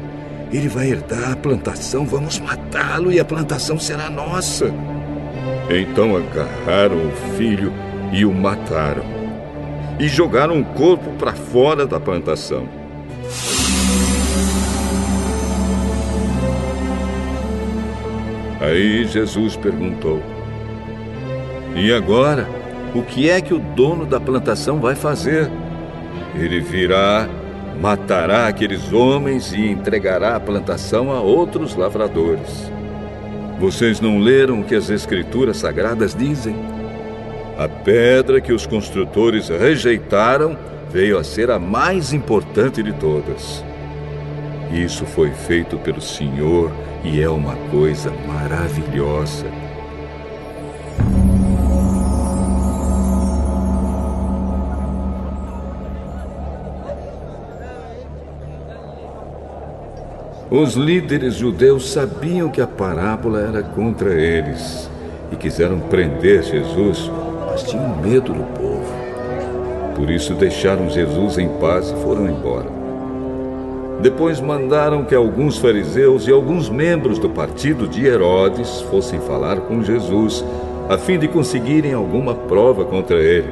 Ele 0.53 0.68
vai 0.68 0.89
herdar 0.89 1.31
a 1.31 1.35
plantação, 1.35 2.05
vamos 2.05 2.39
matá-lo 2.39 3.11
e 3.11 3.19
a 3.19 3.26
plantação 3.26 3.80
será 3.80 4.11
nossa. 4.11 4.72
Então 5.72 6.15
agarraram 6.15 7.07
o 7.07 7.11
filho 7.35 7.73
e 8.14 8.23
o 8.23 8.31
mataram. 8.31 9.03
E 9.99 10.07
jogaram 10.07 10.61
o 10.61 10.65
corpo 10.65 11.09
para 11.14 11.34
fora 11.34 11.88
da 11.88 11.99
plantação. 11.99 12.77
Aí 18.59 19.05
Jesus 19.05 19.55
perguntou: 19.55 20.21
E 21.75 21.91
agora? 21.93 22.47
O 22.95 23.03
que 23.03 23.29
é 23.29 23.39
que 23.41 23.53
o 23.53 23.59
dono 23.59 24.05
da 24.05 24.19
plantação 24.19 24.79
vai 24.79 24.95
fazer? 24.95 25.51
Ele 26.34 26.59
virá, 26.59 27.27
matará 27.79 28.47
aqueles 28.47 28.91
homens 28.91 29.51
e 29.51 29.61
entregará 29.67 30.35
a 30.35 30.39
plantação 30.39 31.11
a 31.11 31.19
outros 31.19 31.75
lavradores. 31.75 32.71
Vocês 33.59 33.99
não 33.99 34.19
leram 34.19 34.61
o 34.61 34.63
que 34.63 34.73
as 34.73 34.89
Escrituras 34.89 35.57
Sagradas 35.57 36.15
dizem? 36.15 36.55
A 37.57 37.67
pedra 37.67 38.39
que 38.39 38.53
os 38.53 38.65
construtores 38.65 39.49
rejeitaram 39.49 40.57
veio 40.89 41.17
a 41.17 41.23
ser 41.23 41.51
a 41.51 41.59
mais 41.59 42.13
importante 42.13 42.81
de 42.81 42.93
todas. 42.93 43.63
Isso 44.72 45.06
foi 45.06 45.31
feito 45.31 45.77
pelo 45.77 46.02
Senhor 46.02 46.72
e 47.03 47.22
é 47.22 47.30
uma 47.30 47.56
coisa 47.72 48.11
maravilhosa. 48.27 49.45
Os 60.49 60.76
líderes 60.76 61.35
judeus 61.35 61.91
sabiam 61.91 62.49
que 62.49 62.61
a 62.61 62.68
parábola 62.68 63.41
era 63.41 63.61
contra 63.61 64.14
eles 64.14 64.89
e 65.31 65.35
quiseram 65.35 65.80
prender 65.80 66.41
Jesus, 66.41 67.11
mas 67.45 67.64
tinham 67.64 67.98
medo 67.98 68.34
do 68.34 68.44
povo. 68.57 68.94
Por 69.95 70.10
isso 70.10 70.34
deixaram 70.35 70.89
Jesus 70.89 71.38
em 71.38 71.49
paz 71.60 71.91
e 71.91 71.95
foram 72.02 72.30
embora. 72.30 72.77
Depois 74.02 74.40
mandaram 74.40 75.03
que 75.03 75.15
alguns 75.15 75.57
fariseus 75.57 76.28
e 76.28 76.32
alguns 76.32 76.69
membros 76.69 77.18
do 77.18 77.30
partido 77.30 77.88
de 77.88 78.06
Herodes 78.06 78.82
fossem 78.91 79.19
falar 79.19 79.61
com 79.61 79.84
Jesus, 79.84 80.45
a 80.88 80.98
fim 80.98 81.18
de 81.18 81.28
conseguirem 81.28 81.94
alguma 81.94 82.36
prova 82.36 82.86
contra 82.86 83.18
ele. 83.18 83.52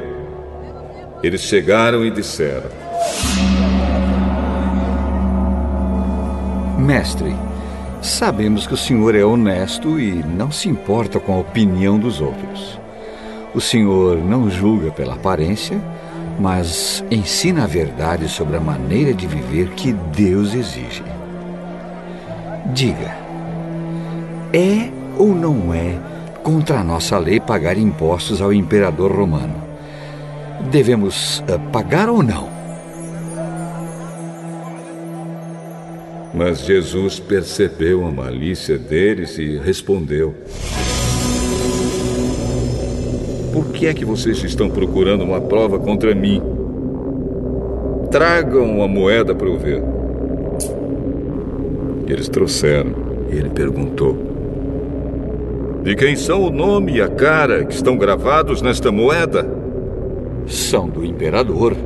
Eles 1.24 1.42
chegaram 1.42 2.06
e 2.06 2.12
disseram: 2.12 2.70
Mestre, 6.78 7.36
sabemos 8.02 8.68
que 8.68 8.74
o 8.76 8.78
senhor 8.78 9.16
é 9.16 9.26
honesto 9.26 10.00
e 10.00 10.24
não 10.24 10.52
se 10.52 10.70
importa 10.70 11.20
com 11.20 11.34
a 11.34 11.40
opinião 11.40 11.98
dos 11.98 12.22
outros. 12.22 12.80
O 13.56 13.60
senhor 13.60 14.18
não 14.18 14.52
julga 14.52 14.92
pela 14.92 15.16
aparência, 15.16 15.82
mas 16.40 17.04
ensina 17.10 17.64
a 17.64 17.68
verdade 17.68 18.28
sobre 18.28 18.58
a 18.58 18.60
maneira 18.60 19.14
de 19.14 19.26
viver 19.28 19.70
que 19.70 19.94
Deus 19.94 20.54
exige. 20.54 21.04
Diga, 22.74 23.16
é 24.54 24.90
ou 25.18 25.34
não 25.34 25.74
é 25.74 25.98
contra 26.44 26.80
a 26.80 26.84
nossa 26.84 27.18
lei 27.18 27.40
pagar 27.40 27.78
impostos 27.78 28.42
ao 28.42 28.52
imperador 28.52 29.12
romano? 29.12 29.64
Devemos 30.72 31.40
uh, 31.40 31.60
pagar 31.72 32.10
ou 32.10 32.22
não? 32.22 32.50
Mas 36.34 36.60
Jesus 36.66 37.18
percebeu 37.18 38.06
a 38.06 38.12
malícia 38.12 38.78
deles 38.78 39.38
e 39.38 39.58
respondeu: 39.58 40.36
Por 43.56 43.68
que 43.68 43.88
é 43.88 43.94
que 43.94 44.04
vocês 44.04 44.44
estão 44.44 44.70
procurando 44.70 45.24
uma 45.24 45.40
prova 45.40 45.80
contra 45.80 46.14
mim? 46.14 46.42
Tragam 48.12 48.66
uma 48.66 48.86
moeda 48.86 49.34
para 49.34 49.48
eu 49.48 49.58
ver. 49.58 49.82
Eles 52.06 52.28
trouxeram 52.28 52.92
e 53.32 53.38
ele 53.38 53.50
perguntou: 53.50 54.18
De 55.84 55.96
quem 55.96 56.18
são 56.18 56.44
o 56.44 56.50
nome 56.50 56.98
e 56.98 57.02
a 57.02 57.08
cara 57.08 57.64
que 57.64 57.74
estão 57.74 57.96
gravados 57.96 58.62
nesta 58.62 58.92
moeda? 58.92 59.50
São 60.48 60.90
do 60.90 61.06
imperador. 61.06 61.78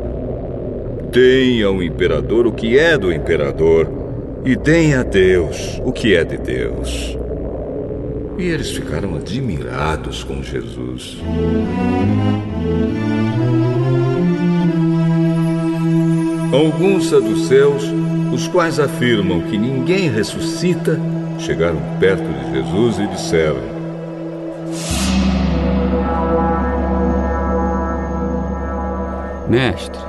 Deem 1.12 1.62
ao 1.62 1.84
imperador 1.84 2.48
o 2.48 2.52
que 2.52 2.80
é 2.80 2.98
do 2.98 3.14
imperador 3.14 3.88
e 4.44 4.56
deem 4.56 4.96
a 4.96 5.04
Deus 5.04 5.80
o 5.86 5.92
que 5.92 6.16
é 6.16 6.24
de 6.24 6.38
Deus. 6.38 7.16
E 8.40 8.44
eles 8.44 8.72
ficaram 8.72 9.18
admirados 9.18 10.24
com 10.24 10.42
Jesus. 10.42 11.18
Alguns 16.54 17.10
saduceus, 17.10 17.84
os 18.34 18.48
quais 18.48 18.80
afirmam 18.80 19.42
que 19.42 19.58
ninguém 19.58 20.10
ressuscita, 20.10 20.98
chegaram 21.38 21.82
perto 22.00 22.24
de 22.24 22.54
Jesus 22.54 23.00
e 23.00 23.08
disseram: 23.08 23.62
Mestre, 29.50 30.00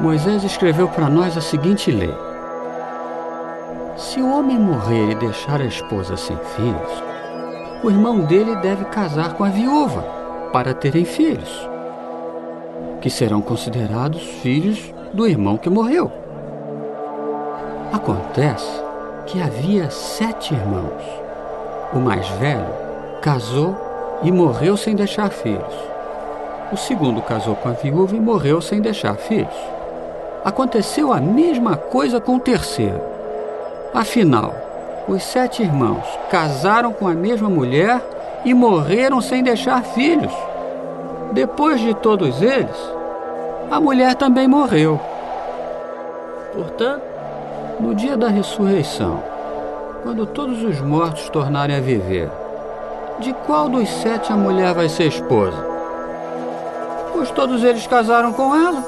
Moisés 0.00 0.42
escreveu 0.42 0.88
para 0.88 1.10
nós 1.10 1.36
a 1.36 1.42
seguinte 1.42 1.90
lei 1.90 2.14
se 4.00 4.20
o 4.20 4.34
homem 4.34 4.58
morrer 4.58 5.10
e 5.10 5.14
deixar 5.14 5.60
a 5.60 5.66
esposa 5.66 6.16
sem 6.16 6.36
filhos, 6.56 7.09
o 7.82 7.90
irmão 7.90 8.20
dele 8.20 8.56
deve 8.56 8.84
casar 8.86 9.34
com 9.34 9.44
a 9.44 9.48
viúva 9.48 10.02
para 10.52 10.74
terem 10.74 11.04
filhos, 11.04 11.68
que 13.00 13.08
serão 13.08 13.40
considerados 13.40 14.22
filhos 14.22 14.92
do 15.14 15.26
irmão 15.26 15.56
que 15.56 15.70
morreu. 15.70 16.12
Acontece 17.92 18.70
que 19.26 19.40
havia 19.40 19.90
sete 19.90 20.52
irmãos. 20.54 21.02
O 21.92 21.98
mais 21.98 22.28
velho 22.30 22.66
casou 23.22 23.74
e 24.22 24.30
morreu 24.30 24.76
sem 24.76 24.94
deixar 24.94 25.30
filhos. 25.30 25.74
O 26.72 26.76
segundo 26.76 27.22
casou 27.22 27.56
com 27.56 27.68
a 27.68 27.72
viúva 27.72 28.14
e 28.14 28.20
morreu 28.20 28.60
sem 28.60 28.80
deixar 28.80 29.14
filhos. 29.14 29.56
Aconteceu 30.44 31.12
a 31.12 31.20
mesma 31.20 31.76
coisa 31.76 32.20
com 32.20 32.36
o 32.36 32.40
terceiro. 32.40 33.00
Afinal, 33.92 34.54
os 35.10 35.24
sete 35.24 35.62
irmãos 35.62 36.04
casaram 36.30 36.92
com 36.92 37.08
a 37.08 37.14
mesma 37.14 37.50
mulher 37.50 38.00
e 38.44 38.54
morreram 38.54 39.20
sem 39.20 39.42
deixar 39.42 39.82
filhos. 39.82 40.32
Depois 41.32 41.80
de 41.80 41.94
todos 41.94 42.40
eles, 42.40 42.76
a 43.70 43.80
mulher 43.80 44.14
também 44.14 44.46
morreu. 44.46 45.00
Portanto, 46.52 47.02
no 47.80 47.94
dia 47.94 48.16
da 48.16 48.28
ressurreição, 48.28 49.22
quando 50.02 50.26
todos 50.26 50.62
os 50.62 50.80
mortos 50.80 51.28
tornarem 51.28 51.76
a 51.76 51.80
viver, 51.80 52.30
de 53.18 53.32
qual 53.46 53.68
dos 53.68 53.88
sete 53.88 54.32
a 54.32 54.36
mulher 54.36 54.74
vai 54.74 54.88
ser 54.88 55.08
esposa? 55.08 55.56
Pois 57.12 57.30
todos 57.30 57.64
eles 57.64 57.86
casaram 57.86 58.32
com 58.32 58.54
ela. 58.54 58.82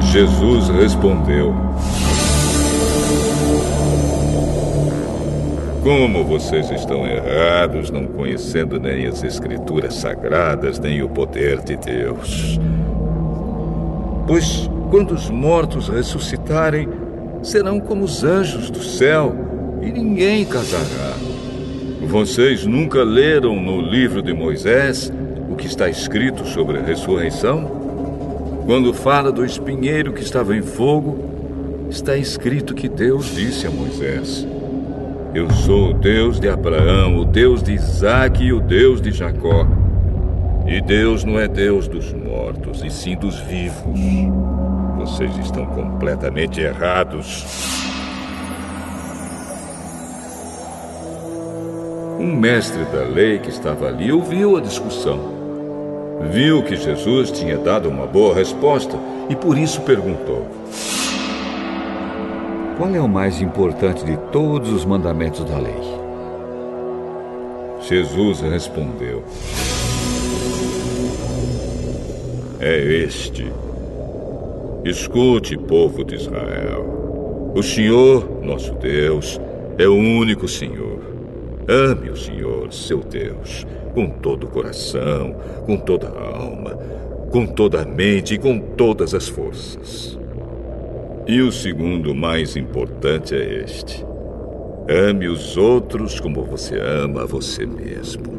Jesus 0.00 0.68
respondeu: 0.68 1.54
Como 5.82 6.24
vocês 6.24 6.70
estão 6.70 7.06
errados, 7.06 7.90
não 7.90 8.06
conhecendo 8.06 8.78
nem 8.80 9.06
as 9.06 9.22
Escrituras 9.22 9.94
sagradas, 9.94 10.78
nem 10.78 11.02
o 11.02 11.08
poder 11.08 11.60
de 11.62 11.76
Deus. 11.76 12.58
Pois 14.26 14.68
quando 14.90 15.12
os 15.12 15.28
mortos 15.28 15.88
ressuscitarem, 15.88 16.88
serão 17.42 17.78
como 17.78 18.04
os 18.04 18.24
anjos 18.24 18.70
do 18.70 18.82
céu, 18.82 19.34
e 19.82 19.92
ninguém 19.92 20.44
casará. 20.44 21.14
Vocês 22.02 22.64
nunca 22.64 23.02
leram 23.02 23.60
no 23.60 23.80
livro 23.80 24.22
de 24.22 24.32
Moisés 24.32 25.12
o 25.50 25.56
que 25.56 25.66
está 25.66 25.88
escrito 25.88 26.46
sobre 26.46 26.78
a 26.78 26.82
ressurreição? 26.82 28.64
Quando 28.64 28.92
fala 28.94 29.30
do 29.30 29.44
espinheiro 29.44 30.12
que 30.12 30.22
estava 30.22 30.56
em 30.56 30.62
fogo, 30.62 31.18
está 31.90 32.16
escrito 32.16 32.74
que 32.74 32.88
Deus 32.88 33.34
disse 33.34 33.66
a 33.66 33.70
Moisés: 33.70 34.46
Eu 35.38 35.48
sou 35.50 35.90
o 35.90 35.94
Deus 35.94 36.40
de 36.40 36.48
Abraão, 36.48 37.20
o 37.20 37.24
Deus 37.24 37.62
de 37.62 37.72
Isaque 37.72 38.46
e 38.46 38.52
o 38.52 38.58
Deus 38.58 39.00
de 39.00 39.12
Jacó. 39.12 39.68
E 40.66 40.80
Deus 40.80 41.22
não 41.22 41.38
é 41.38 41.46
Deus 41.46 41.86
dos 41.86 42.12
mortos, 42.12 42.82
e 42.82 42.90
sim 42.90 43.14
dos 43.14 43.38
vivos. 43.42 44.00
Vocês 44.96 45.38
estão 45.38 45.64
completamente 45.64 46.60
errados. 46.60 47.46
Um 52.18 52.34
mestre 52.34 52.82
da 52.86 53.04
lei 53.04 53.38
que 53.38 53.50
estava 53.50 53.86
ali 53.86 54.10
ouviu 54.10 54.56
a 54.56 54.60
discussão. 54.60 55.20
Viu 56.32 56.64
que 56.64 56.74
Jesus 56.74 57.30
tinha 57.30 57.58
dado 57.58 57.88
uma 57.88 58.08
boa 58.08 58.34
resposta 58.34 58.98
e 59.30 59.36
por 59.36 59.56
isso 59.56 59.82
perguntou: 59.82 60.48
Qual 62.78 62.94
é 62.94 63.00
o 63.00 63.08
mais 63.08 63.40
importante 63.40 64.04
de 64.04 64.16
todos 64.30 64.70
os 64.72 64.84
mandamentos 64.84 65.44
da 65.44 65.58
lei? 65.58 65.74
Jesus 67.80 68.40
respondeu: 68.40 69.24
É 72.60 72.78
este. 72.78 73.52
Escute, 74.84 75.58
povo 75.58 76.04
de 76.04 76.14
Israel. 76.14 77.52
O 77.52 77.64
Senhor, 77.64 78.44
nosso 78.44 78.72
Deus, 78.74 79.40
é 79.76 79.88
o 79.88 79.96
único 79.96 80.46
Senhor. 80.46 81.00
Ame 81.66 82.10
o 82.10 82.16
Senhor, 82.16 82.72
seu 82.72 83.00
Deus, 83.00 83.66
com 83.92 84.08
todo 84.08 84.44
o 84.44 84.50
coração, 84.50 85.34
com 85.66 85.76
toda 85.78 86.10
a 86.10 86.36
alma, 86.36 86.78
com 87.32 87.44
toda 87.44 87.82
a 87.82 87.84
mente 87.84 88.34
e 88.34 88.38
com 88.38 88.60
todas 88.60 89.14
as 89.14 89.28
forças. 89.28 90.16
E 91.28 91.42
o 91.42 91.52
segundo 91.52 92.14
mais 92.14 92.56
importante 92.56 93.34
é 93.34 93.62
este: 93.62 94.02
ame 94.88 95.28
os 95.28 95.58
outros 95.58 96.18
como 96.18 96.42
você 96.42 96.80
ama 96.80 97.26
você 97.26 97.66
mesmo. 97.66 98.38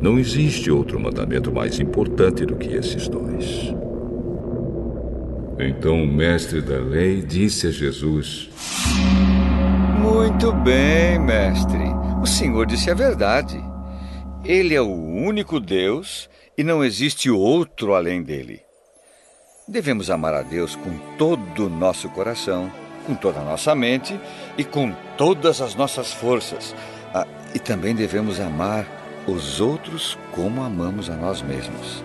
Não 0.00 0.18
existe 0.18 0.70
outro 0.70 0.98
mandamento 0.98 1.52
mais 1.52 1.78
importante 1.78 2.46
do 2.46 2.56
que 2.56 2.68
esses 2.74 3.08
dois. 3.08 3.74
Então 5.58 6.02
o 6.02 6.06
mestre 6.06 6.62
da 6.62 6.78
lei 6.78 7.20
disse 7.20 7.66
a 7.66 7.70
Jesus: 7.70 8.48
Muito 10.00 10.54
bem, 10.54 11.18
mestre. 11.18 11.84
O 12.22 12.26
senhor 12.26 12.64
disse 12.64 12.90
a 12.90 12.94
verdade. 12.94 13.62
Ele 14.42 14.74
é 14.74 14.80
o 14.80 14.94
único 14.94 15.60
Deus 15.60 16.30
e 16.56 16.64
não 16.64 16.82
existe 16.82 17.28
outro 17.28 17.94
além 17.94 18.22
dele. 18.22 18.65
Devemos 19.68 20.10
amar 20.10 20.32
a 20.32 20.42
Deus 20.42 20.76
com 20.76 20.96
todo 21.18 21.66
o 21.66 21.68
nosso 21.68 22.08
coração, 22.10 22.70
com 23.04 23.16
toda 23.16 23.40
a 23.40 23.44
nossa 23.44 23.74
mente 23.74 24.18
e 24.56 24.62
com 24.62 24.92
todas 25.18 25.60
as 25.60 25.74
nossas 25.74 26.12
forças. 26.12 26.72
Ah, 27.12 27.26
e 27.52 27.58
também 27.58 27.92
devemos 27.92 28.38
amar 28.38 28.86
os 29.26 29.60
outros 29.60 30.16
como 30.30 30.62
amamos 30.62 31.10
a 31.10 31.16
nós 31.16 31.42
mesmos. 31.42 32.04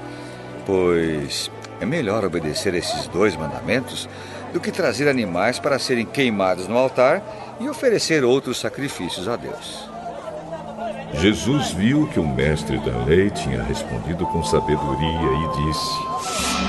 Pois 0.66 1.52
é 1.80 1.86
melhor 1.86 2.26
obedecer 2.26 2.74
esses 2.74 3.08
dois 3.08 3.36
mandamentos 3.36 4.10
do 4.52 4.60
que 4.60 4.72
trazer 4.72 5.08
animais 5.08 5.60
para 5.60 5.78
serem 5.78 6.06
queimados 6.08 6.68
no 6.68 6.76
altar 6.76 7.22
e 7.60 7.70
oferecer 7.70 8.24
outros 8.24 8.60
sacrifícios 8.60 9.28
a 9.28 9.36
Deus. 9.36 9.88
Jesus 11.14 11.72
viu 11.74 12.08
que 12.08 12.20
o 12.20 12.28
mestre 12.28 12.80
da 12.80 13.06
lei 13.06 13.30
tinha 13.30 13.62
respondido 13.62 14.26
com 14.26 14.44
sabedoria 14.44 15.30
e 15.36 15.68
disse: 15.68 16.61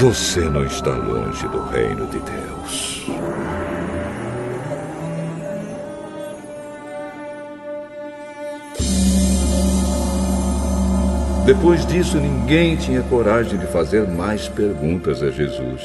Você 0.00 0.40
não 0.40 0.64
está 0.64 0.90
longe 0.90 1.46
do 1.48 1.62
reino 1.66 2.06
de 2.06 2.18
Deus. 2.18 3.06
Depois 11.46 11.86
disso, 11.86 12.18
ninguém 12.18 12.74
tinha 12.74 13.02
coragem 13.02 13.58
de 13.58 13.66
fazer 13.66 14.08
mais 14.08 14.48
perguntas 14.48 15.22
a 15.22 15.30
Jesus. 15.30 15.82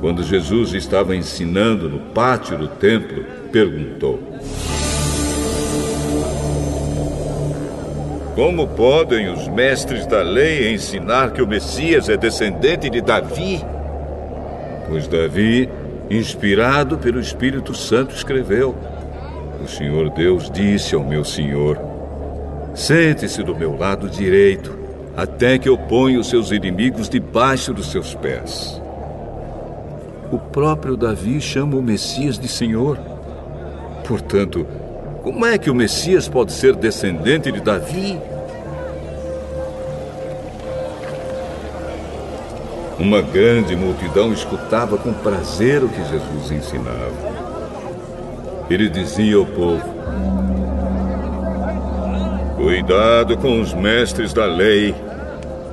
Quando 0.00 0.22
Jesus 0.22 0.72
estava 0.72 1.14
ensinando 1.14 1.88
no 1.88 2.00
pátio 2.12 2.58
do 2.58 2.68
templo, 2.68 3.24
perguntou: 3.52 4.20
Como 8.36 8.68
podem 8.68 9.30
os 9.30 9.48
mestres 9.48 10.06
da 10.06 10.20
lei 10.20 10.74
ensinar 10.74 11.32
que 11.32 11.40
o 11.40 11.46
Messias 11.46 12.10
é 12.10 12.18
descendente 12.18 12.90
de 12.90 13.00
Davi? 13.00 13.64
Pois 14.86 15.08
Davi 15.08 15.70
inspirado 16.10 16.98
pelo 16.98 17.18
Espírito 17.18 17.74
Santo, 17.74 18.14
escreveu: 18.14 18.76
O 19.64 19.66
Senhor 19.66 20.10
Deus 20.10 20.50
disse 20.50 20.94
ao 20.94 21.02
meu 21.02 21.24
Senhor: 21.24 21.80
Sente-se 22.74 23.42
do 23.42 23.56
meu 23.56 23.74
lado 23.74 24.06
direito, 24.06 24.78
até 25.16 25.58
que 25.58 25.70
eu 25.70 25.78
ponha 25.78 26.20
os 26.20 26.28
seus 26.28 26.50
inimigos 26.50 27.08
debaixo 27.08 27.72
dos 27.72 27.90
seus 27.90 28.14
pés. 28.14 28.78
O 30.30 30.38
próprio 30.38 30.94
Davi 30.94 31.40
chama 31.40 31.78
o 31.78 31.82
Messias 31.82 32.38
de 32.38 32.48
Senhor. 32.48 32.98
Portanto, 34.06 34.66
como 35.26 35.44
é 35.44 35.58
que 35.58 35.68
o 35.68 35.74
Messias 35.74 36.28
pode 36.28 36.52
ser 36.52 36.76
descendente 36.76 37.50
de 37.50 37.60
Davi? 37.60 38.16
Uma 42.96 43.20
grande 43.20 43.74
multidão 43.74 44.32
escutava 44.32 44.96
com 44.96 45.12
prazer 45.12 45.82
o 45.82 45.88
que 45.88 46.00
Jesus 46.04 46.52
ensinava. 46.52 47.10
Ele 48.70 48.88
dizia 48.88 49.34
ao 49.34 49.46
povo: 49.46 49.82
Cuidado 52.54 53.36
com 53.36 53.60
os 53.60 53.74
mestres 53.74 54.32
da 54.32 54.46
lei. 54.46 54.94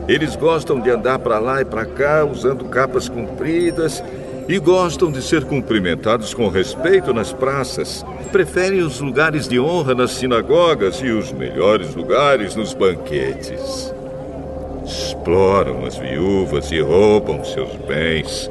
Eles 0.07 0.35
gostam 0.35 0.79
de 0.79 0.89
andar 0.89 1.19
para 1.19 1.37
lá 1.37 1.61
e 1.61 1.65
para 1.65 1.85
cá 1.85 2.25
usando 2.25 2.65
capas 2.65 3.07
compridas 3.07 4.03
e 4.47 4.59
gostam 4.59 5.11
de 5.11 5.21
ser 5.21 5.45
cumprimentados 5.45 6.33
com 6.33 6.47
respeito 6.47 7.13
nas 7.13 7.31
praças. 7.31 8.05
Preferem 8.31 8.81
os 8.81 8.99
lugares 8.99 9.47
de 9.47 9.59
honra 9.59 9.95
nas 9.95 10.11
sinagogas 10.11 11.01
e 11.01 11.09
os 11.09 11.31
melhores 11.31 11.95
lugares 11.95 12.55
nos 12.55 12.73
banquetes 12.73 13.93
exploram 14.85 15.85
as 15.85 15.97
viúvas 15.97 16.71
e 16.71 16.79
roubam 16.81 17.43
seus 17.43 17.73
bens. 17.87 18.49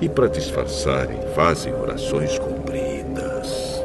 E 0.00 0.08
para 0.08 0.26
disfarçarem, 0.26 1.18
fazem 1.34 1.72
orações 1.72 2.38
compridas. 2.38 3.82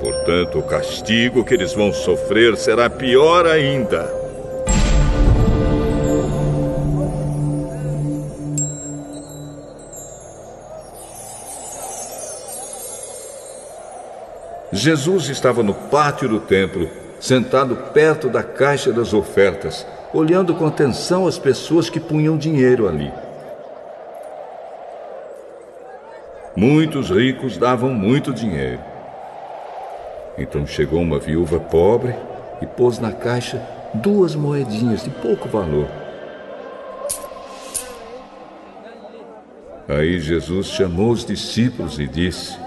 Portanto, 0.00 0.58
o 0.58 0.62
castigo 0.62 1.44
que 1.44 1.54
eles 1.54 1.72
vão 1.72 1.92
sofrer 1.92 2.56
será 2.56 2.90
pior 2.90 3.46
ainda. 3.46 4.23
Jesus 14.84 15.30
estava 15.30 15.62
no 15.62 15.72
pátio 15.72 16.28
do 16.28 16.38
templo 16.38 16.90
sentado 17.18 17.74
perto 17.94 18.28
da 18.28 18.42
caixa 18.42 18.92
das 18.92 19.14
ofertas, 19.14 19.86
olhando 20.12 20.54
com 20.54 20.66
atenção 20.66 21.26
as 21.26 21.38
pessoas 21.38 21.88
que 21.88 21.98
punham 21.98 22.36
dinheiro 22.36 22.86
ali. 22.86 23.10
Muitos 26.54 27.08
ricos 27.08 27.56
davam 27.56 27.94
muito 27.94 28.30
dinheiro. 28.30 28.78
Então 30.36 30.66
chegou 30.66 31.00
uma 31.00 31.18
viúva 31.18 31.58
pobre 31.58 32.14
e 32.60 32.66
pôs 32.66 32.98
na 32.98 33.10
caixa 33.10 33.66
duas 33.94 34.34
moedinhas 34.34 35.02
de 35.02 35.08
pouco 35.08 35.48
valor. 35.48 35.88
Aí 39.88 40.20
Jesus 40.20 40.66
chamou 40.66 41.10
os 41.10 41.24
discípulos 41.24 41.98
e 41.98 42.06
disse: 42.06 42.63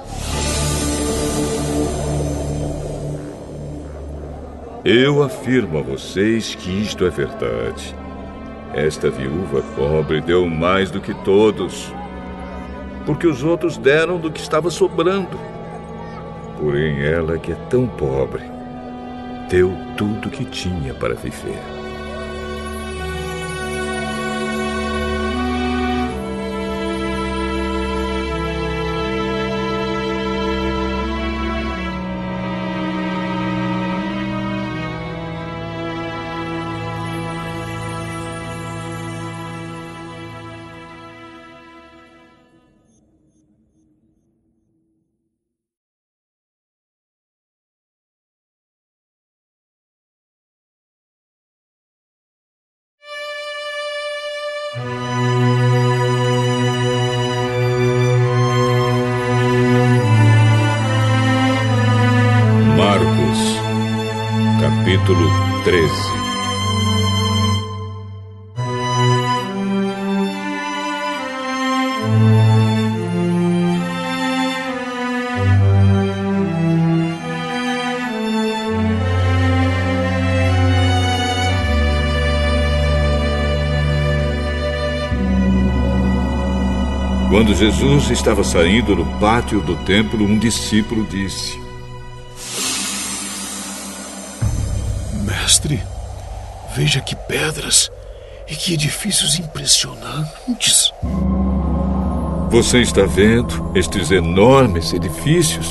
Eu 4.89 5.21
afirmo 5.21 5.79
a 5.79 5.81
vocês 5.81 6.55
que 6.55 6.69
isto 6.71 7.05
é 7.05 7.09
verdade. 7.09 7.93
Esta 8.73 9.09
viúva 9.09 9.61
pobre 9.75 10.21
deu 10.21 10.47
mais 10.47 10.89
do 10.89 11.01
que 11.01 11.13
todos, 11.25 11.91
porque 13.05 13.27
os 13.27 13.43
outros 13.43 13.77
deram 13.77 14.17
do 14.17 14.31
que 14.31 14.39
estava 14.39 14.69
sobrando. 14.69 15.37
Porém, 16.57 17.03
ela, 17.03 17.37
que 17.37 17.51
é 17.51 17.55
tão 17.69 17.85
pobre, 17.85 18.43
deu 19.49 19.75
tudo 19.97 20.29
o 20.29 20.31
que 20.31 20.45
tinha 20.45 20.93
para 20.93 21.15
viver. 21.15 21.76
Jesus 87.57 88.11
estava 88.11 88.43
saindo 88.43 88.95
no 88.95 89.03
pátio 89.19 89.59
do 89.61 89.75
templo, 89.77 90.23
um 90.23 90.37
discípulo 90.37 91.03
disse: 91.05 91.59
Mestre, 95.25 95.81
veja 96.75 97.01
que 97.01 97.15
pedras 97.15 97.89
e 98.47 98.55
que 98.55 98.75
edifícios 98.75 99.39
impressionantes. 99.39 100.93
Você 102.51 102.79
está 102.79 103.07
vendo 103.07 103.71
estes 103.73 104.11
enormes 104.11 104.93
edifícios? 104.93 105.67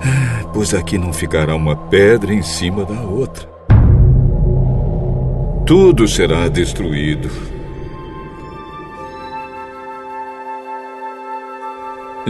Ah, 0.00 0.44
Pois 0.52 0.72
aqui 0.72 0.96
não 0.96 1.12
ficará 1.12 1.56
uma 1.56 1.74
pedra 1.74 2.32
em 2.32 2.42
cima 2.42 2.84
da 2.84 3.00
outra. 3.00 3.48
Tudo 5.66 6.06
será 6.06 6.46
destruído. 6.48 7.53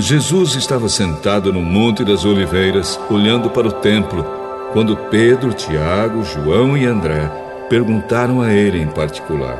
Jesus 0.07 0.55
estava 0.55 0.87
sentado 0.87 1.51
no 1.51 1.63
Monte 1.63 2.05
das 2.05 2.27
Oliveiras, 2.27 3.01
olhando 3.09 3.49
para 3.49 3.69
o 3.69 3.73
templo, 3.73 4.23
quando 4.71 4.95
Pedro, 4.95 5.55
Tiago, 5.55 6.23
João 6.23 6.77
e 6.77 6.85
André 6.85 7.27
perguntaram 7.71 8.43
a 8.43 8.53
ele 8.53 8.83
em 8.83 8.87
particular: 8.87 9.57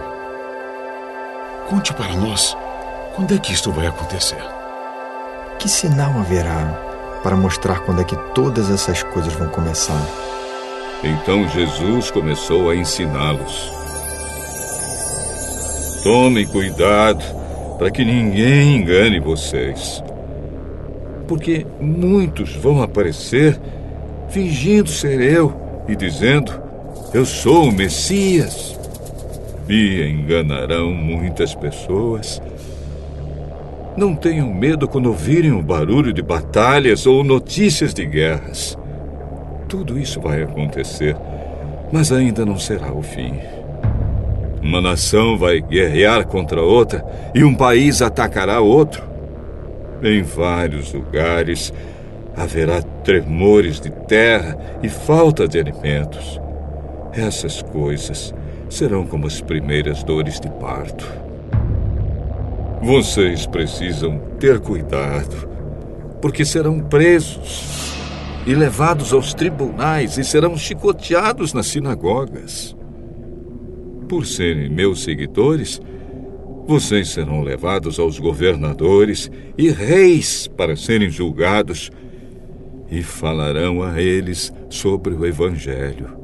Conte 1.67 1.95
para 1.95 2.15
nós, 2.17 2.55
quando 3.17 3.33
é 3.35 3.39
que 3.39 3.55
isto 3.55 3.73
vai 3.73 3.87
acontecer? 3.87 4.45
Que 5.59 5.67
sinal 5.67 6.11
haverá 6.19 6.79
para 7.23 7.37
mostrar 7.37 7.81
quando 7.81 8.03
é 8.03 8.05
que 8.05 8.17
todas 8.35 8.71
essas 8.71 9.03
coisas 9.03 9.33
vão 9.33 9.49
começar? 9.49 10.07
Então 11.03 11.49
Jesus 11.49 12.11
começou 12.11 12.69
a 12.69 12.77
ensiná-los. 12.77 13.73
Tomem 16.03 16.47
cuidado 16.47 17.25
para 17.79 17.91
que 17.91 18.05
ninguém 18.05 18.77
engane 18.77 19.19
vocês. 19.21 20.05
Porque 21.27 21.67
muitos 21.81 22.55
vão 22.55 22.83
aparecer 22.83 23.59
fingindo 24.29 24.89
ser 24.89 25.21
eu 25.21 25.55
e 25.89 25.97
dizendo: 25.97 26.53
Eu 27.13 27.25
sou 27.25 27.69
o 27.69 27.73
Messias. 27.73 28.79
E 29.69 30.03
enganarão 30.03 30.93
muitas 30.93 31.55
pessoas. 31.55 32.41
Não 33.97 34.15
tenham 34.15 34.53
medo 34.53 34.89
quando 34.89 35.07
ouvirem 35.07 35.53
o 35.53 35.63
barulho 35.63 36.13
de 36.13 36.21
batalhas 36.21 37.07
ou 37.07 37.23
notícias 37.25 37.95
de 37.95 38.05
guerras. 38.05 38.77
Tudo 39.69 39.99
isso 39.99 40.21
vai 40.21 40.43
acontecer, 40.43 41.17
mas 41.93 42.13
ainda 42.13 42.45
não 42.45 42.59
será 42.59 42.93
o 42.93 43.03
fim. 43.03 43.39
Uma 44.61 44.81
nação 44.81 45.39
vai 45.39 45.61
guerrear 45.61 46.27
contra 46.27 46.61
outra 46.61 47.05
e 47.35 47.45
um 47.45 47.55
país 47.55 48.03
atacará 48.03 48.61
outro. 48.61 49.14
Em 50.05 50.23
vários 50.23 50.93
lugares 50.93 51.73
haverá 52.37 52.83
tremores 52.83 53.81
de 53.81 53.91
terra 53.91 54.79
e 54.83 54.89
falta 54.91 55.49
de 55.49 55.59
alimentos. 55.59 56.39
Essas 57.11 57.63
coisas 57.63 58.35
serão 58.69 59.07
como 59.07 59.27
as 59.27 59.41
primeiras 59.41 60.05
dores 60.05 60.39
de 60.39 60.51
parto. 60.51 61.11
Vocês 62.83 63.47
precisam 63.47 64.19
ter 64.39 64.61
cuidado, 64.61 65.49
porque 66.21 66.45
serão 66.45 66.81
presos 66.81 67.97
e 68.47 68.55
levados 68.55 69.11
aos 69.11 69.33
tribunais 69.33 70.19
e 70.19 70.25
serão 70.25 70.55
chicoteados 70.55 71.55
nas 71.55 71.69
sinagogas. 71.69 72.77
Por 74.07 74.27
serem 74.27 74.69
meus 74.69 75.03
seguidores, 75.03 75.81
vocês 76.67 77.11
serão 77.11 77.43
levados 77.43 77.99
aos 77.99 78.19
governadores 78.19 79.31
e 79.57 79.71
reis 79.71 80.47
para 80.47 80.77
serem 80.77 81.11
julgados 81.11 81.91
e 82.91 83.03
falarão 83.03 83.83
a 83.83 84.01
eles 84.01 84.53
sobre 84.71 85.15
o 85.15 85.27
Evangelho. 85.27 86.17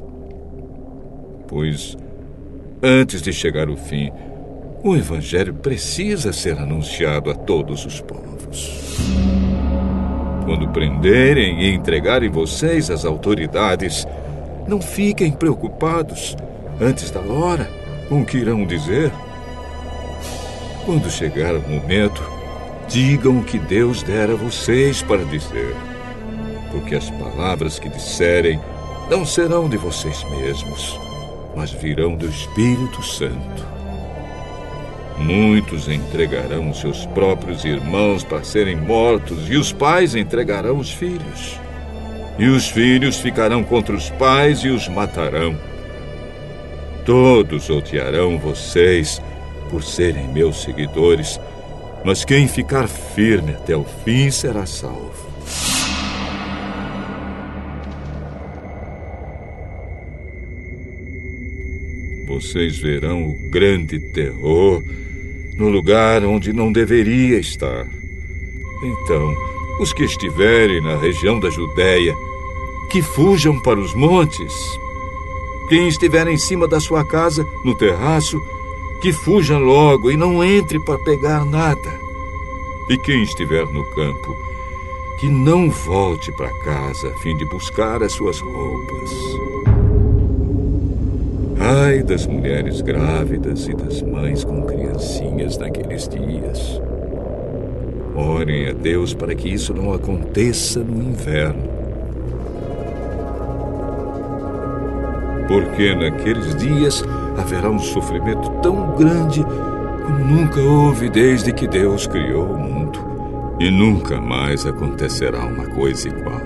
Pois, 1.46 1.96
antes 2.82 3.20
de 3.20 3.32
chegar 3.32 3.68
o 3.68 3.76
fim, 3.76 4.10
o 4.82 4.96
Evangelho 4.96 5.52
precisa 5.54 6.32
ser 6.32 6.58
anunciado 6.58 7.30
a 7.30 7.34
todos 7.34 7.84
os 7.84 8.00
povos. 8.00 8.98
Quando 10.44 10.68
prenderem 10.68 11.62
e 11.62 11.74
entregarem 11.74 12.30
vocês 12.30 12.90
às 12.90 13.04
autoridades, 13.04 14.06
não 14.66 14.80
fiquem 14.80 15.32
preocupados 15.32 16.34
antes 16.80 17.10
da 17.10 17.20
hora 17.20 17.68
com 18.08 18.22
o 18.22 18.26
que 18.26 18.38
irão 18.38 18.64
dizer. 18.64 19.12
Quando 20.84 21.10
chegar 21.10 21.54
o 21.54 21.60
momento, 21.60 22.22
digam 22.88 23.38
o 23.38 23.44
que 23.44 23.58
Deus 23.58 24.02
der 24.02 24.30
a 24.30 24.34
vocês 24.34 25.02
para 25.02 25.24
dizer. 25.24 25.76
Porque 26.70 26.94
as 26.94 27.10
palavras 27.10 27.78
que 27.78 27.88
disserem 27.88 28.60
não 29.10 29.24
serão 29.26 29.68
de 29.68 29.76
vocês 29.76 30.24
mesmos, 30.24 30.98
mas 31.54 31.70
virão 31.70 32.16
do 32.16 32.26
Espírito 32.26 33.02
Santo. 33.02 33.70
Muitos 35.18 35.86
entregarão 35.86 36.72
seus 36.72 37.04
próprios 37.06 37.64
irmãos 37.64 38.24
para 38.24 38.42
serem 38.42 38.76
mortos, 38.76 39.50
e 39.50 39.56
os 39.56 39.70
pais 39.72 40.14
entregarão 40.14 40.78
os 40.78 40.90
filhos. 40.90 41.60
E 42.38 42.48
os 42.48 42.68
filhos 42.68 43.18
ficarão 43.18 43.62
contra 43.62 43.94
os 43.94 44.08
pais 44.10 44.60
e 44.60 44.68
os 44.68 44.88
matarão. 44.88 45.54
Todos 47.04 47.68
odiarão 47.68 48.38
vocês 48.38 49.20
por 49.70 49.82
serem 49.84 50.28
meus 50.28 50.62
seguidores, 50.62 51.40
mas 52.04 52.24
quem 52.24 52.48
ficar 52.48 52.88
firme 52.88 53.52
até 53.52 53.76
o 53.76 53.84
fim 53.84 54.30
será 54.30 54.66
salvo. 54.66 55.30
Vocês 62.26 62.78
verão 62.78 63.28
o 63.30 63.50
grande 63.50 63.98
terror 63.98 64.82
no 65.56 65.68
lugar 65.68 66.24
onde 66.24 66.52
não 66.52 66.72
deveria 66.72 67.38
estar. 67.38 67.86
Então, 68.82 69.34
os 69.78 69.92
que 69.92 70.04
estiverem 70.04 70.80
na 70.80 70.96
região 70.96 71.38
da 71.38 71.50
Judéia, 71.50 72.14
que 72.90 73.02
fujam 73.02 73.60
para 73.60 73.78
os 73.78 73.94
montes. 73.94 74.52
Quem 75.68 75.86
estiver 75.86 76.26
em 76.28 76.38
cima 76.38 76.66
da 76.66 76.80
sua 76.80 77.04
casa, 77.04 77.46
no 77.64 77.74
terraço, 77.74 78.40
que 79.00 79.12
fuja 79.12 79.56
logo 79.56 80.10
e 80.10 80.16
não 80.16 80.44
entre 80.44 80.78
para 80.84 80.98
pegar 80.98 81.44
nada. 81.44 82.00
E 82.88 82.98
quem 82.98 83.22
estiver 83.22 83.64
no 83.66 83.84
campo, 83.94 84.36
que 85.18 85.28
não 85.28 85.70
volte 85.70 86.30
para 86.32 86.52
casa 86.60 87.08
a 87.08 87.18
fim 87.20 87.36
de 87.36 87.44
buscar 87.46 88.02
as 88.02 88.12
suas 88.12 88.40
roupas. 88.40 89.10
Ai 91.58 92.02
das 92.02 92.26
mulheres 92.26 92.80
grávidas 92.80 93.68
e 93.68 93.74
das 93.74 94.02
mães 94.02 94.44
com 94.44 94.62
criancinhas 94.62 95.56
naqueles 95.56 96.08
dias. 96.08 96.80
Orem 98.14 98.68
a 98.68 98.72
Deus 98.72 99.14
para 99.14 99.34
que 99.34 99.48
isso 99.48 99.72
não 99.72 99.92
aconteça 99.92 100.80
no 100.80 101.02
inverno. 101.02 101.80
Porque 105.46 105.94
naqueles 105.94 106.54
dias 106.56 107.04
haverá 107.36 107.70
um 107.70 107.78
sofrimento 107.78 108.50
tão 108.62 108.94
grande 108.96 109.44
como 110.04 110.24
nunca 110.24 110.60
houve 110.60 111.08
desde 111.08 111.52
que 111.52 111.66
Deus 111.68 112.06
criou 112.06 112.44
o 112.44 112.58
mundo. 112.58 112.98
E 113.60 113.70
nunca 113.70 114.20
mais 114.20 114.66
acontecerá 114.66 115.44
uma 115.44 115.66
coisa 115.66 116.08
igual. 116.08 116.40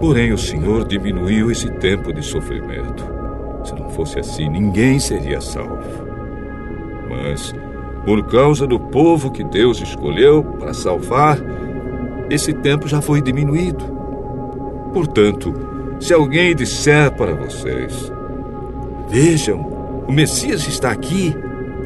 Porém, 0.00 0.32
o 0.32 0.38
Senhor 0.38 0.84
diminuiu 0.86 1.50
esse 1.50 1.70
tempo 1.70 2.12
de 2.12 2.22
sofrimento. 2.22 3.04
Se 3.64 3.74
não 3.74 3.88
fosse 3.88 4.18
assim, 4.18 4.48
ninguém 4.48 4.98
seria 4.98 5.40
salvo. 5.40 6.04
Mas, 7.08 7.54
por 8.04 8.26
causa 8.26 8.66
do 8.66 8.78
povo 8.78 9.30
que 9.30 9.44
Deus 9.44 9.80
escolheu 9.80 10.44
para 10.58 10.74
salvar, 10.74 11.38
esse 12.28 12.52
tempo 12.52 12.88
já 12.88 13.00
foi 13.00 13.22
diminuído. 13.22 13.84
Portanto, 14.92 15.54
se 16.00 16.12
alguém 16.12 16.54
disser 16.54 17.10
para 17.12 17.34
vocês: 17.34 18.12
Vejam, 19.08 19.60
o 20.08 20.12
Messias 20.12 20.66
está 20.66 20.90
aqui, 20.90 21.34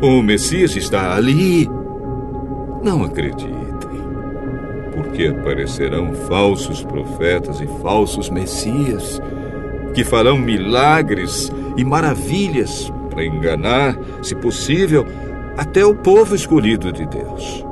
o 0.00 0.22
Messias 0.22 0.76
está 0.76 1.14
ali, 1.14 1.68
não 2.82 3.04
acreditem 3.04 3.58
porque 5.18 5.26
aparecerão 5.26 6.12
falsos 6.12 6.84
profetas 6.84 7.60
e 7.60 7.66
falsos 7.82 8.30
messias, 8.30 9.20
que 9.94 10.04
farão 10.04 10.36
milagres 10.36 11.52
e 11.76 11.84
maravilhas 11.84 12.92
para 13.10 13.24
enganar, 13.24 13.98
se 14.22 14.34
possível, 14.34 15.04
até 15.56 15.84
o 15.84 15.94
povo 15.94 16.34
escolhido 16.34 16.92
de 16.92 17.06
Deus. 17.06 17.64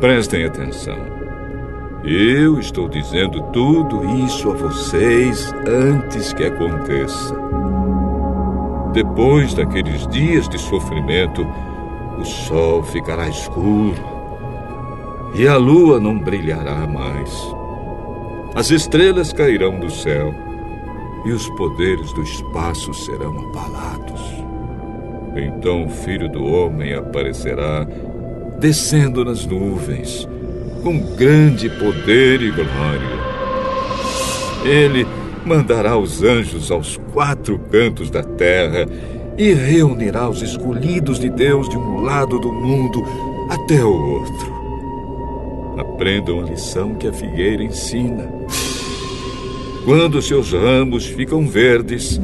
Prestem 0.00 0.44
atenção. 0.44 0.96
Eu 2.04 2.58
estou 2.60 2.88
dizendo 2.88 3.42
tudo 3.52 4.04
isso 4.24 4.50
a 4.50 4.54
vocês 4.54 5.52
antes 5.66 6.32
que 6.32 6.44
aconteça. 6.44 7.34
Depois 8.96 9.52
daqueles 9.52 10.06
dias 10.06 10.48
de 10.48 10.56
sofrimento, 10.56 11.46
o 12.18 12.24
sol 12.24 12.82
ficará 12.82 13.28
escuro 13.28 14.02
e 15.34 15.46
a 15.46 15.58
lua 15.58 16.00
não 16.00 16.18
brilhará 16.18 16.86
mais. 16.86 17.30
As 18.54 18.70
estrelas 18.70 19.34
cairão 19.34 19.78
do 19.78 19.90
céu 19.90 20.34
e 21.26 21.30
os 21.30 21.46
poderes 21.50 22.10
do 22.14 22.22
espaço 22.22 22.94
serão 22.94 23.38
abalados. 23.50 24.32
Então 25.36 25.84
o 25.84 25.90
filho 25.90 26.30
do 26.30 26.42
homem 26.42 26.94
aparecerá 26.94 27.86
descendo 28.58 29.26
nas 29.26 29.44
nuvens 29.44 30.26
com 30.82 30.98
grande 31.16 31.68
poder 31.68 32.40
e 32.40 32.50
glória. 32.50 33.26
Ele 34.64 35.06
mandará 35.46 35.96
os 35.96 36.22
anjos 36.22 36.70
aos 36.70 36.98
quatro 37.12 37.58
cantos 37.70 38.10
da 38.10 38.22
terra 38.22 38.86
e 39.38 39.52
reunirá 39.52 40.28
os 40.28 40.42
escolhidos 40.42 41.20
de 41.20 41.30
Deus 41.30 41.68
de 41.68 41.76
um 41.76 42.00
lado 42.00 42.38
do 42.40 42.52
mundo 42.52 43.02
até 43.48 43.84
o 43.84 43.92
outro. 43.92 44.56
Aprendam 45.78 46.40
a 46.40 46.44
lição 46.44 46.94
que 46.94 47.06
a 47.06 47.12
figueira 47.12 47.62
ensina. 47.62 48.28
Quando 49.84 50.20
seus 50.20 50.52
ramos 50.52 51.06
ficam 51.06 51.46
verdes 51.46 52.20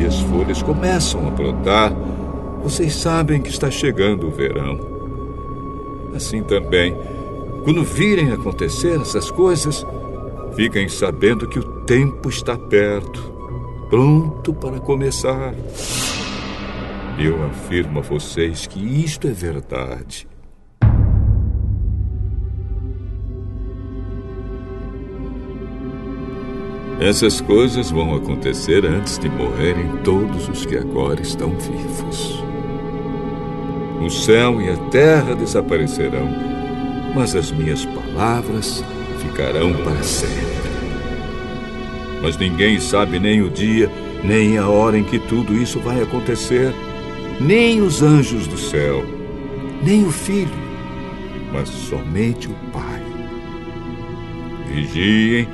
e 0.00 0.04
as 0.04 0.20
folhas 0.20 0.62
começam 0.62 1.26
a 1.26 1.30
brotar, 1.30 1.92
vocês 2.62 2.94
sabem 2.94 3.40
que 3.42 3.50
está 3.50 3.70
chegando 3.70 4.28
o 4.28 4.30
verão. 4.30 4.78
Assim 6.14 6.42
também, 6.42 6.94
quando 7.64 7.82
virem 7.82 8.30
acontecer 8.30 9.00
essas 9.00 9.30
coisas, 9.30 9.84
fiquem 10.54 10.88
sabendo 10.88 11.48
que 11.48 11.58
o 11.58 11.79
tempo 11.90 12.28
está 12.28 12.56
perto, 12.56 13.20
pronto 13.90 14.54
para 14.54 14.78
começar. 14.78 15.52
Eu 17.18 17.44
afirmo 17.46 17.98
a 17.98 18.02
vocês 18.02 18.64
que 18.64 18.78
isto 18.78 19.26
é 19.26 19.32
verdade. 19.32 20.28
Essas 27.00 27.40
coisas 27.40 27.90
vão 27.90 28.14
acontecer 28.14 28.86
antes 28.86 29.18
de 29.18 29.28
morrerem 29.28 29.96
todos 30.04 30.48
os 30.48 30.64
que 30.64 30.76
agora 30.76 31.20
estão 31.20 31.50
vivos. 31.58 32.40
O 34.00 34.08
céu 34.08 34.62
e 34.62 34.70
a 34.70 34.76
terra 34.90 35.34
desaparecerão, 35.34 36.28
mas 37.16 37.34
as 37.34 37.50
minhas 37.50 37.84
palavras 37.84 38.80
ficarão 39.18 39.72
para 39.82 40.00
sempre. 40.04 40.69
Mas 42.22 42.36
ninguém 42.36 42.78
sabe 42.78 43.18
nem 43.18 43.42
o 43.42 43.50
dia, 43.50 43.90
nem 44.22 44.58
a 44.58 44.68
hora 44.68 44.98
em 44.98 45.04
que 45.04 45.18
tudo 45.18 45.54
isso 45.54 45.80
vai 45.80 46.02
acontecer, 46.02 46.74
nem 47.40 47.80
os 47.80 48.02
anjos 48.02 48.46
do 48.46 48.58
céu, 48.58 49.04
nem 49.82 50.04
o 50.04 50.12
filho, 50.12 50.50
mas 51.52 51.68
somente 51.68 52.48
o 52.48 52.54
Pai. 52.72 53.02
Vigiem 54.66 55.48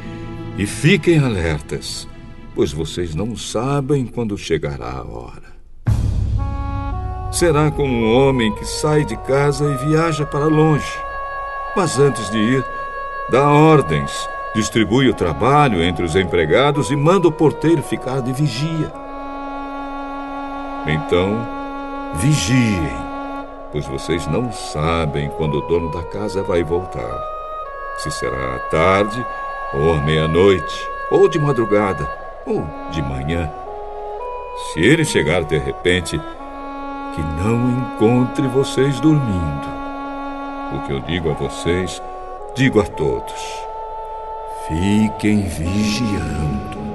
e 0.59 0.67
fiquem 0.67 1.19
alertas, 1.19 2.09
pois 2.55 2.73
vocês 2.73 3.15
não 3.15 3.37
sabem 3.37 4.05
quando 4.07 4.37
chegará 4.37 4.91
a 4.91 5.05
hora. 5.05 5.57
Será 7.31 7.71
como 7.71 7.93
um 7.93 8.15
homem 8.15 8.53
que 8.55 8.65
sai 8.65 9.05
de 9.05 9.17
casa 9.19 9.65
e 9.65 9.89
viaja 9.89 10.25
para 10.25 10.47
longe, 10.47 10.91
mas 11.77 11.99
antes 11.99 12.31
de 12.31 12.39
ir, 12.39 12.65
dá 13.31 13.49
ordens, 13.49 14.29
distribui 14.57 15.09
o 15.09 15.15
trabalho 15.15 15.83
entre 15.83 16.05
os 16.05 16.17
empregados 16.17 16.91
e 16.91 16.97
manda 16.97 17.29
o 17.29 17.33
porteiro 17.33 17.83
ficar 17.83 18.21
de 18.21 18.33
vigia. 18.33 18.91
Então, 20.87 21.39
vigiem, 22.15 22.91
pois 23.71 23.87
vocês 23.87 24.27
não 24.27 24.51
sabem 24.51 25.29
quando 25.37 25.59
o 25.59 25.69
dono 25.69 25.93
da 25.93 26.03
casa 26.05 26.43
vai 26.43 26.65
voltar. 26.65 27.21
Se 27.99 28.11
será 28.11 28.57
à 28.57 28.59
tarde 28.71 29.25
ou 29.75 29.93
à 29.93 29.99
meia-noite, 29.99 30.89
ou 31.11 31.29
de 31.29 31.39
madrugada, 31.39 32.09
ou 32.47 32.65
de 32.91 33.03
manhã. 33.03 33.51
Se 34.73 34.81
ele 34.81 35.05
chegar 35.05 35.45
de 35.45 35.59
repente, 35.59 36.19
que 37.15 37.23
não 37.43 37.71
encontre 37.71 38.47
vocês 38.49 39.01
dormindo. 39.01 39.77
O 40.75 40.87
que 40.87 40.93
eu 40.93 41.01
digo 41.01 41.31
a 41.31 41.35
vocês, 41.35 42.01
digo 42.55 42.81
a 42.81 42.85
todos: 42.85 43.67
fiquem 44.67 45.43
vigiando. 45.43 46.86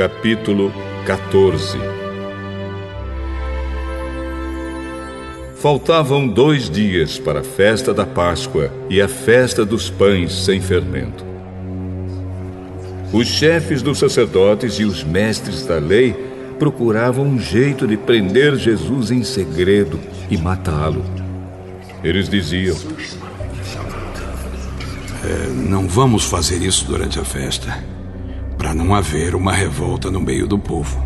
Capítulo 0.00 0.72
14 1.04 1.76
Faltavam 5.56 6.26
dois 6.26 6.70
dias 6.70 7.18
para 7.18 7.40
a 7.40 7.44
festa 7.44 7.92
da 7.92 8.06
Páscoa 8.06 8.72
e 8.88 9.02
a 9.02 9.06
festa 9.06 9.62
dos 9.62 9.90
pães 9.90 10.32
sem 10.32 10.58
fermento. 10.58 11.22
Os 13.12 13.26
chefes 13.28 13.82
dos 13.82 13.98
sacerdotes 13.98 14.78
e 14.78 14.84
os 14.84 15.04
mestres 15.04 15.66
da 15.66 15.76
lei 15.76 16.14
procuravam 16.58 17.26
um 17.26 17.38
jeito 17.38 17.86
de 17.86 17.98
prender 17.98 18.56
Jesus 18.56 19.10
em 19.10 19.22
segredo 19.22 20.00
e 20.30 20.38
matá-lo. 20.38 21.04
Eles 22.02 22.26
diziam: 22.26 22.78
é, 25.22 25.46
Não 25.68 25.86
vamos 25.86 26.24
fazer 26.24 26.62
isso 26.62 26.86
durante 26.86 27.20
a 27.20 27.24
festa, 27.24 27.84
para 28.70 28.76
não 28.76 28.94
haver 28.94 29.34
uma 29.34 29.52
revolta 29.52 30.12
no 30.12 30.20
meio 30.20 30.46
do 30.46 30.56
povo. 30.56 31.02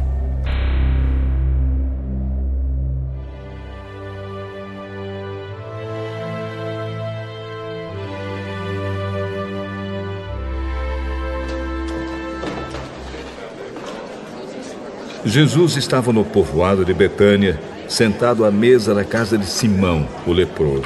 Jesus 15.24 15.78
estava 15.78 16.12
no 16.12 16.23
povoado 16.23 16.85
de 16.85 16.93
Betânia, 16.93 17.59
sentado 17.89 18.45
à 18.45 18.51
mesa 18.51 18.93
na 18.93 19.05
casa 19.05 19.39
de 19.39 19.47
Simão, 19.47 20.07
o 20.27 20.32
leproso. 20.32 20.85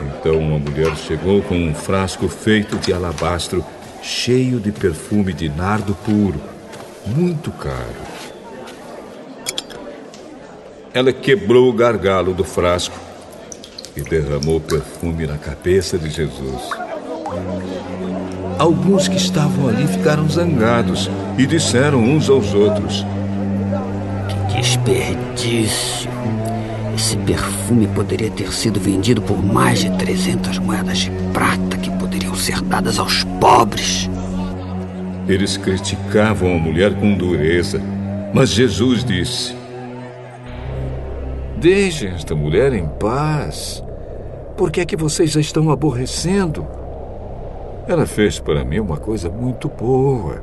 Então 0.00 0.38
uma 0.38 0.60
mulher 0.60 0.94
chegou 0.96 1.42
com 1.42 1.56
um 1.56 1.74
frasco 1.74 2.28
feito 2.28 2.78
de 2.78 2.92
alabastro, 2.92 3.64
cheio 4.02 4.58
de 4.58 4.72
perfume 4.72 5.32
de 5.32 5.48
nardo 5.48 5.94
puro, 5.94 6.40
muito 7.06 7.50
caro. 7.50 8.10
Ela 10.92 11.12
quebrou 11.12 11.68
o 11.68 11.72
gargalo 11.72 12.34
do 12.34 12.44
frasco 12.44 12.98
e 13.96 14.00
derramou 14.02 14.60
perfume 14.60 15.26
na 15.26 15.38
cabeça 15.38 15.98
de 15.98 16.10
Jesus. 16.10 16.70
Alguns 18.58 19.08
que 19.08 19.16
estavam 19.16 19.68
ali 19.68 19.86
ficaram 19.86 20.28
zangados 20.28 21.08
e 21.38 21.46
disseram 21.46 22.02
uns 22.02 22.28
aos 22.28 22.52
outros: 22.52 23.06
Que 24.28 24.56
desperdício! 24.60 26.10
Esse 26.94 27.16
perfume 27.16 27.86
poderia 27.86 28.30
ter 28.30 28.52
sido 28.52 28.78
vendido 28.78 29.22
por 29.22 29.42
mais 29.42 29.80
de 29.80 29.90
300 29.96 30.58
moedas 30.58 30.98
de 30.98 31.10
prata 31.32 31.78
que 31.78 31.90
poderiam 31.92 32.34
ser 32.34 32.60
dadas 32.60 32.98
aos 32.98 33.24
pobres. 33.40 33.69
Eles 35.28 35.56
criticavam 35.56 36.54
a 36.54 36.58
mulher 36.58 36.94
com 36.94 37.14
dureza, 37.14 37.80
mas 38.32 38.50
Jesus 38.50 39.04
disse: 39.04 39.54
Deixem 41.58 42.08
esta 42.10 42.34
mulher 42.34 42.72
em 42.72 42.86
paz. 42.86 43.84
Por 44.56 44.70
que 44.70 44.80
é 44.80 44.84
que 44.84 44.96
vocês 44.96 45.36
a 45.36 45.40
estão 45.40 45.70
aborrecendo? 45.70 46.66
Ela 47.86 48.06
fez 48.06 48.38
para 48.38 48.64
mim 48.64 48.80
uma 48.80 48.96
coisa 48.96 49.28
muito 49.28 49.68
boa. 49.68 50.42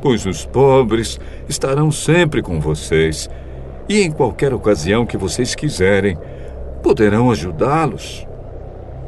Pois 0.00 0.26
os 0.26 0.44
pobres 0.44 1.18
estarão 1.48 1.90
sempre 1.90 2.42
com 2.42 2.60
vocês, 2.60 3.28
e 3.88 4.00
em 4.02 4.10
qualquer 4.10 4.52
ocasião 4.54 5.04
que 5.04 5.16
vocês 5.16 5.54
quiserem, 5.54 6.16
poderão 6.82 7.30
ajudá-los. 7.30 8.26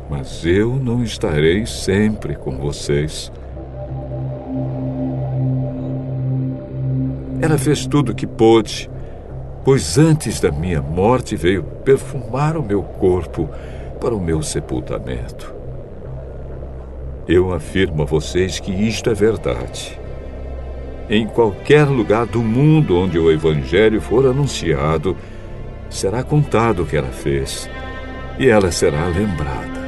Mas 0.09 0.45
eu 0.45 0.75
não 0.75 1.03
estarei 1.03 1.67
sempre 1.67 2.35
com 2.35 2.57
vocês. 2.57 3.31
Ela 7.43 7.57
fez 7.57 7.87
tudo 7.87 8.13
o 8.13 8.15
que 8.15 8.27
pôde, 8.27 8.91
pois 9.65 9.97
antes 9.97 10.41
da 10.41 10.51
minha 10.51 10.83
morte 10.83 11.37
veio 11.37 11.63
perfumar 11.63 12.57
o 12.57 12.63
meu 12.63 12.83
corpo 12.83 13.49
para 14.01 14.15
o 14.15 14.21
meu 14.21 14.43
sepultamento. 14.43 15.55
Eu 17.27 17.53
afirmo 17.53 18.03
a 18.03 18.07
vocês 18.07 18.59
que 18.59 18.73
isto 18.73 19.09
é 19.09 19.15
verdade. 19.15 19.99
Em 21.09 21.27
qualquer 21.27 21.85
lugar 21.85 22.27
do 22.27 22.41
mundo 22.41 22.99
onde 22.99 23.19
o 23.19 23.31
Evangelho 23.31 24.01
for 24.01 24.27
anunciado, 24.27 25.17
será 25.89 26.23
contado 26.23 26.83
o 26.83 26.87
que 26.87 26.97
ela 26.97 27.11
fez 27.11 27.69
e 28.39 28.49
ela 28.49 28.71
será 28.71 29.07
lembrada. 29.07 29.80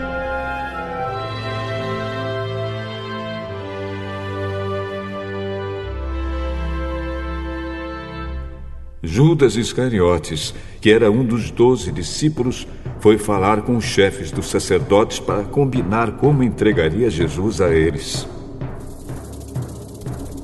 Judas 9.05 9.57
Iscariotes, 9.57 10.55
que 10.81 10.89
era 10.89 11.11
um 11.11 11.25
dos 11.25 11.51
doze 11.51 11.91
discípulos, 11.91 12.69
foi 13.01 13.19
falar 13.19 13.63
com 13.63 13.77
os 13.77 13.85
chefes 13.85 14.31
dos 14.31 14.47
sacerdotes 14.47 15.19
para 15.19 15.43
combinar 15.43 16.19
como 16.19 16.45
entregaria 16.45 17.11
Jesus 17.11 17.61
a 17.61 17.75
eles. 17.75 18.29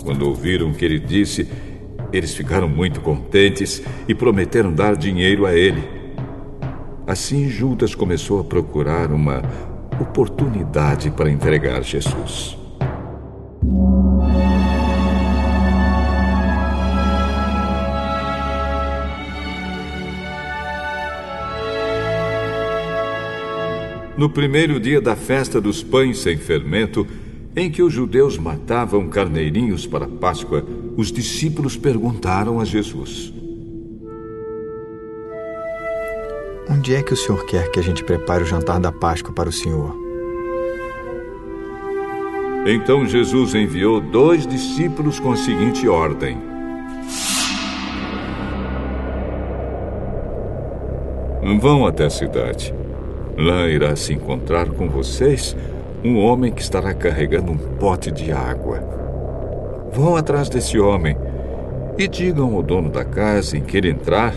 Quando 0.03 0.27
ouviram 0.27 0.71
o 0.71 0.75
que 0.75 0.85
ele 0.85 0.99
disse, 0.99 1.49
eles 2.13 2.35
ficaram 2.35 2.69
muito 2.69 3.01
contentes 3.01 3.81
e 4.09 4.15
prometeram 4.15 4.75
dar 4.75 4.97
dinheiro 4.97 5.47
a 5.47 5.55
ele. 5.55 5.83
Assim, 7.07 7.49
Judas 7.49 7.95
começou 7.95 8.41
a 8.41 8.45
procurar 8.45 9.13
uma 9.13 9.41
oportunidade 10.01 11.13
para 11.13 11.31
entregar 11.31 11.83
Jesus. 11.85 12.59
No 24.19 24.29
primeiro 24.29 24.81
dia 24.81 25.01
da 25.01 25.15
festa 25.15 25.61
dos 25.61 25.81
pães 25.81 26.19
sem 26.19 26.37
fermento, 26.37 27.07
em 27.55 27.71
que 27.71 27.85
os 27.85 27.93
judeus 27.93 28.37
matavam 28.37 29.09
carneirinhos 29.09 29.87
para 29.87 30.07
a 30.07 30.09
Páscoa, 30.09 30.67
os 30.97 31.13
discípulos 31.13 31.77
perguntaram 31.77 32.59
a 32.59 32.65
Jesus: 32.65 33.33
Onde 36.69 36.97
é 36.97 37.01
que 37.01 37.13
o 37.13 37.17
senhor 37.17 37.47
quer 37.47 37.71
que 37.71 37.79
a 37.79 37.83
gente 37.83 38.03
prepare 38.03 38.43
o 38.43 38.47
jantar 38.47 38.81
da 38.81 38.91
Páscoa 38.91 39.33
para 39.33 39.49
o 39.49 39.53
senhor? 39.53 39.97
Então 42.67 43.07
Jesus 43.07 43.55
enviou 43.55 44.01
dois 44.01 44.49
discípulos 44.49 45.21
com 45.21 45.31
a 45.31 45.37
seguinte 45.37 45.87
ordem: 45.87 46.37
Vão 51.61 51.87
até 51.87 52.07
a 52.07 52.11
cidade. 52.11 52.75
Lá 53.39 53.69
irá 53.69 53.95
se 53.95 54.13
encontrar 54.13 54.69
com 54.71 54.89
vocês 54.89 55.57
um 56.03 56.19
homem 56.19 56.51
que 56.51 56.61
estará 56.61 56.93
carregando 56.93 57.53
um 57.53 57.57
pote 57.57 58.11
de 58.11 58.33
água. 58.33 58.81
Vão 59.93 60.17
atrás 60.17 60.49
desse 60.49 60.77
homem 60.77 61.17
e 61.97 62.09
digam 62.09 62.57
ao 62.57 62.65
dono 62.65 62.91
da 62.91 63.05
casa 63.05 63.57
em 63.57 63.61
que 63.61 63.77
ele 63.77 63.91
entrar 63.91 64.35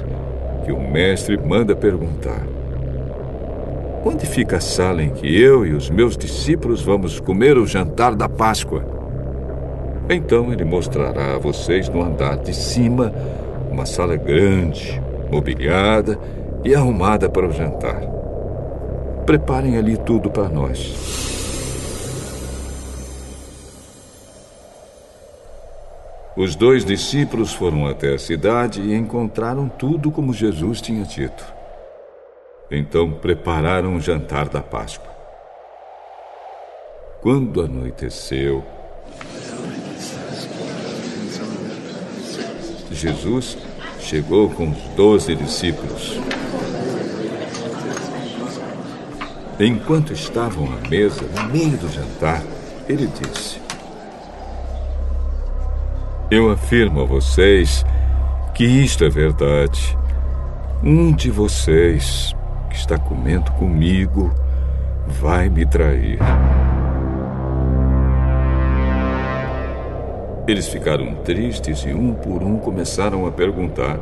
que 0.64 0.72
o 0.72 0.80
mestre 0.80 1.36
manda 1.36 1.76
perguntar: 1.76 2.46
Onde 4.06 4.28
fica 4.28 4.58
a 4.58 4.62
sala 4.62 5.02
em 5.02 5.10
que 5.10 5.36
eu 5.36 5.66
e 5.66 5.74
os 5.74 5.90
meus 5.90 6.16
discípulos 6.16 6.84
vamos 6.84 7.20
comer 7.20 7.58
o 7.58 7.66
jantar 7.66 8.14
da 8.14 8.30
Páscoa? 8.30 8.86
Então 10.12 10.54
ele 10.54 10.64
mostrará 10.64 11.34
a 11.34 11.40
vocês 11.40 11.90
no 11.90 12.04
andar 12.04 12.38
de 12.38 12.54
cima 12.54 13.12
uma 13.72 13.88
sala 13.88 14.16
grande, 14.16 15.02
mobiliada 15.32 16.20
e 16.64 16.76
arrumada 16.76 17.28
para 17.28 17.48
o 17.48 17.52
jantar. 17.52 18.21
Preparem 19.26 19.78
ali 19.78 19.98
tudo 19.98 20.30
para 20.30 20.50
nós. 20.50 21.22
Os 26.36 26.56
dois 26.56 26.86
discípulos 26.86 27.54
foram 27.54 27.86
até 27.86 28.14
a 28.14 28.18
cidade 28.18 28.82
e 28.82 28.96
encontraram 28.96 29.68
tudo 29.68 30.10
como 30.10 30.34
Jesus 30.34 30.82
tinha 30.82 31.04
dito. 31.04 31.46
Então 32.72 33.12
prepararam 33.12 33.96
o 33.96 34.00
jantar 34.00 34.48
da 34.48 34.62
Páscoa. 34.62 35.12
Quando 37.22 37.62
anoiteceu, 37.62 38.64
Jesus 42.90 43.58
chegou 44.00 44.50
com 44.50 44.70
os 44.70 44.78
doze 44.96 45.36
discípulos. 45.36 46.18
Enquanto 49.64 50.12
estavam 50.12 50.66
à 50.74 50.90
mesa, 50.90 51.22
no 51.22 51.54
meio 51.54 51.78
do 51.78 51.88
jantar, 51.88 52.42
ele 52.90 53.06
disse: 53.06 53.62
Eu 56.32 56.50
afirmo 56.50 57.02
a 57.02 57.06
vocês 57.06 57.86
que 58.56 58.66
isto 58.66 59.04
é 59.04 59.10
verdade. 59.10 59.96
Um 60.84 61.12
de 61.12 61.30
vocês 61.30 62.36
que 62.72 62.76
está 62.76 62.98
comendo 62.98 63.52
comigo 63.52 64.34
vai 65.06 65.48
me 65.48 65.64
trair. 65.64 66.18
Eles 70.48 70.70
ficaram 70.70 71.14
tristes 71.18 71.84
e 71.86 71.94
um 71.94 72.16
por 72.16 72.42
um 72.42 72.58
começaram 72.58 73.28
a 73.28 73.32
perguntar: 73.32 74.00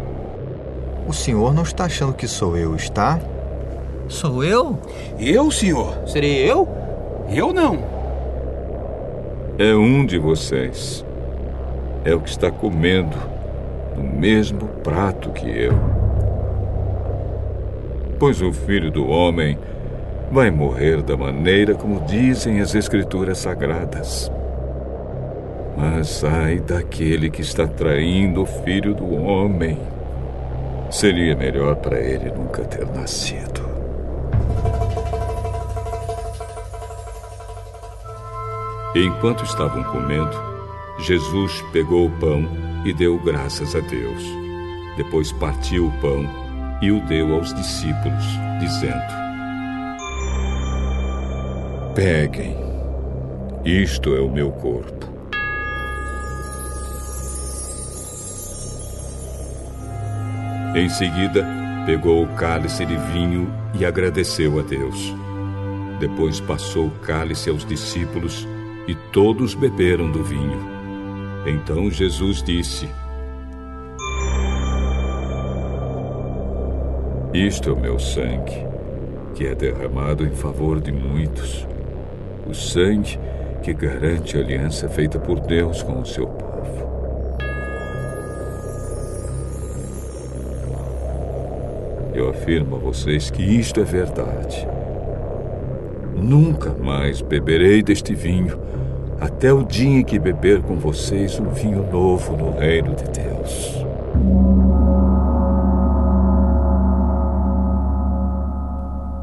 O 1.05 1.11
senhor 1.11 1.53
não 1.53 1.63
está 1.63 1.83
achando 1.83 2.13
que 2.13 2.29
sou 2.29 2.55
eu, 2.55 2.77
está? 2.77 3.19
Sou 4.09 4.43
eu? 4.43 4.75
Eu, 5.19 5.51
senhor? 5.51 6.07
Serei 6.07 6.37
eu? 6.37 6.67
Eu 7.29 7.53
não. 7.53 7.77
É 9.59 9.75
um 9.75 10.03
de 10.03 10.17
vocês. 10.17 11.05
É 12.03 12.15
o 12.15 12.19
que 12.19 12.29
está 12.29 12.49
comendo 12.49 13.15
no 13.95 14.03
mesmo 14.03 14.67
prato 14.83 15.29
que 15.29 15.47
eu. 15.47 15.73
Pois 18.17 18.41
o 18.41 18.51
filho 18.51 18.89
do 18.89 19.07
homem 19.07 19.59
vai 20.31 20.49
morrer 20.49 21.03
da 21.03 21.15
maneira 21.15 21.75
como 21.75 22.01
dizem 22.01 22.61
as 22.61 22.73
Escrituras 22.73 23.37
Sagradas. 23.37 24.31
Mas 25.77 26.23
ai 26.23 26.59
daquele 26.59 27.29
que 27.29 27.41
está 27.41 27.67
traindo 27.67 28.41
o 28.41 28.45
filho 28.47 28.95
do 28.95 29.23
homem. 29.23 29.77
Seria 30.89 31.35
melhor 31.35 31.75
para 31.75 31.99
ele 31.99 32.31
nunca 32.31 32.63
ter 32.63 32.87
nascido. 32.87 33.68
Enquanto 38.95 39.43
estavam 39.43 39.83
comendo, 39.83 40.35
Jesus 40.97 41.61
pegou 41.71 42.07
o 42.07 42.11
pão 42.19 42.49
e 42.83 42.91
deu 42.91 43.19
graças 43.19 43.75
a 43.75 43.79
Deus. 43.81 44.23
Depois 44.97 45.31
partiu 45.31 45.87
o 45.87 45.91
pão 46.01 46.27
e 46.81 46.91
o 46.91 46.99
deu 47.05 47.35
aos 47.35 47.53
discípulos, 47.53 48.25
dizendo: 48.59 49.13
Peguem, 51.93 52.57
isto 53.63 54.15
é 54.15 54.21
o 54.21 54.31
meu 54.31 54.51
corpo. 54.51 55.07
Em 60.75 60.89
seguida, 60.89 61.45
pegou 61.85 62.23
o 62.23 62.35
cálice 62.35 62.87
de 62.87 62.97
vinho 63.13 63.53
e 63.75 63.85
agradeceu 63.85 64.59
a 64.59 64.63
Deus. 64.63 65.15
Depois 65.99 66.39
passou 66.39 66.87
o 66.87 66.99
cálice 67.01 67.51
aos 67.51 67.63
discípulos 67.63 68.47
e 68.89 68.95
todos 69.13 69.53
beberam 69.53 70.09
do 70.09 70.23
vinho. 70.23 70.59
Então 71.45 71.91
Jesus 71.91 72.41
disse: 72.41 72.89
Isto 77.31 77.69
é 77.69 77.73
o 77.73 77.79
meu 77.79 77.99
sangue, 77.99 78.65
que 79.35 79.45
é 79.45 79.53
derramado 79.53 80.25
em 80.25 80.31
favor 80.31 80.81
de 80.81 80.91
muitos. 80.91 81.67
O 82.47 82.53
sangue 82.55 83.19
que 83.61 83.75
garante 83.75 84.35
a 84.35 84.39
aliança 84.39 84.89
feita 84.89 85.19
por 85.19 85.39
Deus 85.39 85.83
com 85.83 86.01
o 86.01 86.05
seu 86.05 86.25
povo. 86.25 86.89
Eu 92.15 92.27
afirmo 92.29 92.77
a 92.77 92.79
vocês 92.79 93.29
que 93.29 93.43
isto 93.43 93.79
é 93.79 93.83
verdade. 93.83 94.67
Nunca 96.15 96.73
mais 96.73 97.21
beberei 97.21 97.83
deste 97.83 98.15
vinho, 98.15 98.59
até 99.19 99.51
o 99.53 99.63
dia 99.63 99.99
em 99.99 100.03
que 100.03 100.17
beber 100.17 100.61
com 100.61 100.77
vocês 100.77 101.39
um 101.39 101.49
vinho 101.49 101.85
novo 101.91 102.37
no 102.37 102.57
reino 102.57 102.95
de 102.95 103.03
Deus. 103.03 103.79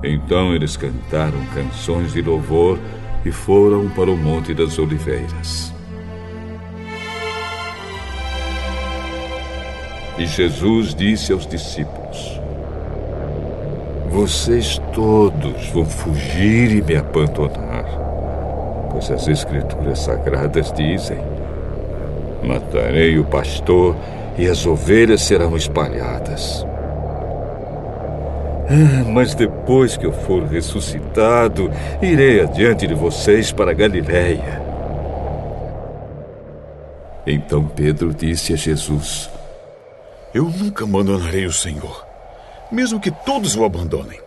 Então 0.04 0.54
eles 0.54 0.76
cantaram 0.76 1.38
canções 1.54 2.12
de 2.12 2.22
louvor 2.22 2.78
e 3.24 3.32
foram 3.32 3.88
para 3.88 4.10
o 4.10 4.16
Monte 4.16 4.54
das 4.54 4.78
Oliveiras. 4.78 5.72
E 10.18 10.26
Jesus 10.26 10.94
disse 10.94 11.32
aos 11.32 11.46
discípulos: 11.46 12.40
Vocês 14.10 14.80
todos 14.94 15.68
vão 15.70 15.84
fugir 15.84 16.70
e 16.76 16.82
me 16.82 16.96
abandonar, 16.96 18.05
pois 18.96 19.10
as 19.10 19.28
Escrituras 19.28 19.98
Sagradas 19.98 20.72
dizem: 20.72 21.18
Matarei 22.42 23.18
o 23.18 23.24
pastor 23.24 23.94
e 24.38 24.46
as 24.46 24.64
ovelhas 24.64 25.20
serão 25.20 25.54
espalhadas. 25.54 26.66
Ah, 28.68 29.04
mas 29.06 29.34
depois 29.34 29.96
que 29.98 30.06
eu 30.06 30.12
for 30.12 30.44
ressuscitado, 30.44 31.70
irei 32.00 32.40
adiante 32.40 32.86
de 32.86 32.94
vocês 32.94 33.52
para 33.52 33.74
Galiléia. 33.74 34.62
Então 37.26 37.66
Pedro 37.66 38.14
disse 38.14 38.54
a 38.54 38.56
Jesus: 38.56 39.28
Eu 40.32 40.44
nunca 40.44 40.84
abandonarei 40.84 41.44
o 41.44 41.52
Senhor, 41.52 42.06
mesmo 42.72 42.98
que 42.98 43.10
todos 43.10 43.54
o 43.56 43.64
abandonem. 43.64 44.25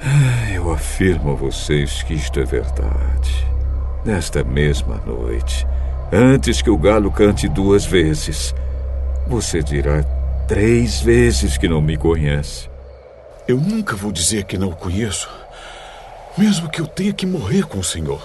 Ah, 0.00 0.50
eu 0.52 0.70
afirmo 0.70 1.32
a 1.32 1.34
vocês 1.34 2.02
que 2.02 2.14
isto 2.14 2.38
é 2.38 2.44
verdade. 2.44 3.46
Nesta 4.04 4.44
mesma 4.44 4.96
noite, 5.06 5.66
antes 6.12 6.62
que 6.62 6.70
o 6.70 6.78
galo 6.78 7.10
cante 7.10 7.48
duas 7.48 7.84
vezes, 7.84 8.54
você 9.26 9.62
dirá 9.62 10.02
três 10.46 11.00
vezes 11.00 11.56
que 11.58 11.68
não 11.68 11.80
me 11.80 11.96
conhece. 11.96 12.68
Eu 13.48 13.56
nunca 13.56 13.96
vou 13.96 14.12
dizer 14.12 14.44
que 14.44 14.58
não 14.58 14.68
o 14.68 14.76
conheço, 14.76 15.28
mesmo 16.36 16.68
que 16.68 16.80
eu 16.80 16.86
tenha 16.86 17.12
que 17.12 17.26
morrer 17.26 17.64
com 17.64 17.78
o 17.78 17.84
Senhor. 17.84 18.20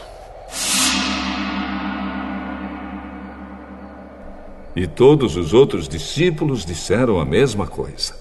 E 4.76 4.88
todos 4.88 5.36
os 5.36 5.54
outros 5.54 5.88
discípulos 5.88 6.66
disseram 6.66 7.20
a 7.20 7.26
mesma 7.26 7.68
coisa. 7.68 8.16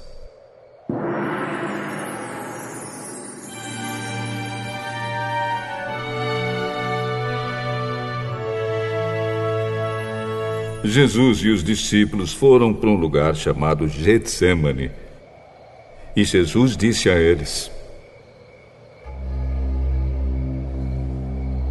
Jesus 10.82 11.38
e 11.40 11.50
os 11.50 11.62
discípulos 11.62 12.32
foram 12.32 12.72
para 12.72 12.88
um 12.88 12.96
lugar 12.96 13.36
chamado 13.36 13.86
Getsemane. 13.86 14.90
E 16.16 16.24
Jesus 16.24 16.76
disse 16.76 17.10
a 17.10 17.18
eles: 17.18 17.70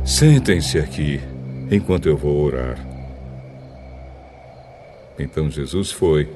Sentem-se 0.05 0.77
aqui 0.77 1.19
enquanto 1.71 2.07
eu 2.07 2.15
vou 2.15 2.39
orar. 2.39 2.77
Então 5.17 5.49
Jesus 5.49 5.91
foi, 5.91 6.29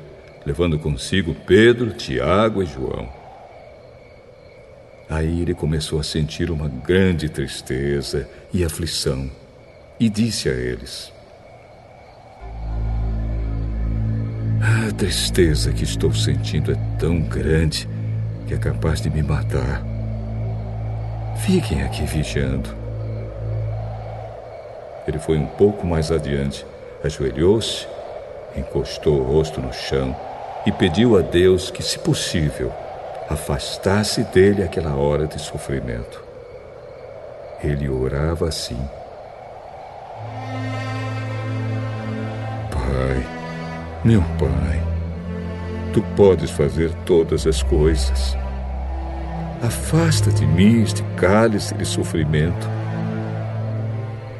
levando 0.44 0.80
consigo 0.80 1.36
Pedro, 1.46 1.92
Tiago 1.94 2.64
e 2.64 2.66
João. 2.66 3.08
Aí 5.08 5.42
ele 5.42 5.54
começou 5.54 6.00
a 6.00 6.04
sentir 6.04 6.50
uma 6.50 6.68
grande 6.68 7.30
tristeza 7.30 8.28
e 8.52 8.64
aflição 8.64 9.30
e 10.00 10.10
disse 10.10 10.50
a 10.50 10.54
eles: 10.54 11.13
A 14.66 14.94
tristeza 14.94 15.74
que 15.74 15.84
estou 15.84 16.14
sentindo 16.14 16.72
é 16.72 16.78
tão 16.98 17.20
grande 17.20 17.86
que 18.48 18.54
é 18.54 18.58
capaz 18.58 19.02
de 19.02 19.10
me 19.10 19.22
matar. 19.22 19.84
Fiquem 21.46 21.84
aqui 21.84 22.06
vigiando. 22.06 22.70
Ele 25.06 25.20
foi 25.20 25.38
um 25.38 25.46
pouco 25.46 25.86
mais 25.86 26.14
adiante, 26.14 26.66
ajoelhou-se, 27.04 27.86
encostou 28.56 29.20
o 29.20 29.24
rosto 29.24 29.60
no 29.60 29.74
chão 29.74 30.16
e 30.66 30.72
pediu 30.72 31.18
a 31.18 31.22
Deus 31.22 31.70
que, 31.70 31.84
se 31.84 32.00
possível, 32.00 32.72
afastasse 33.30 34.24
dele 34.24 34.64
aquela 34.64 34.96
hora 34.96 35.28
de 35.28 35.42
sofrimento. 35.42 36.24
Ele 37.62 37.90
orava 37.90 38.48
assim: 38.48 38.80
meu 44.04 44.22
Pai, 44.38 44.84
tu 45.94 46.02
podes 46.16 46.52
fazer 46.52 46.94
todas 47.06 47.48
as 47.48 47.64
coisas. 47.64 48.36
Afasta 49.62 50.30
de 50.30 50.46
mim 50.46 50.84
este 50.84 51.02
cálice 51.16 51.74
de 51.74 51.86
sofrimento. 51.86 52.70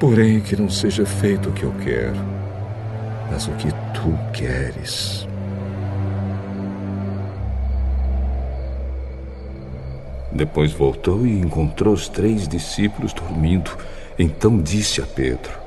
Porém, 0.02 0.42
que 0.42 0.58
não 0.58 0.70
seja 0.70 1.06
feito 1.06 1.48
o 1.48 1.54
que 1.54 1.64
eu 1.64 1.74
quero, 1.82 2.20
mas 3.32 3.48
o 3.48 3.52
que 3.52 3.70
tu 3.94 4.20
queres. 4.34 5.26
Depois 10.30 10.74
voltou 10.74 11.26
e 11.26 11.40
encontrou 11.40 11.94
os 11.94 12.10
três 12.10 12.50
discípulos 12.50 13.14
dormindo. 13.14 13.72
Então 14.20 14.62
disse 14.62 15.00
a 15.00 15.06
Pedro: 15.06 15.63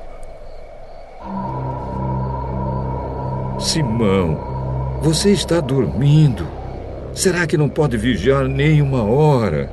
Simão, 3.59 4.99
você 5.01 5.31
está 5.31 5.59
dormindo. 5.59 6.47
Será 7.13 7.47
que 7.47 7.57
não 7.57 7.67
pode 7.67 7.97
vigiar 7.97 8.47
nem 8.47 8.83
uma 8.83 9.03
hora? 9.03 9.69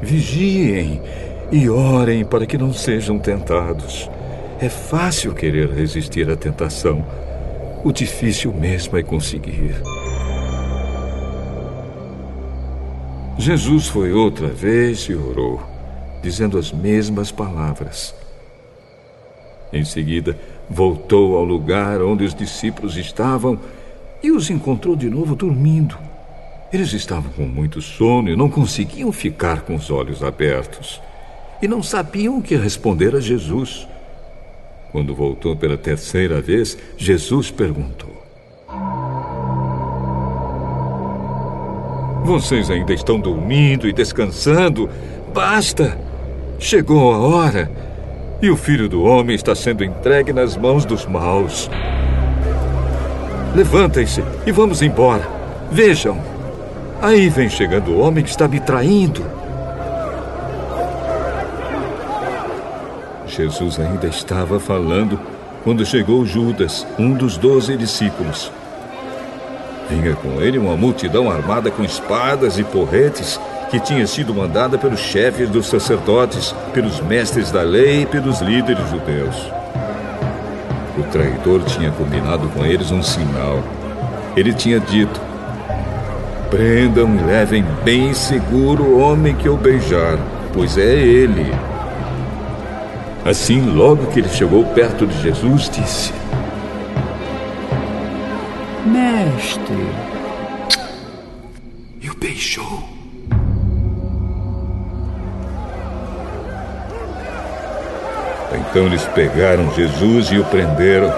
Vigiem 0.00 1.02
e 1.50 1.68
orem 1.68 2.24
para 2.24 2.46
que 2.46 2.56
não 2.56 2.72
sejam 2.72 3.18
tentados. 3.18 4.08
É 4.60 4.68
fácil 4.68 5.34
querer 5.34 5.70
resistir 5.70 6.30
à 6.30 6.36
tentação. 6.36 7.04
O 7.82 7.90
difícil 7.90 8.54
mesmo 8.54 8.96
é 8.96 9.02
conseguir. 9.02 9.74
Jesus 13.36 13.88
foi 13.88 14.12
outra 14.12 14.46
vez 14.46 15.00
e 15.08 15.14
orou, 15.14 15.60
dizendo 16.22 16.56
as 16.56 16.70
mesmas 16.70 17.32
palavras. 17.32 18.14
Em 19.72 19.84
seguida, 19.84 20.38
voltou 20.72 21.36
ao 21.36 21.44
lugar 21.44 22.00
onde 22.02 22.24
os 22.24 22.34
discípulos 22.34 22.96
estavam 22.96 23.58
e 24.22 24.32
os 24.32 24.50
encontrou 24.50 24.96
de 24.96 25.10
novo 25.10 25.36
dormindo. 25.36 25.96
Eles 26.72 26.92
estavam 26.92 27.30
com 27.32 27.42
muito 27.42 27.82
sono 27.82 28.30
e 28.30 28.36
não 28.36 28.48
conseguiam 28.48 29.12
ficar 29.12 29.60
com 29.60 29.74
os 29.74 29.90
olhos 29.90 30.22
abertos. 30.22 31.00
E 31.60 31.68
não 31.68 31.82
sabiam 31.82 32.38
o 32.38 32.42
que 32.42 32.56
responder 32.56 33.14
a 33.14 33.20
Jesus. 33.20 33.86
Quando 34.90 35.14
voltou 35.14 35.54
pela 35.54 35.76
terceira 35.76 36.40
vez, 36.40 36.76
Jesus 36.96 37.50
perguntou: 37.50 38.10
Vocês 42.24 42.70
ainda 42.70 42.94
estão 42.94 43.20
dormindo 43.20 43.86
e 43.86 43.92
descansando? 43.92 44.88
Basta! 45.34 45.98
Chegou 46.58 47.12
a 47.12 47.18
hora 47.18 47.91
e 48.42 48.50
o 48.50 48.56
filho 48.56 48.88
do 48.88 49.04
homem 49.04 49.36
está 49.36 49.54
sendo 49.54 49.84
entregue 49.84 50.32
nas 50.32 50.56
mãos 50.56 50.84
dos 50.84 51.06
maus. 51.06 51.70
Levantem-se 53.54 54.24
e 54.44 54.50
vamos 54.50 54.82
embora. 54.82 55.24
Vejam, 55.70 56.20
aí 57.00 57.28
vem 57.28 57.48
chegando 57.48 57.92
o 57.92 58.00
homem 58.00 58.24
que 58.24 58.30
está 58.30 58.48
me 58.48 58.58
traindo. 58.58 59.24
Jesus 63.28 63.78
ainda 63.78 64.08
estava 64.08 64.58
falando 64.58 65.18
quando 65.62 65.86
chegou 65.86 66.26
Judas, 66.26 66.84
um 66.98 67.14
dos 67.14 67.36
doze 67.36 67.76
discípulos. 67.76 68.50
Vinha 69.88 70.16
com 70.16 70.42
ele 70.42 70.58
uma 70.58 70.76
multidão 70.76 71.30
armada 71.30 71.70
com 71.70 71.84
espadas 71.84 72.58
e 72.58 72.64
porretes 72.64 73.38
que 73.72 73.80
tinha 73.80 74.06
sido 74.06 74.34
mandada 74.34 74.76
pelos 74.76 75.00
chefes 75.00 75.48
dos 75.48 75.66
sacerdotes, 75.66 76.54
pelos 76.74 77.00
mestres 77.00 77.50
da 77.50 77.62
lei 77.62 78.02
e 78.02 78.06
pelos 78.06 78.42
líderes 78.42 78.86
judeus. 78.90 79.34
O 80.98 81.02
traidor 81.04 81.64
tinha 81.64 81.90
combinado 81.90 82.50
com 82.50 82.66
eles 82.66 82.90
um 82.90 83.02
sinal. 83.02 83.64
Ele 84.36 84.52
tinha 84.52 84.78
dito: 84.78 85.18
Prendam 86.50 87.16
e 87.16 87.22
levem 87.22 87.64
bem 87.82 88.12
seguro 88.12 88.82
o 88.82 88.98
homem 89.00 89.34
que 89.34 89.48
o 89.48 89.56
beijar, 89.56 90.18
pois 90.52 90.76
é 90.76 90.94
ele. 90.94 91.50
Assim, 93.24 93.70
logo 93.74 94.08
que 94.08 94.20
ele 94.20 94.28
chegou 94.28 94.66
perto 94.66 95.06
de 95.06 95.22
Jesus, 95.22 95.70
disse: 95.70 96.12
Mestre. 98.84 99.86
E 102.02 102.10
o 102.10 102.14
beijou. 102.16 102.91
Então 108.54 108.86
eles 108.86 109.04
pegaram 109.08 109.72
Jesus 109.74 110.28
e 110.28 110.38
o 110.38 110.44
prenderam. 110.44 111.12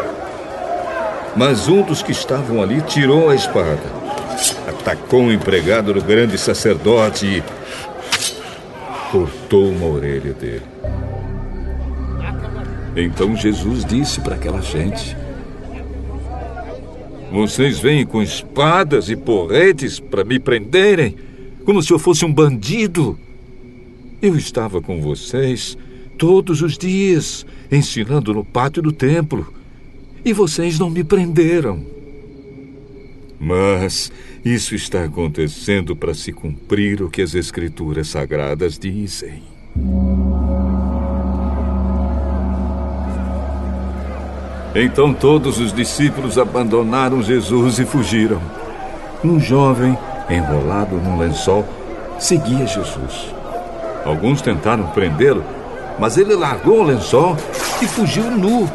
Mas 1.37 1.69
um 1.69 1.83
dos 1.83 2.03
que 2.03 2.13
estavam 2.13 2.63
ali 2.63 2.81
tirou 2.83 3.29
a 3.29 3.35
espada, 3.35 3.83
atacou 4.69 5.25
o 5.25 5.33
empregado 5.33 5.93
do 5.93 6.03
grande 6.03 6.39
sacerdote 6.39 7.27
e 7.27 7.43
cortou 9.11 9.71
uma 9.71 9.87
orelha 9.87 10.33
dele. 10.33 10.63
Então 12.97 13.37
Jesus 13.37 13.85
disse 13.85 14.21
para 14.21 14.37
aquela 14.37 14.63
gente: 14.63 15.17
Vocês 17.33 17.81
vêm 17.81 18.07
com 18.07 18.23
espadas 18.23 19.11
e 19.11 19.17
porretes 19.17 19.99
para 19.99 20.25
me 20.25 20.39
prenderem, 20.39 21.17
como 21.65 21.83
se 21.83 21.93
eu 21.93 21.99
fosse 21.99 22.25
um 22.25 22.33
bandido. 22.33 23.19
Eu 24.23 24.37
estava 24.37 24.81
com 24.81 25.03
vocês 25.03 25.77
todos 26.19 26.63
os 26.63 26.77
dias, 26.79 27.45
ensinando 27.71 28.33
no 28.33 28.45
pátio 28.45 28.83
do 28.83 28.93
templo, 28.93 29.53
e 30.25 30.33
vocês 30.33 30.79
não 30.79 30.89
me 30.89 31.05
prenderam. 31.05 31.85
Mas 33.39 34.11
isso 34.45 34.75
está 34.75 35.05
acontecendo 35.05 35.95
para 35.95 36.15
se 36.15 36.33
cumprir 36.33 37.03
o 37.03 37.11
que 37.11 37.21
as 37.21 37.35
Escrituras 37.35 38.09
Sagradas 38.09 38.79
dizem. 38.79 39.43
Então 44.75 45.15
todos 45.15 45.61
os 45.61 45.73
discípulos 45.73 46.37
abandonaram 46.37 47.23
Jesus 47.23 47.79
e 47.79 47.85
fugiram. 47.85 48.41
Um 49.23 49.39
jovem, 49.39 49.97
enrolado 50.29 50.97
num 50.97 51.19
lençol, 51.19 51.65
seguia 52.19 52.67
Jesus. 52.67 53.33
Alguns 54.05 54.43
tentaram 54.43 54.89
prendê-lo, 54.89 55.45
mas 55.99 56.17
ele 56.17 56.35
largou 56.35 56.81
o 56.81 56.85
lençol 56.85 57.37
e 57.83 57.87
fugiu 57.87 58.31
nu. 58.31 58.69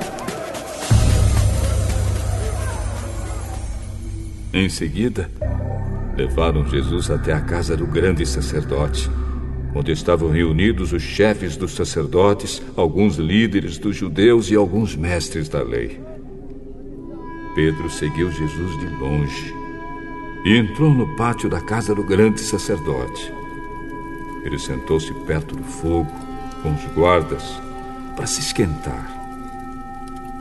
Em 4.54 4.68
seguida, 4.70 5.30
levaram 6.18 6.68
Jesus 6.68 7.10
até 7.10 7.34
a 7.34 7.42
casa 7.42 7.78
do 7.78 7.86
grande 7.86 8.26
sacerdote, 8.26 9.10
onde 9.76 9.92
estavam 9.92 10.30
reunidos 10.30 10.92
os 10.92 11.04
chefes 11.04 11.56
dos 11.56 11.74
sacerdotes, 11.74 12.62
alguns 12.76 13.18
líderes 13.18 13.78
dos 13.78 13.96
judeus 13.96 14.50
e 14.50 14.56
alguns 14.56 14.96
mestres 14.96 15.48
da 15.48 15.62
lei. 15.62 16.02
Pedro 17.54 17.90
seguiu 17.90 18.32
Jesus 18.32 18.80
de 18.80 18.88
longe 18.96 19.54
e 20.46 20.58
entrou 20.58 20.94
no 20.94 21.16
pátio 21.16 21.50
da 21.50 21.62
casa 21.62 21.94
do 21.94 22.04
grande 22.04 22.40
sacerdote. 22.40 23.32
Ele 24.44 24.58
sentou-se 24.58 25.14
perto 25.26 25.56
do 25.56 25.64
fogo 25.64 26.29
com 26.62 26.72
os 26.74 26.86
guardas 26.94 27.62
para 28.16 28.28
se 28.28 28.40
esquentar. 28.42 29.20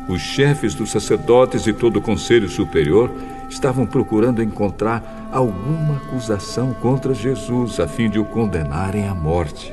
Os 0.08 0.22
chefes 0.22 0.74
dos 0.74 0.90
sacerdotes 0.90 1.66
e 1.66 1.72
todo 1.72 1.98
o 1.98 2.02
conselho 2.02 2.48
superior 2.48 3.10
estavam 3.50 3.86
procurando 3.86 4.42
encontrar 4.42 5.28
alguma 5.30 5.96
acusação 5.96 6.72
contra 6.72 7.12
Jesus 7.12 7.78
a 7.78 7.86
fim 7.86 8.08
de 8.08 8.18
o 8.18 8.24
condenarem 8.24 9.06
à 9.06 9.14
morte. 9.14 9.72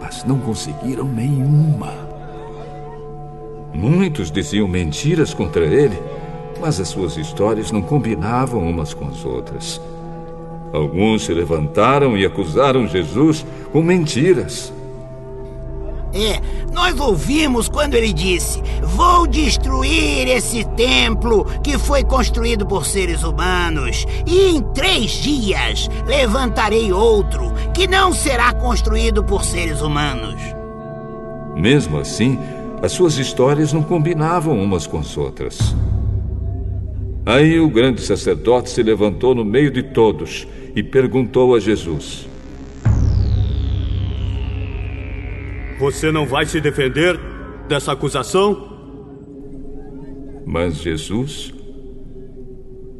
Mas 0.00 0.24
não 0.24 0.38
conseguiram 0.38 1.04
nenhuma. 1.04 1.92
Muitos 3.74 4.30
diziam 4.30 4.66
mentiras 4.66 5.34
contra 5.34 5.64
ele, 5.64 5.98
mas 6.60 6.80
as 6.80 6.88
suas 6.88 7.16
histórias 7.16 7.70
não 7.70 7.82
combinavam 7.82 8.66
umas 8.68 8.94
com 8.94 9.08
as 9.08 9.24
outras. 9.24 9.80
Alguns 10.72 11.24
se 11.24 11.32
levantaram 11.32 12.16
e 12.16 12.24
acusaram 12.24 12.86
Jesus 12.86 13.44
com 13.72 13.82
mentiras. 13.82 14.72
É, 16.18 16.40
nós 16.72 16.98
ouvimos 16.98 17.68
quando 17.68 17.94
ele 17.94 18.12
disse: 18.12 18.60
Vou 18.82 19.26
destruir 19.26 20.26
esse 20.28 20.64
templo 20.70 21.44
que 21.62 21.78
foi 21.78 22.02
construído 22.02 22.66
por 22.66 22.84
seres 22.84 23.22
humanos, 23.22 24.04
e 24.26 24.48
em 24.48 24.62
três 24.72 25.12
dias 25.12 25.88
levantarei 26.06 26.92
outro 26.92 27.52
que 27.72 27.86
não 27.86 28.12
será 28.12 28.52
construído 28.52 29.22
por 29.22 29.44
seres 29.44 29.80
humanos. 29.80 30.40
Mesmo 31.54 31.98
assim, 31.98 32.38
as 32.82 32.92
suas 32.92 33.16
histórias 33.16 33.72
não 33.72 33.82
combinavam 33.82 34.60
umas 34.60 34.86
com 34.86 34.98
as 34.98 35.16
outras. 35.16 35.74
Aí 37.24 37.60
o 37.60 37.68
grande 37.68 38.00
sacerdote 38.00 38.70
se 38.70 38.82
levantou 38.82 39.34
no 39.34 39.44
meio 39.44 39.70
de 39.70 39.82
todos 39.82 40.48
e 40.74 40.82
perguntou 40.82 41.54
a 41.54 41.60
Jesus: 41.60 42.28
Você 45.78 46.10
não 46.10 46.26
vai 46.26 46.44
se 46.44 46.60
defender 46.60 47.16
dessa 47.68 47.92
acusação? 47.92 48.76
Mas 50.44 50.78
Jesus 50.78 51.54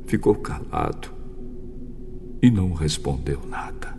ficou 0.07 0.37
calado 0.37 1.09
e 2.41 2.51
não 2.51 2.73
respondeu 2.73 3.41
nada. 3.49 3.99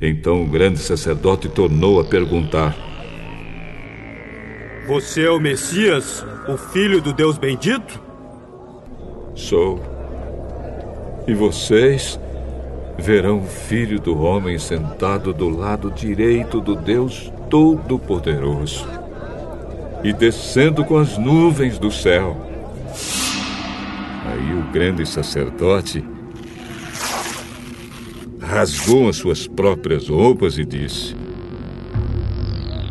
Então 0.00 0.42
o 0.42 0.48
grande 0.48 0.78
sacerdote 0.78 1.46
tornou 1.46 2.00
a 2.00 2.04
perguntar: 2.04 2.74
Você 4.86 5.24
é 5.24 5.30
o 5.30 5.38
Messias, 5.38 6.24
o 6.48 6.56
filho 6.56 7.02
do 7.02 7.12
Deus 7.12 7.36
bendito? 7.36 8.00
Sou. 9.34 9.78
E 11.26 11.34
vocês 11.34 12.18
verão 13.00 13.38
o 13.38 13.46
filho 13.46 13.98
do 13.98 14.20
homem 14.20 14.58
sentado 14.58 15.32
do 15.32 15.48
lado 15.48 15.90
direito 15.90 16.60
do 16.60 16.76
Deus 16.76 17.32
Todo-Poderoso 17.48 18.86
e 20.04 20.12
descendo 20.12 20.84
com 20.84 20.96
as 20.96 21.18
nuvens 21.18 21.78
do 21.78 21.90
céu. 21.90 22.36
Aí 24.26 24.54
o 24.54 24.70
grande 24.70 25.06
sacerdote 25.06 26.04
rasgou 28.40 29.08
as 29.08 29.16
suas 29.16 29.46
próprias 29.46 30.08
roupas 30.08 30.58
e 30.58 30.64
disse: 30.64 31.16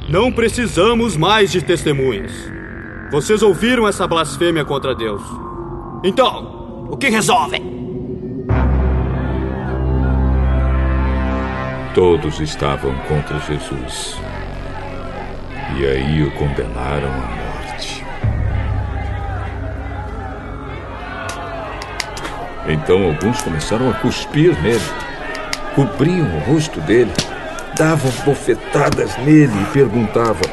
Não 0.10 0.32
precisamos 0.32 1.16
mais 1.16 1.52
de 1.52 1.62
testemunhas. 1.62 2.32
Vocês 3.12 3.42
ouviram 3.42 3.88
essa 3.88 4.08
blasfêmia 4.08 4.66
contra 4.66 4.94
Deus. 4.94 5.22
Então, 6.04 6.88
o 6.90 6.98
que 6.98 7.10
resolvem? 7.10 7.69
Todos 12.00 12.40
estavam 12.40 12.95
contra 13.10 13.38
Jesus. 13.40 14.16
E 15.76 15.86
aí 15.86 16.24
o 16.24 16.32
condenaram 16.32 17.10
à 17.10 17.28
morte. 17.28 18.06
Então 22.69 23.03
alguns 23.03 23.42
começaram 23.42 23.90
a 23.90 23.94
cuspir 23.95 24.58
nele, 24.61 24.80
cobriam 25.76 26.26
o 26.38 26.40
rosto 26.40 26.80
dele, 26.80 27.11
davam 27.76 28.10
bofetadas 28.24 29.18
nele 29.18 29.52
e 29.61 29.66
perguntavam: 29.74 30.50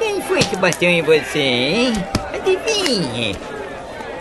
Quem 0.00 0.20
foi 0.22 0.40
que 0.40 0.56
bateu 0.56 0.90
em 0.90 1.02
você, 1.02 1.38
hein? 1.38 1.92
Adivinhe. 2.34 3.36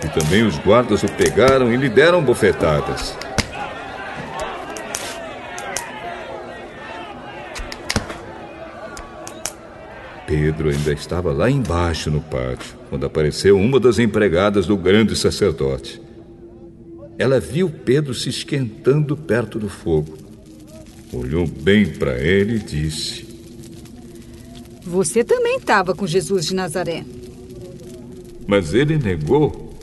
E 0.05 0.07
também 0.09 0.43
os 0.43 0.59
guardas 0.59 1.01
o 1.01 1.11
pegaram 1.13 1.73
e 1.73 1.77
lhe 1.77 1.89
deram 1.89 2.21
bofetadas. 2.21 3.17
Pedro 10.39 10.69
ainda 10.69 10.93
estava 10.93 11.33
lá 11.33 11.49
embaixo 11.49 12.11
no 12.11 12.21
pátio, 12.21 12.77
quando 12.91 13.07
apareceu 13.07 13.59
uma 13.59 13.79
das 13.79 13.97
empregadas 13.97 14.67
do 14.67 14.77
grande 14.77 15.15
sacerdote. 15.15 15.99
Ela 17.17 17.39
viu 17.39 17.71
Pedro 17.71 18.13
se 18.13 18.29
esquentando 18.29 19.17
perto 19.17 19.57
do 19.57 19.67
fogo. 19.67 20.15
Olhou 21.11 21.47
bem 21.47 21.87
para 21.87 22.19
ele 22.19 22.57
e 22.57 22.59
disse: 22.59 23.25
Você 24.83 25.23
também 25.23 25.57
estava 25.57 25.95
com 25.95 26.05
Jesus 26.05 26.45
de 26.45 26.53
Nazaré. 26.53 27.03
Mas 28.45 28.75
ele 28.75 28.95
negou. 28.99 29.73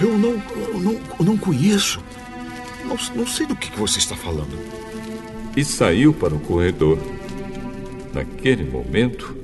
Eu 0.00 0.16
não, 0.16 0.40
eu 0.56 0.80
não, 0.80 1.00
eu 1.18 1.24
não 1.24 1.36
conheço. 1.36 2.00
Não, 2.84 2.96
não 3.16 3.26
sei 3.26 3.44
do 3.44 3.56
que 3.56 3.76
você 3.76 3.98
está 3.98 4.14
falando. 4.14 4.56
E 5.56 5.64
saiu 5.64 6.14
para 6.14 6.32
o 6.32 6.38
corredor. 6.38 6.96
Naquele 8.14 8.64
momento, 8.64 9.37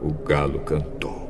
o 0.00 0.12
galo 0.12 0.60
cantou. 0.60 1.28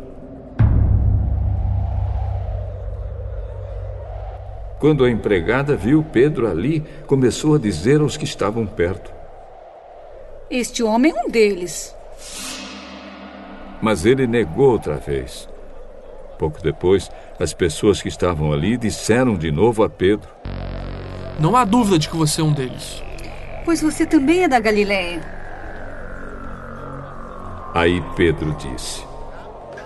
Quando 4.78 5.04
a 5.04 5.10
empregada 5.10 5.76
viu 5.76 6.04
Pedro 6.04 6.48
ali, 6.48 6.84
começou 7.06 7.56
a 7.56 7.58
dizer 7.58 8.00
aos 8.00 8.16
que 8.16 8.24
estavam 8.24 8.64
perto: 8.64 9.12
Este 10.48 10.82
homem 10.82 11.12
é 11.16 11.26
um 11.26 11.28
deles. 11.28 11.94
Mas 13.82 14.06
ele 14.06 14.26
negou 14.26 14.72
outra 14.72 14.96
vez. 14.96 15.48
Pouco 16.38 16.62
depois, 16.62 17.10
as 17.40 17.52
pessoas 17.52 18.00
que 18.00 18.08
estavam 18.08 18.52
ali 18.52 18.76
disseram 18.76 19.36
de 19.36 19.50
novo 19.50 19.82
a 19.82 19.90
Pedro: 19.90 20.28
Não 21.40 21.56
há 21.56 21.64
dúvida 21.64 21.98
de 21.98 22.08
que 22.08 22.16
você 22.16 22.40
é 22.40 22.44
um 22.44 22.52
deles. 22.52 23.02
Pois 23.64 23.82
você 23.82 24.06
também 24.06 24.44
é 24.44 24.48
da 24.48 24.60
Galiléia. 24.60 25.37
Aí 27.78 28.02
Pedro 28.16 28.56
disse: 28.56 29.04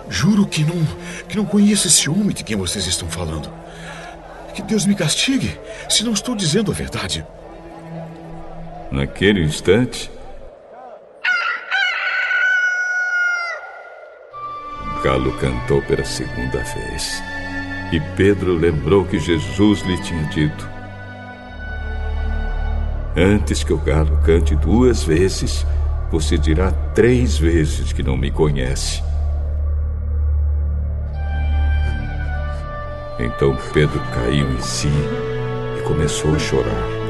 Juro 0.08 0.46
que 0.46 0.64
não, 0.64 0.82
que 1.28 1.36
não 1.36 1.44
conheço 1.44 1.88
esse 1.88 2.08
homem 2.08 2.30
de 2.30 2.42
quem 2.42 2.56
vocês 2.56 2.86
estão 2.86 3.06
falando. 3.06 3.52
Que 4.54 4.62
Deus 4.62 4.86
me 4.86 4.94
castigue 4.94 5.60
se 5.90 6.02
não 6.02 6.14
estou 6.14 6.34
dizendo 6.34 6.70
a 6.70 6.74
verdade. 6.74 7.26
Naquele 8.90 9.44
instante, 9.44 10.10
o 14.86 15.02
galo 15.02 15.30
cantou 15.38 15.82
pela 15.82 16.04
segunda 16.06 16.64
vez. 16.64 17.22
E 17.92 18.00
Pedro 18.16 18.54
lembrou 18.54 19.04
que 19.04 19.18
Jesus 19.18 19.82
lhe 19.82 20.00
tinha 20.00 20.24
dito: 20.28 20.66
Antes 23.14 23.62
que 23.62 23.72
o 23.74 23.78
galo 23.78 24.18
cante 24.24 24.56
duas 24.56 25.02
vezes, 25.04 25.66
você 26.12 26.36
dirá 26.36 26.70
três 26.94 27.38
vezes 27.38 27.90
que 27.90 28.02
não 28.02 28.18
me 28.18 28.30
conhece. 28.30 29.02
Então 33.18 33.56
Pedro 33.72 33.98
caiu 34.12 34.46
em 34.52 34.60
si 34.60 34.90
e 35.78 35.82
começou 35.84 36.34
a 36.34 36.38
chorar. 36.38 37.01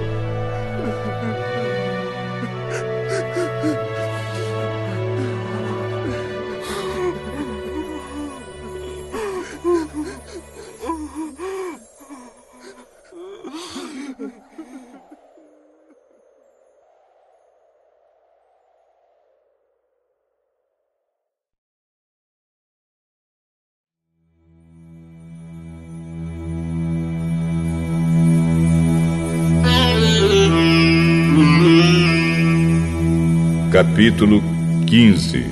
Capítulo 34.03 34.43
15 34.89 35.47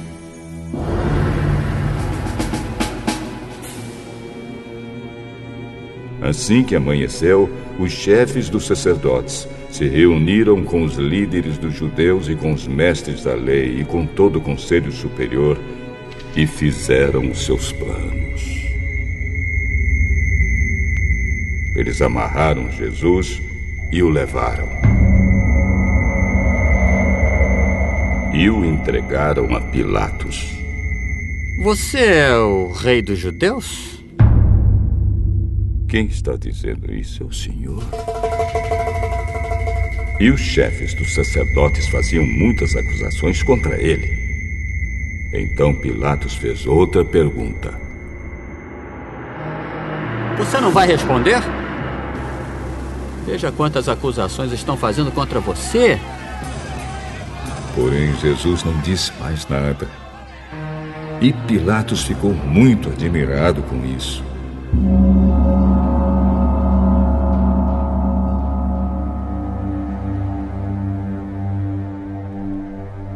Assim 6.20 6.64
que 6.64 6.74
amanheceu, 6.74 7.48
os 7.78 7.92
chefes 7.92 8.48
dos 8.48 8.66
sacerdotes 8.66 9.46
se 9.70 9.86
reuniram 9.86 10.64
com 10.64 10.82
os 10.82 10.96
líderes 10.96 11.58
dos 11.58 11.74
judeus 11.74 12.28
e 12.28 12.34
com 12.34 12.52
os 12.52 12.66
mestres 12.66 13.22
da 13.22 13.34
lei 13.34 13.82
e 13.82 13.84
com 13.84 14.04
todo 14.04 14.40
o 14.40 14.42
conselho 14.42 14.90
superior 14.90 15.56
e 16.34 16.44
fizeram 16.44 17.30
os 17.30 17.44
seus 17.44 17.70
planos. 17.70 18.66
Eles 21.76 22.02
amarraram 22.02 22.68
Jesus 22.72 23.40
e 23.92 24.02
o 24.02 24.08
levaram. 24.08 24.79
E 28.40 28.48
o 28.48 28.64
entregaram 28.64 29.54
a 29.54 29.60
Pilatos. 29.60 30.50
Você 31.62 31.98
é 31.98 32.38
o 32.38 32.72
rei 32.72 33.02
dos 33.02 33.18
judeus? 33.18 34.02
Quem 35.86 36.06
está 36.06 36.36
dizendo 36.36 36.90
isso 36.90 37.22
é 37.22 37.26
o 37.26 37.32
Senhor. 37.34 37.82
E 40.18 40.30
os 40.30 40.40
chefes 40.40 40.94
dos 40.94 41.14
sacerdotes 41.14 41.86
faziam 41.88 42.24
muitas 42.24 42.74
acusações 42.74 43.42
contra 43.42 43.76
ele. 43.76 44.08
Então 45.34 45.74
Pilatos 45.74 46.34
fez 46.34 46.66
outra 46.66 47.04
pergunta. 47.04 47.78
Você 50.38 50.58
não 50.62 50.70
vai 50.70 50.86
responder? 50.86 51.42
Veja 53.26 53.52
quantas 53.52 53.86
acusações 53.86 54.50
estão 54.50 54.78
fazendo 54.78 55.12
contra 55.12 55.40
você 55.40 56.00
Porém, 58.00 58.16
Jesus 58.16 58.64
não 58.64 58.72
disse 58.80 59.12
mais 59.20 59.46
nada. 59.46 59.86
E 61.20 61.34
Pilatos 61.34 62.02
ficou 62.02 62.32
muito 62.32 62.88
admirado 62.88 63.62
com 63.62 63.76
isso. 63.84 64.24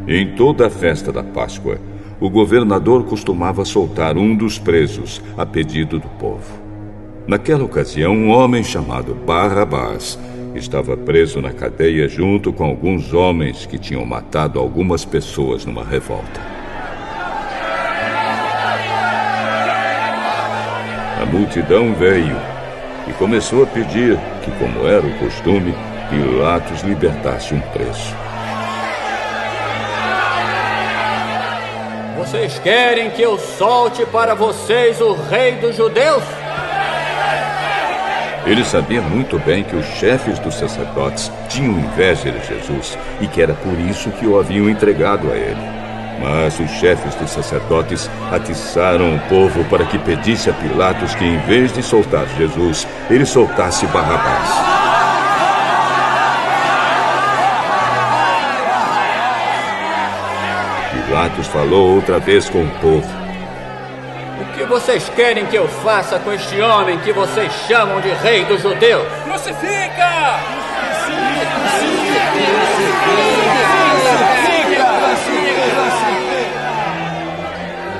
Em 0.06 0.34
toda 0.36 0.66
a 0.66 0.70
festa 0.70 1.10
da 1.10 1.22
Páscoa, 1.22 1.78
o 2.20 2.28
governador 2.28 3.04
costumava 3.04 3.64
soltar 3.64 4.18
um 4.18 4.36
dos 4.36 4.58
presos 4.58 5.22
a 5.38 5.46
pedido 5.46 5.98
do 5.98 6.08
povo. 6.08 6.62
Naquela 7.26 7.64
ocasião, 7.64 8.12
um 8.12 8.28
homem 8.28 8.62
chamado 8.62 9.14
Barrabás 9.14 10.18
estava 10.54 10.96
preso 10.96 11.40
na 11.40 11.52
cadeia 11.52 12.08
junto 12.08 12.52
com 12.52 12.64
alguns 12.64 13.12
homens 13.12 13.66
que 13.66 13.78
tinham 13.78 14.04
matado 14.04 14.58
algumas 14.58 15.04
pessoas 15.04 15.64
numa 15.64 15.84
revolta. 15.84 16.40
A 21.20 21.26
multidão 21.26 21.94
veio 21.94 22.36
e 23.08 23.12
começou 23.14 23.64
a 23.64 23.66
pedir 23.66 24.18
que, 24.42 24.50
como 24.52 24.86
era 24.86 25.04
o 25.04 25.18
costume, 25.18 25.74
Pilatos 26.10 26.82
libertasse 26.82 27.54
um 27.54 27.60
preso. 27.60 28.14
Vocês 32.16 32.58
querem 32.58 33.10
que 33.10 33.22
eu 33.22 33.38
solte 33.38 34.04
para 34.06 34.34
vocês 34.34 35.00
o 35.00 35.14
rei 35.14 35.52
dos 35.56 35.76
judeus? 35.76 36.43
Ele 38.46 38.62
sabia 38.62 39.00
muito 39.00 39.38
bem 39.38 39.64
que 39.64 39.74
os 39.74 39.86
chefes 39.86 40.38
dos 40.38 40.54
sacerdotes 40.56 41.32
tinham 41.48 41.78
inveja 41.78 42.30
de 42.30 42.46
Jesus 42.46 42.98
e 43.20 43.26
que 43.26 43.40
era 43.40 43.54
por 43.54 43.78
isso 43.80 44.10
que 44.10 44.26
o 44.26 44.38
haviam 44.38 44.68
entregado 44.68 45.32
a 45.32 45.34
ele. 45.36 45.60
Mas 46.20 46.60
os 46.60 46.70
chefes 46.72 47.14
dos 47.14 47.30
sacerdotes 47.30 48.10
atiçaram 48.30 49.16
o 49.16 49.20
povo 49.28 49.64
para 49.64 49.86
que 49.86 49.98
pedisse 49.98 50.50
a 50.50 50.52
Pilatos 50.52 51.14
que, 51.14 51.24
em 51.24 51.38
vez 51.38 51.72
de 51.72 51.82
soltar 51.82 52.26
Jesus, 52.36 52.86
ele 53.10 53.24
soltasse 53.24 53.86
Barrabás. 53.86 54.48
Pilatos 61.06 61.46
falou 61.46 61.94
outra 61.94 62.18
vez 62.18 62.48
com 62.48 62.62
o 62.62 62.70
povo 62.80 63.23
que 64.64 64.70
vocês 64.70 65.10
querem 65.10 65.44
que 65.46 65.56
eu 65.56 65.68
faça 65.68 66.18
com 66.18 66.32
este 66.32 66.58
homem 66.60 66.98
que 67.00 67.12
vocês 67.12 67.52
chamam 67.68 68.00
de 68.00 68.08
rei 68.08 68.46
dos 68.46 68.62
judeus? 68.62 69.06
Crucifica! 69.24 70.40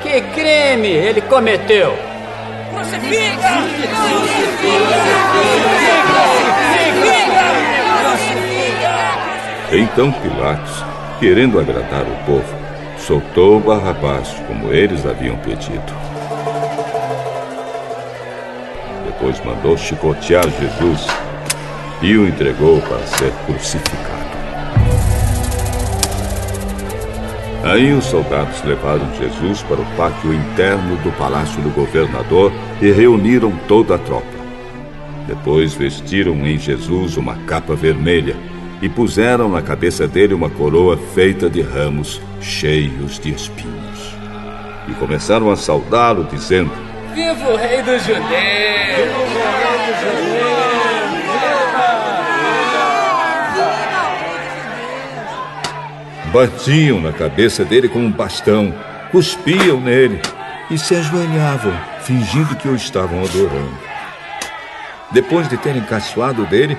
Que 0.01 0.21
crime 0.21 0.87
ele 0.89 1.21
cometeu? 1.21 1.95
Crucifica! 2.73 3.49
Então 9.71 10.11
Pilatos, 10.11 10.83
querendo 11.19 11.59
agradar 11.59 12.03
o 12.03 12.25
povo, 12.25 12.55
soltou 12.97 13.59
Barrabás 13.59 14.35
como 14.47 14.73
eles 14.73 15.05
haviam 15.05 15.37
pedido. 15.37 16.04
Depois 19.15 19.43
mandou 19.45 19.77
chicotear 19.77 20.43
Jesus 20.43 21.07
e 22.01 22.17
o 22.17 22.27
entregou 22.27 22.81
para 22.81 22.99
ser 23.07 23.31
crucificado. 23.45 24.25
Aí 27.63 27.93
os 27.93 28.03
soldados 28.05 28.61
levaram 28.63 29.09
Jesus 29.15 29.63
para 29.63 29.81
o 29.81 29.85
pátio 29.97 30.33
interno 30.33 30.97
do 30.97 31.11
palácio 31.17 31.61
do 31.61 31.69
governador 31.69 32.51
e 32.81 32.91
reuniram 32.91 33.51
toda 33.69 33.95
a 33.95 33.97
tropa. 33.97 34.27
Depois 35.25 35.73
vestiram 35.73 36.45
em 36.45 36.57
Jesus 36.57 37.15
uma 37.15 37.35
capa 37.47 37.73
vermelha 37.73 38.35
e 38.81 38.89
puseram 38.89 39.49
na 39.49 39.61
cabeça 39.61 40.07
dele 40.07 40.33
uma 40.33 40.49
coroa 40.49 40.97
feita 40.97 41.49
de 41.49 41.61
ramos 41.61 42.21
cheios 42.41 43.17
de 43.17 43.31
espinhos. 43.31 44.13
E 44.87 44.93
começaram 44.93 45.49
a 45.49 45.55
saudá-lo, 45.55 46.27
dizendo: 46.29 46.69
Viva 47.15 47.49
o 47.49 47.55
rei 47.55 47.81
dos 47.81 48.03
judeus! 48.03 48.25
Viva 48.27 49.19
o 49.19 49.25
rei 49.25 49.87
dos 49.87 49.99
judeus! 50.01 50.35
Batiam 56.33 56.99
na 56.99 57.13
cabeça 57.13 57.63
dele 57.63 57.87
com 57.87 57.99
um 57.99 58.11
bastão, 58.11 58.75
cuspiam 59.13 59.79
nele 59.79 60.21
e 60.69 60.77
se 60.77 60.93
ajoelhavam, 60.93 61.71
fingindo 62.01 62.53
que 62.57 62.67
o 62.67 62.75
estavam 62.75 63.23
adorando. 63.23 63.79
Depois 65.09 65.47
de 65.47 65.55
terem 65.55 65.83
caçoado 65.83 66.45
dele, 66.45 66.77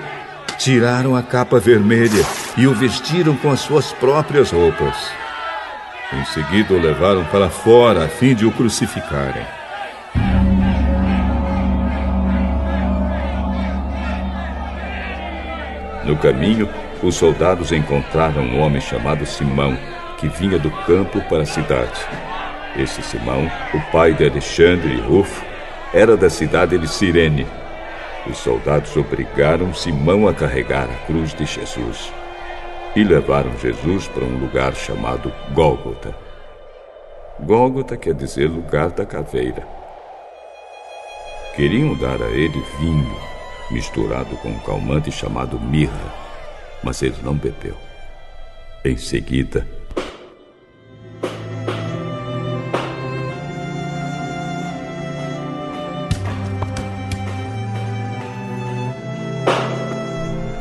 tiraram 0.58 1.16
a 1.16 1.22
capa 1.22 1.58
vermelha 1.58 2.22
e 2.58 2.66
o 2.66 2.74
vestiram 2.74 3.34
com 3.36 3.50
as 3.50 3.60
suas 3.60 3.90
próprias 3.90 4.50
roupas. 4.50 5.10
Em 6.12 6.26
seguida 6.26 6.74
o 6.74 6.78
levaram 6.78 7.24
para 7.24 7.48
fora 7.48 8.04
a 8.04 8.08
fim 8.08 8.34
de 8.34 8.44
o 8.44 8.52
crucificarem. 8.52 9.46
No 16.06 16.16
caminho, 16.16 16.68
os 17.02 17.16
soldados 17.16 17.72
encontraram 17.72 18.42
um 18.42 18.60
homem 18.60 18.80
chamado 18.80 19.26
Simão, 19.26 19.76
que 20.18 20.28
vinha 20.28 20.56
do 20.56 20.70
campo 20.70 21.20
para 21.22 21.42
a 21.42 21.46
cidade. 21.46 22.00
Esse 22.76 23.02
Simão, 23.02 23.50
o 23.74 23.80
pai 23.90 24.14
de 24.14 24.24
Alexandre 24.24 24.94
e 24.94 25.00
Rufo, 25.00 25.44
era 25.92 26.16
da 26.16 26.30
cidade 26.30 26.78
de 26.78 26.86
Cirene. 26.86 27.44
Os 28.24 28.38
soldados 28.38 28.96
obrigaram 28.96 29.74
Simão 29.74 30.28
a 30.28 30.32
carregar 30.32 30.84
a 30.88 31.06
cruz 31.06 31.34
de 31.34 31.44
Jesus 31.44 32.12
e 32.94 33.02
levaram 33.02 33.58
Jesus 33.58 34.06
para 34.06 34.24
um 34.24 34.38
lugar 34.38 34.76
chamado 34.76 35.32
Gólgota. 35.52 36.14
Gólgota 37.40 37.96
quer 37.96 38.14
dizer 38.14 38.48
lugar 38.48 38.90
da 38.90 39.04
caveira. 39.04 39.66
Queriam 41.56 41.96
dar 41.96 42.22
a 42.22 42.28
ele 42.28 42.62
vinho 42.78 43.35
misturado 43.70 44.36
com 44.36 44.48
um 44.48 44.58
calmante 44.60 45.10
chamado 45.10 45.58
mirra, 45.58 46.14
mas 46.82 47.02
ele 47.02 47.16
não 47.22 47.34
bebeu. 47.34 47.76
Em 48.84 48.96
seguida, 48.96 49.66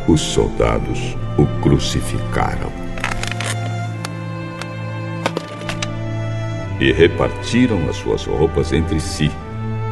os 0.07 0.21
soldados 0.21 1.15
o 1.37 1.45
crucificaram. 1.61 2.71
E 6.79 6.91
repartiram 6.91 7.87
as 7.89 7.95
suas 7.97 8.25
roupas 8.25 8.73
entre 8.73 8.99
si, 8.99 9.31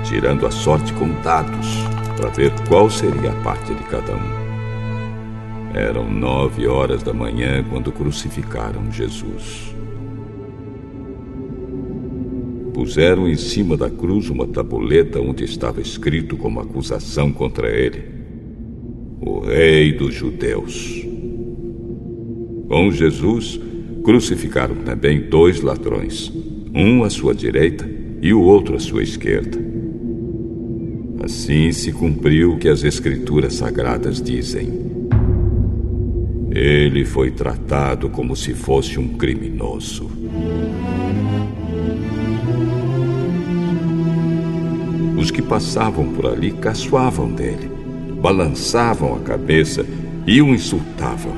tirando 0.04 0.46
a 0.46 0.52
sorte 0.52 0.92
com 0.94 1.10
dados 1.22 1.93
para 2.18 2.30
ver 2.30 2.52
qual 2.68 2.90
seria 2.90 3.32
a 3.32 3.44
parte 3.44 3.74
de 3.74 3.84
cada 3.84 4.16
um. 4.16 4.44
Eram 5.74 6.10
nove 6.12 6.68
horas 6.68 7.02
da 7.02 7.14
manhã 7.14 7.64
quando 7.68 7.92
crucificaram 7.92 8.92
Jesus. 8.92 9.76
Puseram 12.74 13.28
em 13.28 13.36
cima 13.36 13.76
da 13.76 13.90
cruz 13.90 14.30
uma 14.30 14.46
tabuleta 14.46 15.20
onde 15.20 15.44
estava 15.44 15.82
escrito 15.82 16.38
como 16.38 16.60
acusação 16.60 17.32
contra 17.32 17.70
ele: 17.70 18.04
O 19.20 19.40
Rei 19.40 19.94
dos 19.94 20.14
Judeus. 20.14 21.04
Com 22.68 22.92
Jesus, 22.92 23.60
crucificaram 24.04 24.76
também 24.78 25.22
dois 25.22 25.62
ladrões, 25.62 26.32
um 26.74 27.04
à 27.04 27.10
sua 27.10 27.34
direita 27.34 27.90
e 28.22 28.34
o 28.34 28.42
outro 28.42 28.76
à 28.76 28.80
sua 28.80 29.02
esquerda. 29.02 29.73
Assim 31.24 31.72
se 31.72 31.94
cumpriu 31.94 32.52
o 32.52 32.58
que 32.58 32.68
as 32.68 32.84
Escrituras 32.84 33.54
Sagradas 33.54 34.22
dizem. 34.22 34.92
Ele 36.52 37.06
foi 37.06 37.32
tratado 37.32 38.10
como 38.10 38.36
se 38.36 38.54
fosse 38.54 39.00
um 39.00 39.08
criminoso. 39.08 40.12
Os 45.18 45.32
que 45.32 45.42
passavam 45.42 46.12
por 46.12 46.26
ali 46.26 46.52
caçoavam 46.52 47.32
dele, 47.32 47.72
balançavam 48.22 49.16
a 49.16 49.20
cabeça 49.20 49.86
e 50.28 50.42
o 50.42 50.54
insultavam. 50.54 51.38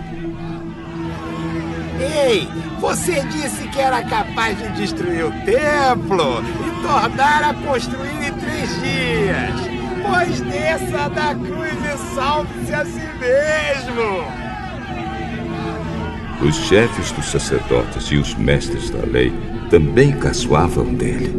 Ei, 2.27 2.47
você 2.81 3.21
disse 3.25 3.67
que 3.67 3.79
era 3.79 4.01
capaz 4.01 4.57
de 4.57 4.67
destruir 4.81 5.25
o 5.25 5.31
templo 5.45 6.41
e 6.41 6.81
tornar 6.81 7.43
a 7.43 7.53
construir 7.53 8.27
em 8.27 8.33
três 8.33 8.69
dias. 8.81 9.74
Pois 10.07 10.41
desça 10.41 11.09
da 11.09 11.35
cruz 11.35 11.73
e 11.73 12.15
salve-se 12.15 12.73
a 12.73 12.85
si 12.85 13.07
mesmo. 13.19 14.45
Os 16.47 16.55
chefes 16.67 17.11
dos 17.11 17.25
sacerdotes 17.25 18.11
e 18.11 18.17
os 18.17 18.35
mestres 18.35 18.89
da 18.89 19.05
lei 19.05 19.31
também 19.69 20.17
caçoavam 20.17 20.93
dele. 20.93 21.33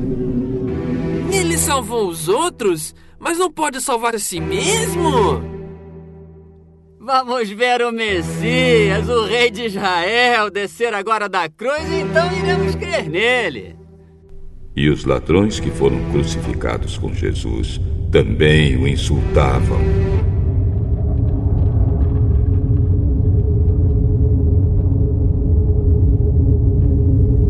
Ele 1.33 1.57
salvou 1.59 2.09
os 2.09 2.29
outros, 2.29 2.95
mas 3.19 3.39
não 3.39 3.51
pode 3.51 3.81
salvar 3.81 4.15
a 4.15 4.19
si 4.19 4.41
mesmo? 4.41 5.43
Vamos 6.99 7.51
ver 7.51 7.83
o 7.83 7.93
Messias, 7.93 9.09
o 9.09 9.27
rei 9.27 9.51
de 9.51 9.67
Israel, 9.67 10.51
descer 10.51 10.93
agora 10.93 11.29
da 11.29 11.49
cruz 11.49 11.89
e 11.89 12.01
então 12.01 12.33
iremos 12.33 12.75
crer 12.75 13.09
nele. 13.09 13.86
E 14.77 14.91
os 14.91 15.07
ladrões 15.07 15.59
que 15.59 15.71
foram 15.71 15.99
crucificados 16.13 16.99
com 16.99 17.15
Jesus 17.15 17.81
também 18.13 18.77
o 18.77 18.87
insultavam. 18.87 19.81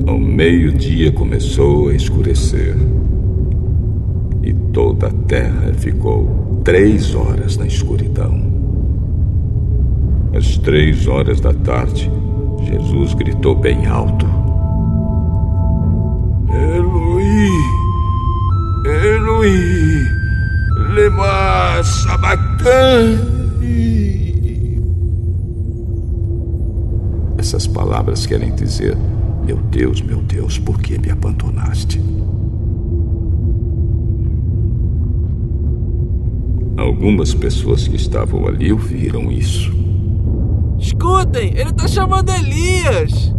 Ao 0.06 0.16
meio-dia 0.16 1.10
começou 1.10 1.88
a 1.88 1.94
escurecer 1.94 2.76
e 4.44 4.54
toda 4.72 5.08
a 5.08 5.12
terra 5.26 5.74
ficou 5.74 6.60
três 6.62 7.12
horas 7.12 7.56
na 7.56 7.66
escuridão. 7.66 8.40
Às 10.32 10.56
três 10.58 11.08
horas 11.08 11.40
da 11.40 11.52
tarde, 11.52 12.08
Jesus 12.68 13.14
gritou 13.14 13.56
bem 13.56 13.86
alto: 13.86 14.35
Eloi, 19.36 20.08
lema 20.94 21.82
sabachthani. 21.82 23.26
Essas 27.36 27.66
palavras 27.66 28.24
querem 28.24 28.54
dizer: 28.54 28.96
Meu 29.44 29.58
Deus, 29.58 30.00
meu 30.00 30.22
Deus, 30.22 30.58
por 30.58 30.80
que 30.80 30.98
me 30.98 31.10
abandonaste? 31.10 32.00
Algumas 36.78 37.34
pessoas 37.34 37.86
que 37.86 37.96
estavam 37.96 38.46
ali 38.46 38.72
ouviram 38.72 39.30
isso. 39.30 39.70
Escutem, 40.78 41.50
ele 41.50 41.70
está 41.70 41.86
chamando 41.86 42.30
Elias. 42.30 43.34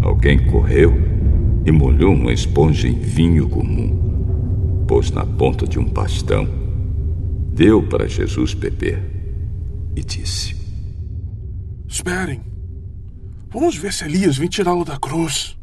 Alguém 0.00 0.38
correu 0.46 0.96
e 1.66 1.72
molhou 1.72 2.14
uma 2.14 2.32
esponja 2.32 2.88
em 2.88 2.94
vinho 2.94 3.48
comum, 3.48 4.07
pôs 4.98 5.12
na 5.12 5.24
ponta 5.24 5.64
de 5.64 5.78
um 5.78 5.84
bastão, 5.84 6.44
deu 7.52 7.80
para 7.88 8.08
Jesus 8.08 8.52
beber 8.52 9.00
e 9.94 10.02
disse: 10.02 10.56
Esperem. 11.86 12.42
Vamos 13.48 13.76
ver 13.76 13.92
se 13.92 14.04
Elias 14.04 14.36
vem 14.36 14.48
tirá-lo 14.48 14.84
da 14.84 14.98
cruz. 14.98 15.56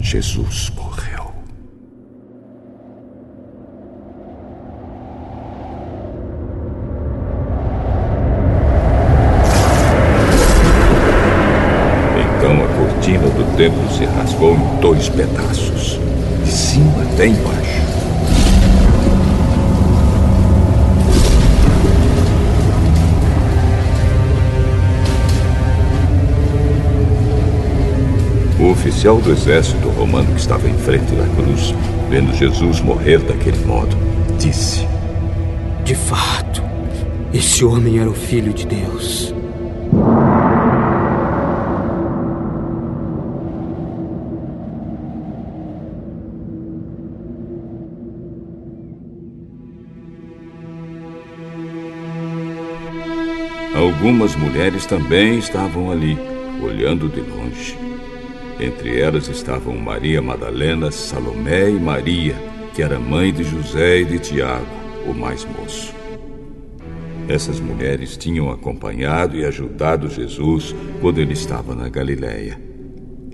Jesus 0.00 0.70
templo 13.58 13.90
se 13.90 14.04
rasgou 14.04 14.54
em 14.54 14.80
dois 14.80 15.08
pedaços, 15.08 15.98
de 16.44 16.48
cima 16.48 17.02
até 17.02 17.26
embaixo. 17.26 17.82
O 28.60 28.70
oficial 28.70 29.16
do 29.16 29.32
exército 29.32 29.88
romano 29.88 30.32
que 30.34 30.40
estava 30.40 30.68
em 30.68 30.78
frente 30.78 31.12
da 31.16 31.26
cruz, 31.34 31.74
vendo 32.08 32.32
Jesus 32.36 32.80
morrer 32.80 33.18
daquele 33.18 33.58
modo, 33.66 33.96
disse: 34.38 34.86
De 35.84 35.96
fato, 35.96 36.62
esse 37.34 37.64
homem 37.64 37.98
era 37.98 38.08
o 38.08 38.14
filho 38.14 38.54
de 38.54 38.64
Deus. 38.64 39.34
Algumas 53.88 54.36
mulheres 54.36 54.84
também 54.84 55.38
estavam 55.38 55.90
ali, 55.90 56.18
olhando 56.62 57.08
de 57.08 57.22
longe. 57.22 57.74
Entre 58.60 59.00
elas 59.00 59.28
estavam 59.28 59.78
Maria 59.78 60.20
Madalena, 60.20 60.90
Salomé 60.90 61.70
e 61.70 61.80
Maria, 61.80 62.34
que 62.74 62.82
era 62.82 63.00
mãe 63.00 63.32
de 63.32 63.44
José 63.44 64.00
e 64.00 64.04
de 64.04 64.18
Tiago, 64.18 64.66
o 65.06 65.14
mais 65.14 65.46
moço. 65.46 65.94
Essas 67.26 67.58
mulheres 67.60 68.14
tinham 68.18 68.50
acompanhado 68.50 69.38
e 69.38 69.46
ajudado 69.46 70.10
Jesus 70.10 70.76
quando 71.00 71.18
ele 71.18 71.32
estava 71.32 71.74
na 71.74 71.88
Galiléia. 71.88 72.60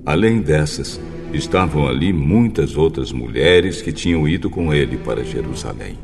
Além 0.06 0.40
dessas, 0.40 1.00
estavam 1.32 1.88
ali 1.88 2.12
muitas 2.12 2.76
outras 2.76 3.10
mulheres 3.10 3.82
que 3.82 3.92
tinham 3.92 4.28
ido 4.28 4.48
com 4.48 4.72
ele 4.72 4.98
para 4.98 5.24
Jerusalém. 5.24 5.98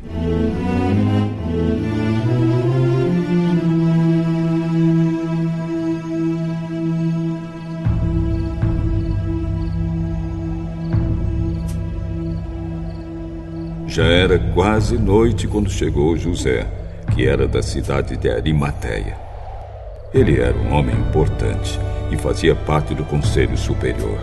Já 14.00 14.06
era 14.06 14.38
quase 14.54 14.96
noite 14.96 15.46
quando 15.46 15.68
chegou 15.68 16.16
José, 16.16 16.66
que 17.14 17.28
era 17.28 17.46
da 17.46 17.62
cidade 17.62 18.16
de 18.16 18.30
Arimateia. 18.30 19.14
Ele 20.14 20.40
era 20.40 20.56
um 20.56 20.72
homem 20.72 20.96
importante 20.96 21.78
e 22.10 22.16
fazia 22.16 22.54
parte 22.54 22.94
do 22.94 23.04
conselho 23.04 23.58
superior. 23.58 24.18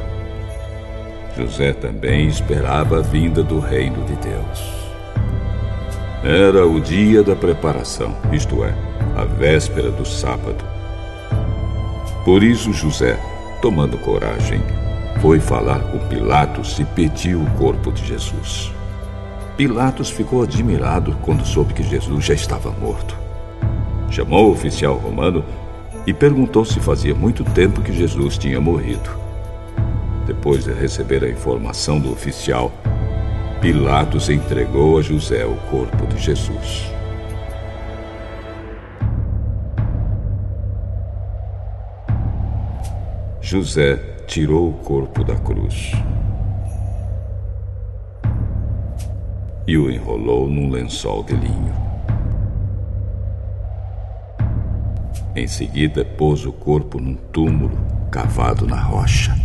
José 1.38 1.74
também 1.74 2.26
esperava 2.26 2.98
a 2.98 3.02
vinda 3.04 3.44
do 3.44 3.60
reino 3.60 4.04
de 4.06 4.16
Deus. 4.16 4.74
Era 6.24 6.66
o 6.66 6.82
dia 6.82 7.22
da 7.22 7.36
preparação, 7.36 8.18
isto 8.34 8.64
é, 8.64 8.74
a 9.16 9.26
véspera 9.26 9.92
do 9.92 10.08
sábado. 10.08 10.66
Por 12.26 12.42
isso 12.42 12.74
José, 12.74 13.16
tomando 13.62 13.96
coragem, 14.00 14.60
foi 15.22 15.40
falar 15.40 15.82
com 15.92 16.00
Pilatos 16.08 16.80
e 16.80 16.84
pediu 16.84 17.44
o 17.44 17.52
corpo 17.60 17.92
de 17.92 18.04
Jesus. 18.08 18.76
Pilatos 19.58 20.12
ficou 20.12 20.44
admirado 20.44 21.18
quando 21.24 21.44
soube 21.44 21.74
que 21.74 21.82
Jesus 21.82 22.26
já 22.26 22.36
estava 22.36 22.70
morto. 22.70 23.18
Chamou 24.12 24.50
o 24.50 24.52
oficial 24.52 24.96
romano 24.98 25.44
e 26.06 26.14
perguntou 26.14 26.64
se 26.64 26.80
fazia 26.80 27.16
muito 27.16 27.44
tempo 27.44 27.82
que 27.82 27.92
Jesus 27.92 28.38
tinha 28.38 28.62
morrido. 28.62 29.10
Depois 30.28 30.64
de 30.64 30.72
receber 30.74 31.24
a 31.24 31.30
informação 31.30 32.00
do 32.00 32.12
oficial, 32.12 32.72
Pilatos 33.60 34.30
entregou 34.30 35.00
a 35.00 35.02
José 35.02 35.44
o 35.44 35.56
corpo 35.72 36.06
de 36.06 36.20
Jesus. 36.20 36.92
José 43.42 43.96
tirou 44.28 44.70
o 44.70 44.74
corpo 44.74 45.24
da 45.24 45.36
cruz 45.36 45.94
e 49.68 49.78
o 49.78 49.92
enrolou 49.92 50.50
num 50.50 50.70
lençol 50.70 51.24
de 51.24 51.36
linho. 51.36 51.74
Em 55.36 55.46
seguida, 55.46 56.06
pôs 56.06 56.46
o 56.46 56.54
corpo 56.54 57.00
num 57.00 57.16
túmulo 57.16 57.78
cavado 58.10 58.66
na 58.66 58.80
rocha 58.80 59.36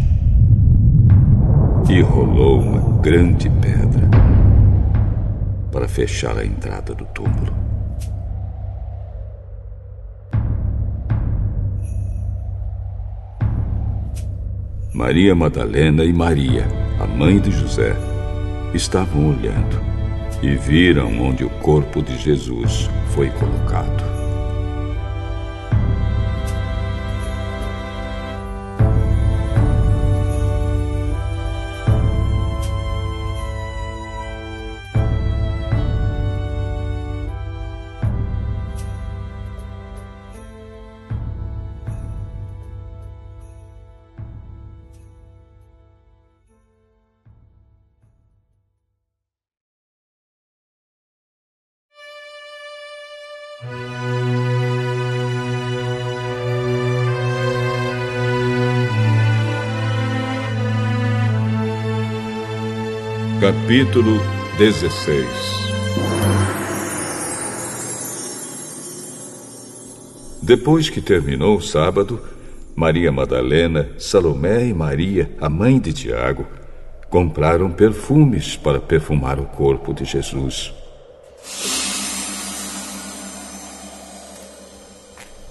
e 1.91 2.01
rolou 2.01 2.61
uma 2.61 3.01
grande 3.01 3.51
pedra 3.51 4.09
para 5.73 5.89
fechar 5.89 6.39
a 6.39 6.47
entrada 6.47 6.95
do 6.95 7.05
túmulo. 7.07 7.53
Maria 14.95 15.35
Madalena 15.35 16.05
e 16.05 16.13
Maria, 16.13 16.67
a 17.01 17.07
mãe 17.07 17.41
de 17.41 17.51
José, 17.51 17.97
estavam 18.73 19.31
olhando 19.31 19.92
e 20.43 20.57
viram 20.57 21.21
onde 21.21 21.45
o 21.45 21.51
corpo 21.51 22.03
de 22.03 22.19
Jesus 22.19 22.91
foi 23.15 23.31
colocado. 23.31 24.12
Capítulo 63.43 64.21
16 64.57 65.27
Depois 70.41 70.89
que 70.89 71.01
terminou 71.01 71.57
o 71.57 71.61
sábado, 71.61 72.23
Maria 72.77 73.11
Madalena, 73.11 73.91
Salomé 73.99 74.67
e 74.67 74.73
Maria, 74.73 75.29
a 75.41 75.49
mãe 75.49 75.81
de 75.81 75.93
Tiago, 75.93 76.47
compraram 77.11 77.69
perfumes 77.73 78.57
para 78.57 78.79
perfumar 78.79 79.41
o 79.41 79.47
corpo 79.47 79.93
de 79.93 80.05
Jesus. 80.05 80.73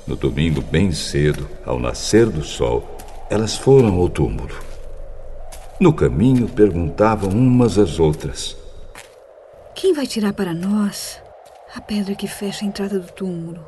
No 0.08 0.16
domingo, 0.16 0.62
bem 0.62 0.94
cedo, 0.94 1.46
ao 1.66 1.78
nascer 1.78 2.28
do 2.28 2.42
sol, 2.42 2.98
elas 3.30 3.58
foram 3.58 3.96
ao 3.96 4.08
túmulo. 4.08 4.71
No 5.82 5.92
caminho, 5.92 6.48
perguntavam 6.48 7.32
umas 7.32 7.80
às 7.80 8.00
outras: 8.00 8.56
Quem 9.74 9.96
vai 9.96 10.06
tirar 10.06 10.32
para 10.32 10.54
nós 10.54 11.20
a 11.76 11.82
pedra 11.82 12.14
que 12.14 12.28
fecha 12.28 12.64
a 12.64 12.68
entrada 12.68 13.00
do 13.00 13.12
túmulo? 13.12 13.60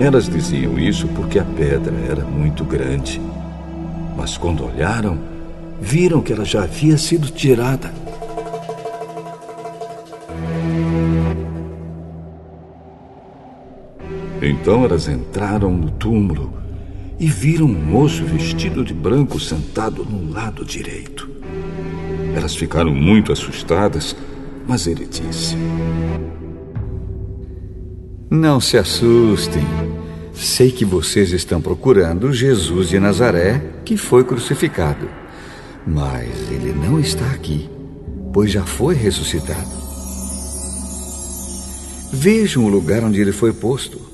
Elas 0.00 0.30
diziam 0.30 0.78
isso 0.78 1.06
porque 1.08 1.38
a 1.38 1.44
pedra 1.44 1.94
era 2.10 2.24
muito 2.24 2.64
grande. 2.64 3.20
Mas 4.16 4.38
quando 4.38 4.64
olharam, 4.64 5.18
viram 5.78 6.22
que 6.22 6.32
ela 6.32 6.46
já 6.46 6.62
havia 6.62 6.96
sido 6.96 7.30
tirada. 7.30 7.92
Então 14.40 14.86
elas 14.86 15.06
entraram 15.06 15.70
no 15.70 15.90
túmulo 15.90 16.60
e 17.20 17.26
viram 17.26 17.66
um 17.66 17.74
moço 17.74 18.24
vestido 18.24 18.82
de 18.82 18.94
branco 18.94 19.38
sentado 19.38 20.06
no 20.06 20.32
lado 20.32 20.64
direito. 20.64 21.28
Elas 22.34 22.56
ficaram 22.56 22.94
muito 22.94 23.30
assustadas, 23.30 24.16
mas 24.66 24.86
ele 24.86 25.04
disse: 25.04 25.54
Não 28.30 28.58
se 28.58 28.78
assustem. 28.78 29.62
Sei 30.32 30.72
que 30.72 30.86
vocês 30.86 31.32
estão 31.32 31.60
procurando 31.60 32.32
Jesus 32.32 32.88
de 32.88 32.98
Nazaré, 32.98 33.62
que 33.84 33.98
foi 33.98 34.24
crucificado. 34.24 35.06
Mas 35.86 36.50
ele 36.50 36.72
não 36.72 36.98
está 36.98 37.26
aqui, 37.32 37.68
pois 38.32 38.50
já 38.50 38.64
foi 38.64 38.94
ressuscitado. 38.94 39.68
Vejam 42.12 42.64
o 42.64 42.68
lugar 42.68 43.04
onde 43.04 43.20
ele 43.20 43.32
foi 43.32 43.52
posto. 43.52 44.09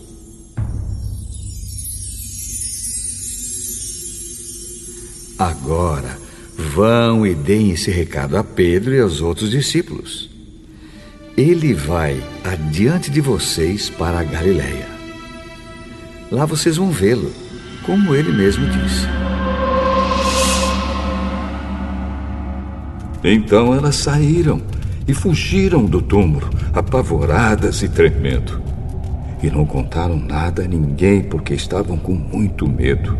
Agora, 5.38 6.16
vão 6.56 7.26
e 7.26 7.34
deem 7.34 7.70
esse 7.72 7.90
recado 7.90 8.38
a 8.38 8.44
Pedro 8.44 8.94
e 8.94 9.00
aos 9.00 9.20
outros 9.20 9.50
discípulos. 9.50 10.30
Ele 11.36 11.74
vai 11.74 12.22
adiante 12.42 13.10
de 13.10 13.20
vocês 13.20 13.90
para 13.90 14.20
a 14.20 14.24
Galiléia. 14.24 14.86
Lá 16.32 16.46
vocês 16.46 16.78
vão 16.78 16.90
vê-lo, 16.90 17.30
como 17.84 18.14
ele 18.14 18.32
mesmo 18.32 18.66
disse. 18.66 19.06
Então 23.22 23.74
elas 23.74 23.96
saíram 23.96 24.62
e 25.06 25.12
fugiram 25.12 25.84
do 25.84 26.00
túmulo, 26.00 26.48
apavoradas 26.72 27.82
e 27.82 27.88
tremendo. 27.90 28.62
E 29.42 29.50
não 29.50 29.66
contaram 29.66 30.16
nada 30.16 30.64
a 30.64 30.68
ninguém 30.68 31.22
porque 31.22 31.52
estavam 31.52 31.98
com 31.98 32.14
muito 32.14 32.66
medo. 32.66 33.18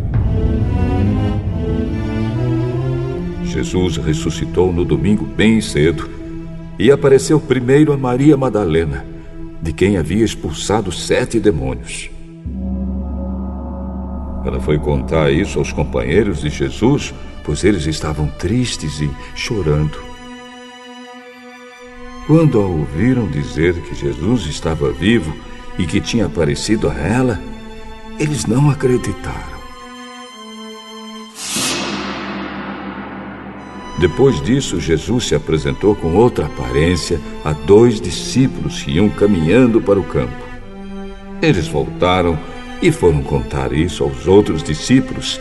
Jesus 3.57 3.97
ressuscitou 3.97 4.71
no 4.71 4.85
domingo 4.85 5.25
bem 5.25 5.63
cedo 5.63 6.11
e 6.79 6.91
apareceu 6.91 7.41
primeiro 7.41 7.91
a 7.91 7.97
Maria 7.97 8.37
Madalena, 8.37 9.03
de 9.63 9.73
quem 9.73 9.97
havia 9.97 10.23
expulsado 10.23 10.93
sete 10.93 11.41
demônios. 11.41 12.11
Ela 14.45 14.61
foi 14.61 14.79
contar 14.79 15.33
isso 15.33 15.59
aos 15.59 15.73
companheiros 15.73 16.43
de 16.43 16.51
Jesus, 16.51 17.15
pois 17.45 17.65
eles 17.65 17.87
estavam 17.87 18.27
tristes 18.27 19.01
e 19.01 19.09
chorando. 19.35 19.99
Quando 22.27 22.61
a 22.61 22.67
ouviram 22.67 23.27
dizer 23.27 23.73
que 23.85 23.95
Jesus 23.95 24.45
estava 24.45 24.93
vivo 24.93 25.35
e 25.79 25.87
que 25.87 25.99
tinha 25.99 26.27
aparecido 26.27 26.91
a 26.91 26.95
ela, 26.95 27.41
eles 28.19 28.45
não 28.45 28.69
acreditaram. 28.69 29.56
Depois 33.99 34.43
disso, 34.43 34.79
Jesus 34.79 35.29
se 35.29 35.35
apresentou 35.35 35.95
com 35.95 36.15
outra 36.17 36.47
aparência 36.47 37.19
a 37.45 37.53
dois 37.53 38.01
discípulos 38.01 38.83
que 38.83 38.93
iam 38.93 39.09
caminhando 39.09 39.81
para 39.81 39.99
o 39.99 40.05
campo. 40.05 40.35
Eles 41.41 41.67
voltaram 41.67 42.39
e 42.83 42.93
foram 42.93 43.23
contar 43.23 43.73
isso 43.73 44.05
aos 44.05 44.27
outros 44.27 44.63
discípulos, 44.63 45.41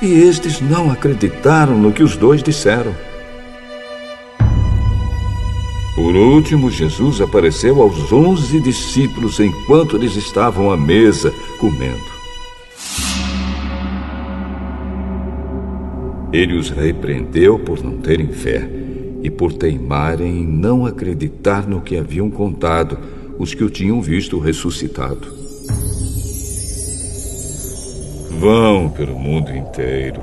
e 0.00 0.06
estes 0.06 0.60
não 0.60 0.90
acreditaram 0.90 1.78
no 1.78 1.92
que 1.92 2.02
os 2.02 2.16
dois 2.16 2.42
disseram. 2.42 2.92
Por 5.94 6.16
último, 6.16 6.70
Jesus 6.70 7.20
apareceu 7.20 7.80
aos 7.80 8.10
onze 8.12 8.58
discípulos 8.60 9.38
enquanto 9.38 9.96
eles 9.96 10.16
estavam 10.16 10.72
à 10.72 10.76
mesa 10.76 11.32
comendo. 11.58 12.21
Ele 16.32 16.56
os 16.56 16.70
repreendeu 16.70 17.58
por 17.58 17.84
não 17.84 17.98
terem 17.98 18.28
fé 18.28 18.66
e 19.22 19.30
por 19.30 19.52
teimarem 19.52 20.40
em 20.40 20.46
não 20.46 20.86
acreditar 20.86 21.68
no 21.68 21.82
que 21.82 21.96
haviam 21.96 22.30
contado 22.30 22.98
os 23.38 23.52
que 23.52 23.62
o 23.62 23.68
tinham 23.68 24.00
visto 24.00 24.38
ressuscitado. 24.38 25.42
Vão 28.38 28.88
pelo 28.88 29.18
mundo 29.18 29.54
inteiro 29.54 30.20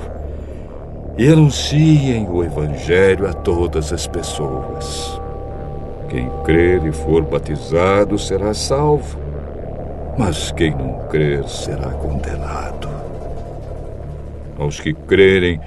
e 1.16 1.28
anunciem 1.28 2.28
o 2.28 2.42
Evangelho 2.42 3.28
a 3.28 3.32
todas 3.32 3.92
as 3.92 4.06
pessoas. 4.06 5.20
Quem 6.08 6.28
crer 6.44 6.84
e 6.86 6.92
for 6.92 7.22
batizado 7.22 8.18
será 8.18 8.52
salvo, 8.52 9.16
mas 10.18 10.50
quem 10.50 10.72
não 10.72 11.06
crer 11.08 11.48
será 11.48 11.90
condenado. 11.92 12.88
Aos 14.58 14.80
que 14.80 14.92
crerem, 14.92 15.60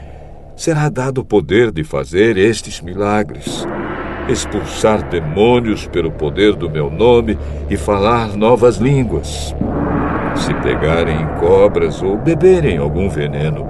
será 0.56 0.90
dado 0.90 1.22
o 1.22 1.26
poder 1.26 1.72
de 1.72 1.84
fazer 1.84 2.38
estes 2.38 2.82
milagres: 2.82 3.66
expulsar 4.28 5.08
demônios 5.10 5.88
pelo 5.88 6.12
poder 6.12 6.56
do 6.56 6.70
meu 6.70 6.90
nome 6.90 7.38
e 7.70 7.78
falar 7.78 8.36
novas 8.36 8.78
línguas. 8.78 9.56
Se 10.36 10.54
pegarem 10.56 11.22
em 11.22 11.28
cobras 11.40 12.02
ou 12.02 12.18
beberem 12.18 12.78
algum 12.78 13.08
veneno, 13.08 13.68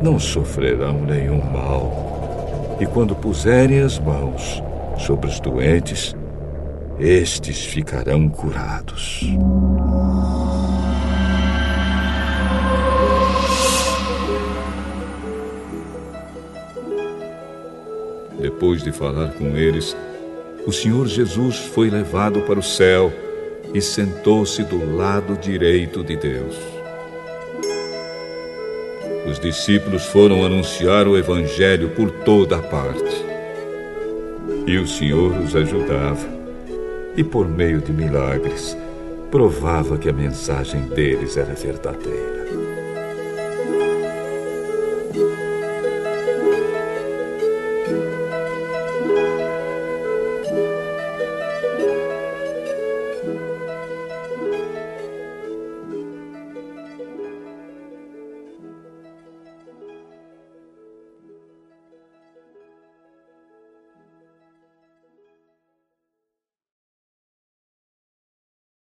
não 0.00 0.18
sofrerão 0.18 1.00
nenhum 1.00 1.42
mal. 1.50 2.76
E 2.80 2.86
quando 2.86 3.14
puserem 3.14 3.80
as 3.80 3.98
mãos 3.98 4.62
sobre 4.98 5.28
os 5.28 5.40
doentes, 5.40 6.14
estes 6.98 7.64
ficarão 7.64 8.28
curados. 8.28 9.20
Depois 18.44 18.82
de 18.82 18.92
falar 18.92 19.32
com 19.32 19.56
eles, 19.56 19.96
o 20.66 20.70
Senhor 20.70 21.06
Jesus 21.06 21.60
foi 21.60 21.88
levado 21.88 22.42
para 22.42 22.58
o 22.58 22.62
céu 22.62 23.10
e 23.72 23.80
sentou-se 23.80 24.62
do 24.64 24.98
lado 24.98 25.34
direito 25.38 26.04
de 26.04 26.14
Deus. 26.14 26.54
Os 29.26 29.40
discípulos 29.40 30.04
foram 30.04 30.44
anunciar 30.44 31.08
o 31.08 31.16
Evangelho 31.16 31.88
por 31.96 32.10
toda 32.10 32.58
a 32.58 32.62
parte. 32.62 33.24
E 34.66 34.76
o 34.76 34.86
Senhor 34.86 35.34
os 35.38 35.56
ajudava, 35.56 36.28
e 37.16 37.24
por 37.24 37.48
meio 37.48 37.80
de 37.80 37.94
milagres, 37.94 38.76
provava 39.30 39.96
que 39.96 40.10
a 40.10 40.12
mensagem 40.12 40.82
deles 40.82 41.38
era 41.38 41.54
verdadeira. 41.54 42.33